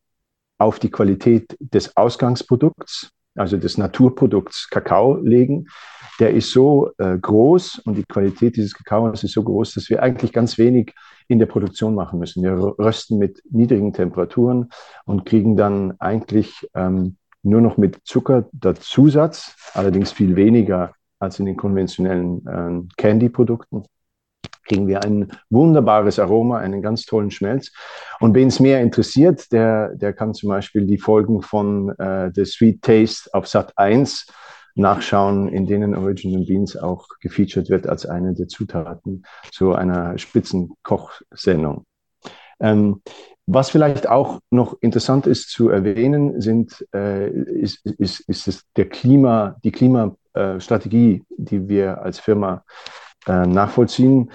auf 0.58 0.80
die 0.80 0.90
Qualität 0.90 1.56
des 1.60 1.96
Ausgangsprodukts, 1.96 3.12
also 3.36 3.58
des 3.58 3.78
Naturprodukts 3.78 4.70
Kakao 4.70 5.18
legen. 5.18 5.68
Der 6.20 6.32
ist 6.32 6.52
so 6.52 6.92
äh, 6.98 7.18
groß 7.18 7.80
und 7.86 7.96
die 7.96 8.04
Qualität 8.04 8.56
dieses 8.56 8.74
Kakaos 8.74 9.24
ist 9.24 9.34
so 9.34 9.44
groß, 9.44 9.76
dass 9.76 9.90
wir 9.90 10.02
eigentlich 10.02 10.34
ganz 10.34 10.58
wenig 10.58 10.94
in 11.28 11.38
der 11.38 11.46
Produktion 11.46 11.94
machen 11.94 12.20
müssen. 12.20 12.42
Wir 12.42 12.54
rösten 12.80 13.20
mit 13.20 13.44
niedrigen 13.52 13.94
Temperaturen 13.94 14.70
und 15.06 15.26
kriegen 15.26 15.56
dann 15.56 15.94
eigentlich 16.00 16.68
ähm, 16.74 17.18
nur 17.44 17.62
noch 17.62 17.78
mit 17.78 18.00
Zucker 18.04 18.50
der 18.52 18.76
Zusatz, 18.76 19.56
allerdings 19.74 20.12
viel 20.12 20.36
weniger 20.36 20.94
als 21.20 21.40
in 21.40 21.46
den 21.46 21.58
konventionellen 21.58 22.46
ähm, 22.50 22.90
Candy-Produkten 22.98 23.84
kriegen 24.68 24.88
wir 24.88 25.04
ein 25.04 25.32
wunderbares 25.50 26.20
Aroma, 26.20 26.58
einen 26.60 26.82
ganz 26.82 27.06
tollen 27.06 27.32
Schmelz. 27.32 27.72
Und 28.20 28.36
wen 28.36 28.50
es 28.50 28.60
mehr 28.60 28.82
interessiert, 28.82 29.52
der, 29.52 29.96
der 29.96 30.14
kann 30.14 30.34
zum 30.34 30.50
Beispiel 30.50 30.86
die 30.86 30.98
Folgen 30.98 31.42
von 31.42 31.90
äh, 31.98 32.32
The 32.34 32.46
Sweet 32.46 32.82
Taste 32.82 33.30
auf 33.34 33.48
Sat 33.48 33.74
1 33.78 34.28
nachschauen, 34.76 35.48
in 35.48 35.66
denen 35.66 35.96
Original 35.96 36.46
Beans 36.46 36.78
auch 36.78 37.08
gefeatured 37.20 37.70
wird 37.70 37.88
als 37.88 38.06
eine 38.06 38.34
der 38.34 38.48
Zutaten 38.48 39.24
zu 39.52 39.74
einer 39.74 40.18
Spitzenkochsendung. 40.18 41.86
Ähm, 42.60 43.02
was 43.48 43.70
vielleicht 43.70 44.10
auch 44.10 44.40
noch 44.52 44.76
interessant 44.82 45.26
ist 45.26 45.50
zu 45.50 45.70
erwähnen, 45.70 46.42
sind, 46.42 46.86
äh, 46.94 47.30
ist, 47.30 47.86
ist, 47.86 48.28
ist 48.28 48.66
der 48.76 48.90
Klima, 48.90 49.56
die 49.64 49.72
Klimastrategie, 50.38 51.24
die 51.38 51.68
wir 51.68 52.02
als 52.02 52.20
Firma 52.20 52.64
äh, 53.28 53.46
nachvollziehen. 53.46 54.32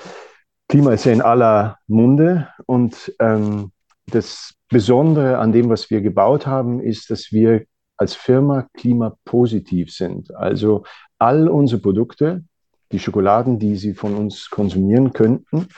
Klima 0.68 0.92
ist 0.92 1.04
ja 1.04 1.12
in 1.12 1.22
aller 1.22 1.78
Munde 1.86 2.48
und 2.66 3.14
ähm, 3.18 3.72
das 4.06 4.54
Besondere 4.68 5.38
an 5.38 5.52
dem, 5.52 5.68
was 5.68 5.90
wir 5.90 6.00
gebaut 6.00 6.46
haben, 6.46 6.80
ist, 6.80 7.10
dass 7.10 7.30
wir 7.30 7.64
als 7.96 8.14
Firma 8.14 8.68
klimapositiv 8.74 9.92
sind. 9.92 10.34
Also 10.34 10.84
all 11.18 11.48
unsere 11.48 11.80
Produkte, 11.80 12.44
die 12.90 12.98
Schokoladen, 12.98 13.58
die 13.58 13.76
Sie 13.76 13.94
von 13.94 14.16
uns 14.16 14.50
konsumieren 14.50 15.12
könnten, 15.12 15.68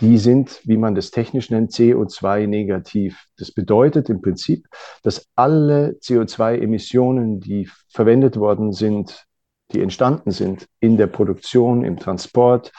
die 0.00 0.18
sind, 0.18 0.60
wie 0.64 0.76
man 0.76 0.94
das 0.94 1.10
technisch 1.10 1.50
nennt, 1.50 1.72
CO2-negativ. 1.72 3.24
Das 3.38 3.50
bedeutet 3.52 4.10
im 4.10 4.20
Prinzip, 4.20 4.66
dass 5.02 5.26
alle 5.34 5.96
CO2-Emissionen, 6.02 7.40
die 7.40 7.68
verwendet 7.88 8.36
worden 8.36 8.72
sind 8.72 9.26
die 9.72 9.82
entstanden 9.82 10.30
sind 10.30 10.66
in 10.80 10.96
der 10.96 11.06
Produktion, 11.06 11.84
im 11.84 11.98
Transport, 11.98 12.72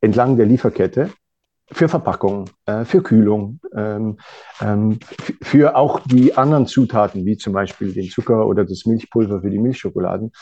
entlang 0.00 0.36
der 0.36 0.46
Lieferkette, 0.46 1.10
für 1.70 1.88
Verpackung, 1.88 2.48
äh, 2.66 2.84
für 2.84 3.02
Kühlung, 3.02 3.60
ähm, 3.74 4.18
ähm, 4.60 4.98
für 5.42 5.76
auch 5.76 6.00
die 6.00 6.34
anderen 6.34 6.66
Zutaten, 6.66 7.26
wie 7.26 7.36
zum 7.36 7.52
Beispiel 7.52 7.92
den 7.92 8.08
Zucker 8.08 8.46
oder 8.46 8.64
das 8.64 8.86
Milchpulver 8.86 9.42
für 9.42 9.50
die 9.50 9.58
Milchschokoladen. 9.58 10.32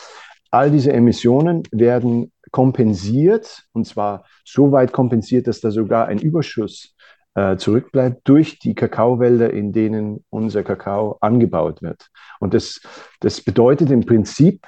All 0.51 0.71
diese 0.71 0.93
Emissionen 0.93 1.65
werden 1.73 2.33
kompensiert, 2.53 3.65
und 3.73 3.87
zwar 3.87 4.25
so 4.45 4.71
weit 4.71 4.93
kompensiert, 4.93 5.49
dass 5.49 5.61
da 5.61 5.71
sogar 5.71 6.07
ein 6.07 6.19
Überschuss 6.19 6.95
äh, 7.37 7.57
zurückbleibt 7.57 8.23
durch 8.25 8.59
die 8.59 8.75
Kakaowälder, 8.75 9.53
in 9.53 9.73
denen 9.73 10.25
unser 10.31 10.63
Kakao 10.63 11.19
angebaut 11.21 11.83
wird. 11.83 12.09
Und 12.41 12.55
das, 12.55 12.81
das 13.21 13.43
bedeutet 13.43 13.91
im 13.91 14.05
Prinzip, 14.05 14.67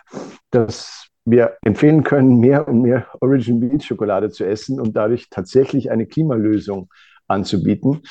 dass 0.51 1.09
wir 1.25 1.57
empfehlen 1.63 2.05
können, 2.05 2.39
mehr 2.39 2.69
und 2.69 2.83
mehr 2.83 3.07
Origin 3.21 3.61
Beans 3.61 3.85
Schokolade 3.85 4.31
zu 4.31 4.45
essen 4.45 4.81
und 4.81 4.97
dadurch 4.97 5.29
tatsächlich 5.31 5.91
eine 5.91 6.07
Klimalösung 6.07 6.91
anzubieten. 7.27 8.03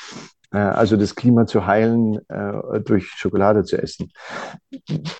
Äh, 0.52 0.58
also 0.58 0.96
das 0.96 1.14
Klima 1.14 1.46
zu 1.46 1.66
heilen, 1.66 2.18
äh, 2.28 2.80
durch 2.80 3.06
Schokolade 3.10 3.64
zu 3.64 3.80
essen. 3.80 4.10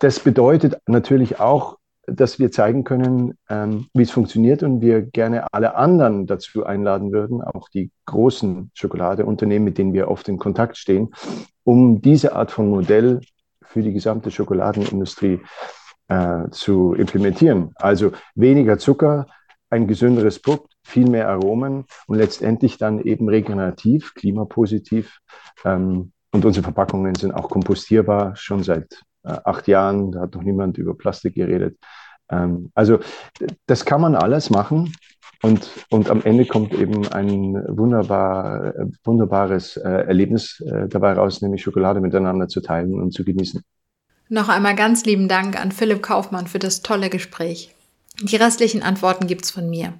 Das 0.00 0.20
bedeutet 0.20 0.78
natürlich 0.86 1.38
auch, 1.38 1.78
dass 2.10 2.38
wir 2.38 2.50
zeigen 2.50 2.84
können, 2.84 3.34
ähm, 3.48 3.86
wie 3.94 4.02
es 4.02 4.10
funktioniert 4.10 4.62
und 4.62 4.80
wir 4.80 5.02
gerne 5.02 5.52
alle 5.52 5.76
anderen 5.76 6.26
dazu 6.26 6.64
einladen 6.64 7.12
würden, 7.12 7.42
auch 7.42 7.68
die 7.68 7.90
großen 8.06 8.70
Schokoladeunternehmen, 8.74 9.64
mit 9.64 9.78
denen 9.78 9.92
wir 9.92 10.08
oft 10.08 10.28
in 10.28 10.38
Kontakt 10.38 10.76
stehen, 10.76 11.10
um 11.64 12.00
diese 12.00 12.34
Art 12.34 12.50
von 12.50 12.68
Modell 12.68 13.20
für 13.62 13.82
die 13.82 13.92
gesamte 13.92 14.30
Schokoladenindustrie 14.30 15.40
äh, 16.08 16.48
zu 16.50 16.94
implementieren. 16.94 17.72
Also 17.76 18.12
weniger 18.34 18.78
Zucker, 18.78 19.26
ein 19.70 19.86
gesünderes 19.86 20.40
Produkt, 20.40 20.72
viel 20.82 21.08
mehr 21.08 21.28
Aromen 21.28 21.84
und 22.06 22.16
letztendlich 22.16 22.78
dann 22.78 23.00
eben 23.00 23.28
regenerativ, 23.28 24.14
klimapositiv. 24.14 25.20
Ähm, 25.64 26.12
und 26.32 26.44
unsere 26.44 26.64
Verpackungen 26.64 27.14
sind 27.14 27.32
auch 27.32 27.48
kompostierbar, 27.48 28.36
schon 28.36 28.62
seit 28.62 29.02
acht 29.28 29.68
Jahren. 29.68 30.12
Da 30.12 30.22
hat 30.22 30.34
noch 30.34 30.42
niemand 30.42 30.78
über 30.78 30.94
Plastik 30.94 31.34
geredet. 31.34 31.78
Ähm, 32.30 32.70
also 32.74 32.98
das 33.66 33.84
kann 33.84 34.00
man 34.00 34.14
alles 34.14 34.50
machen. 34.50 34.92
Und, 35.42 35.70
und 35.90 36.10
am 36.10 36.22
Ende 36.22 36.46
kommt 36.46 36.74
eben 36.74 37.06
ein 37.08 37.54
wunderbar, 37.68 38.74
wunderbares 39.04 39.76
äh, 39.76 39.88
Erlebnis 39.88 40.60
äh, 40.66 40.88
dabei 40.88 41.12
raus, 41.12 41.42
nämlich 41.42 41.62
Schokolade 41.62 42.00
miteinander 42.00 42.48
zu 42.48 42.60
teilen 42.60 43.00
und 43.00 43.12
zu 43.12 43.24
genießen. 43.24 43.62
Noch 44.28 44.48
einmal 44.48 44.74
ganz 44.74 45.04
lieben 45.04 45.28
Dank 45.28 45.58
an 45.58 45.70
Philipp 45.70 46.02
Kaufmann 46.02 46.48
für 46.48 46.58
das 46.58 46.82
tolle 46.82 47.08
Gespräch. 47.08 47.74
Die 48.20 48.36
restlichen 48.36 48.82
Antworten 48.82 49.28
gibt's 49.28 49.50
von 49.50 49.70
mir. 49.70 49.94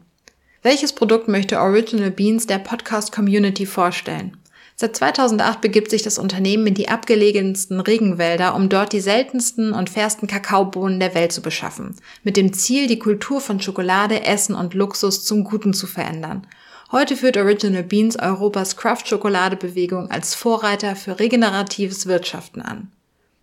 Welches 0.62 0.92
Produkt 0.92 1.28
möchte 1.28 1.60
Original 1.60 2.10
Beans 2.10 2.46
der 2.48 2.58
Podcast 2.58 3.12
Community 3.12 3.64
vorstellen? 3.64 4.36
Seit 4.80 4.94
2008 4.94 5.60
begibt 5.60 5.90
sich 5.90 6.02
das 6.02 6.20
Unternehmen 6.20 6.68
in 6.68 6.74
die 6.74 6.88
abgelegensten 6.88 7.80
Regenwälder, 7.80 8.54
um 8.54 8.68
dort 8.68 8.92
die 8.92 9.00
seltensten 9.00 9.72
und 9.72 9.90
fairsten 9.90 10.28
Kakaobohnen 10.28 11.00
der 11.00 11.16
Welt 11.16 11.32
zu 11.32 11.42
beschaffen, 11.42 11.96
mit 12.22 12.36
dem 12.36 12.52
Ziel, 12.52 12.86
die 12.86 13.00
Kultur 13.00 13.40
von 13.40 13.60
Schokolade, 13.60 14.24
Essen 14.24 14.54
und 14.54 14.74
Luxus 14.74 15.24
zum 15.24 15.42
Guten 15.42 15.74
zu 15.74 15.88
verändern. 15.88 16.46
Heute 16.92 17.16
führt 17.16 17.36
Original 17.36 17.82
Beans 17.82 18.16
Europas 18.16 18.76
Craft-Schokolade-Bewegung 18.76 20.12
als 20.12 20.36
Vorreiter 20.36 20.94
für 20.94 21.18
regeneratives 21.18 22.06
Wirtschaften 22.06 22.62
an. 22.62 22.92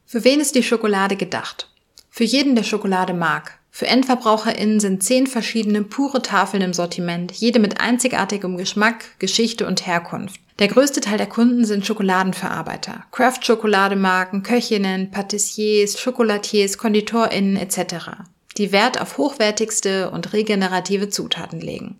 Für 0.05 0.23
wen 0.23 0.39
ist 0.39 0.55
die 0.55 0.63
Schokolade 0.63 1.17
gedacht? 1.17 1.69
Für 2.09 2.23
jeden, 2.23 2.55
der 2.55 2.63
Schokolade 2.63 3.13
mag. 3.13 3.59
Für 3.71 3.87
EndverbraucherInnen 3.87 4.79
sind 4.79 5.03
zehn 5.03 5.27
verschiedene 5.27 5.83
pure 5.83 6.21
Tafeln 6.21 6.63
im 6.63 6.71
Sortiment, 6.71 7.33
jede 7.33 7.59
mit 7.59 7.81
einzigartigem 7.81 8.55
Geschmack, 8.55 9.19
Geschichte 9.19 9.67
und 9.67 9.85
Herkunft. 9.85 10.39
Der 10.57 10.69
größte 10.69 11.01
Teil 11.01 11.17
der 11.17 11.27
Kunden 11.27 11.65
sind 11.65 11.85
Schokoladenverarbeiter, 11.85 13.03
Craft-Schokolademarken, 13.11 14.41
Köchinnen, 14.41 15.11
Patissiers, 15.11 16.01
Chocolatiers, 16.01 16.77
KonditorInnen 16.77 17.57
etc., 17.57 18.23
die 18.57 18.71
Wert 18.71 19.01
auf 19.01 19.17
hochwertigste 19.17 20.11
und 20.11 20.31
regenerative 20.31 21.09
Zutaten 21.09 21.59
legen. 21.59 21.99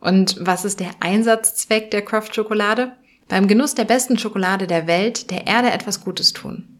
Und 0.00 0.36
was 0.38 0.66
ist 0.66 0.80
der 0.80 0.90
Einsatzzweck 1.00 1.90
der 1.90 2.02
Craft-Schokolade? 2.02 2.92
Beim 3.26 3.48
Genuss 3.48 3.74
der 3.74 3.84
besten 3.84 4.18
Schokolade 4.18 4.66
der 4.66 4.86
Welt 4.86 5.30
der 5.30 5.46
Erde 5.46 5.70
etwas 5.70 6.02
Gutes 6.04 6.34
tun. 6.34 6.78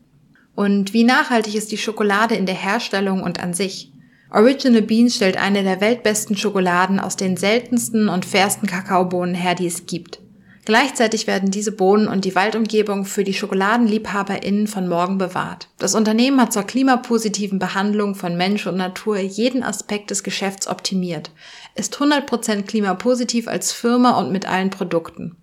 Und 0.55 0.93
wie 0.93 1.05
nachhaltig 1.05 1.55
ist 1.55 1.72
die 1.72 1.78
Schokolade 1.78 2.35
in 2.35 2.44
der 2.44 2.55
Herstellung 2.55 3.22
und 3.22 3.40
an 3.40 3.55
sich? 3.55 3.93
Original 4.30 4.82
Beans 4.82 5.16
stellt 5.16 5.39
eine 5.39 5.62
der 5.62 5.80
weltbesten 5.80 6.36
Schokoladen 6.36 7.01
aus 7.01 7.16
den 7.16 7.39
seltensten 7.39 8.10
und 8.10 8.26
fairsten 8.26 8.68
Kakaobohnen 8.68 9.35
her, 9.35 9.55
die 9.55 9.66
es 9.66 9.86
gibt. 9.86 10.20
Gleichzeitig 10.69 11.27
werden 11.27 11.51
diese 11.51 11.73
Bohnen 11.73 12.09
und 12.09 12.27
die 12.27 12.35
Waldumgebung 12.35 13.07
für 13.07 13.24
die 13.24 13.32
SchokoladenliebhaberInnen 13.32 14.66
von 14.66 14.86
morgen 14.86 15.16
bewahrt. 15.16 15.69
Das 15.78 15.95
Unternehmen 15.95 16.39
hat 16.43 16.53
zur 16.53 16.65
klimapositiven 16.65 17.59
Behandlung 17.59 18.15
von 18.15 18.36
Mensch 18.36 18.66
und 18.66 18.77
Natur 18.77 19.16
jeden 19.16 19.62
Aspekt 19.62 20.11
des 20.11 20.23
Geschäfts 20.23 20.69
optimiert, 20.69 21.31
ist 21.74 21.97
100% 21.97 22.65
klimapositiv 22.65 23.49
als 23.49 23.73
Firma 23.73 24.19
und 24.19 24.31
mit 24.31 24.47
allen 24.47 24.69
Produkten. 24.69 25.36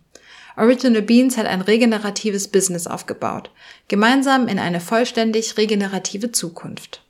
Original 0.58 1.02
Beans 1.02 1.38
hat 1.38 1.48
ein 1.48 1.62
regeneratives 1.62 2.48
Business 2.48 2.86
aufgebaut, 2.86 3.50
gemeinsam 3.88 4.48
in 4.48 4.60
eine 4.60 4.80
vollständig 4.80 5.58
regenerative 5.58 6.34
Zukunft. 6.34 7.02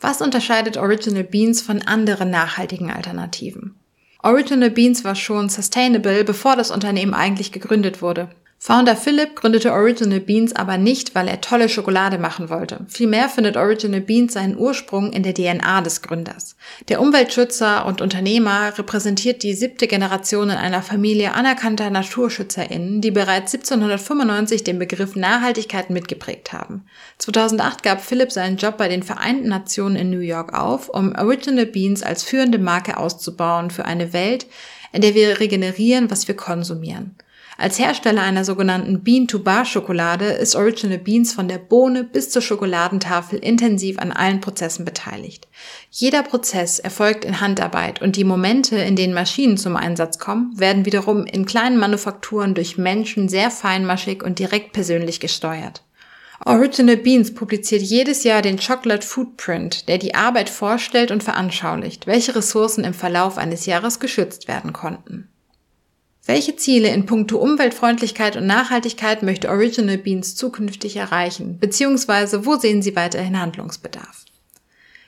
Was 0.00 0.20
unterscheidet 0.20 0.78
Original 0.78 1.22
Beans 1.22 1.62
von 1.62 1.80
anderen 1.80 2.30
nachhaltigen 2.30 2.90
Alternativen? 2.90 3.76
Original 4.24 4.70
Beans 4.70 5.04
war 5.04 5.14
schon 5.14 5.50
sustainable, 5.50 6.24
bevor 6.24 6.56
das 6.56 6.70
Unternehmen 6.70 7.12
eigentlich 7.12 7.52
gegründet 7.52 8.00
wurde. 8.00 8.30
Founder 8.66 8.96
Philip 8.96 9.36
gründete 9.36 9.74
Original 9.74 10.20
Beans 10.20 10.56
aber 10.56 10.78
nicht, 10.78 11.14
weil 11.14 11.28
er 11.28 11.42
tolle 11.42 11.68
Schokolade 11.68 12.16
machen 12.16 12.48
wollte. 12.48 12.86
Vielmehr 12.88 13.28
findet 13.28 13.58
Original 13.58 14.00
Beans 14.00 14.32
seinen 14.32 14.56
Ursprung 14.56 15.12
in 15.12 15.22
der 15.22 15.34
DNA 15.34 15.82
des 15.82 16.00
Gründers. 16.00 16.56
Der 16.88 17.02
Umweltschützer 17.02 17.84
und 17.84 18.00
Unternehmer 18.00 18.72
repräsentiert 18.78 19.42
die 19.42 19.52
siebte 19.52 19.86
Generation 19.86 20.48
in 20.48 20.56
einer 20.56 20.80
Familie 20.80 21.34
anerkannter 21.34 21.90
NaturschützerInnen, 21.90 23.02
die 23.02 23.10
bereits 23.10 23.52
1795 23.52 24.64
den 24.64 24.78
Begriff 24.78 25.14
Nachhaltigkeit 25.14 25.90
mitgeprägt 25.90 26.54
haben. 26.54 26.86
2008 27.18 27.82
gab 27.82 28.00
Philip 28.00 28.32
seinen 28.32 28.56
Job 28.56 28.78
bei 28.78 28.88
den 28.88 29.02
Vereinten 29.02 29.50
Nationen 29.50 29.96
in 29.96 30.08
New 30.08 30.20
York 30.20 30.58
auf, 30.58 30.88
um 30.88 31.14
Original 31.14 31.66
Beans 31.66 32.02
als 32.02 32.22
führende 32.22 32.58
Marke 32.58 32.96
auszubauen 32.96 33.70
für 33.70 33.84
eine 33.84 34.14
Welt, 34.14 34.46
in 34.94 35.02
der 35.02 35.14
wir 35.14 35.38
regenerieren, 35.38 36.10
was 36.10 36.28
wir 36.28 36.34
konsumieren. 36.34 37.14
Als 37.56 37.78
Hersteller 37.78 38.22
einer 38.22 38.44
sogenannten 38.44 39.04
Bean-to-Bar-Schokolade 39.04 40.24
ist 40.24 40.56
Original 40.56 40.98
Beans 40.98 41.32
von 41.32 41.46
der 41.46 41.58
Bohne 41.58 42.02
bis 42.02 42.30
zur 42.30 42.42
Schokoladentafel 42.42 43.38
intensiv 43.38 43.98
an 43.98 44.10
allen 44.10 44.40
Prozessen 44.40 44.84
beteiligt. 44.84 45.46
Jeder 45.90 46.24
Prozess 46.24 46.80
erfolgt 46.80 47.24
in 47.24 47.40
Handarbeit 47.40 48.02
und 48.02 48.16
die 48.16 48.24
Momente, 48.24 48.76
in 48.76 48.96
denen 48.96 49.14
Maschinen 49.14 49.56
zum 49.56 49.76
Einsatz 49.76 50.18
kommen, 50.18 50.58
werden 50.58 50.84
wiederum 50.84 51.26
in 51.26 51.46
kleinen 51.46 51.78
Manufakturen 51.78 52.54
durch 52.54 52.76
Menschen 52.76 53.28
sehr 53.28 53.52
feinmaschig 53.52 54.24
und 54.24 54.40
direkt 54.40 54.72
persönlich 54.72 55.20
gesteuert. 55.20 55.84
Original 56.44 56.96
Beans 56.96 57.32
publiziert 57.32 57.82
jedes 57.82 58.24
Jahr 58.24 58.42
den 58.42 58.58
Chocolate 58.58 59.06
Footprint, 59.06 59.88
der 59.88 59.98
die 59.98 60.16
Arbeit 60.16 60.50
vorstellt 60.50 61.12
und 61.12 61.22
veranschaulicht, 61.22 62.08
welche 62.08 62.34
Ressourcen 62.34 62.82
im 62.82 62.94
Verlauf 62.94 63.38
eines 63.38 63.66
Jahres 63.66 64.00
geschützt 64.00 64.48
werden 64.48 64.72
konnten. 64.72 65.28
Welche 66.26 66.56
Ziele 66.56 66.88
in 66.88 67.04
puncto 67.04 67.36
Umweltfreundlichkeit 67.36 68.36
und 68.36 68.46
Nachhaltigkeit 68.46 69.22
möchte 69.22 69.50
Original 69.50 69.98
Beans 69.98 70.36
zukünftig 70.36 70.96
erreichen, 70.96 71.58
beziehungsweise 71.58 72.46
wo 72.46 72.56
sehen 72.56 72.80
Sie 72.80 72.96
weiterhin 72.96 73.38
Handlungsbedarf? 73.38 74.24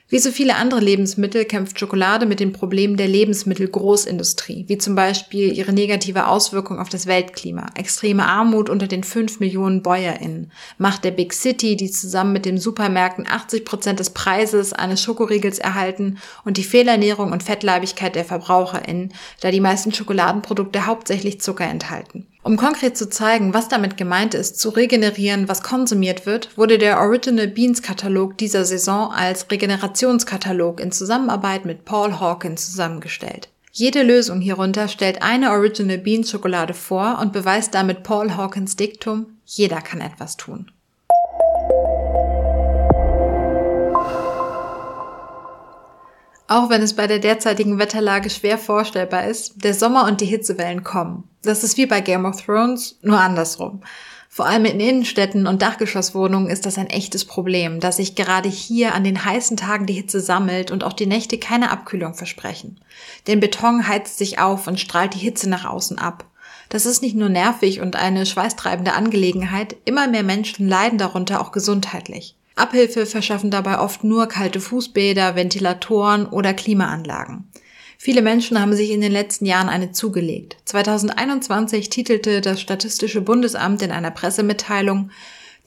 Wie 0.09 0.19
so 0.19 0.31
viele 0.31 0.55
andere 0.55 0.79
Lebensmittel 0.79 1.43
kämpft 1.43 1.77
Schokolade 1.77 2.25
mit 2.25 2.39
den 2.39 2.53
Problemen 2.53 2.95
der 2.95 3.09
Lebensmittelgroßindustrie, 3.09 4.63
wie 4.69 4.77
zum 4.77 4.95
Beispiel 4.95 5.51
ihre 5.51 5.73
negative 5.73 6.27
Auswirkung 6.27 6.79
auf 6.79 6.87
das 6.87 7.07
Weltklima, 7.07 7.65
extreme 7.75 8.25
Armut 8.25 8.69
unter 8.69 8.87
den 8.87 9.03
5 9.03 9.41
Millionen 9.41 9.83
BäuerInnen, 9.83 10.49
Macht 10.77 11.03
der 11.03 11.11
Big 11.11 11.33
City, 11.33 11.75
die 11.75 11.91
zusammen 11.91 12.31
mit 12.31 12.45
den 12.45 12.57
Supermärkten 12.57 13.27
80 13.27 13.65
Prozent 13.65 13.99
des 13.99 14.11
Preises 14.11 14.71
eines 14.71 15.03
Schokoriegels 15.03 15.59
erhalten 15.59 16.19
und 16.45 16.55
die 16.55 16.63
Fehlernährung 16.63 17.33
und 17.33 17.43
Fettleibigkeit 17.43 18.15
der 18.15 18.23
VerbraucherInnen, 18.23 19.13
da 19.41 19.51
die 19.51 19.59
meisten 19.59 19.91
Schokoladenprodukte 19.91 20.85
hauptsächlich 20.85 21.41
Zucker 21.41 21.65
enthalten. 21.65 22.25
Um 22.47 22.55
konkret 22.55 22.95
zu 22.95 23.09
zeigen, 23.09 23.53
was 23.53 23.67
damit 23.67 23.97
gemeint 23.97 24.33
ist, 24.33 24.57
zu 24.57 24.69
regenerieren, 24.69 25.49
was 25.49 25.63
konsumiert 25.63 26.25
wird, 26.25 26.57
wurde 26.57 26.77
der 26.77 27.01
Original 27.01 27.49
Beans 27.49 27.81
Katalog 27.81 28.37
dieser 28.37 28.63
Saison 28.63 29.11
als 29.11 29.51
Regenerationskatalog 29.51 30.79
in 30.79 30.93
Zusammenarbeit 30.93 31.65
mit 31.65 31.83
Paul 31.83 32.21
Hawkins 32.21 32.71
zusammengestellt. 32.71 33.49
Jede 33.73 34.01
Lösung 34.01 34.39
hierunter 34.39 34.87
stellt 34.87 35.21
eine 35.21 35.51
Original 35.51 35.97
Beans 35.97 36.31
Schokolade 36.31 36.73
vor 36.73 37.19
und 37.21 37.33
beweist 37.33 37.73
damit 37.73 38.03
Paul 38.03 38.37
Hawkins 38.37 38.77
Diktum, 38.77 39.25
jeder 39.43 39.81
kann 39.81 39.99
etwas 39.99 40.37
tun. 40.37 40.71
Auch 46.49 46.69
wenn 46.69 46.81
es 46.81 46.95
bei 46.95 47.07
der 47.07 47.19
derzeitigen 47.19 47.77
Wetterlage 47.77 48.29
schwer 48.29 48.57
vorstellbar 48.57 49.27
ist, 49.27 49.65
der 49.65 49.73
Sommer 49.73 50.05
und 50.05 50.21
die 50.21 50.25
Hitzewellen 50.25 50.85
kommen. 50.85 51.25
Das 51.47 51.63
ist 51.63 51.77
wie 51.77 51.85
bei 51.85 52.01
Game 52.01 52.25
of 52.25 52.43
Thrones, 52.43 52.99
nur 53.01 53.21
andersrum. 53.21 53.79
Vor 54.27 54.47
allem 54.47 54.65
in 54.65 54.81
Innenstädten 54.81 55.47
und 55.47 55.61
Dachgeschosswohnungen 55.61 56.49
ist 56.49 56.65
das 56.65 56.77
ein 56.77 56.89
echtes 56.89 57.23
Problem, 57.23 57.79
dass 57.79 57.95
sich 57.97 58.15
gerade 58.15 58.49
hier 58.49 58.93
an 58.93 59.05
den 59.05 59.23
heißen 59.23 59.55
Tagen 59.55 59.85
die 59.85 59.93
Hitze 59.93 60.19
sammelt 60.19 60.71
und 60.71 60.83
auch 60.83 60.91
die 60.91 61.05
Nächte 61.05 61.37
keine 61.37 61.71
Abkühlung 61.71 62.15
versprechen. 62.15 62.81
Den 63.27 63.39
Beton 63.39 63.87
heizt 63.87 64.17
sich 64.17 64.39
auf 64.39 64.67
und 64.67 64.77
strahlt 64.77 65.13
die 65.13 65.19
Hitze 65.19 65.49
nach 65.49 65.63
außen 65.63 65.97
ab. 65.97 66.25
Das 66.67 66.85
ist 66.85 67.01
nicht 67.01 67.15
nur 67.15 67.29
nervig 67.29 67.79
und 67.79 67.95
eine 67.95 68.25
schweißtreibende 68.25 68.91
Angelegenheit, 68.91 69.77
immer 69.85 70.09
mehr 70.09 70.23
Menschen 70.23 70.67
leiden 70.67 70.97
darunter 70.97 71.39
auch 71.39 71.53
gesundheitlich. 71.53 72.35
Abhilfe 72.57 73.05
verschaffen 73.05 73.51
dabei 73.51 73.79
oft 73.79 74.03
nur 74.03 74.27
kalte 74.27 74.59
Fußbäder, 74.59 75.37
Ventilatoren 75.37 76.25
oder 76.25 76.53
Klimaanlagen. 76.53 77.49
Viele 77.97 78.21
Menschen 78.21 78.61
haben 78.61 78.75
sich 78.75 78.91
in 78.91 79.01
den 79.01 79.11
letzten 79.11 79.45
Jahren 79.45 79.69
eine 79.69 79.91
zugelegt. 79.91 80.57
2021 80.65 81.89
titelte 81.89 82.41
das 82.41 82.61
Statistische 82.61 83.21
Bundesamt 83.21 83.81
in 83.81 83.91
einer 83.91 84.11
Pressemitteilung, 84.11 85.09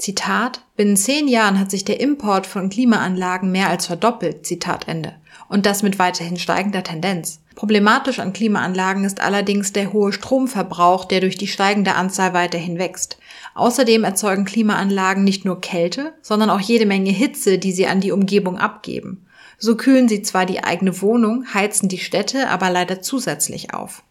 Zitat, 0.01 0.63
binnen 0.77 0.97
zehn 0.97 1.29
Jahren 1.29 1.59
hat 1.59 1.71
sich 1.71 1.85
der 1.85 2.01
Import 2.01 2.47
von 2.47 2.71
Klimaanlagen 2.71 3.53
mehr 3.53 3.69
als 3.69 3.87
verdoppelt, 3.87 4.47
Zitat 4.47 4.89
Ende. 4.89 5.15
Und 5.49 5.67
das 5.67 5.83
mit 5.83 5.99
weiterhin 5.99 6.39
steigender 6.39 6.83
Tendenz. 6.83 7.43
Problematisch 7.55 8.19
an 8.19 8.33
Klimaanlagen 8.33 9.05
ist 9.05 9.21
allerdings 9.21 9.75
der 9.75 9.93
hohe 9.93 10.15
Stromverbrauch, 10.15 11.05
der 11.05 11.21
durch 11.21 11.37
die 11.37 11.49
steigende 11.49 11.97
Anzahl 11.97 12.33
weiterhin 12.33 12.79
wächst. 12.79 13.19
Außerdem 13.55 14.05
erzeugen 14.05 14.47
Klimaanlagen 14.47 15.23
nicht 15.23 15.45
nur 15.45 15.61
Kälte, 15.61 16.15
sondern 16.23 16.49
auch 16.49 16.61
jede 16.61 16.87
Menge 16.87 17.11
Hitze, 17.11 17.59
die 17.59 17.73
sie 17.73 17.87
an 17.87 18.01
die 18.01 18.13
Umgebung 18.13 18.57
abgeben. 18.57 19.27
So 19.61 19.77
kühlen 19.77 20.09
sie 20.09 20.23
zwar 20.23 20.47
die 20.47 20.65
eigene 20.65 21.01
Wohnung, 21.03 21.45
heizen 21.53 21.89
die 21.89 21.99
Städte 21.99 22.49
aber 22.49 22.71
leider 22.71 23.03
zusätzlich 23.03 23.75
auf. 23.75 24.03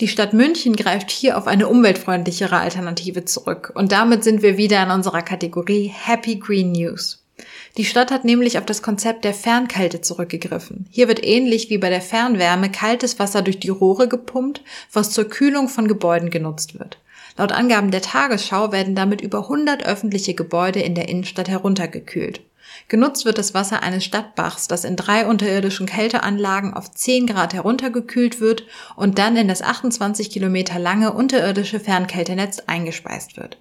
Die 0.00 0.08
Stadt 0.08 0.32
München 0.32 0.76
greift 0.76 1.10
hier 1.10 1.36
auf 1.36 1.46
eine 1.46 1.68
umweltfreundlichere 1.68 2.56
Alternative 2.56 3.24
zurück 3.24 3.72
und 3.74 3.92
damit 3.92 4.24
sind 4.24 4.42
wir 4.42 4.56
wieder 4.56 4.82
in 4.82 4.90
unserer 4.90 5.22
Kategorie 5.22 5.92
Happy 5.94 6.36
Green 6.36 6.72
News. 6.72 7.24
Die 7.76 7.84
Stadt 7.84 8.12
hat 8.12 8.24
nämlich 8.24 8.58
auf 8.58 8.66
das 8.66 8.82
Konzept 8.82 9.24
der 9.24 9.34
Fernkälte 9.34 10.00
zurückgegriffen. 10.00 10.86
Hier 10.90 11.08
wird 11.08 11.24
ähnlich 11.24 11.68
wie 11.68 11.78
bei 11.78 11.90
der 11.90 12.00
Fernwärme 12.00 12.70
kaltes 12.70 13.18
Wasser 13.18 13.42
durch 13.42 13.58
die 13.58 13.70
Rohre 13.70 14.06
gepumpt, 14.06 14.62
was 14.92 15.10
zur 15.10 15.24
Kühlung 15.24 15.68
von 15.68 15.88
Gebäuden 15.88 16.30
genutzt 16.30 16.78
wird. 16.78 16.98
Laut 17.36 17.50
Angaben 17.50 17.90
der 17.90 18.02
Tagesschau 18.02 18.70
werden 18.70 18.94
damit 18.94 19.20
über 19.20 19.44
100 19.44 19.84
öffentliche 19.84 20.34
Gebäude 20.34 20.80
in 20.80 20.94
der 20.94 21.08
Innenstadt 21.08 21.48
heruntergekühlt. 21.48 22.42
Genutzt 22.92 23.24
wird 23.24 23.38
das 23.38 23.54
Wasser 23.54 23.82
eines 23.82 24.04
Stadtbachs, 24.04 24.68
das 24.68 24.84
in 24.84 24.96
drei 24.96 25.26
unterirdischen 25.26 25.86
Kälteanlagen 25.86 26.74
auf 26.74 26.90
10 26.90 27.26
Grad 27.26 27.54
heruntergekühlt 27.54 28.38
wird 28.38 28.64
und 28.96 29.18
dann 29.18 29.34
in 29.34 29.48
das 29.48 29.62
28 29.62 30.30
Kilometer 30.30 30.78
lange 30.78 31.14
unterirdische 31.14 31.80
Fernkältenetz 31.80 32.58
eingespeist 32.66 33.38
wird. 33.38 33.56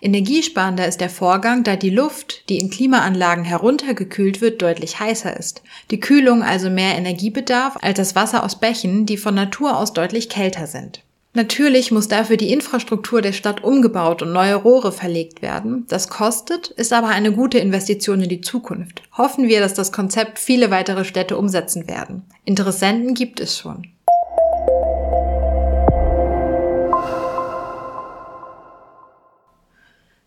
Energiesparender 0.00 0.88
ist 0.88 1.00
der 1.00 1.10
Vorgang, 1.10 1.62
da 1.62 1.76
die 1.76 1.90
Luft, 1.90 2.48
die 2.48 2.58
in 2.58 2.70
Klimaanlagen 2.70 3.44
heruntergekühlt 3.44 4.40
wird, 4.40 4.60
deutlich 4.60 4.98
heißer 4.98 5.36
ist. 5.38 5.62
Die 5.92 6.00
Kühlung 6.00 6.42
also 6.42 6.68
mehr 6.68 6.96
Energie 6.96 7.30
bedarf 7.30 7.78
als 7.80 7.98
das 7.98 8.16
Wasser 8.16 8.42
aus 8.42 8.58
Bächen, 8.58 9.06
die 9.06 9.16
von 9.16 9.36
Natur 9.36 9.76
aus 9.78 9.92
deutlich 9.92 10.28
kälter 10.28 10.66
sind. 10.66 11.04
Natürlich 11.34 11.90
muss 11.90 12.08
dafür 12.08 12.36
die 12.36 12.52
Infrastruktur 12.52 13.22
der 13.22 13.32
Stadt 13.32 13.64
umgebaut 13.64 14.20
und 14.20 14.34
neue 14.34 14.54
Rohre 14.54 14.92
verlegt 14.92 15.40
werden. 15.40 15.86
Das 15.88 16.08
kostet, 16.08 16.68
ist 16.68 16.92
aber 16.92 17.08
eine 17.08 17.32
gute 17.32 17.58
Investition 17.58 18.20
in 18.20 18.28
die 18.28 18.42
Zukunft. 18.42 19.02
Hoffen 19.16 19.48
wir, 19.48 19.60
dass 19.60 19.72
das 19.72 19.92
Konzept 19.92 20.38
viele 20.38 20.70
weitere 20.70 21.06
Städte 21.06 21.38
umsetzen 21.38 21.88
werden. 21.88 22.24
Interessenten 22.44 23.14
gibt 23.14 23.40
es 23.40 23.56
schon. 23.56 23.86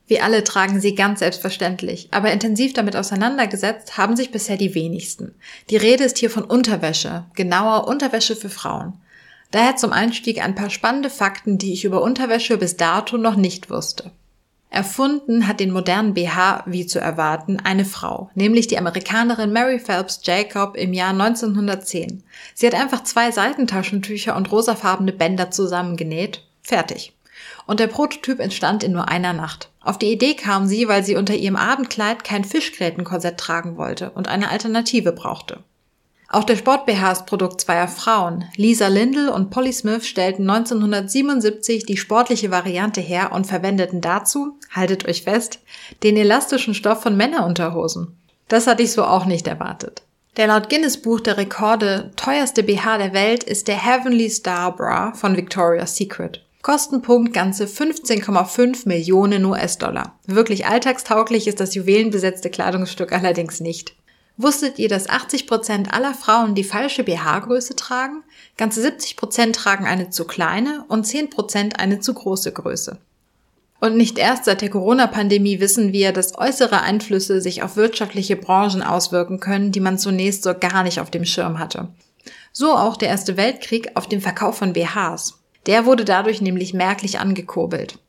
Wir 0.08 0.24
alle 0.24 0.44
tragen 0.44 0.82
sie 0.82 0.96
ganz 0.96 1.20
selbstverständlich, 1.20 2.08
aber 2.10 2.32
intensiv 2.32 2.74
damit 2.74 2.96
auseinandergesetzt 2.96 3.98
haben 3.98 4.16
sich 4.16 4.32
bisher 4.32 4.58
die 4.58 4.74
wenigsten. 4.74 5.36
Die 5.70 5.78
Rede 5.78 6.04
ist 6.04 6.18
hier 6.18 6.32
von 6.32 6.44
Unterwäsche, 6.44 7.26
genauer 7.36 7.88
Unterwäsche 7.88 8.36
für 8.36 8.50
Frauen. 8.50 8.94
Daher 9.56 9.78
zum 9.78 9.94
Einstieg 9.94 10.44
ein 10.44 10.54
paar 10.54 10.70
spannende 10.70 11.10
Fakten, 11.10 11.58
die 11.58 11.72
ich 11.72 11.86
über 11.86 12.02
Unterwäsche 12.02 12.58
bis 12.58 12.76
dato 12.76 13.18
noch 13.18 13.38
nicht 13.38 13.70
wusste. 13.70 14.12
Erfunden 14.70 15.48
hat 15.48 15.62
den 15.62 15.72
modernen 15.72 16.14
BH, 16.14 16.64
wie 16.66 16.86
zu 16.86 17.00
erwarten, 17.00 17.62
eine 17.64 17.86
Frau, 17.86 18.30
nämlich 18.36 18.68
die 18.68 18.78
Amerikanerin 18.78 19.54
Mary 19.54 19.80
Phelps 19.80 20.20
Jacob 20.24 20.76
im 20.76 20.92
Jahr 20.92 21.12
1910. 21.12 22.22
Sie 22.54 22.68
hat 22.68 22.76
einfach 22.76 23.04
zwei 23.04 23.32
Seitentaschentücher 23.32 24.36
und 24.36 24.52
rosafarbene 24.52 25.14
Bänder 25.14 25.52
zusammengenäht. 25.52 26.44
Fertig 26.62 27.14
und 27.66 27.80
der 27.80 27.88
Prototyp 27.88 28.42
entstand 28.42 28.84
in 28.84 28.92
nur 28.92 29.08
einer 29.08 29.32
Nacht. 29.32 29.70
Auf 29.80 29.98
die 29.98 30.12
Idee 30.12 30.34
kam 30.34 30.68
sie, 30.68 30.90
weil 30.90 31.06
sie 31.06 31.16
unter 31.16 31.34
ihrem 31.34 31.56
Abendkleid 31.56 32.26
kein 32.26 32.44
Fischgrätenkorsett 32.44 33.38
tragen 33.38 33.78
wollte 33.78 34.12
und 34.12 34.28
eine 34.28 34.50
Alternative 34.50 35.14
brauchte. 35.14 35.64
Auch 36.30 36.44
der 36.44 36.56
Sport-BH 36.56 37.12
ist 37.12 37.26
Produkt 37.28 37.62
zweier 37.62 37.88
Frauen. 37.88 38.46
Lisa 38.56 38.88
Lindell 38.88 39.30
und 39.30 39.52
Polly 39.52 39.72
Smith 39.72 40.08
stellten 40.08 40.50
1977 40.50 41.86
die 41.86 41.98
sportliche 41.98 42.52
Variante 42.52 43.02
her 43.02 43.32
und 43.32 43.46
verwendeten 43.46 44.02
dazu, 44.02 44.58
haltet 44.72 45.08
euch 45.08 45.24
fest, 45.24 45.60
den 46.04 46.18
elastischen 46.18 46.74
Stoff 46.74 47.04
von 47.04 47.16
Männerunterhosen. 47.16 48.18
Das 48.48 48.68
hatte 48.68 48.84
ich 48.84 48.92
so 48.92 49.04
auch 49.04 49.26
nicht 49.26 49.48
erwartet. 49.48 50.04
Der 50.38 50.48
laut 50.48 50.70
Guinness 50.70 51.02
Buch 51.02 51.22
der 51.22 51.38
Rekorde 51.38 52.12
teuerste 52.18 52.64
BH 52.64 52.98
der 52.98 53.14
Welt 53.14 53.44
ist 53.44 53.68
der 53.68 53.84
Heavenly 53.84 54.30
Star 54.30 54.76
Bra 54.76 55.14
von 55.14 55.38
Victoria's 55.38 55.96
Secret. 55.96 56.42
Kostenpunkt 56.62 57.32
ganze 57.32 57.66
15,5 57.66 58.88
Millionen 58.88 59.46
US-Dollar. 59.46 60.18
Wirklich 60.26 60.66
alltagstauglich 60.66 61.48
ist 61.48 61.60
das 61.60 61.76
juwelenbesetzte 61.76 62.50
Kleidungsstück 62.50 63.14
allerdings 63.14 63.60
nicht. 63.60 63.96
Wusstet 64.38 64.80
ihr, 64.80 64.90
dass 64.90 65.10
80 65.10 65.48
Prozent 65.48 65.94
aller 65.94 66.14
Frauen 66.14 66.56
die 66.56 66.66
falsche 66.66 67.04
BH-Größe 67.04 67.76
tragen? 67.76 68.24
Ganze 68.58 68.82
70 68.82 69.16
Prozent 69.16 69.56
tragen 69.56 69.86
eine 69.86 70.10
zu 70.10 70.26
kleine 70.26 70.84
und 70.90 71.06
10 71.06 71.30
Prozent 71.30 71.80
eine 71.80 72.02
zu 72.02 72.14
große 72.14 72.52
Größe. 72.52 72.98
Und 73.80 73.98
nicht 73.98 74.18
erst 74.18 74.46
seit 74.46 74.62
der 74.62 74.70
Corona-Pandemie 74.70 75.60
wissen 75.60 75.94
wir, 75.94 76.12
dass 76.12 76.38
äußere 76.38 76.82
Einflüsse 76.82 77.40
sich 77.40 77.64
auf 77.64 77.76
wirtschaftliche 77.76 78.36
Branchen 78.36 78.82
auswirken 78.82 79.40
können, 79.40 79.72
die 79.72 79.80
man 79.80 79.98
zunächst 79.98 80.44
so 80.44 80.54
gar 80.54 80.84
nicht 80.84 81.00
auf 81.00 81.12
dem 81.12 81.26
Schirm 81.26 81.60
hatte. 81.60 81.90
So 82.52 82.76
auch 82.76 82.98
der 82.98 83.10
Erste 83.10 83.38
Weltkrieg 83.38 83.92
auf 83.96 84.08
dem 84.08 84.22
Verkauf 84.22 84.58
von 84.58 84.74
BHs. 84.74 85.36
Der 85.66 85.86
wurde 85.86 86.06
dadurch 86.06 86.42
nämlich 86.42 86.74
merklich 86.74 87.20
angekurbelt. 87.20 88.00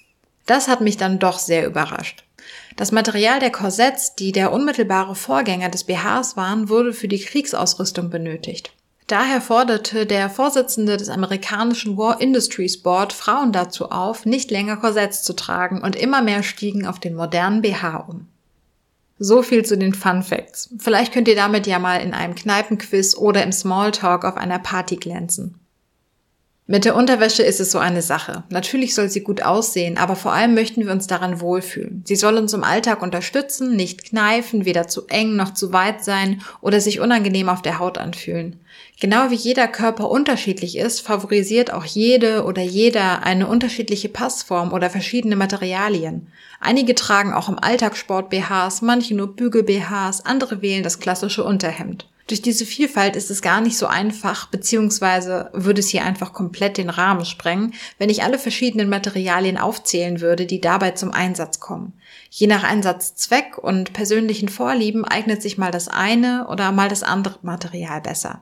Das 0.47 0.69
hat 0.69 0.81
mich 0.81 0.97
dann 0.97 1.19
doch 1.19 1.39
sehr 1.39 1.67
überrascht. 1.67 2.26
Das 2.77 2.93
Material 2.93 3.41
der 3.41 3.51
Korsetts, 3.51 4.15
die 4.17 4.33
der 4.33 4.53
unmittelbare 4.53 5.15
Vorgänger 5.15 5.71
des 5.71 5.85
BHs 5.85 6.37
waren, 6.37 6.69
wurde 6.69 6.93
für 6.93 7.09
die 7.09 7.19
Kriegsausrüstung 7.19 8.11
benötigt. 8.11 8.71
Daher 9.07 9.41
forderte 9.41 10.05
der 10.05 10.29
Vorsitzende 10.29 10.97
des 10.97 11.09
amerikanischen 11.09 11.97
War 11.97 12.21
Industries 12.21 12.83
Board 12.83 13.13
Frauen 13.13 13.53
dazu 13.53 13.91
auf, 13.91 14.27
nicht 14.27 14.51
länger 14.51 14.77
Korsetts 14.77 15.23
zu 15.23 15.33
tragen 15.35 15.81
und 15.81 15.97
immer 15.97 16.23
mehr 16.23 16.43
stiegen 16.43 16.87
auf 16.87 16.99
den 16.99 17.15
modernen 17.15 17.63
BH 17.63 17.97
um. 18.09 18.29
So 19.19 19.43
viel 19.43 19.65
zu 19.65 19.79
den 19.79 19.95
Fun 19.95 20.23
Facts. 20.23 20.75
Vielleicht 20.79 21.15
könnt 21.15 21.29
ihr 21.29 21.37
damit 21.37 21.67
ja 21.67 21.79
mal 21.79 22.03
in 22.03 22.13
einem 22.13 22.35
Kneipenquiz 22.35 23.17
oder 23.17 23.43
im 23.43 23.53
Smalltalk 23.53 24.25
auf 24.25 24.37
einer 24.37 24.59
Party 24.59 24.97
glänzen. 24.97 25.59
Mit 26.69 26.85
der 26.85 26.97
Unterwäsche 26.97 27.45
ist 27.45 27.61
es 27.61 27.71
so 27.71 27.79
eine 27.79 28.03
Sache. 28.03 28.43
Natürlich 28.51 28.97
soll 28.97 29.09
sie 29.09 29.21
gut 29.21 29.41
aussehen, 29.41 29.99
aber 29.99 30.17
vor 30.17 30.33
allem 30.33 30.55
möchten 30.55 30.85
wir 30.85 30.91
uns 30.91 31.07
daran 31.07 31.41
wohlfühlen. 31.41 32.03
Sie 32.05 32.17
soll 32.17 32.37
uns 32.37 32.55
im 32.55 32.65
Alltag 32.65 33.03
unterstützen, 33.03 33.77
nicht 33.77 34.05
kneifen, 34.05 34.65
weder 34.65 34.89
zu 34.89 35.07
eng 35.07 35.37
noch 35.37 35.55
zu 35.55 35.73
weit 35.73 36.03
sein 36.03 36.43
oder 36.61 36.81
sich 36.81 36.99
unangenehm 36.99 37.49
auf 37.49 37.63
der 37.63 37.79
Haut 37.79 37.99
anfühlen. 37.99 38.59
Genau 38.99 39.31
wie 39.31 39.37
jeder 39.37 39.69
Körper 39.69 40.11
unterschiedlich 40.11 40.77
ist, 40.77 41.03
favorisiert 41.03 41.73
auch 41.73 41.85
jede 41.85 42.43
oder 42.45 42.63
jeder 42.63 43.23
eine 43.23 43.47
unterschiedliche 43.47 44.09
Passform 44.09 44.73
oder 44.73 44.91
verschiedene 44.91 45.37
Materialien. 45.37 46.27
Einige 46.59 46.97
tragen 46.97 47.33
auch 47.33 47.49
im 47.49 47.61
Alltagssport 47.61 48.29
BHs, 48.29 48.83
manche 48.83 49.15
nur 49.15 49.37
Bügel 49.37 49.63
BHs, 49.63 50.23
andere 50.23 50.63
wählen 50.63 50.83
das 50.83 50.99
klassische 50.99 51.45
Unterhemd. 51.45 52.09
Durch 52.27 52.43
diese 52.43 52.67
Vielfalt 52.67 53.15
ist 53.15 53.31
es 53.31 53.41
gar 53.41 53.61
nicht 53.61 53.79
so 53.79 53.87
einfach, 53.87 54.49
beziehungsweise 54.49 55.49
würde 55.53 55.79
es 55.79 55.89
hier 55.89 56.05
einfach 56.05 56.33
komplett 56.33 56.77
den 56.77 56.91
Rahmen 56.91 57.25
sprengen, 57.25 57.75
wenn 57.99 58.11
ich 58.11 58.25
alle 58.25 58.41
verschiedenen 58.41 58.89
Materialien 58.89 59.59
aufzählen 59.59 60.21
würde, 60.21 60.45
die 60.45 60.61
dabei 60.61 60.91
zum 60.91 61.13
Einsatz 61.13 61.61
kommen. 61.61 61.93
Je 62.31 62.49
nach 62.49 62.65
Einsatzzweck 62.65 63.59
und 63.59 63.93
persönlichen 63.93 64.49
Vorlieben 64.49 65.05
eignet 65.05 65.41
sich 65.41 65.57
mal 65.57 65.71
das 65.71 65.87
eine 65.87 66.49
oder 66.49 66.73
mal 66.73 66.89
das 66.89 67.05
andere 67.05 67.39
Material 67.43 68.01
besser. 68.01 68.41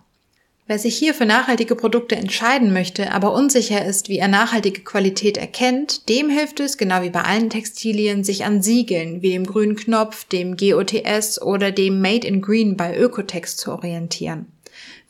Wer 0.67 0.79
sich 0.79 0.97
hier 0.97 1.13
für 1.13 1.27
nachhaltige 1.27 1.77
Produkte 1.77 2.17
entscheiden 2.17 2.73
möchte, 2.73 3.13
aber 3.13 3.35
unsicher 3.35 3.85
ist, 3.85 4.09
wie 4.09 4.17
er 4.17 4.29
nachhaltige 4.29 4.81
Qualität 4.81 5.37
erkennt, 5.37 6.09
dem 6.09 6.31
hilft 6.31 6.59
es, 6.59 6.79
genau 6.79 7.03
wie 7.03 7.11
bei 7.11 7.21
allen 7.21 7.51
Textilien, 7.51 8.25
sich 8.25 8.47
an 8.47 8.63
Siegeln 8.63 9.21
wie 9.21 9.33
dem 9.33 9.45
grünen 9.45 9.77
Knopf, 9.77 10.25
dem 10.25 10.57
GOTS 10.57 11.43
oder 11.43 11.71
dem 11.71 12.01
Made 12.01 12.27
in 12.27 12.41
Green 12.41 12.79
bei 12.79 12.97
Ökotex 12.97 13.59
zu 13.59 13.73
orientieren. 13.73 14.47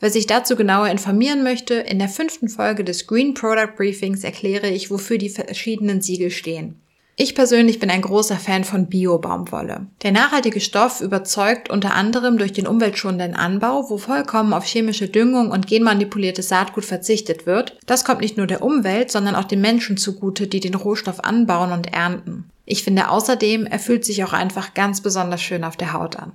Wer 0.01 0.09
sich 0.09 0.27
dazu 0.27 0.57
genauer 0.57 0.89
informieren 0.89 1.41
möchte, 1.41 1.75
in 1.75 1.99
der 1.99 2.09
fünften 2.09 2.49
Folge 2.49 2.83
des 2.83 3.07
Green 3.07 3.33
Product 3.33 3.77
Briefings 3.77 4.25
erkläre 4.25 4.69
ich, 4.69 4.91
wofür 4.91 5.17
die 5.17 5.29
verschiedenen 5.29 6.01
Siegel 6.01 6.31
stehen. 6.31 6.81
Ich 7.17 7.33
persönlich 7.33 7.79
bin 7.79 7.89
ein 7.89 8.01
großer 8.01 8.35
Fan 8.35 8.65
von 8.65 8.87
Bio-Baumwolle. 8.87 9.87
Der 10.03 10.11
nachhaltige 10.11 10.59
Stoff 10.59 10.99
überzeugt 10.99 11.69
unter 11.69 11.93
anderem 11.93 12.37
durch 12.37 12.51
den 12.51 12.67
umweltschonenden 12.67 13.35
Anbau, 13.35 13.89
wo 13.89 13.97
vollkommen 13.97 14.51
auf 14.51 14.65
chemische 14.65 15.07
Düngung 15.07 15.49
und 15.49 15.65
genmanipuliertes 15.65 16.49
Saatgut 16.49 16.83
verzichtet 16.83 17.45
wird. 17.45 17.77
Das 17.85 18.03
kommt 18.03 18.19
nicht 18.19 18.35
nur 18.35 18.47
der 18.47 18.61
Umwelt, 18.61 19.11
sondern 19.11 19.35
auch 19.35 19.45
den 19.45 19.61
Menschen 19.61 19.95
zugute, 19.95 20.47
die 20.47 20.59
den 20.59 20.75
Rohstoff 20.75 21.21
anbauen 21.21 21.71
und 21.71 21.93
ernten. 21.93 22.49
Ich 22.65 22.83
finde 22.83 23.09
außerdem, 23.09 23.65
er 23.65 23.79
fühlt 23.79 24.03
sich 24.03 24.21
auch 24.25 24.33
einfach 24.33 24.73
ganz 24.73 24.99
besonders 24.99 25.41
schön 25.41 25.63
auf 25.63 25.77
der 25.77 25.93
Haut 25.93 26.17
an. 26.17 26.33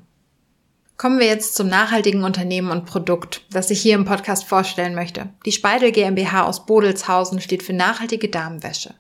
Kommen 0.97 1.19
wir 1.19 1.27
jetzt 1.27 1.57
zum 1.57 1.69
nachhaltigen 1.69 2.25
Unternehmen 2.25 2.71
und 2.71 2.87
Produkt, 2.87 3.43
das 3.53 3.71
ich 3.71 3.83
hier 3.83 3.97
im 3.97 4.07
Podcast 4.07 4.45
vorstellen 4.45 4.95
möchte. 4.95 5.29
Die 5.45 5.53
Speidel 5.53 5.93
GmbH 5.93 6.45
aus 6.45 6.65
Bodelshausen 6.65 7.43
steht 7.43 7.63
für 7.63 7.75
nachhaltige 7.75 8.29
Damenwäsche. 8.29 8.95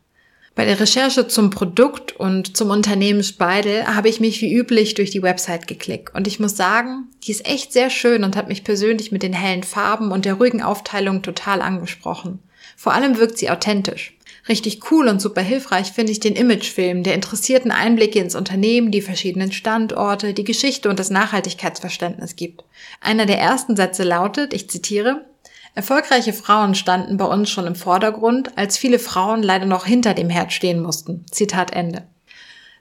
Bei 0.55 0.65
der 0.65 0.81
Recherche 0.81 1.29
zum 1.29 1.51
Produkt 1.51 2.17
und 2.17 2.57
zum 2.57 2.71
Unternehmen 2.71 3.23
Speidel 3.23 3.87
habe 3.87 4.09
ich 4.09 4.21
mich 4.21 4.41
wie 4.43 4.53
üblich 4.53 4.95
durch 4.95 5.11
die 5.11 5.23
Website 5.23 5.67
geklickt 5.67 6.15
und 6.15 6.27
ich 6.27 6.41
muss 6.41 6.57
sagen, 6.57 7.09
die 7.23 7.31
ist 7.31 7.47
echt 7.47 7.73
sehr 7.73 7.89
schön 7.89 8.25
und 8.25 8.37
hat 8.37 8.49
mich 8.49 8.65
persönlich 8.65 9.13
mit 9.13 9.23
den 9.23 9.33
hellen 9.33 9.63
Farben 9.63 10.11
und 10.11 10.25
der 10.25 10.35
ruhigen 10.35 10.61
Aufteilung 10.61 11.23
total 11.23 11.63
angesprochen. 11.63 12.41
Vor 12.77 12.93
allem 12.93 13.19
wirkt 13.19 13.39
sie 13.39 13.51
authentisch. 13.51 14.17
Richtig 14.49 14.91
cool 14.91 15.07
und 15.07 15.21
super 15.21 15.43
hilfreich 15.43 15.93
finde 15.93 16.13
ich 16.13 16.21
den 16.21 16.35
Imagefilm, 16.35 17.05
der 17.05 17.15
interessierten 17.15 17.71
Einblicke 17.71 18.19
ins 18.19 18.35
Unternehmen, 18.35 18.91
die 18.91 19.03
verschiedenen 19.03 19.53
Standorte, 19.53 20.35
die 20.35 20.45
Geschichte 20.45 20.89
und 20.89 20.99
das 20.99 21.11
Nachhaltigkeitsverständnis 21.11 22.37
gibt. 22.37 22.65
Einer 23.01 23.27
der 23.27 23.39
ersten 23.39 23.77
Sätze 23.77 24.03
lautet, 24.03 24.53
ich 24.53 24.69
zitiere, 24.69 25.25
Erfolgreiche 25.75 26.33
Frauen 26.33 26.75
standen 26.75 27.17
bei 27.17 27.25
uns 27.25 27.49
schon 27.49 27.67
im 27.67 27.77
Vordergrund, 27.77 28.57
als 28.59 28.77
viele 28.77 28.99
Frauen 28.99 29.43
leider 29.43 29.67
noch 29.67 29.87
hinter 29.87 30.15
dem 30.15 30.29
Herd 30.29 30.53
stehen 30.53 30.81
mussten. 30.81 31.25
Zitat 31.31 31.73
Ende. 31.73 32.07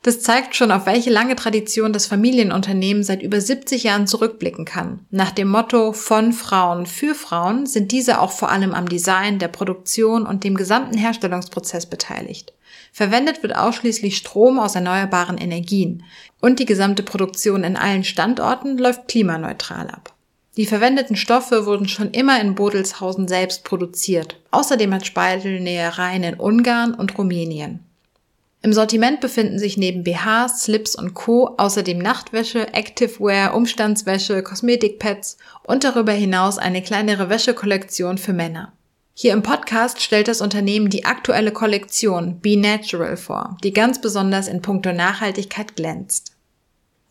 Das 0.02 0.22
zeigt 0.22 0.56
schon, 0.56 0.72
auf 0.72 0.86
welche 0.86 1.10
lange 1.10 1.36
Tradition 1.36 1.92
das 1.92 2.06
Familienunternehmen 2.06 3.04
seit 3.04 3.22
über 3.22 3.42
70 3.42 3.84
Jahren 3.84 4.08
zurückblicken 4.08 4.64
kann. 4.64 5.06
Nach 5.12 5.32
dem 5.32 5.50
Motto 5.50 5.92
von 5.92 6.32
Frauen 6.32 6.86
für 6.86 7.14
Frauen 7.16 7.66
sind 7.66 7.92
diese 7.92 8.22
auch 8.22 8.32
vor 8.32 8.50
allem 8.50 8.74
am 8.74 8.88
Design, 8.88 9.40
der 9.40 9.50
Produktion 9.50 10.26
und 10.26 10.46
dem 10.46 10.56
gesamten 10.56 10.98
Herstellungsprozess 10.98 11.86
beteiligt. 11.86 12.54
Verwendet 12.94 13.44
wird 13.44 13.56
ausschließlich 13.56 14.16
Strom 14.16 14.58
aus 14.58 14.76
erneuerbaren 14.76 15.38
Energien 15.38 16.04
und 16.40 16.60
die 16.60 16.66
gesamte 16.66 17.04
Produktion 17.04 17.66
in 17.66 17.76
allen 17.76 18.06
Standorten 18.06 18.78
läuft 18.78 19.10
klimaneutral 19.10 19.90
ab. 19.90 20.14
Die 20.58 20.66
verwendeten 20.66 21.16
Stoffe 21.16 21.66
wurden 21.66 21.88
schon 21.88 22.12
immer 22.12 22.42
in 22.42 22.56
Bodelshausen 22.56 23.28
selbst 23.28 23.64
produziert. 23.64 24.40
Außerdem 24.52 24.94
hat 24.94 25.06
Speidel 25.06 25.60
Nähereien 25.60 26.24
in 26.24 26.36
Ungarn 26.36 26.94
und 26.94 27.18
Rumänien. 27.18 27.86
Im 28.62 28.74
Sortiment 28.74 29.22
befinden 29.22 29.58
sich 29.58 29.78
neben 29.78 30.04
BHs, 30.04 30.64
Slips 30.64 30.96
und 30.96 31.14
Co. 31.14 31.56
außerdem 31.58 31.98
Nachtwäsche, 31.98 32.74
Activewear, 32.74 33.56
Umstandswäsche, 33.56 34.44
Kosmetikpads 34.44 35.38
und 35.64 35.86
darüber 35.86 36.12
hinaus 36.12 36.58
eine 36.58 36.82
kleinere 36.82 37.30
Wäschekollektion 37.30 38.18
für 38.18 38.34
Männer. 38.34 38.74
Hier 39.14 39.32
im 39.34 39.44
Podcast 39.44 40.02
stellt 40.02 40.28
das 40.28 40.42
Unternehmen 40.42 40.90
die 40.90 41.06
aktuelle 41.06 41.52
Kollektion 41.52 42.40
Be 42.42 42.58
Natural 42.58 43.16
vor, 43.16 43.58
die 43.64 43.72
ganz 43.72 44.02
besonders 44.02 44.50
in 44.50 44.62
puncto 44.62 44.92
Nachhaltigkeit 44.92 45.78
glänzt. 45.78 46.34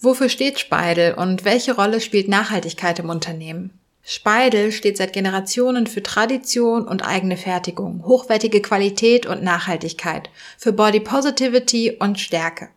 Wofür 0.01 0.29
steht 0.29 0.61
Speidel 0.61 1.15
und 1.15 1.45
welche 1.45 1.75
Rolle 1.75 2.01
spielt 2.01 2.29
Nachhaltigkeit 2.29 3.01
im 3.01 3.09
Unternehmen? 3.09 3.73
Speidel 4.05 4.73
steht 4.73 4.97
seit 4.97 5.13
Generationen 5.13 5.87
für 5.87 6.03
Tradition 6.03 6.87
und 6.87 7.07
eigene 7.07 7.37
Fertigung, 7.37 8.05
hochwertige 8.07 8.63
Qualität 8.63 9.27
und 9.27 9.43
Nachhaltigkeit, 9.43 10.31
für 10.57 10.73
Body 10.73 11.01
Positivity 11.01 11.97
und 11.99 12.19
Stärke. 12.19 12.69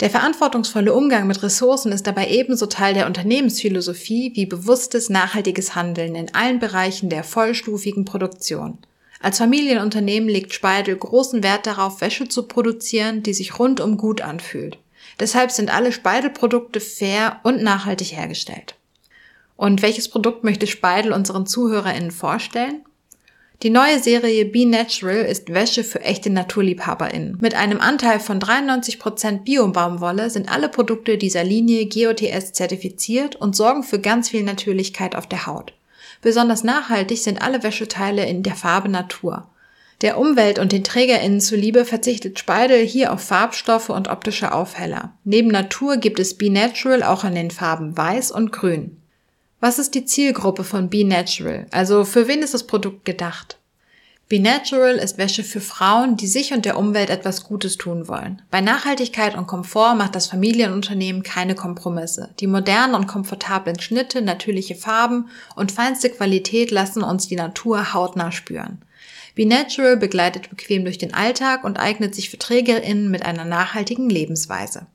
Der 0.00 0.10
verantwortungsvolle 0.10 0.92
Umgang 0.92 1.26
mit 1.26 1.42
Ressourcen 1.42 1.90
ist 1.90 2.06
dabei 2.06 2.28
ebenso 2.28 2.66
Teil 2.66 2.92
der 2.92 3.06
Unternehmensphilosophie 3.06 4.32
wie 4.34 4.44
bewusstes, 4.44 5.08
nachhaltiges 5.08 5.74
Handeln 5.74 6.14
in 6.14 6.34
allen 6.34 6.58
Bereichen 6.58 7.08
der 7.08 7.24
vollstufigen 7.24 8.04
Produktion. 8.04 8.78
Als 9.20 9.38
Familienunternehmen 9.38 10.28
legt 10.28 10.52
Speidel 10.52 10.96
großen 10.96 11.42
Wert 11.42 11.66
darauf, 11.66 12.02
Wäsche 12.02 12.28
zu 12.28 12.42
produzieren, 12.42 13.22
die 13.22 13.32
sich 13.32 13.58
rundum 13.58 13.96
gut 13.96 14.20
anfühlt. 14.20 14.78
Deshalb 15.18 15.50
sind 15.50 15.74
alle 15.74 15.92
Speidel-Produkte 15.92 16.80
fair 16.80 17.40
und 17.42 17.62
nachhaltig 17.62 18.12
hergestellt. 18.12 18.74
Und 19.56 19.80
welches 19.82 20.08
Produkt 20.08 20.44
möchte 20.44 20.66
Speidel 20.66 21.12
unseren 21.12 21.46
ZuhörerInnen 21.46 22.10
vorstellen? 22.10 22.84
Die 23.62 23.70
neue 23.70 23.98
Serie 24.00 24.44
Be 24.44 24.66
Natural 24.66 25.16
ist 25.16 25.52
Wäsche 25.52 25.82
für 25.82 26.02
echte 26.02 26.28
NaturliebhaberInnen. 26.28 27.38
Mit 27.40 27.54
einem 27.54 27.80
Anteil 27.80 28.20
von 28.20 28.38
93% 28.38 29.44
Bio-Baumwolle 29.44 30.28
sind 30.28 30.52
alle 30.52 30.68
Produkte 30.68 31.16
dieser 31.16 31.42
Linie 31.42 31.88
GOTS 31.88 32.52
zertifiziert 32.52 33.36
und 33.36 33.56
sorgen 33.56 33.82
für 33.82 33.98
ganz 33.98 34.28
viel 34.28 34.42
Natürlichkeit 34.42 35.16
auf 35.16 35.26
der 35.26 35.46
Haut. 35.46 35.72
Besonders 36.20 36.64
nachhaltig 36.64 37.16
sind 37.16 37.40
alle 37.40 37.62
Wäscheteile 37.62 38.26
in 38.26 38.42
der 38.42 38.56
Farbe 38.56 38.90
Natur. 38.90 39.48
Der 40.02 40.18
Umwelt 40.18 40.58
und 40.58 40.72
den 40.72 40.84
TrägerInnen 40.84 41.40
zuliebe 41.40 41.86
verzichtet 41.86 42.38
Speidel 42.38 42.84
hier 42.84 43.12
auf 43.12 43.22
Farbstoffe 43.22 43.88
und 43.88 44.08
optische 44.08 44.52
Aufheller. 44.52 45.14
Neben 45.24 45.48
Natur 45.48 45.96
gibt 45.96 46.18
es 46.18 46.34
Be 46.34 46.50
Natural 46.50 47.02
auch 47.02 47.24
in 47.24 47.34
den 47.34 47.50
Farben 47.50 47.96
Weiß 47.96 48.30
und 48.30 48.52
Grün. 48.52 48.98
Was 49.58 49.78
ist 49.78 49.94
die 49.94 50.04
Zielgruppe 50.04 50.64
von 50.64 50.90
Be 50.90 51.04
Natural? 51.04 51.66
Also 51.70 52.04
für 52.04 52.28
wen 52.28 52.42
ist 52.42 52.52
das 52.52 52.66
Produkt 52.66 53.06
gedacht? 53.06 53.56
Be 54.28 54.38
Natural 54.38 54.96
ist 54.96 55.16
Wäsche 55.16 55.44
für 55.44 55.60
Frauen, 55.62 56.16
die 56.16 56.26
sich 56.26 56.52
und 56.52 56.66
der 56.66 56.76
Umwelt 56.76 57.08
etwas 57.08 57.44
Gutes 57.44 57.78
tun 57.78 58.06
wollen. 58.06 58.42
Bei 58.50 58.60
Nachhaltigkeit 58.60 59.34
und 59.34 59.46
Komfort 59.46 59.94
macht 59.94 60.14
das 60.14 60.26
Familienunternehmen 60.26 61.22
keine 61.22 61.54
Kompromisse. 61.54 62.30
Die 62.40 62.48
modernen 62.48 62.96
und 62.96 63.06
komfortablen 63.06 63.78
Schnitte, 63.78 64.20
natürliche 64.20 64.74
Farben 64.74 65.28
und 65.54 65.72
feinste 65.72 66.10
Qualität 66.10 66.70
lassen 66.70 67.02
uns 67.02 67.28
die 67.28 67.36
Natur 67.36 67.94
hautnah 67.94 68.32
spüren. 68.32 68.82
Be 69.36 69.44
Natural 69.44 69.98
begleitet 69.98 70.48
bequem 70.48 70.84
durch 70.84 70.96
den 70.96 71.12
Alltag 71.12 71.62
und 71.62 71.78
eignet 71.78 72.14
sich 72.14 72.30
für 72.30 72.38
TrägerInnen 72.38 73.10
mit 73.10 73.22
einer 73.22 73.44
nachhaltigen 73.44 74.08
Lebensweise. 74.08 74.86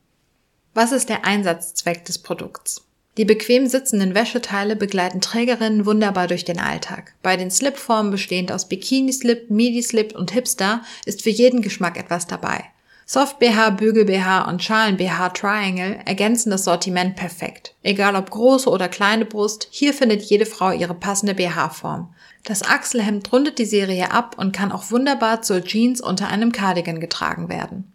Was 0.73 0.91
ist 0.91 1.09
der 1.09 1.25
Einsatzzweck 1.25 2.05
des 2.05 2.17
Produkts? 2.17 2.83
Die 3.17 3.25
bequem 3.25 3.67
sitzenden 3.67 4.15
Wäscheteile 4.15 4.75
begleiten 4.75 5.21
Trägerinnen 5.21 5.85
wunderbar 5.85 6.27
durch 6.27 6.43
den 6.43 6.59
Alltag. 6.59 7.13
Bei 7.21 7.37
den 7.37 7.51
Slipformen 7.51 8.09
bestehend 8.09 8.51
aus 8.51 8.67
Bikini-Slip, 8.67 9.51
Midi-Slip 9.51 10.15
und 10.15 10.31
Hipster 10.31 10.81
ist 11.05 11.21
für 11.21 11.29
jeden 11.29 11.61
Geschmack 11.61 11.99
etwas 11.99 12.25
dabei. 12.25 12.63
Soft-BH, 13.05 13.71
Bügel-BH 13.71 14.49
und 14.49 14.63
Schalen-BH 14.63 15.29
Triangle 15.29 15.99
ergänzen 16.05 16.49
das 16.49 16.63
Sortiment 16.63 17.15
perfekt. 17.15 17.75
Egal 17.83 18.15
ob 18.15 18.31
große 18.31 18.69
oder 18.69 18.87
kleine 18.87 19.25
Brust, 19.25 19.67
hier 19.69 19.93
findet 19.93 20.23
jede 20.23 20.45
Frau 20.47 20.71
ihre 20.71 20.95
passende 20.95 21.35
BH-Form. 21.35 22.15
Das 22.43 22.63
Achselhemd 22.63 23.31
rundet 23.31 23.59
die 23.59 23.65
Serie 23.65 24.11
ab 24.11 24.35
und 24.37 24.51
kann 24.51 24.71
auch 24.71 24.91
wunderbar 24.91 25.41
zur 25.41 25.63
Jeans 25.63 26.01
unter 26.01 26.27
einem 26.27 26.51
Cardigan 26.51 26.99
getragen 26.99 27.49
werden. 27.49 27.91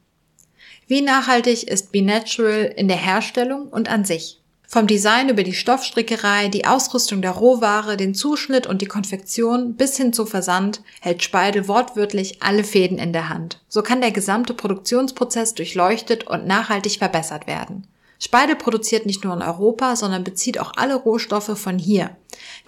Wie 0.86 1.02
nachhaltig 1.02 1.64
ist 1.64 1.90
Be 1.90 2.02
Natural 2.02 2.72
in 2.76 2.86
der 2.86 2.96
Herstellung 2.96 3.68
und 3.68 3.88
an 3.88 4.04
sich? 4.04 4.40
Vom 4.68 4.86
Design 4.88 5.28
über 5.28 5.44
die 5.44 5.52
Stoffstrickerei, 5.52 6.48
die 6.48 6.66
Ausrüstung 6.66 7.22
der 7.22 7.32
Rohware, 7.32 7.96
den 7.96 8.14
Zuschnitt 8.14 8.66
und 8.66 8.82
die 8.82 8.86
Konfektion 8.86 9.74
bis 9.74 9.96
hin 9.96 10.12
zu 10.12 10.26
Versand 10.26 10.82
hält 11.00 11.22
Speidel 11.22 11.68
wortwörtlich 11.68 12.42
alle 12.42 12.64
Fäden 12.64 12.98
in 12.98 13.12
der 13.12 13.28
Hand. 13.28 13.60
So 13.68 13.82
kann 13.82 14.00
der 14.00 14.10
gesamte 14.10 14.54
Produktionsprozess 14.54 15.54
durchleuchtet 15.54 16.26
und 16.26 16.46
nachhaltig 16.46 16.98
verbessert 16.98 17.46
werden. 17.46 17.86
Speidel 18.18 18.56
produziert 18.56 19.06
nicht 19.06 19.24
nur 19.24 19.34
in 19.34 19.42
Europa, 19.42 19.96
sondern 19.96 20.24
bezieht 20.24 20.58
auch 20.58 20.72
alle 20.76 20.94
Rohstoffe 20.94 21.58
von 21.58 21.78
hier. 21.78 22.16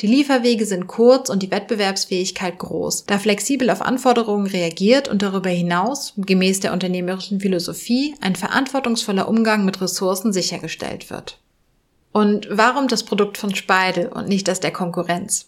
Die 0.00 0.06
Lieferwege 0.06 0.66
sind 0.66 0.86
kurz 0.86 1.30
und 1.30 1.42
die 1.42 1.50
Wettbewerbsfähigkeit 1.50 2.58
groß, 2.58 3.04
da 3.06 3.18
flexibel 3.18 3.70
auf 3.70 3.82
Anforderungen 3.82 4.46
reagiert 4.46 5.08
und 5.08 5.22
darüber 5.22 5.50
hinaus, 5.50 6.14
gemäß 6.16 6.60
der 6.60 6.72
unternehmerischen 6.72 7.40
Philosophie, 7.40 8.14
ein 8.20 8.36
verantwortungsvoller 8.36 9.28
Umgang 9.28 9.64
mit 9.64 9.80
Ressourcen 9.80 10.32
sichergestellt 10.32 11.10
wird. 11.10 11.38
Und 12.12 12.48
warum 12.50 12.88
das 12.88 13.04
Produkt 13.04 13.38
von 13.38 13.54
Speidel 13.54 14.08
und 14.08 14.28
nicht 14.28 14.48
das 14.48 14.60
der 14.60 14.72
Konkurrenz? 14.72 15.46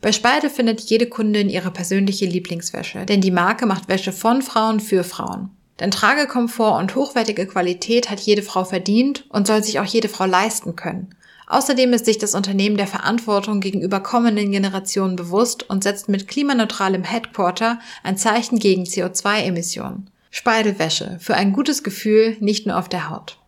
Bei 0.00 0.12
Speidel 0.12 0.50
findet 0.50 0.80
jede 0.82 1.08
Kundin 1.08 1.48
ihre 1.48 1.70
persönliche 1.70 2.26
Lieblingswäsche, 2.26 3.06
denn 3.06 3.20
die 3.20 3.30
Marke 3.30 3.66
macht 3.66 3.88
Wäsche 3.88 4.12
von 4.12 4.42
Frauen 4.42 4.80
für 4.80 5.04
Frauen. 5.04 5.55
Denn 5.80 5.90
Tragekomfort 5.90 6.78
und 6.78 6.94
hochwertige 6.94 7.46
Qualität 7.46 8.10
hat 8.10 8.20
jede 8.20 8.42
Frau 8.42 8.64
verdient 8.64 9.24
und 9.28 9.46
soll 9.46 9.62
sich 9.62 9.78
auch 9.78 9.84
jede 9.84 10.08
Frau 10.08 10.24
leisten 10.24 10.74
können. 10.76 11.14
Außerdem 11.48 11.92
ist 11.92 12.06
sich 12.06 12.18
das 12.18 12.34
Unternehmen 12.34 12.76
der 12.76 12.88
Verantwortung 12.88 13.60
gegenüber 13.60 14.00
kommenden 14.00 14.50
Generationen 14.50 15.14
bewusst 15.14 15.68
und 15.70 15.84
setzt 15.84 16.08
mit 16.08 16.26
klimaneutralem 16.26 17.04
Headquarter 17.04 17.78
ein 18.02 18.16
Zeichen 18.16 18.58
gegen 18.58 18.82
CO2-Emissionen. 18.82 20.10
Speidelwäsche 20.30 21.18
für 21.20 21.34
ein 21.34 21.52
gutes 21.52 21.84
Gefühl 21.84 22.36
nicht 22.40 22.66
nur 22.66 22.78
auf 22.78 22.88
der 22.88 23.10
Haut. 23.10 23.38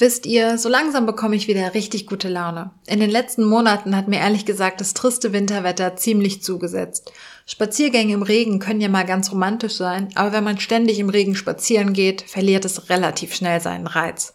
Wisst 0.00 0.26
ihr, 0.26 0.58
so 0.58 0.68
langsam 0.68 1.06
bekomme 1.06 1.34
ich 1.34 1.48
wieder 1.48 1.74
richtig 1.74 2.06
gute 2.06 2.28
Laune. 2.28 2.70
In 2.86 3.00
den 3.00 3.10
letzten 3.10 3.42
Monaten 3.42 3.96
hat 3.96 4.06
mir 4.06 4.20
ehrlich 4.20 4.44
gesagt 4.44 4.80
das 4.80 4.94
triste 4.94 5.32
Winterwetter 5.32 5.96
ziemlich 5.96 6.40
zugesetzt. 6.40 7.10
Spaziergänge 7.46 8.14
im 8.14 8.22
Regen 8.22 8.60
können 8.60 8.80
ja 8.80 8.88
mal 8.88 9.04
ganz 9.04 9.32
romantisch 9.32 9.74
sein, 9.74 10.10
aber 10.14 10.32
wenn 10.32 10.44
man 10.44 10.60
ständig 10.60 11.00
im 11.00 11.08
Regen 11.08 11.34
spazieren 11.34 11.94
geht, 11.94 12.22
verliert 12.22 12.64
es 12.64 12.90
relativ 12.90 13.34
schnell 13.34 13.60
seinen 13.60 13.88
Reiz. 13.88 14.34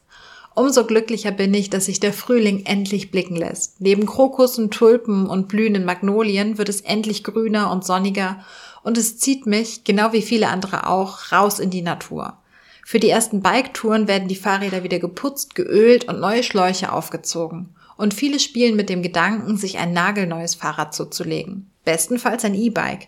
Umso 0.54 0.86
glücklicher 0.86 1.32
bin 1.32 1.54
ich, 1.54 1.70
dass 1.70 1.86
sich 1.86 2.02
der 2.02 2.12
Frühling 2.12 2.66
endlich 2.66 3.10
blicken 3.10 3.38
lässt. 3.38 3.80
Neben 3.80 4.06
Krokussen, 4.06 4.70
Tulpen 4.70 5.28
und 5.28 5.48
blühenden 5.48 5.86
Magnolien 5.86 6.58
wird 6.58 6.68
es 6.68 6.82
endlich 6.82 7.24
grüner 7.24 7.72
und 7.72 7.86
sonniger 7.86 8.44
und 8.84 8.98
es 8.98 9.18
zieht 9.18 9.46
mich, 9.46 9.86
genau 9.86 10.12
wie 10.12 10.22
viele 10.22 10.50
andere 10.50 10.88
auch, 10.88 11.32
raus 11.32 11.60
in 11.60 11.70
die 11.70 11.82
Natur. 11.82 12.38
Für 12.86 13.00
die 13.00 13.10
ersten 13.10 13.42
Biketouren 13.42 14.08
werden 14.08 14.28
die 14.28 14.36
Fahrräder 14.36 14.84
wieder 14.84 15.00
geputzt, 15.00 15.56
geölt 15.56 16.06
und 16.06 16.20
neue 16.20 16.44
Schläuche 16.44 16.92
aufgezogen. 16.92 17.74
Und 17.96 18.14
viele 18.14 18.40
spielen 18.40 18.76
mit 18.76 18.90
dem 18.90 19.02
Gedanken, 19.02 19.58
sich 19.58 19.78
ein 19.78 19.94
nagelneues 19.94 20.56
Fahrrad 20.56 20.94
zuzulegen. 20.94 21.72
Bestenfalls 21.86 22.44
ein 22.44 22.56
E-Bike. 22.56 23.08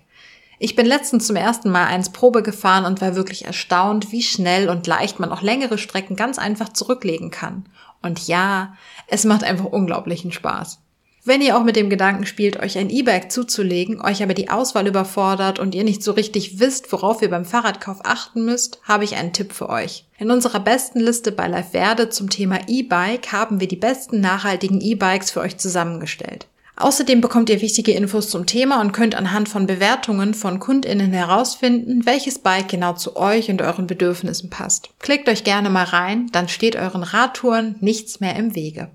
Ich 0.57 0.76
bin 0.76 0.85
letztens 0.85 1.27
zum 1.27 1.35
ersten 1.35 1.69
Mal 1.69 1.88
eins 1.88 2.11
Probe 2.11 2.41
gefahren 2.41 2.85
und 2.85 3.02
war 3.02 3.15
wirklich 3.15 3.43
erstaunt, 3.45 4.14
wie 4.14 4.23
schnell 4.23 4.69
und 4.69 4.88
leicht 4.88 5.19
man 5.19 5.31
auch 5.31 5.41
längere 5.41 5.77
Strecken 5.77 6.15
ganz 6.15 6.39
einfach 6.39 6.69
zurücklegen 6.69 7.30
kann. 7.30 7.65
Und 8.02 8.27
ja, 8.27 8.76
es 9.07 9.26
macht 9.26 9.43
einfach 9.43 9.65
unglaublichen 9.65 10.31
Spaß. 10.31 10.80
Wenn 11.27 11.41
ihr 11.41 11.57
auch 11.57 11.64
mit 11.64 11.76
dem 11.76 11.89
Gedanken 11.89 12.27
spielt, 12.27 12.60
euch 12.60 12.77
ein 12.77 12.91
E-Bike 12.91 13.31
zuzulegen, 13.31 13.99
euch 13.99 14.22
aber 14.22 14.35
die 14.35 14.52
Auswahl 14.52 14.85
überfordert 14.85 15.57
und 15.57 15.73
ihr 15.73 15.84
nicht 15.84 16.03
so 16.03 16.11
richtig 16.11 16.60
wisst, 16.60 16.91
worauf 16.91 17.19
ihr 17.23 17.31
beim 17.31 17.45
Fahrradkauf 17.45 18.02
achten 18.03 18.45
müsst, 18.45 18.80
habe 18.84 19.06
ich 19.06 19.15
einen 19.15 19.34
Tipp 19.34 19.52
für 19.52 19.69
euch. 19.69 20.06
In 20.19 20.30
unserer 20.30 20.60
besten 20.60 20.99
Liste 20.99 21.31
bei 21.31 21.47
Live 21.47 21.72
Verde 21.72 22.10
zum 22.10 22.30
Thema 22.30 22.60
E-Bike 22.68 23.31
haben 23.31 23.60
wir 23.60 23.68
die 23.68 23.76
besten 23.76 24.22
nachhaltigen 24.22 24.80
E-Bikes 24.80 25.31
für 25.31 25.39
euch 25.39 25.57
zusammengestellt. 25.57 26.45
Außerdem 26.76 27.22
bekommt 27.22 27.49
ihr 27.49 27.61
wichtige 27.61 27.93
Infos 27.93 28.30
zum 28.30 28.45
Thema 28.45 28.80
und 28.80 28.91
könnt 28.91 29.15
anhand 29.15 29.49
von 29.49 29.65
Bewertungen 29.65 30.35
von 30.35 30.60
KundInnen 30.60 31.11
herausfinden, 31.11 32.06
welches 32.06 32.38
Bike 32.38 32.68
genau 32.68 32.93
zu 32.93 33.15
euch 33.15 33.49
und 33.49 33.64
euren 33.64 33.88
Bedürfnissen 33.88 34.52
passt. 34.52 34.89
Klickt 34.99 35.27
euch 35.27 35.43
gerne 35.43 35.72
mal 35.72 35.85
rein, 35.85 36.30
dann 36.34 36.49
steht 36.49 36.76
euren 36.76 37.02
Radtouren 37.02 37.77
nichts 37.80 38.19
mehr 38.19 38.35
im 38.35 38.53
Wege. 38.53 38.91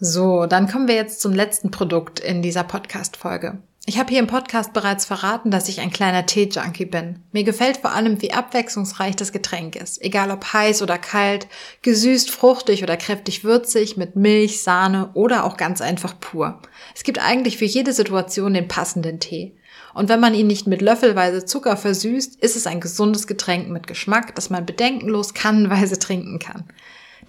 So, 0.00 0.46
dann 0.46 0.68
kommen 0.68 0.86
wir 0.86 0.94
jetzt 0.94 1.20
zum 1.20 1.32
letzten 1.32 1.72
Produkt 1.72 2.20
in 2.20 2.40
dieser 2.40 2.62
Podcast-Folge. 2.62 3.58
Ich 3.84 3.98
habe 3.98 4.10
hier 4.10 4.20
im 4.20 4.28
Podcast 4.28 4.72
bereits 4.72 5.06
verraten, 5.06 5.50
dass 5.50 5.68
ich 5.68 5.80
ein 5.80 5.90
kleiner 5.90 6.24
Tee-Junkie 6.24 6.84
bin. 6.84 7.20
Mir 7.32 7.42
gefällt 7.42 7.78
vor 7.78 7.90
allem, 7.90 8.22
wie 8.22 8.32
abwechslungsreich 8.32 9.16
das 9.16 9.32
Getränk 9.32 9.74
ist. 9.74 10.00
Egal 10.00 10.30
ob 10.30 10.52
heiß 10.52 10.82
oder 10.82 10.98
kalt, 10.98 11.48
gesüßt, 11.82 12.30
fruchtig 12.30 12.84
oder 12.84 12.96
kräftig 12.96 13.42
würzig, 13.42 13.96
mit 13.96 14.14
Milch, 14.14 14.62
Sahne 14.62 15.10
oder 15.14 15.42
auch 15.42 15.56
ganz 15.56 15.80
einfach 15.80 16.20
pur. 16.20 16.60
Es 16.94 17.02
gibt 17.02 17.18
eigentlich 17.18 17.58
für 17.58 17.64
jede 17.64 17.92
Situation 17.92 18.54
den 18.54 18.68
passenden 18.68 19.18
Tee. 19.18 19.56
Und 19.94 20.08
wenn 20.08 20.20
man 20.20 20.34
ihn 20.34 20.46
nicht 20.46 20.68
mit 20.68 20.80
löffelweise 20.80 21.44
Zucker 21.44 21.76
versüßt, 21.76 22.36
ist 22.36 22.54
es 22.54 22.68
ein 22.68 22.80
gesundes 22.80 23.26
Getränk 23.26 23.68
mit 23.68 23.88
Geschmack, 23.88 24.36
das 24.36 24.48
man 24.48 24.64
bedenkenlos 24.64 25.34
kannenweise 25.34 25.98
trinken 25.98 26.38
kann. 26.38 26.64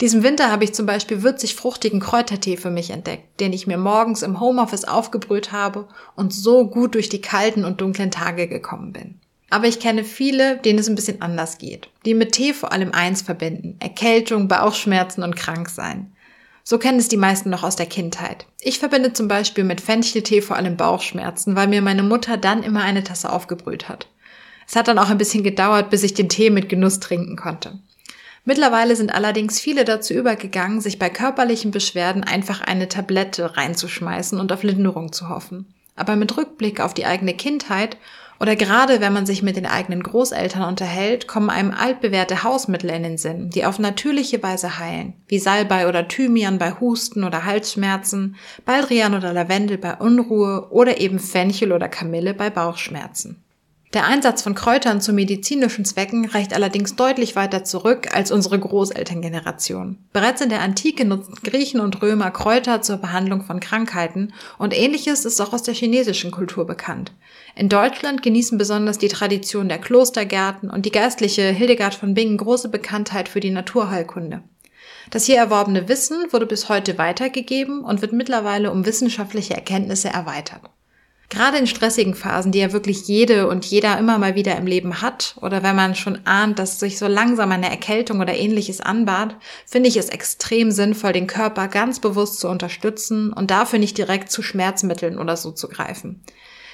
Diesen 0.02 0.24
Winter 0.24 0.50
habe 0.50 0.64
ich 0.64 0.74
zum 0.74 0.86
Beispiel 0.86 1.24
würzig 1.24 1.56
fruchtigen 1.56 2.00
Kräutertee 2.00 2.56
für 2.56 2.70
mich 2.70 2.92
entdeckt, 2.92 3.42
den 3.42 3.52
ich 3.52 3.68
mir 3.68 3.78
morgens 3.78 4.22
im 4.22 4.40
Homeoffice 4.40 4.86
aufgebrüht 4.86 5.52
habe 5.52 5.90
und 6.16 6.34
so 6.34 6.68
gut 6.68 6.96
durch 6.96 7.10
die 7.10 7.22
kalten 7.22 7.66
und 7.66 7.82
dunklen 7.82 8.10
Tage 8.10 8.48
gekommen 8.48 8.94
bin. 8.94 9.20
Aber 9.50 9.68
ich 9.68 9.80
kenne 9.80 10.06
viele, 10.06 10.58
denen 10.58 10.80
es 10.80 10.88
ein 10.88 10.96
bisschen 10.96 11.22
anders 11.22 11.58
geht, 11.58 11.90
die 12.06 12.14
mit 12.14 12.32
Tee 12.32 12.54
vor 12.54 12.72
allem 12.72 12.94
eins 12.94 13.22
verbinden, 13.22 13.76
Erkältung, 13.80 14.48
Bauchschmerzen 14.48 15.24
und 15.24 15.36
Kranksein. 15.36 16.14
So 16.64 16.78
kennen 16.78 17.00
es 17.00 17.10
die 17.10 17.18
meisten 17.18 17.50
noch 17.50 17.64
aus 17.64 17.76
der 17.76 17.88
Kindheit. 17.88 18.46
Ich 18.62 18.80
verbinde 18.80 19.12
zum 19.12 19.28
Beispiel 19.28 19.64
mit 19.64 19.82
Fencheltee 19.82 20.42
vor 20.42 20.56
allem 20.56 20.78
Bauchschmerzen, 20.78 21.56
weil 21.56 21.68
mir 21.68 21.82
meine 21.82 22.04
Mutter 22.04 22.38
dann 22.38 22.64
immer 22.64 22.84
eine 22.84 23.04
Tasse 23.04 23.32
aufgebrüht 23.32 23.90
hat. 23.90 24.08
Es 24.68 24.76
hat 24.76 24.88
dann 24.88 25.00
auch 25.00 25.10
ein 25.10 25.18
bisschen 25.18 25.44
gedauert, 25.44 25.90
bis 25.90 26.04
ich 26.04 26.14
den 26.14 26.30
Tee 26.30 26.52
mit 26.52 26.70
Genuss 26.70 27.00
trinken 27.00 27.36
konnte. 27.36 27.80
Mittlerweile 28.50 28.96
sind 28.96 29.14
allerdings 29.14 29.60
viele 29.60 29.86
dazu 29.86 30.16
übergegangen, 30.16 30.82
sich 30.82 30.98
bei 30.98 31.12
körperlichen 31.12 31.70
Beschwerden 31.70 32.24
einfach 32.24 32.62
eine 32.62 32.90
Tablette 32.90 33.56
reinzuschmeißen 33.56 34.40
und 34.40 34.52
auf 34.52 34.64
Linderung 34.64 35.12
zu 35.12 35.30
hoffen. 35.30 35.72
Aber 35.96 36.16
mit 36.16 36.36
Rückblick 36.36 36.82
auf 36.82 36.96
die 36.96 37.06
eigene 37.06 37.36
Kindheit 37.36 37.98
oder 38.40 38.56
gerade 38.56 39.02
wenn 39.02 39.14
man 39.14 39.28
sich 39.28 39.44
mit 39.44 39.56
den 39.56 39.68
eigenen 39.68 40.02
Großeltern 40.02 40.64
unterhält, 40.64 41.28
kommen 41.28 41.52
einem 41.52 41.70
altbewährte 41.70 42.42
Hausmittel 42.42 42.90
in 42.90 43.04
den 43.04 43.18
Sinn, 43.20 43.52
die 43.52 43.66
auf 43.66 43.78
natürliche 43.78 44.42
Weise 44.42 44.80
heilen, 44.80 45.14
wie 45.28 45.38
Salbei 45.38 45.88
oder 45.88 46.08
Thymian 46.08 46.58
bei 46.58 46.72
Husten 46.72 47.24
oder 47.24 47.46
Halsschmerzen, 47.46 48.36
Baldrian 48.66 49.14
oder 49.14 49.32
Lavendel 49.32 49.78
bei 49.78 49.94
Unruhe 49.94 50.70
oder 50.72 51.00
eben 51.00 51.20
Fenchel 51.20 51.72
oder 51.72 51.88
Kamille 51.88 52.34
bei 52.34 52.50
Bauchschmerzen. 52.50 53.44
Der 53.95 54.06
Einsatz 54.06 54.44
von 54.44 54.53
Kräutern 54.53 55.02
zu 55.02 55.14
medizinischen 55.14 55.84
Zwecken 55.84 56.26
reicht 56.26 56.53
allerdings 56.53 56.95
deutlich 56.95 57.36
weiter 57.36 57.64
zurück 57.64 58.16
als 58.16 58.32
unsere 58.32 58.60
Großelterngeneration. 58.60 59.98
Bereits 60.14 60.41
in 60.41 60.49
der 60.49 60.61
Antike 60.61 61.06
nutzten 61.06 61.34
Griechen 61.41 61.80
und 61.80 61.99
Römer 62.03 62.30
Kräuter 62.30 62.84
zur 62.84 62.98
Behandlung 62.98 63.41
von 63.41 63.60
Krankheiten 63.60 64.32
und 64.60 64.78
ähnliches 64.78 65.26
ist 65.26 65.41
auch 65.41 65.53
aus 65.53 65.64
der 65.64 65.74
chinesischen 65.74 66.30
Kultur 66.30 66.68
bekannt. 66.68 67.14
In 67.56 67.68
Deutschland 67.68 68.22
genießen 68.22 68.60
besonders 68.60 68.99
die 68.99 69.07
Tradition 69.07 69.70
der 69.70 69.80
Klostergärten 69.80 70.70
und 70.70 70.86
die 70.86 70.91
geistliche 70.91 71.49
Hildegard 71.49 71.95
von 71.95 72.14
Bingen 72.14 72.38
große 72.38 72.70
Bekanntheit 72.70 73.28
für 73.28 73.40
die 73.40 73.49
Naturheilkunde. 73.49 74.44
Das 75.10 75.26
hier 75.26 75.38
erworbene 75.38 75.90
Wissen 75.90 76.32
wurde 76.32 76.45
bis 76.45 76.70
heute 76.70 76.99
weitergegeben 76.99 77.84
und 77.84 78.03
wird 78.03 78.14
mittlerweile 78.14 78.72
um 78.72 78.86
wissenschaftliche 78.86 79.56
Erkenntnisse 79.56 80.10
erweitert. 80.10 80.61
Gerade 81.30 81.60
in 81.60 81.68
stressigen 81.68 82.16
Phasen, 82.16 82.52
die 82.52 82.58
ja 82.58 82.74
wirklich 82.74 83.08
jede 83.08 83.48
und 83.48 83.64
jeder 83.64 84.00
immer 84.00 84.18
mal 84.18 84.34
wieder 84.34 84.58
im 84.58 84.66
Leben 84.66 85.04
hat, 85.04 85.36
oder 85.42 85.62
wenn 85.62 85.76
man 85.76 85.94
schon 85.94 86.26
ahnt, 86.26 86.58
dass 86.58 86.80
sich 86.80 86.98
so 86.98 87.06
langsam 87.06 87.52
eine 87.52 87.70
Erkältung 87.70 88.20
oder 88.20 88.36
ähnliches 88.36 88.82
anbahnt, 88.82 89.36
finde 89.68 89.90
ich 89.90 89.98
es 89.98 90.10
extrem 90.10 90.72
sinnvoll, 90.72 91.14
den 91.14 91.28
Körper 91.28 91.68
ganz 91.68 92.00
bewusst 92.00 92.40
zu 92.40 92.50
unterstützen 92.50 93.32
und 93.32 93.52
dafür 93.52 93.78
nicht 93.78 93.96
direkt 93.96 94.32
zu 94.32 94.42
Schmerzmitteln 94.42 95.20
oder 95.20 95.38
so 95.38 95.52
zu 95.52 95.70
greifen. 95.70 96.24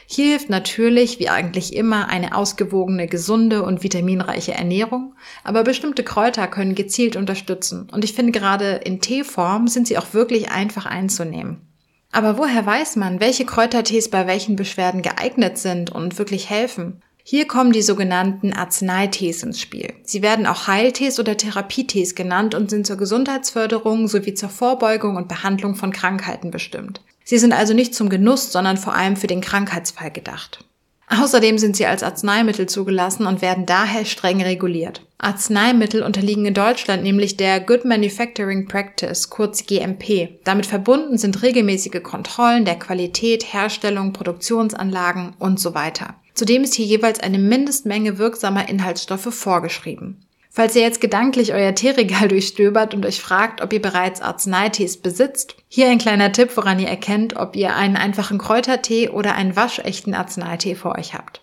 Hier 0.07 0.30
hilft 0.30 0.49
natürlich, 0.49 1.19
wie 1.19 1.30
eigentlich 1.30 1.76
immer, 1.76 2.07
eine 2.07 2.36
ausgewogene, 2.36 3.07
gesunde 3.07 3.64
und 3.64 3.84
vitaminreiche 3.84 4.53
Ernährung, 4.53 5.15
aber 5.44 5.64
bestimmte 5.64 6.03
Kräuter 6.03 6.48
können 6.48 6.76
gezielt 6.76 7.18
unterstützen 7.18 7.90
und 7.91 8.06
ich 8.06 8.14
finde 8.14 8.32
gerade 8.32 8.76
in 8.86 9.02
Teeform 9.02 9.68
sind 9.68 9.88
sie 9.88 9.98
auch 9.98 10.14
wirklich 10.14 10.49
einfach 10.49 10.86
einzunehmen. 10.86 11.74
Aber 12.15 12.37
woher 12.37 12.65
weiß 12.65 12.95
man, 12.95 13.19
welche 13.19 13.43
Kräutertees 13.43 14.09
bei 14.09 14.25
welchen 14.25 14.55
Beschwerden 14.55 15.01
geeignet 15.01 15.57
sind 15.57 15.89
und 15.89 16.17
wirklich 16.17 16.49
helfen? 16.49 17.01
Hier 17.25 17.45
kommen 17.45 17.73
die 17.73 17.81
sogenannten 17.81 18.53
Arzneitees 18.53 19.43
ins 19.43 19.59
Spiel. 19.59 19.91
Sie 20.03 20.21
werden 20.21 20.45
auch 20.45 20.67
Heiltees 20.67 21.19
oder 21.19 21.35
Therapietees 21.35 22.15
genannt 22.15 22.55
und 22.55 22.69
sind 22.69 22.87
zur 22.87 22.95
Gesundheitsförderung 22.95 24.07
sowie 24.07 24.33
zur 24.33 24.47
Vorbeugung 24.47 25.17
und 25.17 25.27
Behandlung 25.27 25.75
von 25.75 25.91
Krankheiten 25.91 26.51
bestimmt. 26.51 27.01
Sie 27.25 27.37
sind 27.37 27.51
also 27.51 27.73
nicht 27.73 27.93
zum 27.93 28.07
Genuss, 28.07 28.49
sondern 28.49 28.77
vor 28.77 28.95
allem 28.95 29.17
für 29.17 29.27
den 29.27 29.41
Krankheitsfall 29.41 30.09
gedacht. 30.09 30.63
Außerdem 31.07 31.57
sind 31.57 31.76
sie 31.76 31.86
als 31.86 32.02
Arzneimittel 32.02 32.68
zugelassen 32.68 33.27
und 33.27 33.41
werden 33.41 33.65
daher 33.65 34.06
streng 34.06 34.41
reguliert. 34.41 35.06
Arzneimittel 35.18 36.03
unterliegen 36.03 36.45
in 36.45 36.53
Deutschland 36.53 37.03
nämlich 37.03 37.38
der 37.38 37.60
Good 37.60 37.86
Manufacturing 37.86 38.68
Practice, 38.68 39.30
kurz 39.30 39.65
GMP. 39.65 40.40
Damit 40.44 40.65
verbunden 40.65 41.18
sind 41.18 41.41
regelmäßige 41.41 42.02
Kontrollen 42.03 42.65
der 42.65 42.80
Qualität, 42.80 43.53
Herstellung, 43.53 44.14
Produktionsanlagen 44.14 45.34
und 45.40 45.60
so 45.60 45.76
weiter. 45.76 46.15
Zudem 46.34 46.64
ist 46.64 46.73
hier 46.73 46.86
jeweils 46.86 47.19
eine 47.19 47.40
Mindestmenge 47.40 48.18
wirksamer 48.18 48.68
Inhaltsstoffe 48.68 49.34
vorgeschrieben. 49.34 50.26
Falls 50.56 50.73
ihr 50.73 50.84
jetzt 50.84 51.02
gedanklich 51.02 51.53
euer 51.53 51.76
Teeregal 51.76 52.27
durchstöbert 52.30 52.94
und 52.94 53.06
euch 53.06 53.19
fragt, 53.19 53.61
ob 53.61 53.73
ihr 53.73 53.82
bereits 53.82 54.22
Arzneitees 54.22 54.95
besitzt, 54.95 55.57
hier 55.68 55.90
ein 55.90 55.98
kleiner 55.98 56.32
Tipp, 56.32 56.56
woran 56.56 56.80
ihr 56.80 56.88
erkennt, 56.88 57.36
ob 57.36 57.57
ihr 57.57 57.76
einen 57.76 57.98
einfachen 57.98 58.38
Kräutertee 58.38 59.10
oder 59.10 59.36
einen 59.36 59.57
waschechten 59.57 60.14
Arzneitee 60.14 60.76
vor 60.76 60.98
euch 60.98 61.14
habt. 61.14 61.41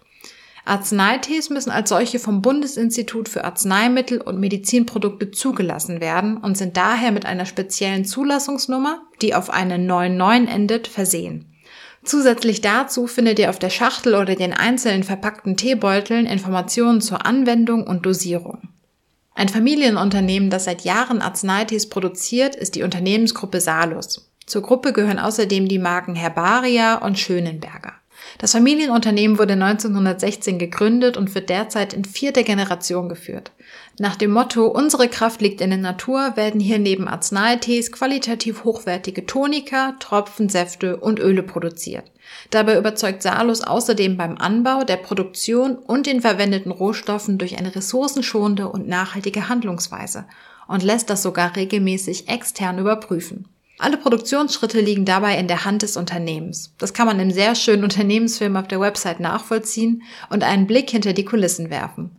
Arzneitees 0.64 1.50
müssen 1.50 1.70
als 1.70 1.90
solche 1.90 2.18
vom 2.20 2.40
Bundesinstitut 2.40 3.28
für 3.28 3.44
Arzneimittel 3.44 4.18
und 4.18 4.40
Medizinprodukte 4.40 5.30
zugelassen 5.30 6.00
werden 6.00 6.38
und 6.38 6.56
sind 6.56 6.78
daher 6.78 7.12
mit 7.12 7.26
einer 7.26 7.44
speziellen 7.44 8.06
Zulassungsnummer, 8.06 9.02
die 9.20 9.34
auf 9.34 9.50
eine 9.50 9.78
99 9.78 10.54
endet, 10.54 10.88
versehen. 10.88 11.52
Zusätzlich 12.02 12.62
dazu 12.62 13.06
findet 13.06 13.38
ihr 13.38 13.50
auf 13.50 13.58
der 13.58 13.70
Schachtel 13.70 14.14
oder 14.14 14.36
den 14.36 14.54
einzelnen 14.54 15.02
verpackten 15.02 15.58
Teebeuteln 15.58 16.24
Informationen 16.24 17.02
zur 17.02 17.26
Anwendung 17.26 17.86
und 17.86 18.06
Dosierung. 18.06 18.72
Ein 19.34 19.48
Familienunternehmen, 19.48 20.50
das 20.50 20.64
seit 20.64 20.82
Jahren 20.82 21.22
Arzneitees 21.22 21.88
produziert, 21.88 22.54
ist 22.54 22.74
die 22.74 22.82
Unternehmensgruppe 22.82 23.60
Salus. 23.60 24.30
Zur 24.46 24.62
Gruppe 24.62 24.92
gehören 24.92 25.18
außerdem 25.18 25.68
die 25.68 25.78
Marken 25.78 26.14
Herbaria 26.14 26.96
und 26.96 27.18
Schönenberger. 27.18 27.94
Das 28.38 28.52
Familienunternehmen 28.52 29.38
wurde 29.38 29.54
1916 29.54 30.58
gegründet 30.58 31.16
und 31.16 31.34
wird 31.34 31.48
derzeit 31.48 31.92
in 31.92 32.04
vierter 32.04 32.42
Generation 32.42 33.08
geführt. 33.08 33.52
Nach 33.98 34.16
dem 34.16 34.30
Motto 34.30 34.66
Unsere 34.66 35.08
Kraft 35.08 35.40
liegt 35.40 35.60
in 35.60 35.70
der 35.70 35.78
Natur 35.78 36.36
werden 36.36 36.60
hier 36.60 36.78
neben 36.78 37.08
Arzneitees 37.08 37.90
qualitativ 37.90 38.64
hochwertige 38.64 39.26
Tonika, 39.26 39.96
Tropfen, 39.98 40.48
Säfte 40.48 40.98
und 40.98 41.18
Öle 41.18 41.42
produziert. 41.42 42.11
Dabei 42.50 42.78
überzeugt 42.78 43.22
Salus 43.22 43.62
außerdem 43.62 44.16
beim 44.16 44.36
Anbau, 44.38 44.84
der 44.84 44.96
Produktion 44.96 45.76
und 45.76 46.06
den 46.06 46.20
verwendeten 46.20 46.72
Rohstoffen 46.72 47.38
durch 47.38 47.58
eine 47.58 47.74
ressourcenschonende 47.74 48.68
und 48.68 48.88
nachhaltige 48.88 49.48
Handlungsweise 49.48 50.26
und 50.68 50.82
lässt 50.82 51.10
das 51.10 51.22
sogar 51.22 51.56
regelmäßig 51.56 52.28
extern 52.28 52.78
überprüfen. 52.78 53.48
Alle 53.78 53.96
Produktionsschritte 53.96 54.80
liegen 54.80 55.04
dabei 55.04 55.38
in 55.38 55.48
der 55.48 55.64
Hand 55.64 55.82
des 55.82 55.96
Unternehmens. 55.96 56.72
Das 56.78 56.94
kann 56.94 57.06
man 57.06 57.18
im 57.18 57.32
sehr 57.32 57.54
schönen 57.54 57.82
Unternehmensfilm 57.82 58.56
auf 58.56 58.68
der 58.68 58.80
Website 58.80 59.18
nachvollziehen 59.18 60.02
und 60.30 60.44
einen 60.44 60.66
Blick 60.66 60.90
hinter 60.90 61.14
die 61.14 61.24
Kulissen 61.24 61.68
werfen. 61.68 62.10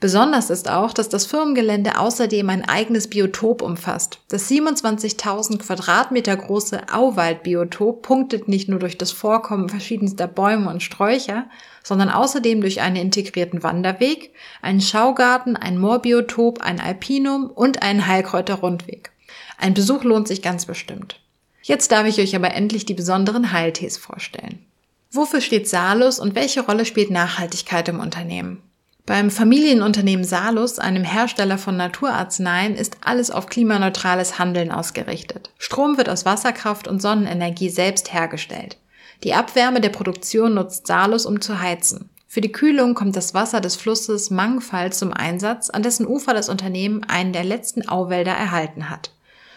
Besonders 0.00 0.48
ist 0.48 0.70
auch, 0.70 0.92
dass 0.92 1.08
das 1.08 1.26
Firmengelände 1.26 1.98
außerdem 1.98 2.48
ein 2.50 2.64
eigenes 2.64 3.08
Biotop 3.08 3.62
umfasst. 3.62 4.20
Das 4.28 4.48
27.000 4.48 5.58
Quadratmeter 5.58 6.36
große 6.36 6.82
Auwaldbiotop 6.92 8.02
punktet 8.02 8.46
nicht 8.46 8.68
nur 8.68 8.78
durch 8.78 8.96
das 8.96 9.10
Vorkommen 9.10 9.68
verschiedenster 9.68 10.28
Bäume 10.28 10.70
und 10.70 10.84
Sträucher, 10.84 11.46
sondern 11.82 12.10
außerdem 12.10 12.60
durch 12.60 12.80
einen 12.80 12.94
integrierten 12.94 13.64
Wanderweg, 13.64 14.32
einen 14.62 14.80
Schaugarten, 14.80 15.56
ein 15.56 15.78
Moorbiotop, 15.78 16.60
ein 16.60 16.80
Alpinum 16.80 17.50
und 17.50 17.82
einen 17.82 18.06
Heilkräuterrundweg. 18.06 19.10
Ein 19.58 19.74
Besuch 19.74 20.04
lohnt 20.04 20.28
sich 20.28 20.42
ganz 20.42 20.64
bestimmt. 20.64 21.20
Jetzt 21.62 21.90
darf 21.90 22.06
ich 22.06 22.20
euch 22.20 22.36
aber 22.36 22.54
endlich 22.54 22.86
die 22.86 22.94
besonderen 22.94 23.50
Heiltees 23.50 23.98
vorstellen. 23.98 24.64
Wofür 25.10 25.40
steht 25.40 25.68
Salus 25.68 26.20
und 26.20 26.36
welche 26.36 26.60
Rolle 26.60 26.84
spielt 26.84 27.10
Nachhaltigkeit 27.10 27.88
im 27.88 27.98
Unternehmen? 27.98 28.62
Beim 29.08 29.30
Familienunternehmen 29.30 30.22
Salus, 30.22 30.78
einem 30.78 31.02
Hersteller 31.02 31.56
von 31.56 31.78
Naturarzneien, 31.78 32.74
ist 32.74 32.98
alles 33.00 33.30
auf 33.30 33.46
klimaneutrales 33.46 34.38
Handeln 34.38 34.70
ausgerichtet. 34.70 35.48
Strom 35.56 35.96
wird 35.96 36.10
aus 36.10 36.26
Wasserkraft 36.26 36.86
und 36.86 37.00
Sonnenenergie 37.00 37.70
selbst 37.70 38.12
hergestellt. 38.12 38.76
Die 39.24 39.32
Abwärme 39.32 39.80
der 39.80 39.88
Produktion 39.88 40.52
nutzt 40.52 40.86
Salus, 40.86 41.24
um 41.24 41.40
zu 41.40 41.58
heizen. 41.58 42.10
Für 42.26 42.42
die 42.42 42.52
Kühlung 42.52 42.92
kommt 42.92 43.16
das 43.16 43.32
Wasser 43.32 43.62
des 43.62 43.76
Flusses 43.76 44.28
Mangfall 44.28 44.92
zum 44.92 45.14
Einsatz, 45.14 45.70
an 45.70 45.82
dessen 45.82 46.06
Ufer 46.06 46.34
das 46.34 46.50
Unternehmen 46.50 47.02
einen 47.04 47.32
der 47.32 47.44
letzten 47.44 47.88
Auwälder 47.88 48.32
erhalten 48.32 48.90
hat. 48.90 49.12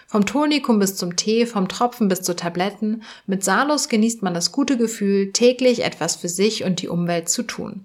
Vom 0.08 0.26
Tonikum 0.26 0.80
bis 0.80 0.96
zum 0.96 1.18
Tee, 1.18 1.46
vom 1.46 1.68
Tropfen 1.68 2.08
bis 2.08 2.22
zu 2.22 2.38
Tabletten, 2.38 3.04
mit 3.28 3.44
Salus 3.44 3.90
genießt 3.90 4.22
man 4.22 4.34
das 4.34 4.54
gute 4.54 4.78
Gefühl, 4.78 5.34
täglich 5.34 5.84
etwas 5.84 6.16
für 6.16 6.30
sich 6.30 6.64
und 6.64 6.82
die 6.82 6.88
Umwelt 6.88 7.28
zu 7.28 7.44
tun. 7.44 7.84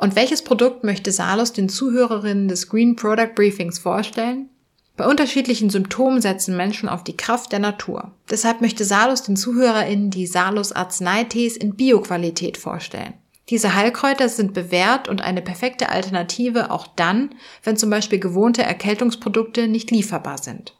Und 0.00 0.16
welches 0.16 0.40
Produkt 0.42 0.82
möchte 0.82 1.12
Salus 1.12 1.52
den 1.52 1.68
Zuhörerinnen 1.68 2.48
des 2.48 2.70
Green 2.70 2.96
Product 2.96 3.34
Briefings 3.34 3.78
vorstellen? 3.78 4.48
Bei 4.96 5.06
unterschiedlichen 5.06 5.68
Symptomen 5.68 6.22
setzen 6.22 6.56
Menschen 6.56 6.88
auf 6.88 7.04
die 7.04 7.18
Kraft 7.18 7.52
der 7.52 7.58
Natur. 7.58 8.12
Deshalb 8.30 8.62
möchte 8.62 8.86
Salus 8.86 9.22
den 9.22 9.36
ZuhörerInnen 9.36 10.10
die 10.10 10.26
Salus 10.26 10.72
Arzneitees 10.72 11.58
in 11.58 11.76
Bioqualität 11.76 12.56
vorstellen. 12.56 13.12
Diese 13.50 13.74
Heilkräuter 13.74 14.30
sind 14.30 14.54
bewährt 14.54 15.06
und 15.06 15.20
eine 15.20 15.42
perfekte 15.42 15.90
Alternative 15.90 16.70
auch 16.70 16.86
dann, 16.86 17.34
wenn 17.62 17.76
zum 17.76 17.90
Beispiel 17.90 18.18
gewohnte 18.18 18.62
Erkältungsprodukte 18.62 19.68
nicht 19.68 19.90
lieferbar 19.90 20.38
sind. 20.38 20.76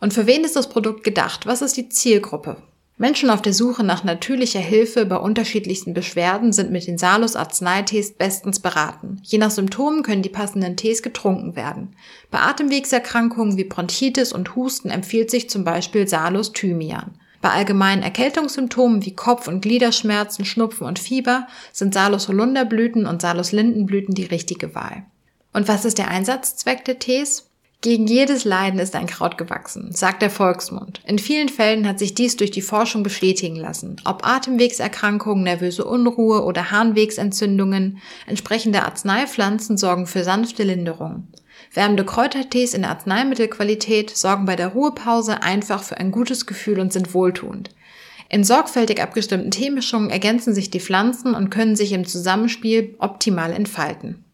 Und 0.00 0.12
für 0.12 0.26
wen 0.26 0.42
ist 0.42 0.56
das 0.56 0.68
Produkt 0.68 1.04
gedacht? 1.04 1.46
Was 1.46 1.62
ist 1.62 1.76
die 1.76 1.88
Zielgruppe? 1.88 2.56
Menschen 3.00 3.30
auf 3.30 3.40
der 3.40 3.54
Suche 3.54 3.82
nach 3.82 4.04
natürlicher 4.04 4.60
Hilfe 4.60 5.06
bei 5.06 5.16
unterschiedlichsten 5.16 5.94
Beschwerden 5.94 6.52
sind 6.52 6.70
mit 6.70 6.86
den 6.86 6.98
Salus 6.98 7.34
Arzneitees 7.34 8.12
bestens 8.12 8.60
beraten. 8.60 9.22
Je 9.22 9.38
nach 9.38 9.50
Symptomen 9.50 10.02
können 10.02 10.20
die 10.20 10.28
passenden 10.28 10.76
Tees 10.76 11.02
getrunken 11.02 11.56
werden. 11.56 11.96
Bei 12.30 12.40
Atemwegserkrankungen 12.40 13.56
wie 13.56 13.64
Bronchitis 13.64 14.34
und 14.34 14.54
Husten 14.54 14.90
empfiehlt 14.90 15.30
sich 15.30 15.48
zum 15.48 15.64
Beispiel 15.64 16.06
Salus 16.06 16.52
Thymian. 16.52 17.12
Bei 17.40 17.48
allgemeinen 17.48 18.02
Erkältungssymptomen 18.02 19.02
wie 19.06 19.16
Kopf- 19.16 19.48
und 19.48 19.62
Gliederschmerzen, 19.62 20.44
Schnupfen 20.44 20.86
und 20.86 20.98
Fieber 20.98 21.46
sind 21.72 21.94
Salus 21.94 22.28
Holunderblüten 22.28 23.06
und 23.06 23.22
Salus 23.22 23.52
Lindenblüten 23.52 24.14
die 24.14 24.26
richtige 24.26 24.74
Wahl. 24.74 25.04
Und 25.54 25.68
was 25.68 25.86
ist 25.86 25.96
der 25.96 26.08
Einsatzzweck 26.08 26.84
der 26.84 26.98
Tees? 26.98 27.49
Gegen 27.82 28.06
jedes 28.06 28.44
Leiden 28.44 28.78
ist 28.78 28.94
ein 28.94 29.06
Kraut 29.06 29.38
gewachsen, 29.38 29.92
sagt 29.92 30.20
der 30.20 30.28
Volksmund. 30.28 31.00
In 31.06 31.18
vielen 31.18 31.48
Fällen 31.48 31.88
hat 31.88 31.98
sich 31.98 32.14
dies 32.14 32.36
durch 32.36 32.50
die 32.50 32.60
Forschung 32.60 33.02
bestätigen 33.02 33.56
lassen. 33.56 33.96
Ob 34.04 34.26
Atemwegserkrankungen, 34.26 35.44
nervöse 35.44 35.86
Unruhe 35.86 36.44
oder 36.44 36.70
Harnwegsentzündungen, 36.70 37.96
entsprechende 38.26 38.82
Arzneipflanzen 38.82 39.78
sorgen 39.78 40.06
für 40.06 40.24
sanfte 40.24 40.62
Linderung. 40.62 41.28
Wärmende 41.72 42.04
Kräutertees 42.04 42.74
in 42.74 42.84
Arzneimittelqualität 42.84 44.14
sorgen 44.14 44.44
bei 44.44 44.56
der 44.56 44.68
Ruhepause 44.68 45.42
einfach 45.42 45.82
für 45.82 45.96
ein 45.96 46.10
gutes 46.10 46.44
Gefühl 46.44 46.80
und 46.80 46.92
sind 46.92 47.14
wohltuend. 47.14 47.70
In 48.28 48.44
sorgfältig 48.44 49.00
abgestimmten 49.00 49.50
Teemischungen 49.50 50.10
ergänzen 50.10 50.54
sich 50.54 50.68
die 50.68 50.80
Pflanzen 50.80 51.34
und 51.34 51.48
können 51.48 51.76
sich 51.76 51.92
im 51.92 52.06
Zusammenspiel 52.06 52.94
optimal 52.98 53.52
entfalten. 53.52 54.24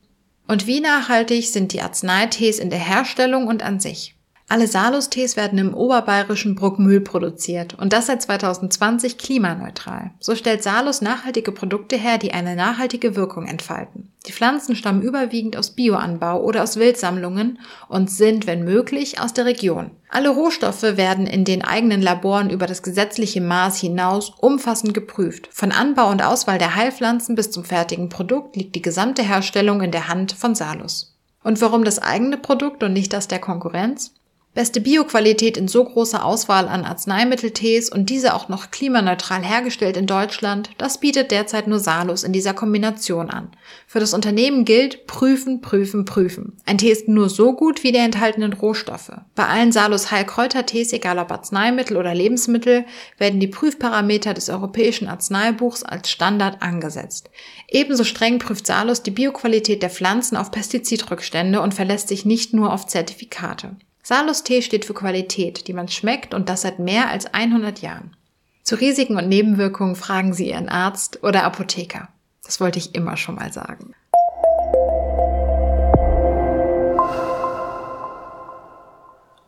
Und 0.46 0.66
wie 0.66 0.80
nachhaltig 0.80 1.46
sind 1.48 1.72
die 1.72 1.82
Arzneitees 1.82 2.58
in 2.58 2.70
der 2.70 2.78
Herstellung 2.78 3.46
und 3.46 3.62
an 3.62 3.80
sich? 3.80 4.15
Alle 4.48 4.68
Salus-Tees 4.68 5.36
werden 5.36 5.58
im 5.58 5.74
oberbayerischen 5.74 6.54
Bruckmühl 6.54 7.00
produziert 7.00 7.74
und 7.74 7.92
das 7.92 8.06
seit 8.06 8.22
2020 8.22 9.18
klimaneutral. 9.18 10.12
So 10.20 10.36
stellt 10.36 10.62
Salus 10.62 11.00
nachhaltige 11.00 11.50
Produkte 11.50 11.96
her, 11.96 12.16
die 12.18 12.32
eine 12.32 12.54
nachhaltige 12.54 13.16
Wirkung 13.16 13.48
entfalten. 13.48 14.12
Die 14.28 14.32
Pflanzen 14.32 14.76
stammen 14.76 15.02
überwiegend 15.02 15.56
aus 15.56 15.70
Bioanbau 15.70 16.40
oder 16.40 16.62
aus 16.62 16.76
Wildsammlungen 16.76 17.58
und 17.88 18.08
sind, 18.08 18.46
wenn 18.46 18.62
möglich, 18.62 19.20
aus 19.20 19.34
der 19.34 19.46
Region. 19.46 19.90
Alle 20.10 20.28
Rohstoffe 20.28 20.82
werden 20.82 21.26
in 21.26 21.44
den 21.44 21.64
eigenen 21.64 22.00
Laboren 22.00 22.48
über 22.48 22.68
das 22.68 22.84
gesetzliche 22.84 23.40
Maß 23.40 23.80
hinaus 23.80 24.32
umfassend 24.38 24.94
geprüft. 24.94 25.48
Von 25.50 25.72
Anbau 25.72 26.08
und 26.08 26.22
Auswahl 26.24 26.58
der 26.58 26.76
Heilpflanzen 26.76 27.34
bis 27.34 27.50
zum 27.50 27.64
fertigen 27.64 28.08
Produkt 28.10 28.54
liegt 28.54 28.76
die 28.76 28.82
gesamte 28.82 29.24
Herstellung 29.24 29.80
in 29.80 29.90
der 29.90 30.06
Hand 30.06 30.30
von 30.30 30.54
Salus. 30.54 31.16
Und 31.42 31.60
warum 31.60 31.82
das 31.82 31.98
eigene 31.98 32.36
Produkt 32.36 32.84
und 32.84 32.92
nicht 32.92 33.12
das 33.12 33.26
der 33.26 33.40
Konkurrenz? 33.40 34.12
Beste 34.56 34.80
Bioqualität 34.80 35.58
in 35.58 35.68
so 35.68 35.84
großer 35.84 36.24
Auswahl 36.24 36.66
an 36.66 36.86
Arzneimitteltees 36.86 37.90
und 37.90 38.08
diese 38.08 38.32
auch 38.32 38.48
noch 38.48 38.70
klimaneutral 38.70 39.42
hergestellt 39.44 39.98
in 39.98 40.06
Deutschland, 40.06 40.70
das 40.78 40.98
bietet 40.98 41.30
derzeit 41.30 41.66
nur 41.68 41.78
Salus 41.78 42.24
in 42.24 42.32
dieser 42.32 42.54
Kombination 42.54 43.28
an. 43.28 43.50
Für 43.86 44.00
das 44.00 44.14
Unternehmen 44.14 44.64
gilt 44.64 45.06
prüfen, 45.06 45.60
prüfen, 45.60 46.06
prüfen. 46.06 46.56
Ein 46.64 46.78
Tee 46.78 46.90
ist 46.90 47.06
nur 47.06 47.28
so 47.28 47.52
gut 47.52 47.84
wie 47.84 47.92
die 47.92 47.98
enthaltenen 47.98 48.54
Rohstoffe. 48.54 49.12
Bei 49.34 49.46
allen 49.46 49.72
Salus 49.72 50.10
Heilkräutertees, 50.10 50.94
egal 50.94 51.18
ob 51.18 51.30
Arzneimittel 51.30 51.98
oder 51.98 52.14
Lebensmittel, 52.14 52.86
werden 53.18 53.40
die 53.40 53.48
Prüfparameter 53.48 54.32
des 54.32 54.48
Europäischen 54.48 55.06
Arzneibuchs 55.06 55.82
als 55.82 56.10
Standard 56.10 56.62
angesetzt. 56.62 57.28
Ebenso 57.68 58.04
streng 58.04 58.38
prüft 58.38 58.66
Salus 58.66 59.02
die 59.02 59.10
Bioqualität 59.10 59.82
der 59.82 59.90
Pflanzen 59.90 60.38
auf 60.38 60.50
Pestizidrückstände 60.50 61.60
und 61.60 61.74
verlässt 61.74 62.08
sich 62.08 62.24
nicht 62.24 62.54
nur 62.54 62.72
auf 62.72 62.86
Zertifikate. 62.86 63.76
Salus-Tee 64.08 64.62
steht 64.62 64.84
für 64.84 64.94
Qualität, 64.94 65.66
die 65.66 65.72
man 65.72 65.88
schmeckt 65.88 66.32
und 66.32 66.48
das 66.48 66.62
seit 66.62 66.78
mehr 66.78 67.10
als 67.10 67.26
100 67.34 67.80
Jahren. 67.80 68.14
Zu 68.62 68.76
Risiken 68.76 69.16
und 69.16 69.28
Nebenwirkungen 69.28 69.96
fragen 69.96 70.32
Sie 70.32 70.50
Ihren 70.50 70.68
Arzt 70.68 71.24
oder 71.24 71.42
Apotheker. 71.42 72.06
Das 72.44 72.60
wollte 72.60 72.78
ich 72.78 72.94
immer 72.94 73.16
schon 73.16 73.34
mal 73.34 73.52
sagen. 73.52 73.94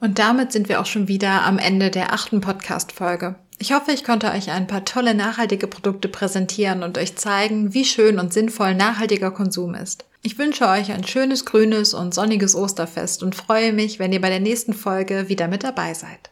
Und 0.00 0.18
damit 0.18 0.50
sind 0.50 0.68
wir 0.68 0.80
auch 0.80 0.86
schon 0.86 1.06
wieder 1.06 1.44
am 1.44 1.60
Ende 1.60 1.92
der 1.92 2.12
achten 2.12 2.40
Podcast-Folge. 2.40 3.36
Ich 3.60 3.72
hoffe, 3.72 3.92
ich 3.92 4.02
konnte 4.02 4.32
euch 4.32 4.50
ein 4.50 4.66
paar 4.66 4.84
tolle 4.84 5.14
nachhaltige 5.14 5.68
Produkte 5.68 6.08
präsentieren 6.08 6.82
und 6.82 6.98
euch 6.98 7.14
zeigen, 7.14 7.74
wie 7.74 7.84
schön 7.84 8.18
und 8.18 8.32
sinnvoll 8.32 8.74
nachhaltiger 8.74 9.30
Konsum 9.30 9.76
ist. 9.76 10.07
Ich 10.22 10.36
wünsche 10.36 10.66
euch 10.66 10.90
ein 10.90 11.04
schönes, 11.04 11.44
grünes 11.44 11.94
und 11.94 12.12
sonniges 12.12 12.56
Osterfest 12.56 13.22
und 13.22 13.34
freue 13.34 13.72
mich, 13.72 13.98
wenn 13.98 14.12
ihr 14.12 14.20
bei 14.20 14.30
der 14.30 14.40
nächsten 14.40 14.74
Folge 14.74 15.28
wieder 15.28 15.48
mit 15.48 15.62
dabei 15.62 15.94
seid. 15.94 16.30